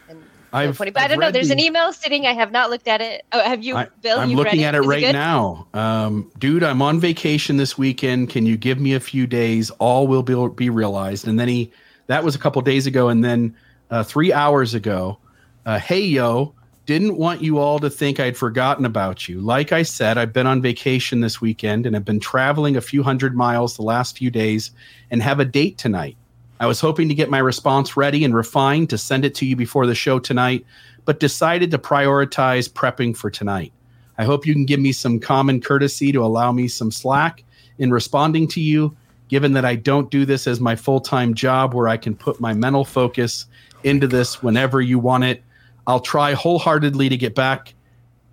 I've- 0.52 0.72
funny. 0.72 0.90
But 0.90 1.01
I 1.01 1.05
I've 1.05 1.10
don't 1.10 1.20
know. 1.20 1.31
There's 1.31 1.51
an 1.51 1.60
email 1.60 1.93
sitting. 1.93 2.27
I 2.27 2.32
have 2.32 2.51
not 2.52 2.70
looked 2.70 2.89
at 2.89 3.01
it. 3.01 3.24
Oh, 3.32 3.40
have 3.43 3.62
you, 3.62 3.77
I, 3.77 3.89
Bill? 4.02 4.18
I'm 4.18 4.31
you 4.31 4.36
looking 4.36 4.64
at 4.64 4.74
it 4.74 4.81
Is 4.82 4.86
right 4.86 5.01
good? 5.01 5.12
now. 5.12 5.66
Um, 5.74 6.31
dude, 6.39 6.62
I'm 6.62 6.82
on 6.82 7.01
vacation 7.01 7.56
this 7.56 7.77
weekend. 7.78 8.31
Can 8.31 8.47
you 8.47 8.56
give 8.56 8.81
me 8.81 8.94
a 8.94 9.01
few 9.01 9.27
days? 9.27 9.70
All 9.72 10.06
will 10.06 10.22
be, 10.22 10.35
be 10.56 10.70
realized. 10.70 11.28
And 11.28 11.39
then 11.39 11.48
he, 11.48 11.70
that 12.09 12.24
was 12.24 12.35
a 12.35 12.39
couple 12.39 12.60
days 12.62 12.86
ago. 12.86 13.09
And 13.09 13.22
then 13.24 13.56
uh, 13.90 14.02
three 14.02 14.32
hours 14.32 14.74
ago, 14.74 15.18
uh, 15.66 15.78
hey, 15.78 16.01
yo, 16.01 16.55
didn't 16.86 17.16
want 17.16 17.40
you 17.43 17.59
all 17.59 17.78
to 17.78 17.89
think 17.89 18.18
I'd 18.18 18.36
forgotten 18.36 18.85
about 18.85 19.28
you. 19.28 19.40
Like 19.40 19.70
I 19.72 19.82
said, 19.82 20.18
I've 20.18 20.32
been 20.32 20.47
on 20.47 20.60
vacation 20.60 21.20
this 21.20 21.40
weekend 21.40 21.86
and 21.86 21.94
have 21.94 22.05
been 22.05 22.18
traveling 22.18 22.77
a 22.77 22.81
few 22.81 23.02
hundred 23.05 23.36
miles 23.36 23.77
the 23.77 23.82
last 23.82 24.18
few 24.18 24.31
days 24.31 24.72
and 25.10 25.22
have 25.22 25.39
a 25.39 25.44
date 25.44 25.78
tonight. 25.78 26.16
I 26.61 26.66
was 26.66 26.78
hoping 26.78 27.09
to 27.09 27.15
get 27.15 27.31
my 27.31 27.39
response 27.39 27.97
ready 27.97 28.23
and 28.23 28.35
refined 28.35 28.91
to 28.91 28.99
send 28.99 29.24
it 29.24 29.35
to 29.37 29.47
you 29.47 29.57
before 29.57 29.87
the 29.87 29.95
show 29.95 30.19
tonight, 30.19 30.66
but 31.07 31.19
decided 31.19 31.70
to 31.70 31.78
prioritize 31.78 32.70
prepping 32.70 33.16
for 33.16 33.31
tonight. 33.31 33.73
I 34.19 34.24
hope 34.24 34.45
you 34.45 34.53
can 34.53 34.66
give 34.66 34.78
me 34.78 34.93
some 34.93 35.19
common 35.19 35.62
courtesy 35.62 36.12
to 36.12 36.23
allow 36.23 36.53
me 36.53 36.69
some 36.69 36.91
slack 36.91 37.43
in 37.78 37.91
responding 37.91 38.47
to 38.49 38.61
you, 38.61 38.95
given 39.28 39.55
that 39.55 39.65
I 39.65 39.74
don't 39.74 40.11
do 40.11 40.27
this 40.27 40.47
as 40.47 40.61
my 40.61 40.77
full 40.77 41.01
time 41.01 41.32
job 41.32 41.73
where 41.73 41.89
I 41.89 41.97
can 41.97 42.15
put 42.15 42.41
my 42.41 42.53
mental 42.53 42.85
focus 42.85 43.47
into 43.82 44.07
this 44.07 44.43
whenever 44.43 44.82
you 44.82 44.99
want 44.99 45.24
it. 45.24 45.43
I'll 45.87 46.01
try 46.01 46.35
wholeheartedly 46.35 47.09
to 47.09 47.16
get 47.16 47.35
back, 47.35 47.73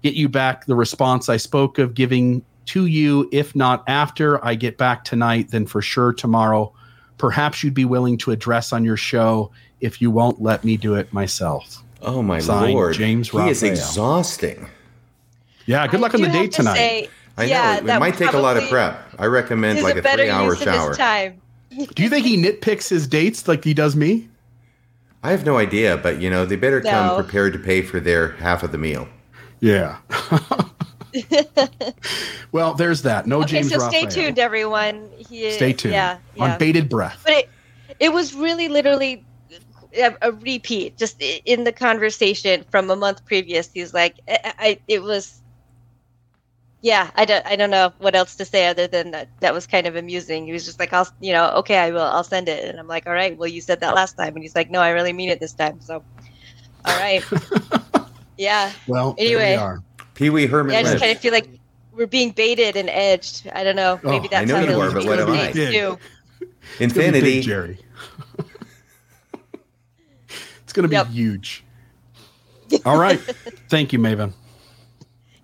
get 0.03 0.15
you 0.15 0.27
back 0.27 0.65
the 0.65 0.75
response 0.75 1.29
I 1.29 1.37
spoke 1.37 1.79
of 1.79 1.93
giving 1.93 2.43
to 2.65 2.87
you. 2.87 3.29
If 3.31 3.55
not 3.55 3.85
after 3.87 4.43
I 4.45 4.55
get 4.55 4.77
back 4.77 5.05
tonight, 5.05 5.51
then 5.51 5.65
for 5.65 5.81
sure 5.81 6.11
tomorrow. 6.11 6.73
Perhaps 7.17 7.63
you'd 7.63 7.73
be 7.73 7.85
willing 7.85 8.17
to 8.19 8.31
address 8.31 8.71
on 8.71 8.83
your 8.83 8.97
show 8.97 9.51
if 9.81 10.01
you 10.01 10.11
won't 10.11 10.41
let 10.41 10.63
me 10.63 10.77
do 10.77 10.95
it 10.95 11.11
myself. 11.13 11.83
Oh 12.01 12.21
my 12.21 12.39
Signed, 12.39 12.73
lord, 12.73 12.95
James 12.95 13.29
he 13.29 13.49
is 13.49 13.63
exhausting. 13.63 14.69
Yeah, 15.65 15.85
good 15.87 15.99
I 15.99 16.03
luck 16.03 16.13
on 16.13 16.21
the 16.21 16.29
date 16.29 16.51
to 16.53 16.57
tonight. 16.57 16.75
say, 16.75 17.09
I 17.37 17.45
yeah, 17.45 17.73
know 17.73 17.77
it 17.79 17.85
that 17.85 17.99
might 17.99 18.15
take 18.15 18.33
a 18.33 18.39
lot 18.39 18.57
of 18.57 18.69
prep. 18.69 18.99
I 19.19 19.25
recommend 19.25 19.81
like 19.81 19.97
a, 19.97 20.01
better 20.01 20.23
three-hour 20.23 20.55
shower. 20.55 20.95
time. 20.95 21.41
Do 21.69 22.03
you 22.03 22.09
think 22.09 22.25
he 22.25 22.37
nitpicks 22.41 22.89
his 22.89 23.07
dates 23.07 23.47
like 23.47 23.63
he 23.63 23.73
does 23.73 23.95
me? 23.95 24.29
I 25.23 25.31
have 25.31 25.45
no 25.45 25.57
idea, 25.57 25.97
but 25.97 26.21
you 26.21 26.29
know 26.29 26.45
they 26.45 26.55
better 26.55 26.81
come 26.81 27.15
prepared 27.15 27.53
to 27.53 27.59
pay 27.59 27.81
for 27.81 27.99
their 27.99 28.33
half 28.33 28.63
of 28.63 28.71
the 28.71 28.77
meal. 28.77 29.07
Yeah. 29.59 29.97
well, 32.51 32.73
there's 32.73 33.01
that. 33.03 33.27
No 33.27 33.39
Okay, 33.41 33.47
James 33.61 33.69
so 33.69 33.79
stay 33.79 34.05
Rafael. 34.05 34.25
tuned, 34.25 34.39
everyone. 34.39 35.09
He, 35.17 35.51
Stay 35.51 35.73
tuned. 35.73 35.93
Yeah, 35.93 36.17
yeah. 36.35 36.43
On 36.53 36.57
bated 36.57 36.89
breath. 36.89 37.21
but 37.23 37.33
it 37.33 37.49
it 37.99 38.13
was 38.13 38.33
really 38.33 38.67
literally 38.67 39.25
a, 39.97 40.13
a 40.21 40.31
repeat 40.31 40.97
just 40.97 41.21
in 41.21 41.63
the 41.63 41.71
conversation 41.71 42.63
from 42.69 42.89
a 42.91 42.95
month 42.95 43.25
previous 43.25 43.71
he's 43.73 43.93
like 43.93 44.15
I, 44.27 44.53
I 44.59 44.79
it 44.87 45.01
was 45.01 45.41
yeah 46.81 47.09
i 47.15 47.25
don't 47.25 47.43
i 47.47 47.55
don't 47.55 47.71
know 47.71 47.91
what 47.97 48.13
else 48.13 48.35
to 48.35 48.45
say 48.45 48.67
other 48.67 48.85
than 48.85 49.11
that 49.11 49.29
that 49.39 49.53
was 49.53 49.65
kind 49.65 49.87
of 49.87 49.95
amusing 49.95 50.45
he 50.45 50.51
was 50.51 50.65
just 50.65 50.77
like 50.79 50.93
i'll 50.93 51.07
you 51.21 51.33
know 51.33 51.49
okay 51.55 51.77
i 51.77 51.89
will 51.89 52.01
i'll 52.01 52.23
send 52.25 52.47
it 52.49 52.65
and 52.65 52.77
i'm 52.79 52.87
like 52.87 53.07
all 53.07 53.13
right 53.13 53.35
well 53.37 53.47
you 53.47 53.61
said 53.61 53.79
that 53.79 53.95
last 53.95 54.13
time 54.17 54.35
and 54.35 54.43
he's 54.43 54.53
like 54.55 54.69
no 54.69 54.81
i 54.81 54.89
really 54.89 55.13
mean 55.13 55.29
it 55.29 55.39
this 55.39 55.53
time 55.53 55.79
so 55.81 56.03
all 56.85 56.99
right 56.99 57.23
yeah 58.37 58.71
Well, 58.87 59.15
Anyway. 59.17 59.51
we 59.53 59.55
are. 59.55 59.81
Pee 60.17 60.29
Wee 60.31 60.47
Herman 60.47 60.73
yeah 60.73 60.79
i 60.79 60.83
just 60.83 60.97
kind 60.99 61.11
of 61.11 61.19
feel 61.19 61.31
like 61.31 61.47
we're 61.93 62.07
being 62.07 62.31
baited 62.31 62.75
and 62.75 62.89
edged 62.89 63.47
i 63.53 63.63
don't 63.63 63.75
know 63.75 63.99
Oh, 64.03 64.09
maybe 64.09 64.25
I 64.27 64.43
that's 64.45 64.49
know 64.49 64.55
how 64.55 64.61
you 64.63 64.67
he'll 64.69 64.81
are, 64.81 64.91
but 64.91 65.05
what 65.05 65.15
the 65.17 65.23
am 65.23 65.31
I? 65.31 65.51
dates, 65.51 65.55
Big. 65.55 65.99
It's 66.79 66.79
Infinity. 66.81 67.41
Jerry. 67.41 67.77
it's 70.63 70.73
going 70.73 70.83
to 70.83 70.89
be 70.89 70.95
Yep. 70.95 71.07
huge. 71.07 71.63
All 72.85 72.99
right. 72.99 73.19
Thank 73.69 73.93
you, 73.93 73.99
Maven. 73.99 74.33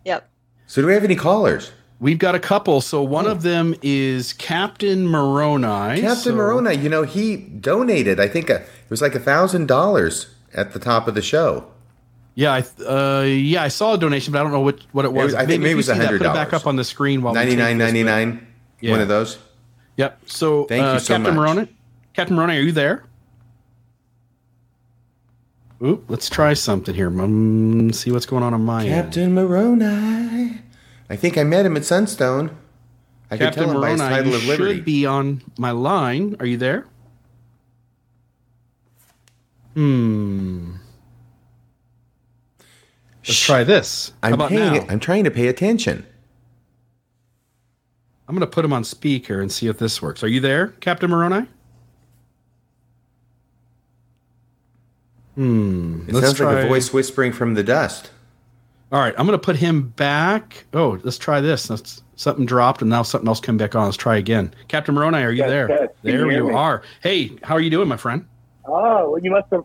yep 0.06 0.30
So 0.68 0.82
do 0.82 0.88
we 0.88 0.94
have 0.94 1.04
any 1.04 1.16
callers? 1.16 1.72
We've 2.00 2.20
got 2.20 2.36
a 2.36 2.40
couple. 2.40 2.82
So 2.82 3.02
one 3.02 3.26
of 3.28 3.44
them 3.44 3.74
is 3.82 4.34
Captain 4.34 5.08
Moroni. 5.08 6.02
Captain 6.02 6.18
So- 6.18 6.36
Moroni, 6.36 6.76
you 6.76 6.90
know, 6.90 7.04
he 7.04 7.38
donated, 7.38 8.20
I 8.20 8.28
think 8.28 8.50
uh 8.50 8.56
it 8.56 8.90
was 8.90 9.02
like 9.02 9.16
a 9.16 9.20
thousand 9.20 9.68
dollars 9.68 10.28
at 10.54 10.74
the 10.74 10.80
top 10.80 11.08
of 11.08 11.16
the 11.16 11.22
show. 11.22 11.72
Yeah, 12.36 12.54
I, 12.54 12.62
th- 12.62 12.88
uh, 12.88 13.24
yeah, 13.28 13.62
I 13.62 13.68
saw 13.68 13.94
a 13.94 13.98
donation, 13.98 14.34
but 14.34 14.40
I 14.40 14.44
don't 14.44 14.52
know 14.52 14.62
what, 14.62 14.80
what 14.92 15.06
it 15.06 15.14
was. 15.14 15.26
was- 15.26 15.34
I 15.36 15.46
think 15.46 15.62
maybe 15.62 15.66
if 15.66 15.68
it 15.68 15.70
you 15.72 15.76
was 15.78 15.88
that, 15.88 16.08
Put 16.10 16.16
it 16.16 16.34
back 16.34 16.54
up 16.54 16.66
on 16.66 16.76
the 16.76 16.84
screen 16.84 17.22
while 17.22 17.34
Ninety 17.34 17.56
nine 17.56 17.78
ninety 17.78 18.04
nine. 18.04 18.48
Yeah. 18.82 18.92
One 18.92 19.02
of 19.02 19.08
those. 19.08 19.38
Yep. 19.98 20.20
So, 20.26 20.66
Thank 20.66 20.82
you 20.82 20.88
uh, 20.88 21.00
so 21.00 21.14
Captain 21.14 21.36
much. 21.36 21.56
Moroni, 21.56 21.76
Captain 22.14 22.36
Moroni, 22.36 22.58
are 22.58 22.62
you 22.62 22.72
there? 22.72 23.04
Oop, 25.84 26.06
let's 26.08 26.30
try 26.30 26.54
something 26.54 26.96
here. 26.96 27.08
Um, 27.22 27.92
see 27.94 28.10
what's 28.12 28.26
going 28.26 28.42
on 28.42 28.54
on 28.54 28.64
my 28.66 28.86
end. 28.86 28.90
Captain 28.90 29.34
Moroni. 29.34 30.60
I 31.10 31.16
think 31.16 31.38
I 31.38 31.44
met 31.44 31.66
him 31.66 31.76
at 31.78 31.86
Sunstone. 31.86 32.56
I 33.30 33.38
Captain 33.38 33.64
tell 33.66 33.76
him 33.76 33.82
by 33.82 33.92
his 33.92 34.00
title 34.00 34.32
you 34.32 34.38
of 34.38 34.46
Liberty. 34.46 34.76
should 34.78 34.86
be 34.86 35.06
on 35.06 35.42
my 35.58 35.72
line. 35.72 36.36
Are 36.40 36.46
you 36.46 36.58
there? 36.58 36.86
Hmm. 39.76 40.74
Let's 43.26 43.38
Shh. 43.38 43.46
try 43.46 43.64
this. 43.64 44.12
How 44.22 44.28
I'm 44.30 44.34
about 44.34 44.50
paying. 44.50 44.74
now? 44.74 44.86
I'm 44.90 45.00
trying 45.00 45.24
to 45.24 45.32
pay 45.32 45.48
attention. 45.48 46.06
I'm 48.28 48.36
going 48.36 48.42
to 48.48 48.54
put 48.54 48.66
him 48.66 48.74
on 48.74 48.84
speaker 48.84 49.42
and 49.42 49.52
see 49.52 49.68
if 49.68 49.78
this 49.78 50.02
works. 50.02 50.24
Are 50.24 50.28
you 50.28 50.40
there, 50.40 50.68
Captain 50.82 51.10
Moroni? 51.10 51.48
Hmm. 55.36 56.04
It 56.08 56.14
let's 56.14 56.28
sounds 56.28 56.40
like 56.40 56.66
a 56.66 56.68
voice 56.68 56.94
whispering 56.94 57.32
from 57.32 57.54
the 57.54 57.64
dust. 57.64 58.12
All 58.92 59.00
right, 59.00 59.14
I'm 59.18 59.26
going 59.26 59.38
to 59.40 59.44
put 59.44 59.56
him 59.56 59.90
back. 59.90 60.66
Oh, 60.74 61.00
let's 61.04 61.18
try 61.18 61.42
this. 61.42 61.68
That's, 61.68 62.04
something 62.16 62.46
dropped, 62.46 62.82
and 62.82 62.90
now 62.92 63.02
something 63.02 63.28
else 63.28 63.40
came 63.40 63.58
back 63.58 63.74
on. 63.74 63.86
Let's 63.86 63.98
try 63.98 64.18
again. 64.18 64.54
Captain 64.68 64.94
Moroni, 64.94 65.18
are 65.24 65.32
you 65.32 65.40
Yes, 65.40 65.50
there? 65.50 65.70
yes. 65.70 65.80
Can 65.80 66.12
you 66.12 66.18
There 66.18 66.32
you 66.32 66.56
are. 66.56 66.84
Hey, 67.02 67.32
how 67.42 67.56
are 67.56 67.60
you 67.60 67.72
doing, 67.72 67.88
my 67.88 67.98
friend? 67.98 68.26
Oh, 68.66 69.10
well, 69.12 69.20
you 69.24 69.32
must 69.32 69.48
have. 69.52 69.64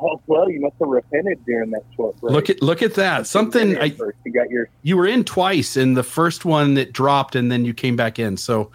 Oh, 0.00 0.20
well, 0.26 0.50
you 0.50 0.60
must 0.60 0.74
have 0.80 0.88
repented 0.88 1.44
during 1.44 1.70
that 1.70 1.82
short 1.96 2.20
break. 2.20 2.32
Look 2.32 2.50
at 2.50 2.62
look 2.62 2.82
at 2.82 2.94
that. 2.94 3.26
Something 3.26 3.70
You 3.70 3.80
I, 3.80 3.90
first. 3.90 4.18
You 4.24 4.32
got 4.32 4.50
your. 4.50 4.68
you 4.82 4.96
were 4.96 5.06
in 5.06 5.24
twice, 5.24 5.76
and 5.76 5.96
the 5.96 6.02
first 6.02 6.44
one 6.44 6.74
that 6.74 6.92
dropped, 6.92 7.34
and 7.34 7.50
then 7.50 7.64
you 7.64 7.74
came 7.74 7.96
back 7.96 8.18
in. 8.18 8.36
So, 8.36 8.70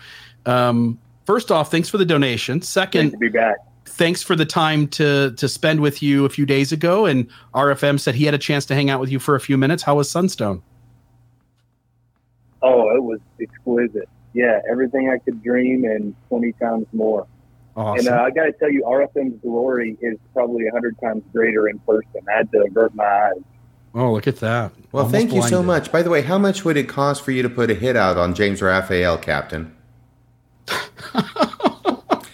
um, 0.46 1.00
first 1.26 1.52
off, 1.52 1.72
thanks 1.72 1.90
for 1.90 1.98
the 1.98 2.06
donation. 2.06 2.62
Second, 2.62 3.12
to 3.12 3.18
be 3.18 3.30
back. 3.30 3.58
thanks 3.86 4.22
for 4.24 4.36
the 4.36 4.46
time 4.46 4.88
to 4.90 5.32
to 5.38 5.48
spend 5.48 5.80
with 5.80 6.02
you 6.04 6.26
a 6.26 6.30
few 6.30 6.46
days 6.46 6.72
ago. 6.72 7.06
And 7.06 7.28
RFM 7.54 8.00
said 8.00 8.16
he 8.16 8.26
had 8.26 8.34
a 8.34 8.40
chance 8.40 8.66
to 8.68 8.76
hang 8.76 8.90
out 8.90 9.00
with 9.00 9.12
you 9.12 9.20
for 9.20 9.36
a 9.36 9.40
few 9.40 9.58
minutes. 9.58 9.84
How 9.84 9.96
was 9.96 10.10
Sunstone? 10.10 10.62
Oh, 12.62 12.96
it 12.96 13.04
was 13.04 13.20
exquisite. 13.42 14.08
Yeah, 14.34 14.62
everything 14.70 15.10
I 15.10 15.18
could 15.20 15.44
dream 15.44 15.84
and 15.86 16.16
twenty 16.30 16.54
times 16.54 16.88
more. 16.94 17.28
Awesome. 17.76 18.08
And 18.08 18.16
uh, 18.16 18.22
I 18.24 18.30
got 18.32 18.44
to 18.46 18.52
tell 18.54 18.70
you, 18.72 18.84
RFM's 18.84 19.42
glory 19.42 19.98
is 20.02 20.18
probably 20.34 20.68
a 20.68 20.72
hundred 20.72 20.96
times 21.02 21.24
greater 21.34 21.68
in 21.68 21.80
person. 21.80 22.22
I 22.30 22.38
had 22.38 22.52
to 22.52 22.64
avert 22.66 22.94
my 22.96 23.04
eyes. 23.06 23.42
oh, 23.96 24.14
look 24.14 24.28
at 24.28 24.38
that. 24.38 24.72
Well, 24.92 25.06
Almost 25.06 25.12
thank 25.16 25.34
you 25.34 25.42
so 25.42 25.64
much. 25.64 25.92
By 25.92 26.04
the 26.04 26.10
way, 26.12 26.22
how 26.22 26.38
much 26.38 26.64
would 26.66 26.78
it 26.78 26.88
cost 26.88 27.24
for 27.24 27.32
you 27.32 27.42
to 27.42 27.50
put 27.50 27.72
a 27.72 27.74
hit 27.74 27.96
out 27.96 28.18
on 28.18 28.36
James 28.36 28.62
Rafael, 28.62 29.18
Captain? 29.18 29.76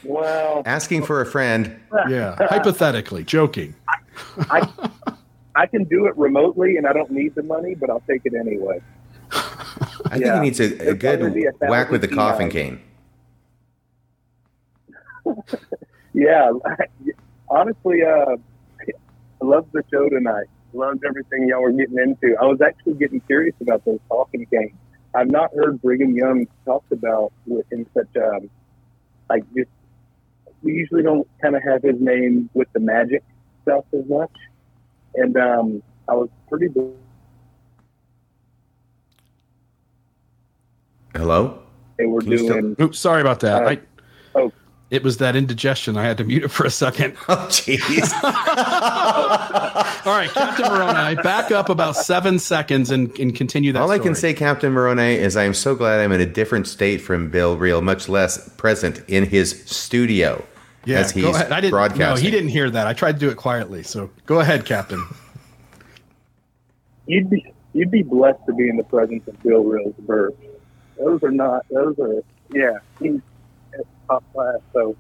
Well, 0.04 0.64
Asking 0.66 1.04
for 1.06 1.22
a 1.22 1.26
friend. 1.26 1.80
Yeah, 2.10 2.36
hypothetically, 2.50 3.24
joking. 3.24 3.76
I 4.50 4.68
I 5.56 5.66
can 5.68 5.84
do 5.84 6.08
it 6.08 6.18
remotely, 6.18 6.78
and 6.78 6.88
I 6.88 6.94
don't 6.94 7.12
need 7.12 7.36
the 7.36 7.44
money, 7.44 7.76
but 7.76 7.90
I'll 7.90 8.04
take 8.10 8.22
it 8.26 8.34
anyway. 8.34 8.82
I 9.32 10.10
think 10.12 10.26
Yeah. 10.26 10.36
he 10.36 10.40
needs 10.42 10.60
a, 10.60 10.90
a 10.90 10.94
good 10.96 11.22
a 11.22 11.68
whack 11.68 11.92
with 11.92 12.02
the 12.02 12.08
thousand 12.08 12.18
coffin 12.18 12.50
cane. 12.50 12.82
Yeah, 16.14 16.52
honestly, 17.50 18.04
uh, 18.04 18.36
I 19.42 19.46
love 19.46 19.68
the 19.72 19.84
show 19.92 20.10
tonight. 20.10 20.48
Loved 20.74 21.04
everything 21.06 21.48
y'all 21.48 21.62
were 21.62 21.72
getting 21.72 21.98
into. 21.98 22.36
I 22.40 22.46
was 22.46 22.62
actually 22.62 22.94
getting 22.96 23.20
curious 23.22 23.56
about 23.62 23.84
those 23.86 24.00
talking 24.08 24.46
games. 24.52 24.74
I've 25.16 25.32
not 25.32 25.54
heard 25.56 25.82
Brigham 25.82 26.16
Young 26.16 26.48
talked 26.66 26.92
about 26.92 27.32
with 27.48 27.66
in 27.72 27.86
such 27.94 28.10
um 28.18 28.50
like 29.30 29.44
just. 29.56 29.70
We 30.62 30.74
usually 30.74 31.04
don't 31.04 31.28
kind 31.42 31.56
of 31.56 31.64
have 31.64 31.82
his 31.84 32.00
name 32.02 32.50
with 32.54 32.68
the 32.74 32.80
magic 32.82 33.24
stuff 33.64 33.86
as 33.94 34.06
much, 34.10 34.32
and 35.16 35.36
um, 35.38 35.82
I 36.08 36.14
was 36.16 36.30
pretty. 36.50 36.68
bl- 36.68 36.90
Hello? 41.16 41.60
They 41.98 42.06
were 42.06 42.22
Can 42.22 42.32
you 42.32 42.38
still- 42.40 42.62
doing. 42.62 42.76
Oops, 42.80 42.98
sorry 43.00 43.22
about 43.22 43.40
that. 43.42 43.64
Uh, 43.64 43.70
I. 43.70 43.80
It 44.90 45.04
was 45.04 45.18
that 45.18 45.36
indigestion. 45.36 45.98
I 45.98 46.04
had 46.04 46.18
to 46.18 46.24
mute 46.24 46.44
it 46.44 46.48
for 46.48 46.66
a 46.66 46.72
second. 46.72 47.16
Oh, 47.30 47.46
jeez. 47.50 48.12
All 50.06 50.18
right, 50.18 50.32
Captain 50.32 50.66
Moroni, 50.66 51.22
back 51.22 51.52
up 51.52 51.70
about 51.70 51.96
seven 51.96 52.40
seconds 52.40 52.90
and, 52.90 53.18
and 53.20 53.36
continue 53.36 53.72
that. 53.74 53.82
All 53.82 53.92
I 53.92 54.00
can 54.00 54.16
say, 54.16 54.34
Captain 54.34 54.72
Moroni, 54.72 55.14
is 55.14 55.38
I 55.38 55.44
am 55.44 55.54
so 55.54 55.76
glad 55.76 56.00
I'm 56.00 56.12
in 56.12 56.22
a 56.22 56.26
different 56.26 56.68
state 56.68 57.02
from 57.02 57.30
Bill 57.30 57.56
Reel, 57.56 57.82
much 57.82 58.10
less 58.10 58.50
present 58.56 59.04
in 59.08 59.26
his 59.26 59.62
studio 59.66 60.44
yeah, 60.86 61.00
as 61.00 61.12
he's 61.12 61.24
go 61.24 61.32
ahead. 61.32 61.52
I 61.52 61.62
didn't, 61.62 61.72
broadcasting. 61.72 62.08
No, 62.08 62.16
he 62.16 62.32
didn't 62.32 62.50
hear 62.50 62.70
that. 62.70 62.88
I 62.88 62.94
tried 62.94 63.14
to 63.14 63.20
do 63.20 63.30
it 63.30 63.38
quietly. 63.38 63.84
So 63.84 64.10
go 64.26 64.40
ahead, 64.40 64.66
Captain. 64.66 65.06
You'd 67.06 67.30
be 67.30 67.46
you'd 67.74 67.92
be 67.92 68.04
blessed 68.04 68.40
to 68.48 68.54
be 68.54 68.70
in 68.70 68.78
the 68.78 68.84
presence 68.84 69.28
of 69.28 69.42
Bill 69.44 69.64
Reels 69.64 69.96
Burke. 70.00 70.36
Those 70.98 71.24
are 71.24 71.32
not. 71.32 71.66
Those 71.70 71.98
are. 72.00 72.24
Yeah, 72.52 72.80
he's 73.00 73.22
at 73.74 73.86
top 74.08 74.24
class. 74.34 74.60
So, 74.74 74.96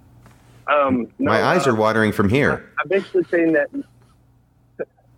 um, 0.67 1.07
no, 1.19 1.31
My 1.31 1.43
eyes 1.43 1.67
uh, 1.67 1.71
are 1.71 1.75
watering 1.75 2.11
from 2.11 2.29
here. 2.29 2.71
I'm 2.79 2.87
basically 2.87 3.23
saying 3.25 3.53
that 3.53 3.69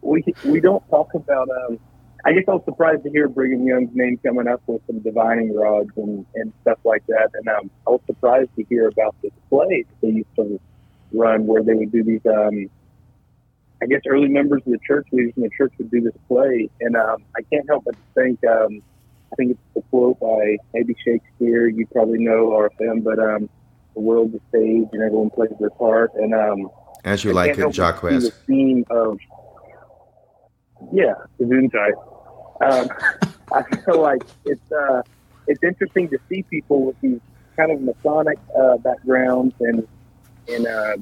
we 0.02 0.23
we 0.45 0.60
don't 0.60 0.88
talk 0.90 1.14
about. 1.14 1.49
Um, 1.49 1.80
I 2.23 2.34
guess 2.34 2.44
I 2.48 2.52
was 2.52 2.64
surprised 2.65 3.03
to 3.03 3.10
hear 3.10 3.28
Brigham 3.28 3.65
Young's 3.65 3.90
name 3.95 4.19
coming 4.23 4.48
up 4.48 4.61
with 4.68 4.82
some 4.86 4.99
divining 4.99 5.56
rods 5.56 5.90
and, 5.98 6.26
and 6.36 6.53
stuff 6.61 6.78
like 6.84 7.06
that. 7.07 7.32
And 7.34 7.48
um, 7.48 7.72
I 7.88 7.91
was 7.91 8.02
surprised 8.06 8.52
to 8.57 8.64
hear 8.69 8.88
about 8.88 9.15
this 9.23 9.32
play 9.49 9.86
that 9.88 10.02
they 10.02 10.14
used 10.14 10.36
to 10.36 10.60
run 11.11 11.48
where 11.48 11.64
they 11.64 11.73
would 11.73 11.91
do 11.91 12.03
these. 12.03 12.22
Um, 12.26 12.69
I 13.82 13.88
guess 13.88 14.02
early 14.07 14.28
members 14.28 14.61
of 14.68 14.72
the 14.72 14.80
church 14.86 15.07
leaders 15.11 15.34
in 15.36 15.41
the 15.41 15.49
church 15.57 15.73
would 15.80 15.90
do 15.90 16.02
this 16.02 16.14
play, 16.28 16.69
and 16.82 16.95
um, 16.95 17.23
I 17.36 17.41
can't 17.52 17.68
help 17.68 17.86
but 17.86 17.95
think. 18.14 18.40
Um, 18.45 18.84
I 19.31 19.35
think 19.35 19.51
it's 19.51 19.59
a 19.77 19.81
quote 19.89 20.19
by 20.19 20.57
maybe 20.73 20.95
Shakespeare. 21.05 21.67
You 21.67 21.85
probably 21.87 22.19
know 22.19 22.51
or 22.51 22.69
RFM, 22.69 23.03
but 23.03 23.19
um, 23.19 23.49
the 23.93 24.01
world's 24.01 24.35
a 24.35 24.39
stage 24.49 24.87
and 24.91 25.01
everyone 25.01 25.29
plays 25.29 25.51
their 25.59 25.69
part. 25.69 26.13
And 26.15 26.33
um, 26.33 26.69
As 27.03 27.23
you 27.23 27.31
I 27.31 27.33
like 27.33 27.57
it, 27.57 27.73
Jacques. 27.73 28.01
The 28.01 28.33
theme 28.45 28.85
of 28.89 29.19
yeah, 30.91 31.13
the 31.37 31.45
Gesundheit. 31.45 31.93
Um, 32.61 32.89
I 33.53 33.63
feel 33.83 34.01
like 34.01 34.23
it's 34.45 34.71
uh, 34.71 35.01
it's 35.47 35.63
interesting 35.63 36.09
to 36.09 36.17
see 36.29 36.43
people 36.43 36.85
with 36.85 36.99
these 37.01 37.19
kind 37.57 37.71
of 37.71 37.81
Masonic 37.81 38.39
uh, 38.57 38.77
backgrounds 38.77 39.55
and 39.59 39.87
and 40.47 40.67
uh, 40.67 40.97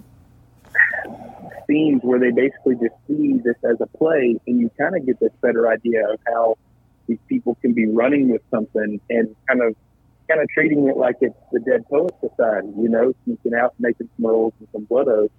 themes 1.67 2.01
where 2.03 2.19
they 2.19 2.31
basically 2.31 2.75
just 2.75 2.95
see 3.07 3.39
this 3.43 3.55
as 3.63 3.77
a 3.81 3.85
play, 3.97 4.39
and 4.47 4.59
you 4.59 4.69
kind 4.77 4.95
of 4.95 5.05
get 5.05 5.19
this 5.19 5.31
better 5.41 5.67
idea 5.67 6.07
of 6.09 6.19
how 6.27 6.57
these 7.09 7.19
people 7.27 7.55
can 7.55 7.73
be 7.73 7.87
running 7.87 8.29
with 8.29 8.41
something 8.51 9.01
and 9.09 9.35
kind 9.47 9.61
of 9.61 9.75
kind 10.29 10.41
of 10.41 10.47
treating 10.49 10.87
it 10.87 10.95
like 10.95 11.15
it's 11.21 11.35
the 11.51 11.59
Dead 11.59 11.83
Poet 11.89 12.13
Society, 12.21 12.67
you 12.77 12.87
know, 12.87 13.13
sneaking 13.25 13.55
out, 13.55 13.73
making 13.79 14.07
some 14.15 14.27
rolls 14.27 14.53
and 14.59 14.67
some 14.71 14.83
blood 14.83 15.07
oaths. 15.07 15.33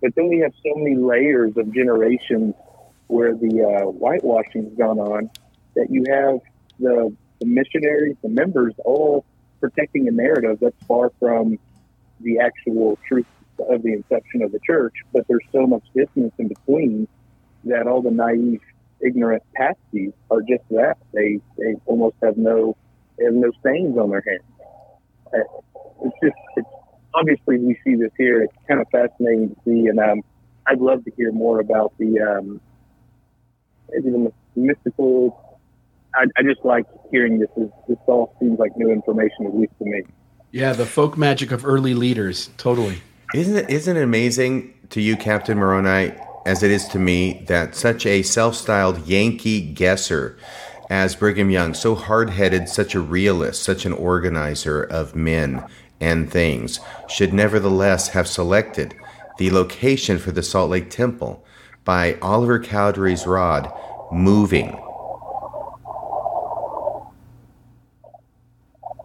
But 0.00 0.14
then 0.16 0.28
we 0.28 0.38
have 0.38 0.52
so 0.64 0.74
many 0.74 0.96
layers 0.96 1.56
of 1.58 1.72
generations 1.72 2.54
where 3.08 3.34
the 3.34 3.62
uh, 3.62 3.90
whitewashing's 3.90 4.76
gone 4.78 4.98
on 4.98 5.30
that 5.76 5.90
you 5.90 6.04
have 6.08 6.40
the, 6.80 7.14
the 7.40 7.46
missionaries, 7.46 8.16
the 8.22 8.30
members, 8.30 8.72
all 8.86 9.26
protecting 9.60 10.08
a 10.08 10.10
narrative 10.10 10.58
that's 10.62 10.82
far 10.88 11.12
from 11.20 11.58
the 12.20 12.38
actual 12.38 12.98
truth 13.06 13.26
of 13.68 13.82
the 13.82 13.92
inception 13.92 14.42
of 14.42 14.50
the 14.50 14.60
church. 14.66 14.94
But 15.12 15.28
there's 15.28 15.44
so 15.52 15.66
much 15.66 15.84
distance 15.94 16.32
in 16.38 16.48
between 16.48 17.06
that 17.64 17.86
all 17.86 18.00
the 18.00 18.10
naive, 18.10 18.62
ignorant 19.02 19.42
pasties 19.54 20.12
are 20.30 20.40
just 20.40 20.62
that. 20.70 20.96
They 21.12 21.40
they 21.58 21.74
almost 21.86 22.16
have 22.22 22.36
no 22.36 22.76
they 23.18 23.24
have 23.24 23.34
no 23.34 23.50
stains 23.60 23.98
on 23.98 24.10
their 24.10 24.24
hands. 24.26 24.42
Uh, 25.34 25.60
It's 26.04 26.16
just 26.22 26.36
it's 26.56 26.68
obviously 27.14 27.58
we 27.58 27.78
see 27.84 27.94
this 27.94 28.10
here. 28.16 28.42
It's 28.42 28.54
kind 28.66 28.80
of 28.80 28.86
fascinating 28.90 29.50
to 29.50 29.56
see, 29.64 29.86
and 29.86 29.98
um, 29.98 30.22
I'd 30.66 30.80
love 30.80 31.04
to 31.04 31.10
hear 31.16 31.32
more 31.32 31.60
about 31.60 31.92
the 31.98 32.20
um, 32.20 32.60
maybe 33.90 34.10
the 34.10 34.32
mystical. 34.56 35.38
I, 36.14 36.26
I 36.36 36.42
just 36.42 36.64
like 36.64 36.84
hearing 37.10 37.38
this. 37.38 37.48
This 37.56 37.70
this 37.88 37.98
all 38.06 38.34
seems 38.40 38.58
like 38.58 38.76
new 38.76 38.90
information, 38.90 39.46
at 39.46 39.56
least 39.56 39.72
to 39.78 39.84
me. 39.84 40.02
Yeah, 40.50 40.72
the 40.72 40.86
folk 40.86 41.16
magic 41.16 41.50
of 41.52 41.64
early 41.64 41.94
leaders. 41.94 42.50
Totally. 42.58 43.00
Isn't 43.34 43.56
it, 43.56 43.70
isn't 43.70 43.96
it 43.96 44.02
amazing 44.02 44.74
to 44.90 45.00
you, 45.00 45.16
Captain 45.16 45.56
Moroni, 45.56 46.12
as 46.44 46.62
it 46.62 46.70
is 46.70 46.86
to 46.88 46.98
me, 46.98 47.44
that 47.46 47.74
such 47.74 48.06
a 48.06 48.22
self 48.22 48.54
styled 48.54 49.06
Yankee 49.06 49.60
guesser 49.60 50.36
as 50.90 51.16
Brigham 51.16 51.50
Young, 51.50 51.72
so 51.74 51.94
hard 51.94 52.30
headed, 52.30 52.68
such 52.68 52.94
a 52.94 53.00
realist, 53.00 53.62
such 53.62 53.86
an 53.86 53.92
organizer 53.92 54.82
of 54.82 55.14
men 55.14 55.64
and 56.00 56.30
things, 56.30 56.80
should 57.08 57.32
nevertheless 57.32 58.08
have 58.08 58.28
selected 58.28 58.94
the 59.38 59.50
location 59.50 60.18
for 60.18 60.32
the 60.32 60.42
Salt 60.42 60.70
Lake 60.70 60.90
Temple 60.90 61.44
by 61.84 62.18
Oliver 62.20 62.58
Cowdery's 62.60 63.26
rod 63.26 63.72
moving? 64.10 64.78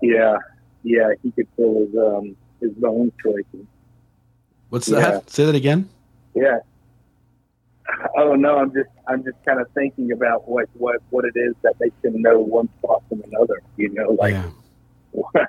Yeah, 0.02 0.38
yeah, 0.84 1.10
he 1.24 1.32
could 1.32 1.48
feel 1.56 1.80
his 1.86 1.96
um 1.96 2.36
his 2.60 2.72
bones 2.74 3.12
breaking. 3.22 3.68
What's 4.70 4.88
Yeah. 4.88 5.00
that? 5.00 5.30
Say 5.30 5.46
that 5.46 5.56
again. 5.56 5.90
Yeah. 6.36 6.60
Oh 8.18 8.36
no, 8.36 8.58
I'm 8.58 8.74
just 8.74 8.90
I'm 9.08 9.24
just 9.24 9.38
kind 9.46 9.60
of 9.62 9.70
thinking 9.72 10.12
about 10.12 10.48
what 10.48 10.68
what 10.74 11.02
what 11.10 11.26
it 11.26 11.34
is 11.36 11.54
that 11.62 11.76
makes 11.80 11.96
him 12.04 12.22
know 12.22 12.40
one 12.40 12.70
spot 12.80 13.04
from 13.10 13.24
another. 13.24 13.62
You 13.78 13.90
know, 13.90 14.12
like 14.20 14.34
yeah. 14.34 14.50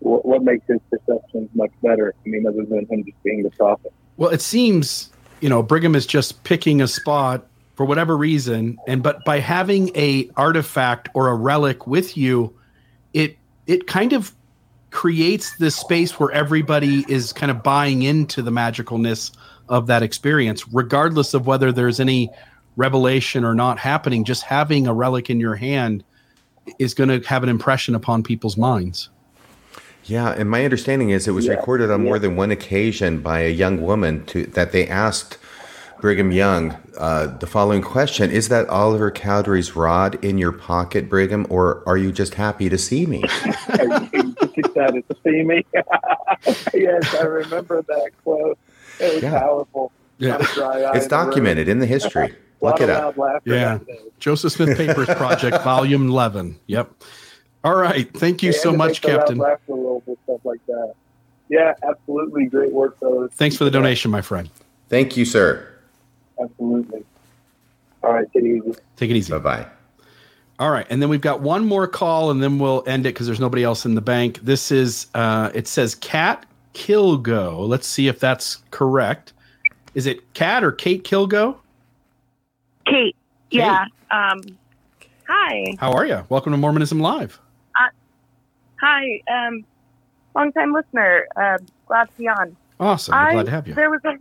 what, 0.00 0.24
what 0.24 0.42
makes 0.42 0.66
his 0.66 0.80
perceptions 0.90 1.50
much 1.54 1.72
better? 1.82 2.14
I 2.24 2.28
mean, 2.28 2.46
other 2.46 2.64
than 2.64 2.86
him 2.86 3.04
just 3.04 3.22
being 3.22 3.42
the 3.42 3.50
prophet. 3.50 3.92
Well, 4.16 4.30
it 4.30 4.40
seems 4.40 5.10
you 5.40 5.48
know 5.48 5.62
Brigham 5.62 5.94
is 5.94 6.06
just 6.06 6.42
picking 6.44 6.80
a 6.80 6.88
spot 6.88 7.46
for 7.74 7.84
whatever 7.84 8.16
reason, 8.16 8.78
and 8.86 9.02
but 9.02 9.24
by 9.24 9.40
having 9.40 9.90
a 9.96 10.30
artifact 10.36 11.08
or 11.14 11.28
a 11.28 11.34
relic 11.34 11.86
with 11.86 12.16
you, 12.16 12.54
it 13.12 13.36
it 13.66 13.86
kind 13.86 14.12
of 14.12 14.34
creates 14.90 15.56
this 15.58 15.74
space 15.74 16.20
where 16.20 16.30
everybody 16.30 17.04
is 17.08 17.32
kind 17.32 17.50
of 17.50 17.64
buying 17.64 18.02
into 18.02 18.40
the 18.42 18.52
magicalness 18.52 19.32
of 19.68 19.86
that 19.86 20.02
experience, 20.02 20.66
regardless 20.68 21.34
of 21.34 21.46
whether 21.46 21.72
there's 21.72 22.00
any 22.00 22.30
revelation 22.76 23.44
or 23.44 23.54
not 23.54 23.78
happening. 23.78 24.24
Just 24.24 24.42
having 24.42 24.86
a 24.86 24.94
relic 24.94 25.30
in 25.30 25.40
your 25.40 25.54
hand 25.54 26.04
is 26.78 26.94
going 26.94 27.08
to 27.08 27.26
have 27.28 27.42
an 27.42 27.48
impression 27.48 27.94
upon 27.94 28.22
people's 28.22 28.56
minds. 28.56 29.10
Yeah, 30.04 30.30
and 30.32 30.50
my 30.50 30.64
understanding 30.64 31.10
is 31.10 31.26
it 31.26 31.32
was 31.32 31.46
Yeah, 31.46 31.54
recorded 31.54 31.90
on 31.90 32.02
more 32.02 32.16
yeah. 32.16 32.22
than 32.22 32.36
one 32.36 32.50
occasion 32.50 33.20
by 33.20 33.40
a 33.40 33.50
young 33.50 33.80
woman 33.80 34.24
to 34.26 34.44
that 34.46 34.72
they 34.72 34.86
asked 34.86 35.38
Brigham 36.00 36.30
Young 36.30 36.76
uh, 36.98 37.28
the 37.38 37.46
following 37.46 37.80
question: 37.80 38.30
Is 38.30 38.50
that 38.50 38.68
Oliver 38.68 39.10
Cowdery's 39.10 39.74
rod 39.74 40.22
in 40.22 40.36
your 40.36 40.52
pocket, 40.52 41.08
Brigham, 41.08 41.46
or 41.48 41.82
are 41.86 41.96
you 41.96 42.12
just 42.12 42.34
happy 42.34 42.68
to 42.68 42.76
see 42.76 43.06
me? 43.06 43.22
Are 43.68 44.08
you 44.12 44.36
excited 44.56 45.04
to 45.08 45.16
see 45.24 45.42
me? 45.42 45.64
yes, 46.74 47.14
I 47.14 47.22
remember 47.22 47.80
that 47.82 48.10
quote. 48.22 48.58
It 49.04 49.14
was 49.14 49.22
Yeah. 49.22 49.38
powerful. 49.40 49.92
Yeah. 50.18 50.28
Not 50.30 50.40
a 50.42 50.54
dry 50.54 50.82
eye 50.82 50.96
It's 50.96 51.04
in 51.04 51.10
the 51.10 51.16
room. 51.16 51.26
documented 51.26 51.68
in 51.68 51.78
the 51.80 51.86
history. 51.86 52.34
Look 52.60 52.80
it 52.80 52.88
up. 52.88 53.16
Yeah. 53.44 53.78
Joseph 54.20 54.52
Smith 54.52 54.76
Papers 54.76 55.08
Project, 55.16 55.62
Volume 55.64 56.08
11. 56.08 56.58
Yep. 56.66 56.90
All 57.62 57.74
right. 57.74 58.10
Thank 58.16 58.42
you 58.42 58.52
Yeah, 58.52 58.58
so 58.58 58.72
much, 58.72 58.88
make 58.88 59.02
the 59.02 59.08
loud 59.08 59.18
Captain. 59.18 59.38
laughter 59.38 59.74
rolls 59.74 60.02
stuff 60.24 60.40
like 60.44 60.64
that. 60.66 60.94
Yeah, 61.50 61.74
absolutely. 61.86 62.46
Great 62.46 62.72
work, 62.72 62.98
fellas. 62.98 63.32
Thanks 63.34 63.56
for 63.56 63.64
the 63.64 63.70
donation, 63.70 64.10
my 64.10 64.22
friend. 64.22 64.48
Thank 64.88 65.16
you, 65.16 65.24
sir. 65.24 65.68
Absolutely. 66.40 67.04
All 68.02 68.12
right, 68.12 68.26
take 68.32 68.44
it 68.44 68.56
easy. 68.64 68.74
Take 68.96 69.10
it 69.10 69.16
easy. 69.16 69.32
Bye 69.32 69.38
bye. 69.38 69.66
All 70.58 70.70
right, 70.70 70.86
and 70.88 71.02
then 71.02 71.08
we've 71.08 71.20
got 71.20 71.40
one 71.40 71.66
more 71.66 71.86
call, 71.86 72.30
and 72.30 72.42
then 72.42 72.58
we'll 72.58 72.84
end 72.86 73.06
it 73.06 73.10
because 73.10 73.26
there's 73.26 73.40
nobody 73.40 73.62
else 73.64 73.84
in 73.84 73.94
the 73.94 74.00
bank. 74.00 74.38
This 74.42 74.70
is 74.70 75.06
uh, 75.14 75.50
it 75.54 75.66
says 75.66 75.94
Cat 75.96 76.46
Kilgo. 76.74 77.66
Let's 77.66 77.86
see 77.86 78.08
if 78.08 78.20
that's 78.20 78.56
correct. 78.70 79.32
Is 79.94 80.06
it 80.06 80.34
Cat 80.34 80.62
or 80.62 80.72
Kate 80.72 81.04
Kilgo? 81.04 81.56
Kate. 82.84 83.16
Yeah. 83.50 83.86
Um, 84.10 84.42
hi. 85.26 85.74
How 85.78 85.92
are 85.92 86.04
you? 86.04 86.26
Welcome 86.28 86.52
to 86.52 86.58
Mormonism 86.58 87.00
Live. 87.00 87.40
Hi. 88.80 89.22
Um, 89.32 89.64
long 90.34 90.52
time 90.52 90.72
listener. 90.74 91.26
Uh, 91.36 91.58
glad 91.86 92.04
to 92.04 92.12
be 92.18 92.28
on. 92.28 92.54
Awesome. 92.78 93.14
I- 93.14 93.32
glad 93.32 93.46
to 93.46 93.50
have 93.52 93.66
you. 93.68 93.74
There 93.74 93.88
was 93.88 94.00
a 94.04 94.14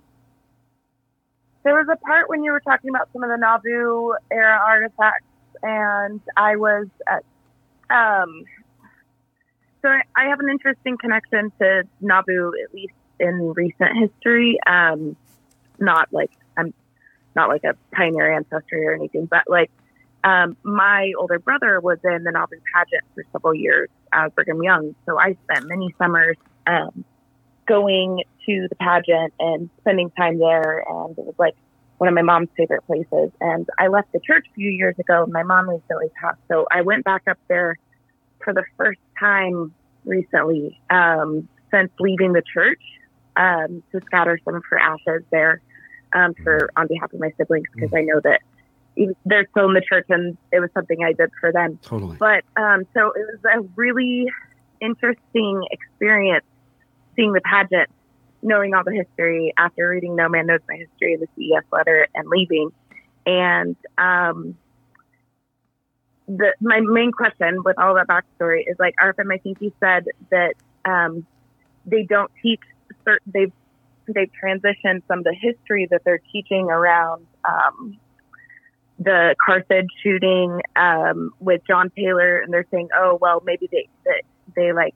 there 1.64 1.76
was 1.76 1.88
a 1.92 1.96
part 1.98 2.30
when 2.30 2.44
you 2.44 2.52
were 2.52 2.60
talking 2.62 2.90
about 2.90 3.10
some 3.14 3.24
of 3.24 3.30
the 3.30 3.38
Nauvoo 3.38 4.14
era 4.32 4.58
artifacts, 4.66 5.26
and 5.64 6.22
I 6.38 6.56
was 6.56 6.88
at, 7.08 7.26
um. 7.90 8.46
So 9.84 9.90
I, 9.90 10.02
I 10.16 10.30
have 10.30 10.40
an 10.40 10.50
interesting 10.50 10.98
connection 10.98 11.52
to 11.60 11.84
Nauvoo, 12.00 12.52
at 12.64 12.74
least 12.74 12.94
in 13.20 13.54
recent 13.54 13.98
history. 14.00 14.58
Um, 14.66 15.16
not 15.80 16.08
like 16.12 16.32
I'm 16.58 16.74
not 17.36 17.50
like 17.50 17.64
a 17.64 17.76
pioneer 17.94 18.34
ancestry 18.34 18.86
or 18.86 18.94
anything, 18.94 19.26
but 19.26 19.44
like 19.48 19.72
um, 20.24 20.56
my 20.64 21.12
older 21.20 21.38
brother 21.38 21.82
was 21.82 21.98
in 22.04 22.24
the 22.24 22.32
Nauvoo 22.32 22.60
pageant 22.74 23.04
for 23.14 23.26
several 23.34 23.54
years 23.54 23.90
as 24.14 24.32
Brigham 24.32 24.64
Young, 24.64 24.96
so 25.06 25.20
I 25.20 25.36
spent 25.44 25.68
many 25.68 25.94
summers 25.98 26.38
um, 26.66 27.04
going 27.68 28.24
to 28.46 28.68
the 28.70 28.76
pageant 28.76 29.34
and 29.40 29.70
spending 29.82 30.12
time 30.12 30.38
there, 30.38 30.86
and 30.88 31.18
it 31.18 31.26
was 31.26 31.36
like 31.38 31.56
one 31.98 32.08
of 32.08 32.14
my 32.14 32.22
mom's 32.22 32.50
favorite 32.56 32.86
places. 32.86 33.32
And 33.42 33.68
I 33.78 33.88
left 33.88 34.14
the 34.14 34.20
church 34.20 34.46
a 34.50 34.54
few 34.54 34.70
years 34.70 34.98
ago. 35.00 35.26
My 35.28 35.44
mom 35.44 35.70
recently 35.70 36.10
passed, 36.22 36.40
so 36.48 36.68
I 36.72 36.82
went 36.82 37.04
back 37.04 37.24
up 37.28 37.40
there 37.50 37.78
for 38.44 38.54
the 38.54 38.64
first 38.78 39.00
time 39.20 39.74
recently 40.06 40.80
um, 40.90 41.48
since 41.72 41.92
leaving 42.00 42.34
the 42.34 42.42
church 42.54 42.82
um, 43.36 43.84
to 43.92 44.02
scatter 44.06 44.40
some 44.46 44.56
of 44.56 44.64
her 44.70 44.80
ashes 44.80 45.24
there 45.32 45.62
um, 46.14 46.34
for 46.44 46.70
on 46.76 46.88
behalf 46.88 47.12
of 47.14 47.20
my 47.20 47.32
siblings 47.38 47.68
because 47.74 47.94
I 47.94 48.02
know 48.02 48.20
that 48.24 48.42
even- 48.96 49.16
they're 49.26 49.48
still 49.52 49.68
in 49.68 49.74
the 49.74 49.82
church 49.82 50.06
and 50.10 50.38
it 50.52 50.60
was 50.60 50.70
something 50.74 51.04
I 51.04 51.14
did 51.14 51.32
for 51.40 51.52
them. 51.52 51.80
Totally. 51.82 52.18
But 52.18 52.44
um, 52.56 52.86
so 52.94 53.12
it 53.12 53.26
was 53.26 53.40
a 53.46 53.62
really 53.76 54.28
interesting 54.82 55.64
experience 55.72 56.46
seeing 57.16 57.34
the 57.34 57.42
pageant, 57.42 57.90
knowing 58.42 58.74
all 58.74 58.84
the 58.84 58.94
history 58.94 59.54
after 59.58 59.90
reading 59.90 60.16
No 60.16 60.30
Man 60.30 60.48
Knows 60.48 60.60
My 60.68 60.76
History, 60.76 61.18
the 61.18 61.28
CES 61.36 61.64
letter, 61.72 62.08
and 62.14 62.28
leaving. 62.28 62.72
And 63.26 63.76
um, 63.98 64.58
the 66.28 66.54
my 66.62 66.80
main 66.80 67.12
question 67.12 67.64
with 67.64 67.78
all 67.78 67.96
that 67.96 68.08
backstory 68.08 68.62
is 68.68 68.78
like 68.80 68.96
Arthur, 69.02 69.32
I 69.32 69.38
think 69.38 69.62
you 69.62 69.74
said 69.80 70.06
that 70.32 70.54
um, 70.86 71.26
they 71.86 72.04
don't 72.04 72.32
teach 72.42 72.62
certain 73.04 73.32
they've 73.34 73.52
they've 74.08 74.32
transitioned 74.44 75.02
some 75.08 75.20
of 75.20 75.24
the 75.24 75.36
history 75.40 75.88
that 75.92 76.02
they're 76.04 76.22
teaching 76.32 76.70
around 76.70 77.26
um, 77.48 77.98
the 79.00 79.36
Carthage 79.44 79.88
shooting 80.02 80.62
um, 80.76 81.32
with 81.40 81.62
John 81.68 81.90
Taylor, 81.96 82.40
and 82.40 82.54
they're 82.54 82.68
saying, 82.72 82.90
oh 82.96 83.18
well, 83.20 83.42
maybe 83.46 83.68
they 83.72 83.88
they, 84.06 84.22
they 84.56 84.74
like 84.74 84.96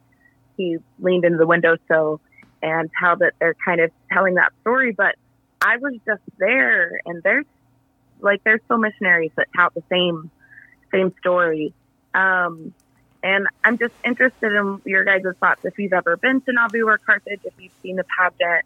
he 0.56 0.78
leaned 1.00 1.26
into 1.26 1.38
the 1.38 1.48
windowsill, 1.48 2.22
and 2.62 2.90
how 2.94 3.16
that 3.16 3.34
they're 3.40 3.56
kind 3.66 3.82
of 3.82 3.92
telling 4.12 4.36
that 4.36 4.54
story. 4.62 4.94
But 4.94 5.16
I 5.62 5.78
was 5.78 5.94
just 6.06 6.22
there, 6.38 7.02
and 7.06 7.22
there's 7.24 7.46
like 8.22 8.44
there's 8.44 8.62
still 8.66 8.78
missionaries 8.78 9.32
that 9.36 9.48
tout 9.56 9.74
the 9.74 9.84
same 9.90 10.32
same 10.92 11.14
story. 11.20 11.74
Um, 12.14 12.74
and 13.24 13.48
I'm 13.64 13.78
just 13.78 13.94
interested 14.06 14.54
in 14.54 14.82
your 14.86 15.04
guys' 15.04 15.24
thoughts. 15.40 15.62
If 15.64 15.78
you've 15.78 15.94
ever 15.94 16.18
been 16.18 16.42
to 16.42 16.54
Nauvoo 16.54 16.88
or 16.88 16.98
Carthage, 16.98 17.42
if 17.44 17.54
you've 17.60 17.72
seen 17.82 17.96
the 17.96 18.06
pageant, 18.18 18.66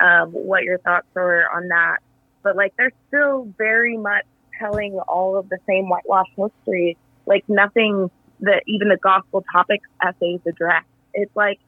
um, 0.00 0.32
what 0.32 0.64
your 0.64 0.78
thoughts 0.78 1.06
are 1.16 1.44
on 1.54 1.68
that. 1.68 1.98
But 2.42 2.56
like, 2.56 2.74
they're 2.76 2.92
still 3.08 3.52
very 3.58 3.96
much 3.96 4.24
telling 4.58 4.98
all 4.98 5.36
of 5.36 5.48
the 5.48 5.58
same 5.66 5.88
whitewash 5.88 6.28
history 6.36 6.96
like 7.26 7.48
nothing 7.48 8.10
that 8.40 8.62
even 8.66 8.88
the 8.88 8.96
gospel 8.96 9.44
topics 9.52 9.88
essays 10.02 10.40
address. 10.46 10.84
It's 11.14 11.34
like 11.34 11.60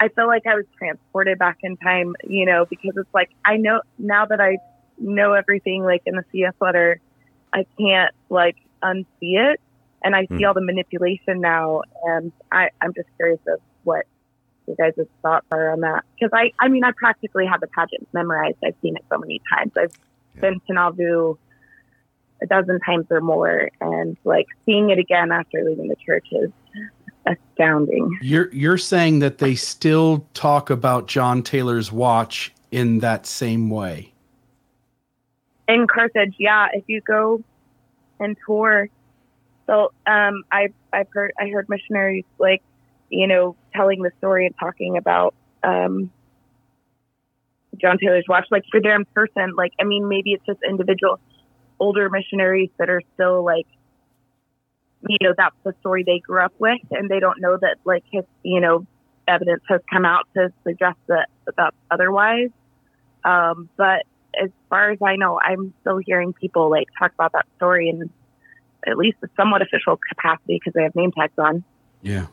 I 0.00 0.08
feel 0.08 0.28
like 0.28 0.46
I 0.46 0.54
was 0.54 0.64
transported 0.78 1.38
back 1.38 1.58
in 1.62 1.76
time, 1.76 2.14
you 2.22 2.46
know, 2.46 2.66
because 2.66 2.92
it's 2.96 3.12
like 3.12 3.30
I 3.44 3.56
know 3.56 3.82
now 3.98 4.26
that 4.26 4.40
I 4.40 4.58
know 4.98 5.32
everything 5.32 5.82
like 5.82 6.02
in 6.06 6.14
the 6.14 6.24
CES 6.32 6.54
letter, 6.60 7.00
I 7.52 7.66
can't 7.78 8.14
like 8.28 8.56
unsee 8.82 9.06
it 9.52 9.60
and 10.02 10.14
I 10.14 10.22
see 10.36 10.42
Hmm. 10.42 10.44
all 10.44 10.54
the 10.54 10.60
manipulation 10.64 11.40
now 11.40 11.82
and 12.04 12.32
I, 12.52 12.68
I'm 12.80 12.92
just 12.94 13.08
curious 13.16 13.40
of 13.48 13.60
what 13.84 14.06
you 14.66 14.76
guys' 14.76 14.94
thoughts 15.22 15.46
are 15.50 15.70
on 15.72 15.80
that. 15.80 16.04
Because 16.18 16.30
I, 16.32 16.52
I 16.60 16.68
mean 16.68 16.84
I 16.84 16.92
practically 16.96 17.46
have 17.46 17.60
the 17.60 17.68
pageant 17.68 18.06
memorized. 18.12 18.58
I've 18.64 18.74
seen 18.82 18.96
it 18.96 19.04
so 19.12 19.18
many 19.18 19.40
times. 19.52 19.72
I've 19.76 19.92
Yeah. 20.34 20.40
been 20.42 20.60
to 20.66 20.72
Nauvoo 20.74 21.34
a 22.42 22.46
dozen 22.46 22.78
times 22.86 23.06
or 23.10 23.20
more 23.20 23.68
and 23.80 24.16
like 24.24 24.46
seeing 24.64 24.90
it 24.90 24.98
again 24.98 25.32
after 25.32 25.64
leaving 25.64 25.88
the 25.88 25.96
church 26.06 26.26
is 26.32 26.50
astounding. 27.26 28.16
You're 28.22 28.52
you're 28.54 28.78
saying 28.78 29.18
that 29.20 29.38
they 29.38 29.54
still 29.56 30.26
talk 30.34 30.70
about 30.70 31.08
John 31.08 31.42
Taylor's 31.42 31.90
watch 31.90 32.52
in 32.70 32.98
that 33.00 33.26
same 33.26 33.70
way. 33.70 34.12
in 35.66 35.86
Carthage, 35.86 36.34
yeah, 36.38 36.68
if 36.72 36.84
you 36.86 37.00
go 37.06 37.42
and 38.20 38.36
tour, 38.46 38.88
so 39.68 39.92
um, 40.06 40.44
I 40.50 40.68
I've 40.92 41.08
heard 41.12 41.32
I 41.38 41.48
heard 41.48 41.68
missionaries 41.68 42.24
like, 42.38 42.62
you 43.10 43.26
know, 43.26 43.54
telling 43.74 44.02
the 44.02 44.10
story 44.18 44.46
and 44.46 44.54
talking 44.58 44.96
about 44.96 45.34
um, 45.62 46.10
John 47.76 47.98
Taylor's 47.98 48.24
watch. 48.28 48.46
Like 48.50 48.64
there 48.72 48.96
in 48.96 49.04
person, 49.14 49.54
like 49.56 49.72
I 49.78 49.84
mean, 49.84 50.08
maybe 50.08 50.32
it's 50.32 50.44
just 50.46 50.60
individual 50.66 51.20
older 51.78 52.08
missionaries 52.08 52.70
that 52.78 52.88
are 52.88 53.02
still 53.14 53.44
like, 53.44 53.66
you 55.06 55.18
know, 55.20 55.34
that's 55.36 55.54
the 55.64 55.74
story 55.80 56.02
they 56.02 56.18
grew 56.18 56.40
up 56.40 56.54
with, 56.58 56.80
and 56.90 57.10
they 57.10 57.20
don't 57.20 57.40
know 57.40 57.58
that 57.60 57.76
like 57.84 58.04
his, 58.10 58.24
you 58.42 58.60
know, 58.60 58.86
evidence 59.28 59.62
has 59.68 59.82
come 59.92 60.06
out 60.06 60.26
to 60.34 60.50
suggest 60.64 60.98
that 61.08 61.28
that's 61.56 61.76
otherwise. 61.90 62.48
Um, 63.22 63.68
but 63.76 64.04
as 64.40 64.50
far 64.68 64.90
as 64.90 64.98
I 65.02 65.16
know, 65.16 65.40
I'm 65.40 65.72
still 65.80 65.98
hearing 65.98 66.32
people 66.32 66.70
like 66.70 66.88
talk 66.98 67.12
about 67.14 67.32
that 67.32 67.46
story 67.56 67.88
in 67.88 68.10
at 68.86 68.96
least 68.96 69.18
a 69.22 69.28
somewhat 69.36 69.62
official 69.62 69.98
capacity 70.08 70.58
because 70.58 70.72
they 70.74 70.82
have 70.82 70.94
name 70.94 71.12
tags 71.12 71.32
on. 71.38 71.64
Yeah. 72.02 72.26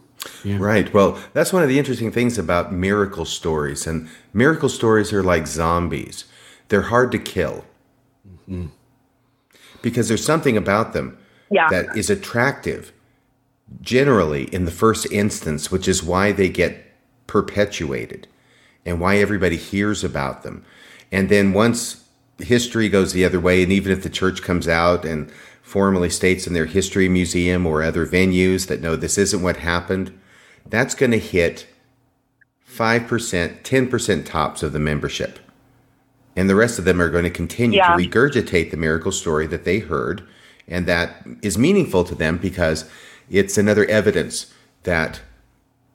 Yeah. 0.43 0.57
Right. 0.59 0.91
Well, 0.93 1.19
that's 1.34 1.53
one 1.53 1.63
of 1.63 1.69
the 1.69 1.80
interesting 1.80 2.11
things 2.11 2.38
about 2.38 2.73
miracle 2.73 3.26
stories. 3.26 3.85
And 3.85 4.09
miracle 4.34 4.69
stories 4.69 5.13
are 5.13 5.23
like 5.23 5.47
zombies, 5.47 6.26
they're 6.69 6.84
hard 6.84 7.11
to 7.11 7.19
kill 7.19 7.65
mm-hmm. 8.27 8.67
because 9.81 10.07
there's 10.07 10.26
something 10.26 10.57
about 10.57 10.93
them 10.93 11.17
Yeah. 11.51 11.67
that 11.69 11.95
is 11.95 12.09
attractive 12.09 12.91
generally 13.81 14.43
in 14.45 14.65
the 14.65 14.72
first 14.72 15.11
instance, 15.11 15.72
which 15.72 15.88
is 15.88 16.03
why 16.03 16.31
they 16.31 16.49
get 16.49 16.85
perpetuated 17.27 18.27
and 18.85 18.99
why 18.99 19.17
everybody 19.17 19.57
hears 19.57 20.03
about 20.03 20.43
them. 20.43 20.63
And 21.11 21.30
then 21.30 21.53
once 21.53 22.03
history 22.40 22.90
goes 22.90 23.14
the 23.14 23.26
other 23.26 23.40
way, 23.40 23.64
and 23.64 23.72
even 23.72 23.91
if 23.91 24.03
the 24.03 24.10
church 24.10 24.41
comes 24.41 24.68
out 24.68 25.06
and 25.06 25.32
formally 25.61 26.10
states 26.10 26.45
in 26.45 26.53
their 26.53 26.65
history 26.65 27.10
museum 27.10 27.65
or 27.65 27.82
other 27.82 28.06
venues 28.06 28.68
that 28.68 28.82
no, 28.82 28.95
this 28.95 29.18
isn't 29.18 29.41
what 29.41 29.57
happened, 29.57 30.18
that's 30.68 30.95
going 30.95 31.11
to 31.11 31.19
hit 31.19 31.68
5%, 32.69 33.61
10% 33.61 34.26
tops 34.26 34.64
of 34.64 34.73
the 34.73 34.80
membership. 34.80 35.40
And 36.36 36.49
the 36.49 36.56
rest 36.56 36.77
of 36.77 36.86
them 36.86 37.02
are 37.02 37.10
going 37.10 37.23
to 37.23 37.30
continue 37.30 37.77
Yeah. 37.77 37.95
to 37.95 38.03
regurgitate 38.03 38.72
the 38.72 38.77
miracle 38.77 39.11
story 39.11 39.48
that 39.48 39.64
they 39.64 39.80
heard. 39.80 40.23
And 40.68 40.86
that 40.88 41.26
is 41.41 41.57
meaningful 41.57 42.03
to 42.03 42.15
them 42.15 42.38
because 42.38 42.86
it's 43.30 43.57
another 43.57 43.86
evidence 43.86 44.53
that 44.84 45.22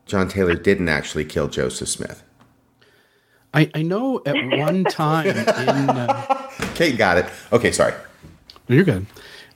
John 0.07 0.29
Taylor 0.29 0.55
didn't 0.55 0.89
actually 0.89 1.25
kill 1.25 1.49
Joseph 1.49 1.89
Smith. 1.89 2.23
I, 3.53 3.71
I 3.75 3.83
know 3.83 4.23
at 4.27 4.35
one 4.59 4.85
time 4.91 5.27
in 5.27 5.37
uh, 5.39 6.51
Kate 6.75 6.97
got 6.97 7.19
it. 7.19 7.27
Okay, 7.53 7.73
sorry. 7.73 7.95
you're 8.69 8.85
good. 8.85 9.07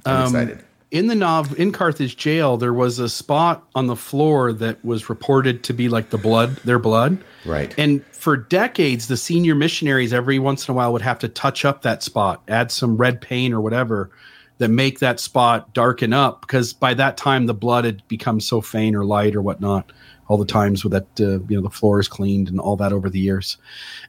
I'm 0.06 0.16
Um, 0.16 0.22
excited. 0.24 0.64
in 0.90 1.06
the 1.06 1.14
Nov 1.14 1.58
in 1.58 1.72
Carthage 1.72 2.16
jail, 2.16 2.56
there 2.56 2.74
was 2.74 2.98
a 2.98 3.08
spot 3.08 3.66
on 3.74 3.86
the 3.86 3.96
floor 3.96 4.52
that 4.52 4.84
was 4.84 5.08
reported 5.08 5.62
to 5.64 5.72
be 5.72 5.88
like 5.88 6.10
the 6.10 6.18
blood, 6.18 6.56
their 6.64 6.78
blood. 6.78 7.18
Right. 7.44 7.74
And 7.78 8.04
for 8.06 8.36
decades, 8.36 9.08
the 9.08 9.16
senior 9.16 9.54
missionaries 9.54 10.12
every 10.12 10.38
once 10.38 10.66
in 10.68 10.72
a 10.72 10.74
while 10.76 10.92
would 10.92 11.02
have 11.02 11.18
to 11.20 11.28
touch 11.28 11.64
up 11.64 11.82
that 11.82 12.02
spot, 12.02 12.42
add 12.48 12.70
some 12.72 12.96
red 12.96 13.20
paint 13.20 13.54
or 13.54 13.60
whatever 13.60 14.10
that 14.58 14.68
make 14.68 15.00
that 15.00 15.18
spot 15.20 15.72
darken 15.74 16.12
up 16.12 16.40
because 16.42 16.72
by 16.72 16.94
that 16.94 17.16
time 17.16 17.46
the 17.46 17.54
blood 17.54 17.84
had 17.84 18.06
become 18.08 18.40
so 18.40 18.60
faint 18.60 18.94
or 18.94 19.04
light 19.04 19.34
or 19.34 19.42
whatnot. 19.42 19.90
All 20.28 20.36
the 20.36 20.46
times 20.46 20.84
with 20.84 20.92
that, 20.92 21.06
uh, 21.20 21.40
you 21.48 21.56
know, 21.56 21.62
the 21.62 21.70
floor 21.70 22.01
is 22.01 22.09
cleaned 22.09 22.48
and 22.48 22.59
all 22.59 22.76
that 22.76 22.92
over 22.92 23.10
the 23.10 23.20
years, 23.20 23.59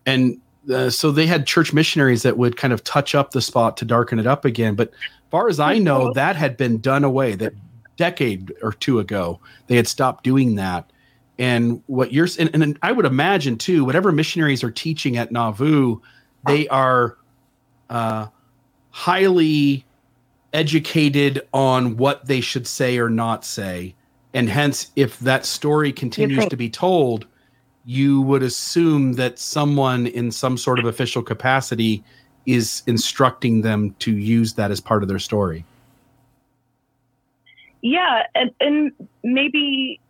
and 0.06 0.40
uh, 0.74 0.90
so 0.90 1.12
they 1.12 1.28
had 1.28 1.46
church 1.46 1.74
missionaries 1.74 2.24
that 2.24 2.38
would 2.38 2.58
kind 2.58 2.74
of 2.74 2.84
touch 2.84 3.14
up 3.16 3.32
the 3.32 3.42
spot 3.42 3.78
to 3.78 3.86
darken 3.86 4.20
it 4.20 4.28
up 4.28 4.46
again. 4.46 4.76
But 4.76 4.92
far 5.30 5.50
as 5.50 5.60
I 5.60 5.78
know, 5.78 6.14
that 6.14 6.36
had 6.36 6.58
been 6.58 6.80
done 6.80 7.04
away. 7.04 7.36
That 7.36 7.54
decade 7.98 8.54
or 8.62 8.74
two 8.74 9.00
ago, 9.00 9.40
they 9.68 9.76
had 9.76 9.88
stopped 9.88 10.24
doing 10.24 10.56
that. 10.56 10.90
And 11.38 11.84
what 11.88 12.14
you're 12.14 12.28
and, 12.40 12.50
and 12.54 12.80
I 12.82 12.92
would 12.92 13.06
imagine 13.06 13.58
too, 13.58 13.84
whatever 13.84 14.12
missionaries 14.12 14.64
are 14.64 14.72
teaching 14.72 15.18
at 15.18 15.32
Nauvoo, 15.32 16.00
they 16.48 16.68
are 16.70 17.18
uh, 17.90 18.28
highly 18.92 19.86
educated 20.54 21.46
on 21.54 21.98
what 21.98 22.26
they 22.26 22.40
should 22.40 22.66
say 22.66 22.98
or 22.98 23.10
not 23.10 23.44
say. 23.44 23.96
And 24.36 24.50
hence, 24.50 24.92
if 24.98 25.18
that 25.20 25.46
story 25.46 25.94
continues 25.94 26.46
to 26.48 26.58
be 26.58 26.70
told, 26.70 27.26
you 27.86 28.22
would 28.24 28.44
assume 28.44 29.14
that 29.14 29.40
someone 29.40 30.08
in 30.08 30.30
some 30.30 30.58
sort 30.58 30.78
of 30.78 30.84
official 30.86 31.24
capacity 31.24 32.04
is 32.46 32.84
instructing 32.86 33.62
them 33.62 33.96
to 34.00 34.12
use 34.12 34.56
that 34.56 34.72
as 34.72 34.82
part 34.82 35.04
of 35.04 35.10
their 35.10 35.20
story. 35.20 35.64
Yeah, 37.82 38.24
and, 38.36 38.52
and 38.60 38.92
maybe 39.24 40.02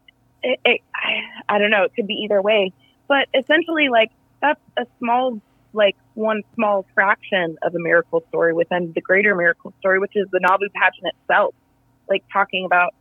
it, 0.42 0.60
it, 0.66 0.82
I, 0.96 1.56
I 1.56 1.60
don't 1.60 1.70
know. 1.70 1.84
It 1.84 1.94
could 1.96 2.08
be 2.08 2.16
either 2.16 2.42
way, 2.42 2.74
but 3.08 3.28
essentially, 3.34 3.90
like 3.90 4.10
that's 4.42 4.60
a 4.76 4.88
small, 4.98 5.40
like 5.74 5.96
one 6.16 6.42
small 6.56 6.88
fraction 6.96 7.58
of 7.62 7.76
a 7.76 7.80
miracle 7.80 8.24
story 8.30 8.54
within 8.54 8.92
the 8.94 9.02
greater 9.02 9.36
miracle 9.36 9.72
story, 9.82 10.00
which 10.00 10.16
is 10.16 10.28
the 10.32 10.40
Nauvoo 10.40 10.70
pageant 10.74 11.14
itself. 11.22 11.54
Like 12.10 12.24
talking 12.34 12.66
about, 12.66 12.96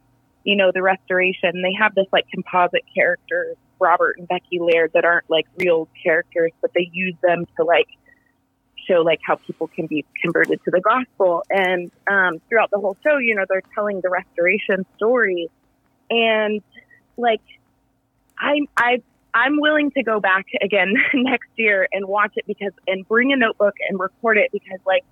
you 0.45 0.57
know, 0.57 0.71
the 0.73 0.83
restoration. 0.83 1.63
They 1.63 1.75
have 1.79 1.95
this 1.95 2.07
like 2.13 2.27
composite 2.33 2.85
character, 2.95 3.55
Robert 3.81 4.19
and 4.19 4.29
Becky 4.29 4.61
Laird, 4.61 4.93
that 4.95 5.05
aren't 5.05 5.29
like 5.29 5.47
real 5.57 5.89
characters, 6.03 6.53
but 6.61 6.71
they 6.75 6.89
use 6.93 7.15
them 7.23 7.47
to 7.57 7.65
like 7.65 7.89
show 8.87 9.01
like 9.01 9.21
how 9.27 9.37
people 9.37 9.69
can 9.69 9.87
be 9.87 10.05
converted 10.21 10.61
to 10.65 10.71
the 10.71 10.81
gospel. 10.81 11.43
And 11.51 11.91
um, 12.07 12.41
throughout 12.49 12.71
the 12.71 12.79
whole 12.79 12.97
show, 13.03 13.17
you 13.17 13.35
know, 13.35 13.45
they're 13.49 13.63
telling 13.75 14.01
the 14.03 14.11
restoration 14.11 14.87
story, 14.97 15.51
and 16.11 16.63
like 17.17 17.43
I'm 18.39 18.67
I 18.77 19.03
I'm 19.33 19.61
willing 19.61 19.91
to 19.93 20.03
go 20.03 20.21
back 20.21 20.47
again 20.61 20.95
next 21.15 21.51
year 21.57 21.89
and 21.93 22.07
watch 22.07 22.33
it 22.37 22.47
because 22.47 22.73
and 22.87 23.07
bring 23.09 23.33
a 23.33 23.37
notebook 23.37 23.75
and 23.89 23.99
record 23.99 24.39
it 24.39 24.51
because 24.53 24.79
like 24.87 25.05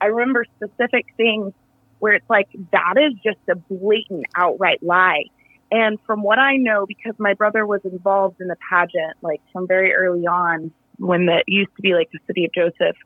I 0.00 0.06
remember 0.06 0.44
specific 0.56 1.06
things 1.16 1.52
where 2.00 2.14
it's 2.14 2.28
like 2.28 2.48
that 2.72 2.94
is 2.96 3.14
just 3.22 3.38
a 3.48 3.54
blatant 3.54 4.26
outright 4.34 4.82
lie. 4.82 5.24
And 5.70 5.98
from 6.04 6.22
what 6.22 6.38
I 6.38 6.56
know, 6.56 6.84
because 6.86 7.14
my 7.18 7.34
brother 7.34 7.64
was 7.64 7.80
involved 7.84 8.40
in 8.40 8.48
the 8.48 8.56
pageant, 8.70 9.16
like 9.22 9.40
from 9.52 9.68
very 9.68 9.94
early 9.94 10.26
on, 10.26 10.72
when 10.98 11.28
it 11.28 11.44
used 11.46 11.74
to 11.76 11.82
be 11.82 11.94
like 11.94 12.10
the 12.10 12.18
city 12.26 12.44
of 12.44 12.52
Joseph, 12.52 12.96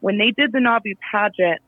when 0.00 0.18
they 0.18 0.30
did 0.30 0.52
the 0.52 0.60
Nauvoo 0.60 0.94
pageant, 1.10 1.60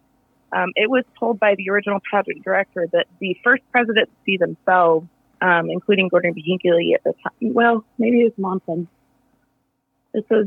um, 0.53 0.71
it 0.77 0.89
was 0.89 1.05
told 1.19 1.41
by 1.41 1.55
the 1.57 1.71
original 1.71 1.99
pageant 2.11 2.45
director 2.45 2.87
that 2.93 3.07
the 3.19 3.37
first 3.43 3.63
presidency 3.73 4.37
themselves, 4.39 5.09
um, 5.41 5.69
including 5.71 6.09
Gordon 6.09 6.33
B. 6.33 6.43
Hinckley 6.47 6.95
at 6.95 7.03
the 7.03 7.13
time, 7.23 7.55
well, 7.55 7.85
maybe 7.99 8.21
it 8.21 8.25
was 8.25 8.33
Monson. 8.39 8.89
This 10.15 10.25
was 10.31 10.47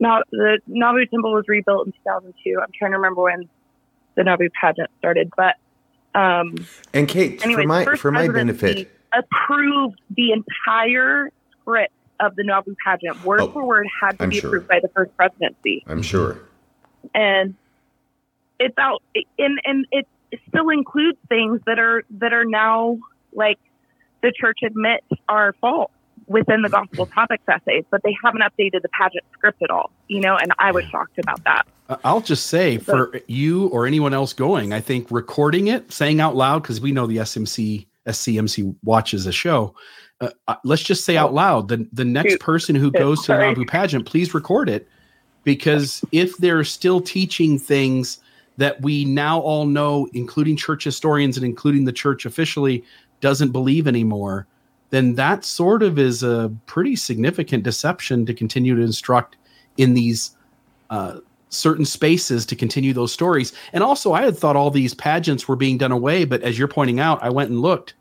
now 0.00 0.22
the 0.32 0.58
Nauvoo 0.66 1.06
temple 1.06 1.32
was 1.32 1.44
rebuilt 1.46 1.86
in 1.86 1.92
2002. 1.92 2.58
I'm 2.60 2.68
trying 2.76 2.90
to 2.92 2.96
remember 2.96 3.22
when 3.22 3.48
the 4.14 4.24
Nauvoo 4.24 4.48
pageant 4.60 4.90
started, 4.98 5.30
but 5.36 5.56
um, 6.18 6.54
And 6.92 7.08
Kate, 7.08 7.42
anyway, 7.44 7.62
for 7.62 7.66
my 7.68 7.84
for 7.96 8.10
my 8.12 8.28
benefit, 8.28 8.90
approved 9.12 10.00
the 10.10 10.32
entire 10.32 11.30
script 11.60 11.92
of 12.20 12.36
the 12.36 12.44
Nauvoo 12.44 12.74
pageant, 12.84 13.24
word 13.24 13.40
Oh, 13.40 13.48
for 13.52 13.64
word, 13.64 13.86
had 14.00 14.18
to 14.18 14.24
I'm 14.24 14.30
be 14.30 14.40
sure. 14.40 14.50
approved 14.50 14.68
by 14.68 14.80
the 14.80 14.88
first 14.88 15.16
presidency 15.16 15.82
I'm 15.86 16.02
sure. 16.02 16.38
and 17.14 17.54
it's 18.60 18.76
out 18.78 19.02
and 19.38 19.58
and 19.64 19.86
it 19.90 20.06
still 20.48 20.68
includes 20.70 21.18
things 21.28 21.60
that 21.66 21.78
are 21.78 22.04
that 22.18 22.32
are 22.32 22.44
now 22.44 22.98
like 23.32 23.58
the 24.22 24.32
church 24.38 24.58
admits 24.64 25.06
are 25.28 25.52
false 25.60 25.90
within 26.28 26.62
the 26.62 26.68
gospel 26.68 27.06
topics 27.14 27.42
essays 27.48 27.84
but 27.90 28.00
they 28.04 28.14
haven't 28.22 28.42
updated 28.42 28.82
the 28.82 28.88
pageant 28.90 29.24
script 29.32 29.60
at 29.62 29.70
all 29.70 29.90
you 30.08 30.20
know, 30.20 30.36
and 30.36 30.52
I 30.58 30.70
was 30.72 30.84
shocked 30.84 31.18
about 31.18 31.42
that. 31.44 31.66
I'll 32.04 32.20
just 32.20 32.46
say 32.46 32.78
for 32.78 33.20
you 33.26 33.68
or 33.68 33.86
anyone 33.86 34.14
else 34.14 34.32
going, 34.32 34.72
I 34.72 34.80
think 34.80 35.10
recording 35.10 35.68
it, 35.68 35.92
saying 35.92 36.20
out 36.20 36.36
loud, 36.36 36.62
because 36.62 36.80
we 36.80 36.92
know 36.92 37.06
the 37.06 37.18
SMC 37.18 37.86
SCMC 38.06 38.74
watches 38.82 39.24
the 39.24 39.32
show. 39.32 39.74
Uh, 40.20 40.30
uh, 40.48 40.56
let's 40.64 40.82
just 40.82 41.04
say 41.04 41.16
out 41.16 41.34
loud 41.34 41.68
the 41.68 41.86
the 41.92 42.04
next 42.04 42.40
person 42.40 42.74
who 42.74 42.90
goes 42.90 43.20
to 43.22 43.32
the 43.32 43.54
Sorry. 43.54 43.64
Pageant, 43.64 44.06
please 44.06 44.34
record 44.34 44.68
it, 44.68 44.88
because 45.44 46.04
if 46.12 46.36
they're 46.38 46.64
still 46.64 47.00
teaching 47.00 47.58
things 47.58 48.20
that 48.58 48.80
we 48.82 49.04
now 49.04 49.40
all 49.40 49.66
know, 49.66 50.08
including 50.12 50.56
church 50.56 50.84
historians 50.84 51.36
and 51.36 51.46
including 51.46 51.84
the 51.84 51.92
church 51.92 52.26
officially, 52.26 52.84
doesn't 53.20 53.50
believe 53.50 53.88
anymore, 53.88 54.46
then 54.90 55.14
that 55.14 55.44
sort 55.44 55.82
of 55.82 55.98
is 55.98 56.22
a 56.22 56.52
pretty 56.66 56.94
significant 56.94 57.62
deception 57.62 58.26
to 58.26 58.34
continue 58.34 58.76
to 58.76 58.82
instruct 58.82 59.36
in 59.78 59.94
these 59.94 60.36
uh, 60.90 61.18
certain 61.52 61.84
spaces 61.84 62.46
to 62.46 62.56
continue 62.56 62.92
those 62.92 63.12
stories. 63.12 63.52
And 63.72 63.84
also, 63.84 64.12
I 64.12 64.22
had 64.22 64.36
thought 64.36 64.56
all 64.56 64.70
these 64.70 64.94
pageants 64.94 65.46
were 65.46 65.56
being 65.56 65.78
done 65.78 65.92
away, 65.92 66.24
but 66.24 66.42
as 66.42 66.58
you're 66.58 66.68
pointing 66.68 66.98
out, 66.98 67.22
I 67.22 67.30
went 67.30 67.50
and 67.50 67.60
looked. 67.60 67.94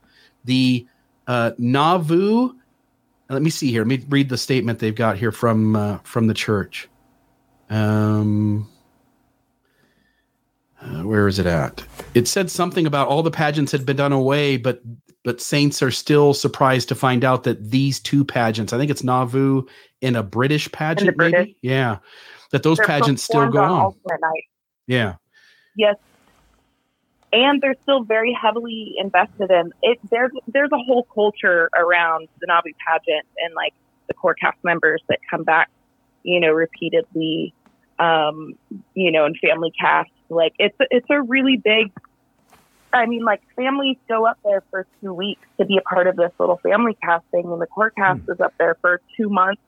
The 0.45 0.88
uh, 1.28 1.52
Nauvoo. 1.57 2.53
Let 3.30 3.41
me 3.41 3.49
see 3.49 3.72
here. 3.72 3.82
Let 3.84 3.88
me 3.88 4.06
read 4.10 4.30
the 4.30 4.38
statement 4.38 4.80
they've 4.80 4.95
got 4.95 5.18
here 5.18 5.32
from 5.32 5.76
uh, 5.76 5.99
from 6.03 6.28
the 6.28 6.34
church. 6.34 6.90
Um, 7.69 8.68
uh, 10.82 11.03
where 11.03 11.28
is 11.28 11.40
it 11.40 11.45
at? 11.45 11.84
It 12.14 12.28
said 12.28 12.52
something 12.52 12.86
about 12.86 13.07
all 13.07 13.23
the 13.23 13.32
pageants 13.32 13.72
had 13.72 13.86
been 13.86 13.95
done 13.95 14.11
away, 14.11 14.57
but 14.57 14.82
but 15.23 15.40
saints 15.40 15.82
are 15.82 15.91
still 15.91 16.34
surprised 16.34 16.90
to 16.90 16.95
find 16.95 17.23
out 17.23 17.44
that 17.44 17.72
these 17.72 17.99
two 17.99 18.26
pageants, 18.26 18.73
I 18.73 18.78
think 18.78 18.90
it's 18.90 19.03
Nauvoo 19.03 19.64
in 20.02 20.15
a 20.15 20.23
British 20.23 20.72
pageant, 20.72 21.15
maybe, 21.15 21.56
yeah, 21.61 21.98
that 22.52 22.64
those 22.64 22.78
They're 22.78 22.88
pageants 22.88 23.23
still 23.23 23.49
go 23.49 23.64
on. 23.64 23.95
night. 24.06 24.44
Yeah, 24.88 25.15
Yes. 25.76 25.95
And 27.34 27.61
they're 27.61 27.76
still 27.84 28.03
very 28.03 28.34
heavily 28.34 28.95
invested 28.98 29.52
in 29.52 29.72
it. 29.82 29.99
There's 30.10 30.32
there's 30.48 30.72
a 30.73 30.78
whole 30.78 31.03
culture 31.03 31.69
around 31.78 32.28
the 32.41 32.48
Nauvoo 32.48 32.72
pageant 32.86 33.26
and 33.38 33.53
like 33.56 33.73
the 34.07 34.14
core 34.14 34.34
cast 34.34 34.57
members 34.64 35.02
that 35.07 35.19
come 35.30 35.44
back, 35.44 35.69
you 36.23 36.41
know, 36.41 36.52
repeatedly, 36.52 37.53
um, 37.99 38.56
you 38.94 39.11
know, 39.11 39.26
and 39.26 39.38
family 39.38 39.72
cast. 39.80 40.11
Like 40.28 40.53
it's 40.60 40.76
it's 40.91 41.07
a 41.10 41.22
really 41.22 41.57
big. 41.57 41.91
I 42.94 43.06
mean, 43.06 43.23
like 43.23 43.41
families 43.56 43.95
go 44.10 44.26
up 44.26 44.38
there 44.44 44.64
for 44.69 44.86
two 44.99 45.14
weeks 45.14 45.48
to 45.57 45.65
be 45.65 45.78
a 45.78 45.82
part 45.82 46.07
of 46.07 46.18
this 46.18 46.32
little 46.38 46.57
family 46.57 46.98
casting, 47.02 47.45
and 47.45 47.61
the 47.61 47.68
core 47.68 47.91
cast 47.91 48.22
is 48.28 48.41
up 48.41 48.53
there 48.60 48.76
for 48.82 48.99
two 49.15 49.30
months, 49.30 49.61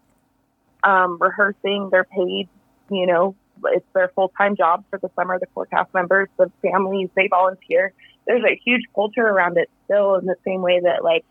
um, 0.84 1.18
rehearsing. 1.22 1.88
They're 1.90 2.04
paid, 2.04 2.50
you 2.96 3.06
know, 3.06 3.36
it's 3.66 3.86
their 3.94 4.10
full 4.10 4.30
time 4.38 4.56
job 4.56 4.84
for 4.90 5.00
the 5.00 5.10
summer. 5.16 5.40
The 5.40 5.48
core 5.48 5.66
cast 5.66 5.94
members, 5.94 6.30
the 6.38 6.52
families, 6.62 7.10
they 7.16 7.28
volunteer. 7.28 7.94
There's 8.26 8.44
a 8.44 8.60
huge 8.64 8.84
culture 8.96 9.28
around 9.28 9.58
it 9.58 9.70
still, 9.86 10.16
in 10.16 10.26
the 10.26 10.36
same 10.46 10.62
way 10.62 10.80
that 10.80 11.04
like 11.04 11.26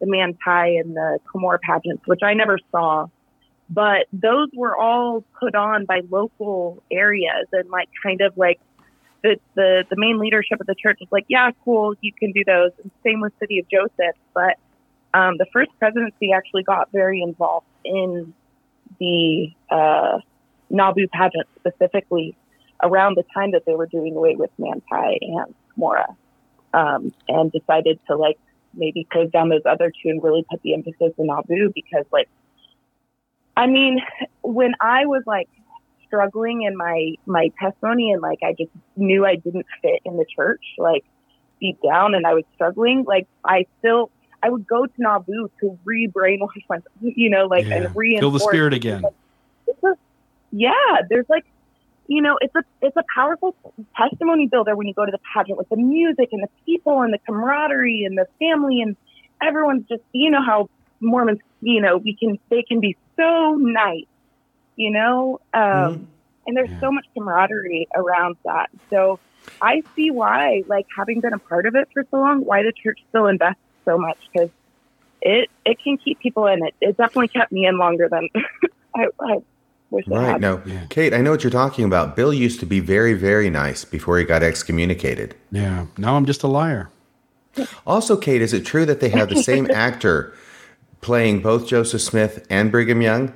the 0.00 0.06
Manti 0.06 0.78
and 0.78 0.96
the 0.96 1.18
Cumorah 1.32 1.60
pageants, 1.60 2.06
which 2.06 2.20
I 2.22 2.34
never 2.34 2.58
saw, 2.70 3.08
but 3.70 4.06
those 4.12 4.48
were 4.54 4.76
all 4.76 5.24
put 5.38 5.54
on 5.54 5.84
by 5.84 6.02
local 6.08 6.82
areas 6.90 7.46
and 7.52 7.68
like 7.68 7.88
kind 8.02 8.20
of 8.20 8.36
like 8.36 8.60
the 9.22 9.38
the 9.54 9.84
the 9.90 9.96
main 9.96 10.18
leadership 10.18 10.60
of 10.60 10.66
the 10.66 10.74
church 10.74 10.98
is 11.00 11.08
like, 11.10 11.26
yeah, 11.28 11.50
cool, 11.64 11.94
you 12.00 12.12
can 12.12 12.32
do 12.32 12.44
those. 12.44 12.70
And 12.82 12.90
same 13.04 13.20
with 13.20 13.32
City 13.40 13.58
of 13.58 13.68
Joseph, 13.68 14.16
but 14.34 14.56
um, 15.14 15.36
the 15.38 15.46
first 15.52 15.70
presidency 15.78 16.32
actually 16.32 16.62
got 16.62 16.90
very 16.92 17.22
involved 17.22 17.66
in 17.84 18.32
the 18.98 19.52
uh, 19.70 20.18
Nauvoo 20.70 21.06
pageant 21.08 21.46
specifically 21.58 22.36
around 22.82 23.16
the 23.16 23.24
time 23.34 23.52
that 23.52 23.64
they 23.66 23.74
were 23.74 23.86
doing 23.86 24.14
away 24.16 24.36
with 24.36 24.50
Manti 24.58 25.18
and 25.20 25.54
Mora, 25.76 26.06
um, 26.74 27.12
and 27.28 27.50
decided 27.50 27.98
to 28.08 28.16
like 28.16 28.38
maybe 28.74 29.04
close 29.10 29.30
down 29.30 29.48
those 29.48 29.62
other 29.64 29.90
two 29.90 30.10
and 30.10 30.22
really 30.22 30.44
put 30.50 30.62
the 30.62 30.74
emphasis 30.74 31.12
in 31.18 31.26
Nauvoo 31.26 31.70
because 31.74 32.04
like, 32.12 32.28
I 33.56 33.66
mean, 33.66 34.00
when 34.42 34.74
I 34.80 35.06
was 35.06 35.22
like 35.26 35.48
struggling 36.06 36.62
in 36.62 36.76
my 36.76 37.14
my 37.26 37.50
testimony 37.60 38.12
and 38.12 38.22
like 38.22 38.38
I 38.42 38.52
just 38.52 38.70
knew 38.96 39.26
I 39.26 39.36
didn't 39.36 39.66
fit 39.82 40.00
in 40.04 40.16
the 40.16 40.24
church 40.24 40.62
like 40.78 41.04
deep 41.60 41.78
down 41.82 42.14
and 42.14 42.26
I 42.26 42.34
was 42.34 42.44
struggling 42.54 43.04
like 43.04 43.26
I 43.44 43.66
still 43.78 44.10
I 44.42 44.48
would 44.48 44.66
go 44.66 44.86
to 44.86 44.92
Nauvoo 44.96 45.48
to 45.60 45.78
re-brainwash 45.84 46.66
myself 46.68 46.86
you 47.00 47.28
know 47.28 47.46
like 47.46 47.66
Yeah. 47.66 47.74
and 47.74 47.96
reinforce 47.96 48.20
feel 48.20 48.30
the 48.30 48.40
spirit 48.40 48.72
again. 48.72 49.04
it's 49.66 49.82
a, 49.84 49.96
yeah, 50.58 51.02
there's 51.10 51.26
like, 51.28 51.44
you 52.08 52.22
know, 52.22 52.36
it's 52.40 52.54
a 52.56 52.62
it's 52.82 52.96
a 52.96 53.04
powerful 53.14 53.56
testimony 53.96 54.48
builder 54.50 54.76
when 54.76 54.86
you 54.86 54.94
go 54.94 55.04
to 55.06 55.12
the 55.12 55.18
pageant 55.34 55.58
with 55.58 55.68
the 55.70 55.76
music 55.76 56.28
and 56.32 56.42
the 56.42 56.48
people 56.66 57.02
and 57.02 57.12
the 57.12 57.18
camaraderie 57.28 58.04
and 58.04 58.18
the 58.18 58.26
family 58.40 58.80
and 58.82 58.96
everyone's 59.42 59.84
just 59.88 60.02
you 60.12 60.30
know 60.30 60.42
how 60.44 60.68
Mormons 61.00 61.38
you 61.60 61.80
know 61.80 61.98
we 61.98 62.16
can 62.20 62.38
they 62.50 62.64
can 62.68 62.80
be 62.80 62.96
so 63.18 63.56
nice, 63.58 64.04
you 64.76 64.90
know, 64.90 65.38
um, 65.54 66.06
and 66.46 66.56
there's 66.56 66.70
Yeah. 66.70 66.80
so 66.82 66.90
much 66.90 67.04
camaraderie 67.16 67.86
around 67.96 68.36
that. 68.44 68.68
So 68.92 69.18
I 69.62 69.82
see 69.96 70.10
why, 70.10 70.62
like 70.68 70.86
having 70.96 71.20
been 71.20 71.34
a 71.34 71.40
part 71.48 71.66
of 71.66 71.74
it 71.76 71.88
for 71.92 72.04
so 72.10 72.18
long, 72.18 72.40
why 72.44 72.62
the 72.62 72.72
church 72.84 72.98
still 73.08 73.26
invests 73.26 73.60
so 73.88 73.98
much 73.98 74.18
because 74.32 74.50
it 75.20 75.48
it 75.64 75.78
can 75.82 75.98
keep 76.02 76.18
people 76.20 76.46
in 76.46 76.64
it. 76.66 76.74
It 76.80 76.96
definitely 76.96 77.28
kept 77.28 77.52
me 77.52 77.66
in 77.66 77.78
longer 77.78 78.08
than 78.10 78.28
I, 78.96 79.06
I 79.20 79.36
Right. 79.90 80.06
had. 80.32 80.40
No, 80.40 80.62
Yeah. 80.66 80.84
Kate, 80.90 81.14
I 81.14 81.20
know 81.22 81.30
what 81.30 81.42
you're 81.42 81.50
talking 81.50 81.84
about. 81.84 82.14
Bill 82.14 82.32
used 82.32 82.60
to 82.60 82.66
be 82.66 82.80
very, 82.80 83.14
very 83.14 83.48
nice 83.48 83.84
before 83.84 84.18
he 84.18 84.24
got 84.24 84.42
excommunicated. 84.42 85.34
Yeah. 85.50 85.86
Now 85.96 86.16
I'm 86.16 86.26
just 86.26 86.42
a 86.42 86.46
liar. 86.48 86.90
Also, 87.86 88.16
Kate, 88.16 88.42
is 88.42 88.52
it 88.52 88.64
true 88.66 88.84
that 88.86 89.00
they 89.00 89.08
have 89.08 89.28
the 89.30 89.42
same 89.42 89.68
actor 89.72 90.34
playing 91.00 91.40
both 91.40 91.66
Joseph 91.66 92.02
Smith 92.02 92.46
and 92.50 92.70
Brigham 92.70 93.00
Young? 93.02 93.32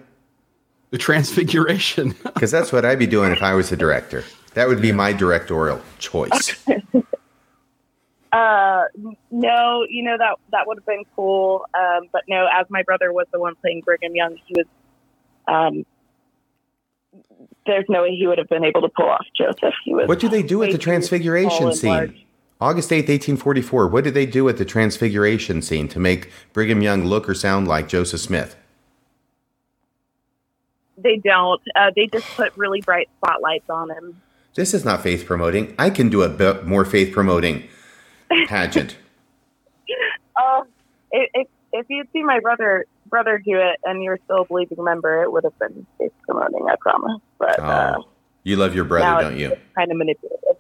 The 0.91 0.99
transfiguration. 0.99 2.15
Because 2.23 2.51
that's 2.51 2.73
what 2.73 2.85
I'd 2.85 2.99
be 2.99 3.07
doing 3.07 3.33
if 3.33 3.43
I 3.43 3.55
was 3.55 3.71
the 3.71 3.77
director. 3.77 4.25
That 4.55 4.69
would 4.69 4.83
be 4.83 4.93
my 4.93 5.13
directorial 5.13 5.81
choice. 5.99 6.55
Uh, 8.33 8.85
no, 9.31 9.85
you 9.91 10.03
know 10.03 10.17
that 10.17 10.37
that 10.53 10.67
would 10.67 10.79
have 10.79 10.87
been 10.87 11.05
cool. 11.15 11.67
Um, 11.79 12.09
but 12.13 12.23
no, 12.29 12.49
as 12.51 12.65
my 12.71 12.83
brother 12.83 13.13
was 13.13 13.27
the 13.31 13.39
one 13.39 13.55
playing 13.57 13.83
Brigham 13.83 14.17
Young, 14.17 14.39
he 14.47 14.55
was. 14.55 14.67
Um, 15.47 15.85
there's 17.67 17.85
no 17.89 18.03
way 18.03 18.15
he 18.17 18.27
would 18.27 18.39
have 18.39 18.49
been 18.49 18.65
able 18.65 18.83
to 18.83 18.89
pull 18.89 19.09
off 19.09 19.27
Joseph. 19.37 19.75
He 19.85 19.95
was. 19.95 20.09
What 20.09 20.21
do 20.21 20.29
they 20.29 20.43
do 20.43 20.63
at 20.63 20.73
the 20.73 20.79
transfiguration 20.79 21.73
scene? 21.75 21.91
large. 21.91 22.27
August 22.61 22.91
8th, 22.91 23.09
1844. 23.09 23.89
What 23.89 24.05
did 24.05 24.15
they 24.15 24.25
do 24.25 24.49
at 24.49 24.57
the 24.57 24.65
transfiguration 24.65 25.63
scene 25.63 25.89
to 25.89 25.99
make 25.99 26.31
Brigham 26.53 26.81
Young 26.81 27.05
look 27.05 27.29
or 27.29 27.35
sound 27.35 27.67
like 27.67 27.89
Joseph 27.89 28.21
Smith? 28.21 28.55
They 30.97 31.17
don't. 31.17 31.61
Uh, 31.75 31.91
they 31.97 32.07
just 32.07 32.27
put 32.37 32.57
really 32.57 32.81
bright 32.81 33.09
spotlights 33.19 33.69
on 33.69 33.91
him. 33.91 34.21
This 34.55 34.75
is 34.75 34.85
not 34.85 35.03
faith 35.03 35.27
promoting. 35.27 35.75
I 35.77 35.91
can 35.91 36.09
do 36.09 36.23
a 36.23 36.29
bit 36.29 36.65
more 36.65 36.85
faith 36.85 37.13
promoting 37.13 37.67
pageant. 38.47 38.97
Oh, 40.39 40.65
if 41.11 41.31
if, 41.35 41.49
if 41.73 41.87
you'd 41.89 42.09
seen 42.13 42.27
my 42.27 42.39
brother 42.39 42.87
brother 43.13 43.39
do 43.39 43.59
it 43.59 43.79
and 43.85 44.03
you're 44.03 44.19
still 44.25 44.39
a 44.39 44.45
believing 44.47 44.83
member, 44.83 45.23
it 45.23 45.31
would 45.31 45.45
have 45.45 45.57
been 45.59 45.87
faith 45.99 46.13
promoting. 46.27 46.67
I 46.69 46.77
promise. 46.81 47.21
But 47.39 47.61
uh, 47.61 47.97
Oh, 47.99 48.09
you 48.43 48.57
love 48.57 48.75
your 48.75 48.85
brother, 48.85 49.23
don't 49.23 49.39
you? 49.39 49.55
kind 49.77 49.93
of 49.93 49.99
manipulative. 49.99 50.57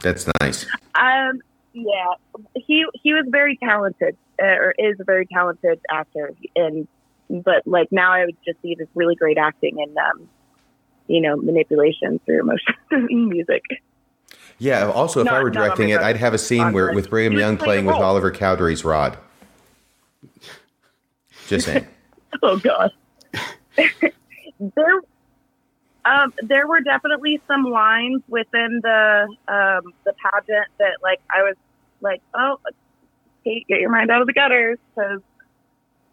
That's 0.00 0.26
nice. 0.40 0.64
Um, 0.94 1.40
yeah, 1.74 2.14
he 2.54 2.86
he 2.94 3.12
was 3.12 3.26
very 3.28 3.58
talented, 3.58 4.16
uh, 4.42 4.46
or 4.46 4.74
is 4.78 4.98
a 5.00 5.04
very 5.04 5.26
talented 5.26 5.80
actor, 5.90 6.30
and 6.54 6.88
but 7.28 7.66
like 7.66 7.92
now 7.92 8.12
I 8.12 8.24
would 8.24 8.36
just 8.46 8.62
see 8.62 8.74
this 8.74 8.88
really 8.94 9.16
great 9.16 9.36
acting 9.36 9.82
and 9.82 9.94
um, 9.98 10.28
you 11.08 11.20
know, 11.20 11.36
manipulation 11.36 12.20
through 12.24 12.40
emotion 12.40 12.74
and 12.90 13.28
music. 13.28 13.62
Yeah. 14.58 14.90
Also, 14.90 15.20
if 15.20 15.28
I 15.28 15.42
were 15.42 15.50
directing 15.50 15.90
it. 15.90 16.00
I'd 16.00 16.16
have 16.16 16.32
a 16.32 16.38
scene 16.38 16.72
where 16.72 16.92
with 16.94 17.10
Brigham 17.10 17.34
Young 17.34 17.56
playing 17.58 17.84
playing 17.84 17.86
with. 17.86 17.96
Oliver 17.96 18.30
Cowdery's 18.30 18.84
rod. 18.84 19.18
Just 21.48 21.66
saying. 21.66 21.86
Oh 22.42 22.58
God. 22.58 22.92
there, 23.76 25.00
um, 26.04 26.32
there 26.42 26.66
were 26.66 26.80
definitely 26.80 27.40
some 27.46 27.64
lines 27.64 28.22
within 28.28 28.80
the 28.82 29.28
um 29.48 29.94
the 30.04 30.12
pageant 30.12 30.68
that 30.78 30.98
like 31.02 31.20
I 31.34 31.42
was 31.42 31.56
like, 32.00 32.22
oh, 32.34 32.58
Kate, 33.44 33.66
get 33.68 33.80
your 33.80 33.90
mind 33.90 34.10
out 34.10 34.20
of 34.20 34.26
the 34.26 34.32
gutters 34.32 34.78
because, 34.94 35.20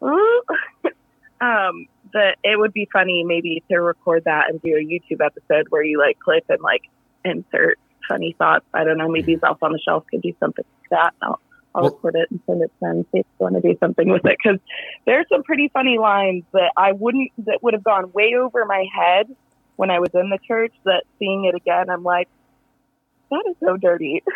um, 1.40 1.86
that 2.12 2.36
it 2.44 2.58
would 2.58 2.72
be 2.72 2.88
funny 2.92 3.24
maybe 3.24 3.62
to 3.70 3.78
record 3.78 4.24
that 4.24 4.50
and 4.50 4.62
do 4.62 4.76
a 4.76 4.84
YouTube 4.84 5.24
episode 5.24 5.66
where 5.70 5.82
you 5.82 5.98
like 5.98 6.18
clip 6.20 6.44
and 6.48 6.60
like 6.62 6.82
insert 7.24 7.78
funny 8.08 8.34
thoughts. 8.38 8.64
I 8.72 8.84
don't 8.84 8.98
know. 8.98 9.08
Maybe 9.08 9.36
Zelph 9.36 9.58
on 9.62 9.72
the 9.72 9.78
Shelf 9.78 10.04
could 10.10 10.22
do 10.22 10.32
something 10.40 10.64
like 10.80 10.90
that. 10.90 11.14
I'll, 11.22 11.40
I'll 11.74 11.82
Well- 11.82 11.92
record 11.92 12.14
it 12.16 12.30
and 12.30 12.40
send 12.46 12.62
it 12.62 12.66
to 12.68 12.80
them. 12.80 13.02
See 13.12 13.18
if 13.20 13.26
they 13.38 13.42
want 13.44 13.54
to 13.56 13.60
do 13.60 13.76
something 13.80 14.08
with 14.08 14.24
it 14.24 14.36
because 14.42 14.60
there's 15.06 15.26
some 15.28 15.42
pretty 15.42 15.68
funny 15.68 15.98
lines 15.98 16.44
that 16.52 16.72
I 16.76 16.92
wouldn't 16.92 17.30
that 17.46 17.62
would 17.62 17.74
have 17.74 17.82
gone 17.84 18.12
way 18.12 18.34
over 18.34 18.64
my 18.64 18.86
head 18.94 19.34
when 19.76 19.90
I 19.90 19.98
was 19.98 20.10
in 20.14 20.30
the 20.30 20.38
church 20.46 20.72
that 20.84 21.02
seeing 21.18 21.46
it 21.46 21.54
again, 21.56 21.90
I'm 21.90 22.04
like, 22.04 22.28
that 23.30 23.42
is 23.48 23.56
so 23.60 23.76
dirty. 23.76 24.22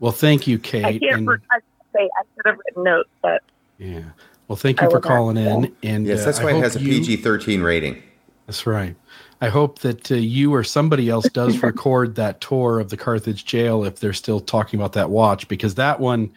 Well, 0.00 0.12
thank 0.12 0.46
you, 0.46 0.60
Kate. 0.60 0.84
I 0.84 0.92
Kate. 0.92 1.00
can't 1.02 1.14
and- 1.16 1.28
re- 1.28 1.38
I 1.50 1.58
say 1.92 2.08
I 2.16 2.22
should 2.36 2.46
have 2.46 2.58
written 2.66 2.84
notes, 2.84 3.08
but 3.20 3.42
yeah. 3.78 4.02
Well, 4.46 4.54
thank 4.54 4.80
I 4.80 4.84
you 4.84 4.90
for 4.92 5.00
calling 5.00 5.36
in. 5.36 5.74
And 5.82 6.06
Yes, 6.06 6.22
uh, 6.22 6.26
that's 6.26 6.38
I 6.38 6.44
why 6.44 6.50
it 6.50 6.54
hope 6.54 6.62
has 6.62 6.76
a 6.76 6.78
PG 6.78 7.16
13 7.16 7.62
rating. 7.62 8.00
That's 8.46 8.64
right. 8.66 8.94
I 9.40 9.48
hope 9.48 9.80
that 9.80 10.10
uh, 10.10 10.16
you 10.16 10.52
or 10.52 10.64
somebody 10.64 11.08
else 11.08 11.28
does 11.28 11.58
record 11.62 12.16
that 12.16 12.40
tour 12.40 12.80
of 12.80 12.90
the 12.90 12.96
Carthage 12.96 13.44
jail 13.44 13.84
if 13.84 14.00
they're 14.00 14.12
still 14.12 14.40
talking 14.40 14.78
about 14.78 14.92
that 14.94 15.10
watch, 15.10 15.46
because 15.48 15.76
that 15.76 16.00
one, 16.00 16.32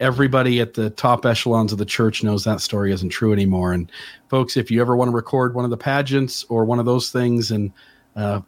everybody 0.00 0.60
at 0.60 0.74
the 0.74 0.90
top 0.90 1.24
echelons 1.24 1.72
of 1.72 1.78
the 1.78 1.84
church 1.84 2.22
knows 2.22 2.44
that 2.44 2.60
story 2.60 2.92
isn't 2.92 3.08
true 3.08 3.32
anymore. 3.32 3.72
And 3.72 3.90
folks, 4.28 4.56
if 4.56 4.70
you 4.70 4.80
ever 4.80 4.96
want 4.96 5.10
to 5.10 5.14
record 5.14 5.54
one 5.54 5.64
of 5.64 5.70
the 5.70 5.76
pageants 5.76 6.44
or 6.48 6.64
one 6.64 6.78
of 6.78 6.86
those 6.86 7.10
things, 7.10 7.50
and 7.50 7.72
uh, 8.14 8.40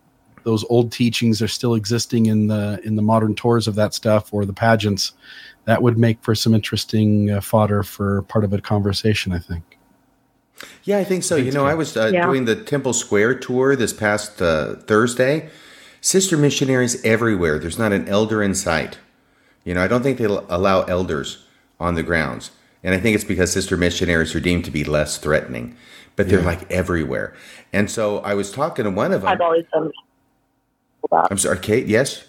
those 0.43 0.64
old 0.68 0.93
teachings 0.93 1.40
are 1.40 1.48
still 1.48 1.74
existing 1.74 2.27
in 2.27 2.47
the 2.47 2.81
in 2.85 2.97
the 2.97 3.02
modern 3.02 3.35
tours 3.35 3.66
of 3.66 3.74
that 3.77 3.94
stuff 3.94 4.32
or 4.32 4.44
the 4.44 4.52
pageants, 4.52 5.12
that 5.64 5.82
would 5.82 5.98
make 5.98 6.23
for 6.23 6.35
some 6.35 6.55
interesting 6.55 7.31
uh, 7.31 7.40
fodder 7.40 7.82
for 7.82 8.23
part 8.23 8.44
of 8.44 8.52
a 8.52 8.60
conversation. 8.60 9.32
I 9.32 9.39
think. 9.39 9.76
Yeah, 10.85 10.99
I 10.99 11.05
think 11.05 11.23
so. 11.24 11.37
You 11.37 11.53
know, 11.53 11.66
I 11.66 11.74
was 11.74 11.97
uh, 11.97 12.11
Yeah. 12.12 12.27
doing 12.27 12.45
the 12.45 12.57
Temple 12.57 12.93
Square 12.93 13.41
tour 13.41 13.77
this 13.77 13.93
past 13.93 14.41
uh, 14.41 14.77
Thursday. 14.87 15.51
Sister 16.01 16.37
missionaries 16.37 17.03
everywhere. 17.05 17.59
There's 17.59 17.78
not 17.78 17.93
an 17.93 18.09
elder 18.09 18.43
in 18.43 18.55
sight. 18.55 18.99
You 19.65 19.74
know, 19.74 19.83
I 19.83 19.89
don't 19.89 20.03
think 20.03 20.19
they 20.19 20.24
allow 20.24 20.83
elders 20.83 21.45
on 21.81 21.95
the 21.95 22.03
grounds. 22.03 22.53
And 22.85 22.95
I 22.95 22.99
think 22.99 23.16
it's 23.16 23.24
because 23.24 23.53
sister 23.53 23.77
missionaries 23.77 24.35
are 24.35 24.41
deemed 24.41 24.65
to 24.66 24.70
be 24.70 24.85
less 24.85 25.19
threatening, 25.19 25.77
but 26.15 26.28
they're 26.28 26.41
like 26.43 26.70
everywhere. 26.70 27.35
And 27.73 27.91
so 27.91 28.19
I 28.19 28.35
was 28.35 28.53
talking 28.53 28.85
to 28.85 28.91
one 28.93 29.12
of 29.12 29.23
them. 29.23 29.31
I've 29.31 29.41
always 29.41 29.65
been 29.73 29.91
that. 31.11 31.27
I'm 31.31 31.39
sorry, 31.39 31.59
Kate. 31.59 31.87
Yes. 31.89 32.24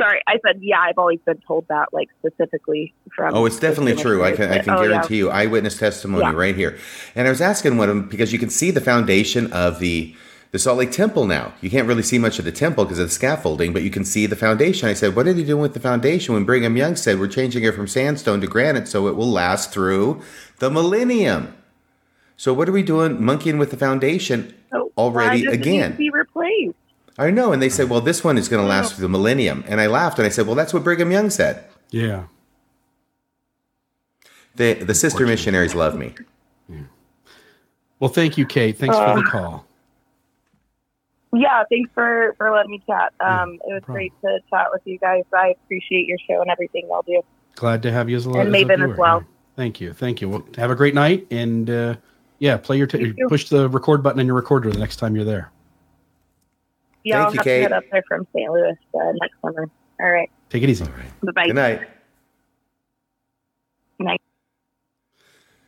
Sorry, 0.00 0.20
I 0.26 0.38
said 0.46 0.60
yeah. 0.62 0.80
I've 0.80 0.96
always 0.98 1.20
been 1.26 1.40
told 1.46 1.66
that, 1.68 1.88
like 1.92 2.08
specifically 2.24 2.94
from. 3.14 3.34
Oh, 3.34 3.44
it's 3.44 3.58
definitely 3.58 3.94
true. 3.96 4.24
I 4.24 4.32
can 4.32 4.50
I 4.50 4.58
can 4.60 4.70
Oh, 4.74 4.82
yeah. 4.82 4.88
guarantee 4.88 5.16
you 5.18 5.30
eyewitness 5.30 5.76
testimony 5.78 6.24
Yeah. 6.24 6.32
right 6.34 6.56
here. 6.56 6.78
And 7.14 7.26
I 7.26 7.30
was 7.30 7.40
asking 7.42 7.76
one 7.76 7.88
of 7.90 7.94
them 7.96 8.08
because 8.08 8.32
you 8.32 8.38
can 8.38 8.50
see 8.50 8.70
the 8.70 8.80
foundation 8.80 9.52
of 9.52 9.78
the 9.80 10.14
the 10.52 10.58
Salt 10.60 10.78
Lake 10.78 10.92
Temple 10.92 11.26
now. 11.26 11.52
You 11.60 11.68
can't 11.68 11.88
really 11.88 12.02
see 12.04 12.16
much 12.18 12.38
of 12.38 12.44
the 12.44 12.52
temple 12.52 12.84
because 12.84 13.00
of 13.00 13.08
the 13.08 13.12
scaffolding, 13.12 13.72
but 13.72 13.82
you 13.82 13.90
can 13.90 14.04
see 14.04 14.24
the 14.26 14.36
foundation. 14.36 14.88
I 14.88 14.92
said, 14.94 15.16
"What 15.16 15.26
are 15.26 15.32
they 15.32 15.42
doing 15.42 15.60
with 15.60 15.74
the 15.74 15.80
foundation?" 15.80 16.32
When 16.34 16.44
Brigham 16.44 16.76
Young 16.76 16.94
said, 16.96 17.18
"We're 17.18 17.26
changing 17.26 17.64
it 17.64 17.74
from 17.74 17.88
sandstone 17.88 18.40
to 18.40 18.46
granite 18.46 18.86
so 18.88 19.08
it 19.08 19.16
will 19.16 19.30
last 19.30 19.72
through 19.72 20.22
the 20.60 20.70
millennium." 20.70 21.52
So 22.36 22.54
what 22.54 22.68
are 22.68 22.72
we 22.72 22.82
doing 22.82 23.22
monkeying 23.24 23.58
with 23.58 23.70
the 23.70 23.76
foundation 23.76 24.54
So 24.72 24.92
already 24.96 25.28
why 25.28 25.34
does 25.44 25.54
it 25.54 25.60
need 25.60 25.60
again? 25.60 25.96
be 25.96 26.10
replaced. 26.10 26.74
I 27.16 27.30
know, 27.30 27.52
and 27.52 27.62
they 27.62 27.68
said, 27.68 27.90
"Well, 27.90 28.00
this 28.00 28.24
one 28.24 28.36
is 28.38 28.48
going 28.48 28.62
to 28.62 28.68
last 28.68 28.94
through 28.94 29.02
the 29.02 29.08
millennium." 29.08 29.64
And 29.68 29.80
I 29.80 29.86
laughed 29.86 30.18
and 30.18 30.26
I 30.26 30.30
said, 30.30 30.46
"Well, 30.46 30.56
that's 30.56 30.74
what 30.74 30.82
Brigham 30.82 31.12
Young 31.12 31.30
said." 31.30 31.64
Yeah. 31.90 32.24
The 34.56 34.74
the 34.74 34.94
sister 34.94 35.26
missionaries 35.26 35.74
love 35.74 35.96
me. 35.96 36.14
Well, 38.00 38.10
thank 38.10 38.36
you, 38.36 38.44
Kate. 38.44 38.76
Thanks 38.76 38.96
for 38.96 39.16
the 39.16 39.22
call. 39.22 39.66
Yeah, 41.32 41.64
thanks 41.70 41.90
for 41.94 42.34
for 42.36 42.50
letting 42.50 42.70
me 42.70 42.82
chat. 42.86 43.12
Um, 43.20 43.54
it 43.54 43.72
was 43.72 43.82
problem. 43.82 43.94
great 43.94 44.12
to 44.22 44.38
chat 44.50 44.66
with 44.72 44.82
you 44.84 44.98
guys. 44.98 45.24
I 45.32 45.54
appreciate 45.64 46.06
your 46.06 46.18
show 46.28 46.40
and 46.40 46.50
everything 46.50 46.86
y'all 46.88 47.02
do. 47.06 47.22
Glad 47.54 47.82
to 47.82 47.92
have 47.92 48.08
you 48.08 48.16
as 48.16 48.26
a 48.26 48.30
And 48.30 48.54
as 48.54 48.62
a 48.62 48.64
Maven 48.64 48.92
as 48.92 48.98
well. 48.98 49.20
Yeah. 49.20 49.26
Thank 49.56 49.80
you. 49.80 49.92
Thank 49.92 50.20
you. 50.20 50.28
Well, 50.28 50.46
have 50.56 50.70
a 50.70 50.74
great 50.74 50.94
night. 50.94 51.26
And 51.30 51.70
uh, 51.70 51.96
yeah, 52.38 52.56
play 52.56 52.76
your, 52.76 52.86
t- 52.86 53.14
You 53.16 53.28
push 53.28 53.48
the 53.48 53.68
record 53.68 54.02
button 54.02 54.20
on 54.20 54.26
your 54.26 54.34
recorder 54.34 54.70
the 54.70 54.78
next 54.78 54.96
time 54.96 55.14
you're 55.14 55.24
there. 55.24 55.50
Yeah, 57.04 57.16
Thank 57.16 57.26
I'll 57.26 57.32
you, 57.32 57.36
have 57.38 57.44
Kate. 57.44 57.56
to 57.58 57.62
head 57.62 57.72
up 57.72 57.84
there 57.92 58.02
from 58.08 58.26
St. 58.34 58.50
Louis 58.50 58.76
uh, 58.94 59.12
next 59.20 59.34
summer. 59.42 59.68
All 60.00 60.10
right. 60.10 60.30
Take 60.50 60.62
it 60.62 60.70
easy. 60.70 60.84
Bye 61.22 61.32
bye. 61.32 61.46
Good 61.46 61.54
night. 61.54 61.80
Night. 63.98 64.20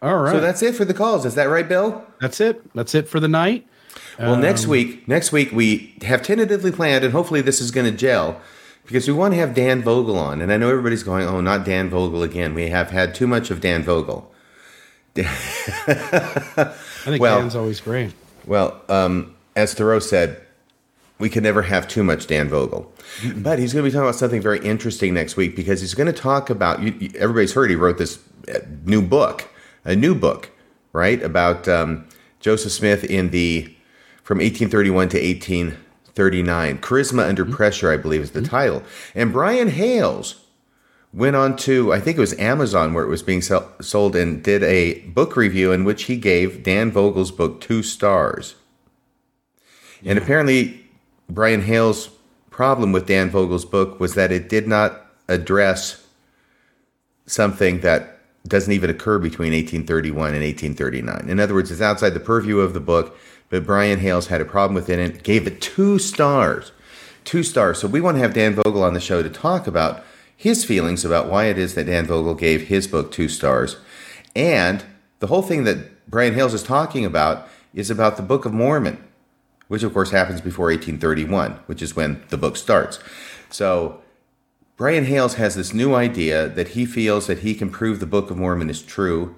All 0.03 0.17
right. 0.19 0.33
So 0.33 0.41
that's 0.41 0.63
it 0.63 0.75
for 0.75 0.85
the 0.85 0.95
calls. 0.95 1.25
Is 1.27 1.35
that 1.37 1.45
right, 1.45 1.69
Bill? 1.69 2.05
That's 2.21 2.41
it. 2.41 2.73
That's 2.75 2.95
it 2.95 3.09
for 3.09 3.21
the 3.21 3.29
night. 3.29 3.67
Well, 4.19 4.37
next 4.37 4.65
Um, 4.65 4.71
week, 4.71 5.07
next 5.09 5.31
week 5.33 5.53
we 5.53 5.95
have 6.03 6.23
tentatively 6.23 6.73
planned, 6.73 7.05
and 7.05 7.13
hopefully 7.13 7.41
this 7.43 7.61
is 7.61 7.71
going 7.71 7.91
to 7.91 7.97
gel, 7.97 8.41
because 8.85 9.07
we 9.07 9.13
want 9.15 9.35
to 9.35 9.41
have 9.41 9.55
Dan 9.55 9.83
Vogel 9.83 10.19
on. 10.19 10.41
And 10.41 10.53
I 10.53 10.57
know 10.57 10.69
everybody's 10.71 11.03
going, 11.03 11.27
"Oh, 11.27 11.41
not 11.41 11.65
Dan 11.65 11.89
Vogel 11.91 12.23
again." 12.23 12.55
We 12.55 12.69
have 12.69 12.91
had 12.91 13.15
too 13.15 13.27
much 13.27 13.51
of 13.51 13.61
Dan 13.61 13.83
Vogel. 13.83 14.33
I 15.17 16.73
think 17.05 17.21
well- 17.23 17.41
Dan's 17.41 17.57
always 17.57 17.81
great. 17.81 18.13
Well, 18.47 18.81
um, 18.89 19.35
as 19.57 19.75
Thoreau 19.75 19.99
said, 19.99 20.41
we 21.19 21.31
can 21.31 21.43
never 21.43 21.63
have 21.63 21.89
too 21.89 22.05
much 22.05 22.27
Dan 22.27 22.49
Vogel. 22.49 22.93
But 23.37 23.59
he's 23.59 23.73
going 23.73 23.85
to 23.85 23.91
be 23.91 23.93
talking 23.93 24.09
about 24.09 24.17
something 24.17 24.43
very 24.43 24.59
interesting 24.61 25.15
next 25.15 25.37
week 25.37 25.57
because 25.57 25.81
he's 25.81 25.95
going 25.95 26.07
to 26.07 26.13
talk 26.13 26.51
about. 26.51 26.83
You, 26.83 27.11
everybody's 27.17 27.55
heard 27.55 27.71
he 27.71 27.77
wrote 27.77 27.99
this 27.99 28.19
uh, 28.55 28.59
new 28.85 29.01
book, 29.01 29.49
a 29.85 29.97
new 29.97 30.15
book, 30.15 30.51
right, 30.93 31.23
about 31.23 31.69
um, 31.69 32.07
Joseph 32.41 32.73
Smith 32.73 33.05
in 33.05 33.31
the 33.31 33.75
from 34.23 34.39
1831 34.39 35.09
to 35.11 35.19
1839. 35.19 36.79
Charisma 36.79 37.29
Under 37.29 37.45
Pressure, 37.45 37.91
I 37.91 37.97
believe, 37.97 38.21
is 38.21 38.33
the 38.33 38.43
title. 38.43 38.83
And 39.15 39.33
Brian 39.33 39.69
Hales 39.69 40.43
went 41.15 41.35
on 41.35 41.57
to 41.57 41.95
I 41.95 42.01
think 42.01 42.19
it 42.19 42.21
was 42.21 42.39
Amazon 42.39 42.93
where 42.93 43.05
it 43.05 43.09
was 43.09 43.23
being 43.23 43.41
sell- 43.41 43.73
sold 43.81 44.15
and 44.15 44.43
did 44.43 44.63
a 44.63 45.01
book 45.01 45.35
review 45.37 45.73
in 45.73 45.85
which 45.85 46.05
he 46.05 46.17
gave 46.17 46.63
Dan 46.63 46.91
Vogel's 46.91 47.31
book 47.31 47.61
two 47.61 47.83
stars. 47.83 48.57
And 50.05 50.19
apparently 50.19 50.86
Brian 51.29 51.63
Hale's 51.63 52.11
problem 52.51 52.93
with 52.93 53.07
Dan 53.07 53.31
Vogel's 53.31 53.65
book 53.65 54.01
was 54.01 54.15
that 54.15 54.33
it 54.33 54.49
did 54.49 54.67
not 54.67 55.07
address 55.29 56.07
something 57.27 57.81
that 57.81 58.19
doesn't 58.47 58.73
even 58.73 58.91
occur 58.91 59.19
between 59.19 59.53
1831 59.53 60.35
and 60.35 60.45
1839. 60.45 61.29
In 61.29 61.41
other 61.41 61.55
words, 61.55 61.71
it's 61.71 61.81
outside 61.81 62.11
the 62.11 62.21
purview 62.21 62.61
of 62.61 62.75
the 62.75 62.81
book, 62.81 63.19
but 63.49 63.67
Brian 63.67 63.99
Hales 63.99 64.29
had 64.29 64.41
a 64.41 64.45
problem 64.45 64.75
with 64.75 64.89
it 64.89 64.99
and 64.99 65.23
gave 65.23 65.47
it 65.47 65.61
two 65.61 65.99
stars. 65.99 66.73
Two 67.25 67.43
stars. 67.43 67.79
So 67.79 67.89
we 67.89 68.01
want 68.01 68.17
to 68.17 68.21
have 68.21 68.35
Dan 68.35 68.55
Vogel 68.55 68.85
on 68.85 68.95
the 68.95 69.01
show 69.01 69.23
to 69.23 69.29
talk 69.29 69.67
about 69.67 70.05
his 70.37 70.65
feelings 70.65 71.05
about 71.05 71.29
why 71.29 71.47
it 71.47 71.59
is 71.59 71.75
that 71.75 71.87
Dan 71.87 72.07
Vogel 72.07 72.35
gave 72.35 72.69
his 72.69 72.87
book 72.87 73.11
two 73.11 73.29
stars. 73.29 73.79
And 74.37 74.85
the 75.19 75.27
whole 75.27 75.43
thing 75.43 75.65
that 75.65 76.09
Brian 76.09 76.35
Hales 76.35 76.55
is 76.55 76.63
talking 76.63 77.05
about 77.05 77.49
is 77.75 77.91
about 77.91 78.17
the 78.17 78.23
Book 78.23 78.45
of 78.45 78.53
Mormon, 78.53 79.03
which 79.69 79.83
of 79.83 79.93
course 79.93 80.11
happens 80.11 80.41
before 80.41 80.67
1831, 80.67 81.53
which 81.67 81.83
is 81.83 81.97
when 81.97 82.23
the 82.29 82.37
book 82.37 82.57
starts. 82.57 82.99
So 83.51 84.01
Brian 84.77 85.05
Hales 85.07 85.35
has 85.35 85.55
this 85.55 85.73
new 85.73 85.95
idea 85.95 86.49
that 86.49 86.69
he 86.69 86.85
feels 86.85 87.27
that 87.27 87.39
he 87.39 87.55
can 87.55 87.71
prove 87.71 87.99
the 87.99 88.07
Book 88.07 88.31
of 88.31 88.37
Mormon 88.37 88.71
is 88.71 88.83
true. 88.83 89.35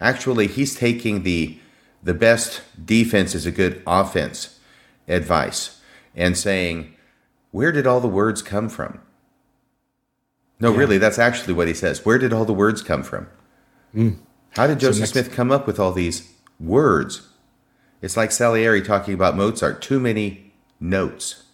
Actually, 0.00 0.46
he's 0.46 0.74
taking 0.74 1.22
the 1.22 1.58
the 2.02 2.14
best 2.14 2.62
defense 2.82 3.34
is 3.34 3.44
a 3.44 3.50
good 3.50 3.82
offense 3.86 4.58
advice 5.06 5.80
and 6.16 6.36
saying, 6.36 6.94
where 7.50 7.72
did 7.72 7.86
all 7.86 8.00
the 8.00 8.08
words 8.08 8.40
come 8.40 8.70
from? 8.70 9.00
No, 10.60 10.72
really, 10.72 10.98
that's 10.98 11.18
actually 11.18 11.54
what 11.54 11.68
he 11.68 11.74
says. 11.74 12.04
Where 12.04 12.18
did 12.18 12.32
all 12.32 12.44
the 12.44 12.52
words 12.54 12.82
come 12.82 13.02
from? 13.02 13.28
Mm. 13.94 14.18
How 14.50 14.66
did 14.66 14.80
Joseph 14.80 15.00
next- 15.00 15.12
Smith 15.12 15.32
come 15.32 15.50
up 15.50 15.66
with 15.66 15.78
all 15.78 15.92
these 15.92 16.32
words? 16.58 17.28
It's 18.02 18.16
like 18.16 18.32
Salieri 18.32 18.82
talking 18.82 19.14
about 19.14 19.36
Mozart, 19.36 19.82
too 19.82 20.00
many 20.00 20.52
notes. 20.78 21.44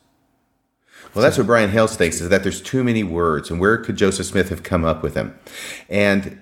Well, 1.14 1.22
that's 1.22 1.38
what 1.38 1.46
Brian 1.46 1.70
Hales 1.70 1.96
thinks 1.96 2.20
is 2.20 2.28
that 2.28 2.42
there's 2.42 2.60
too 2.60 2.84
many 2.84 3.02
words, 3.02 3.50
and 3.50 3.58
where 3.58 3.78
could 3.78 3.96
Joseph 3.96 4.26
Smith 4.26 4.50
have 4.50 4.62
come 4.62 4.84
up 4.84 5.02
with 5.02 5.14
them? 5.14 5.38
And 5.88 6.40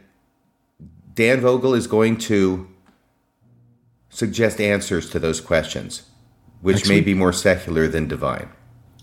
Dan 1.15 1.41
Vogel 1.41 1.75
is 1.75 1.87
going 1.87 2.19
to 2.19 2.69
suggest 4.09 4.61
answers 4.61 5.09
to 5.11 5.19
those 5.19 5.41
questions, 5.41 6.03
which 6.61 6.77
Next 6.77 6.89
may 6.89 6.97
week. 6.97 7.05
be 7.05 7.15
more 7.15 7.33
secular 7.33 7.87
than 7.89 8.09
divine. 8.09 8.49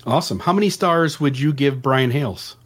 Awesome. 0.06 0.40
How 0.40 0.54
many 0.54 0.70
stars 0.70 1.20
would 1.20 1.40
you 1.40 1.54
give 1.54 1.82
Brian 1.82 2.12
Hales? 2.12 2.58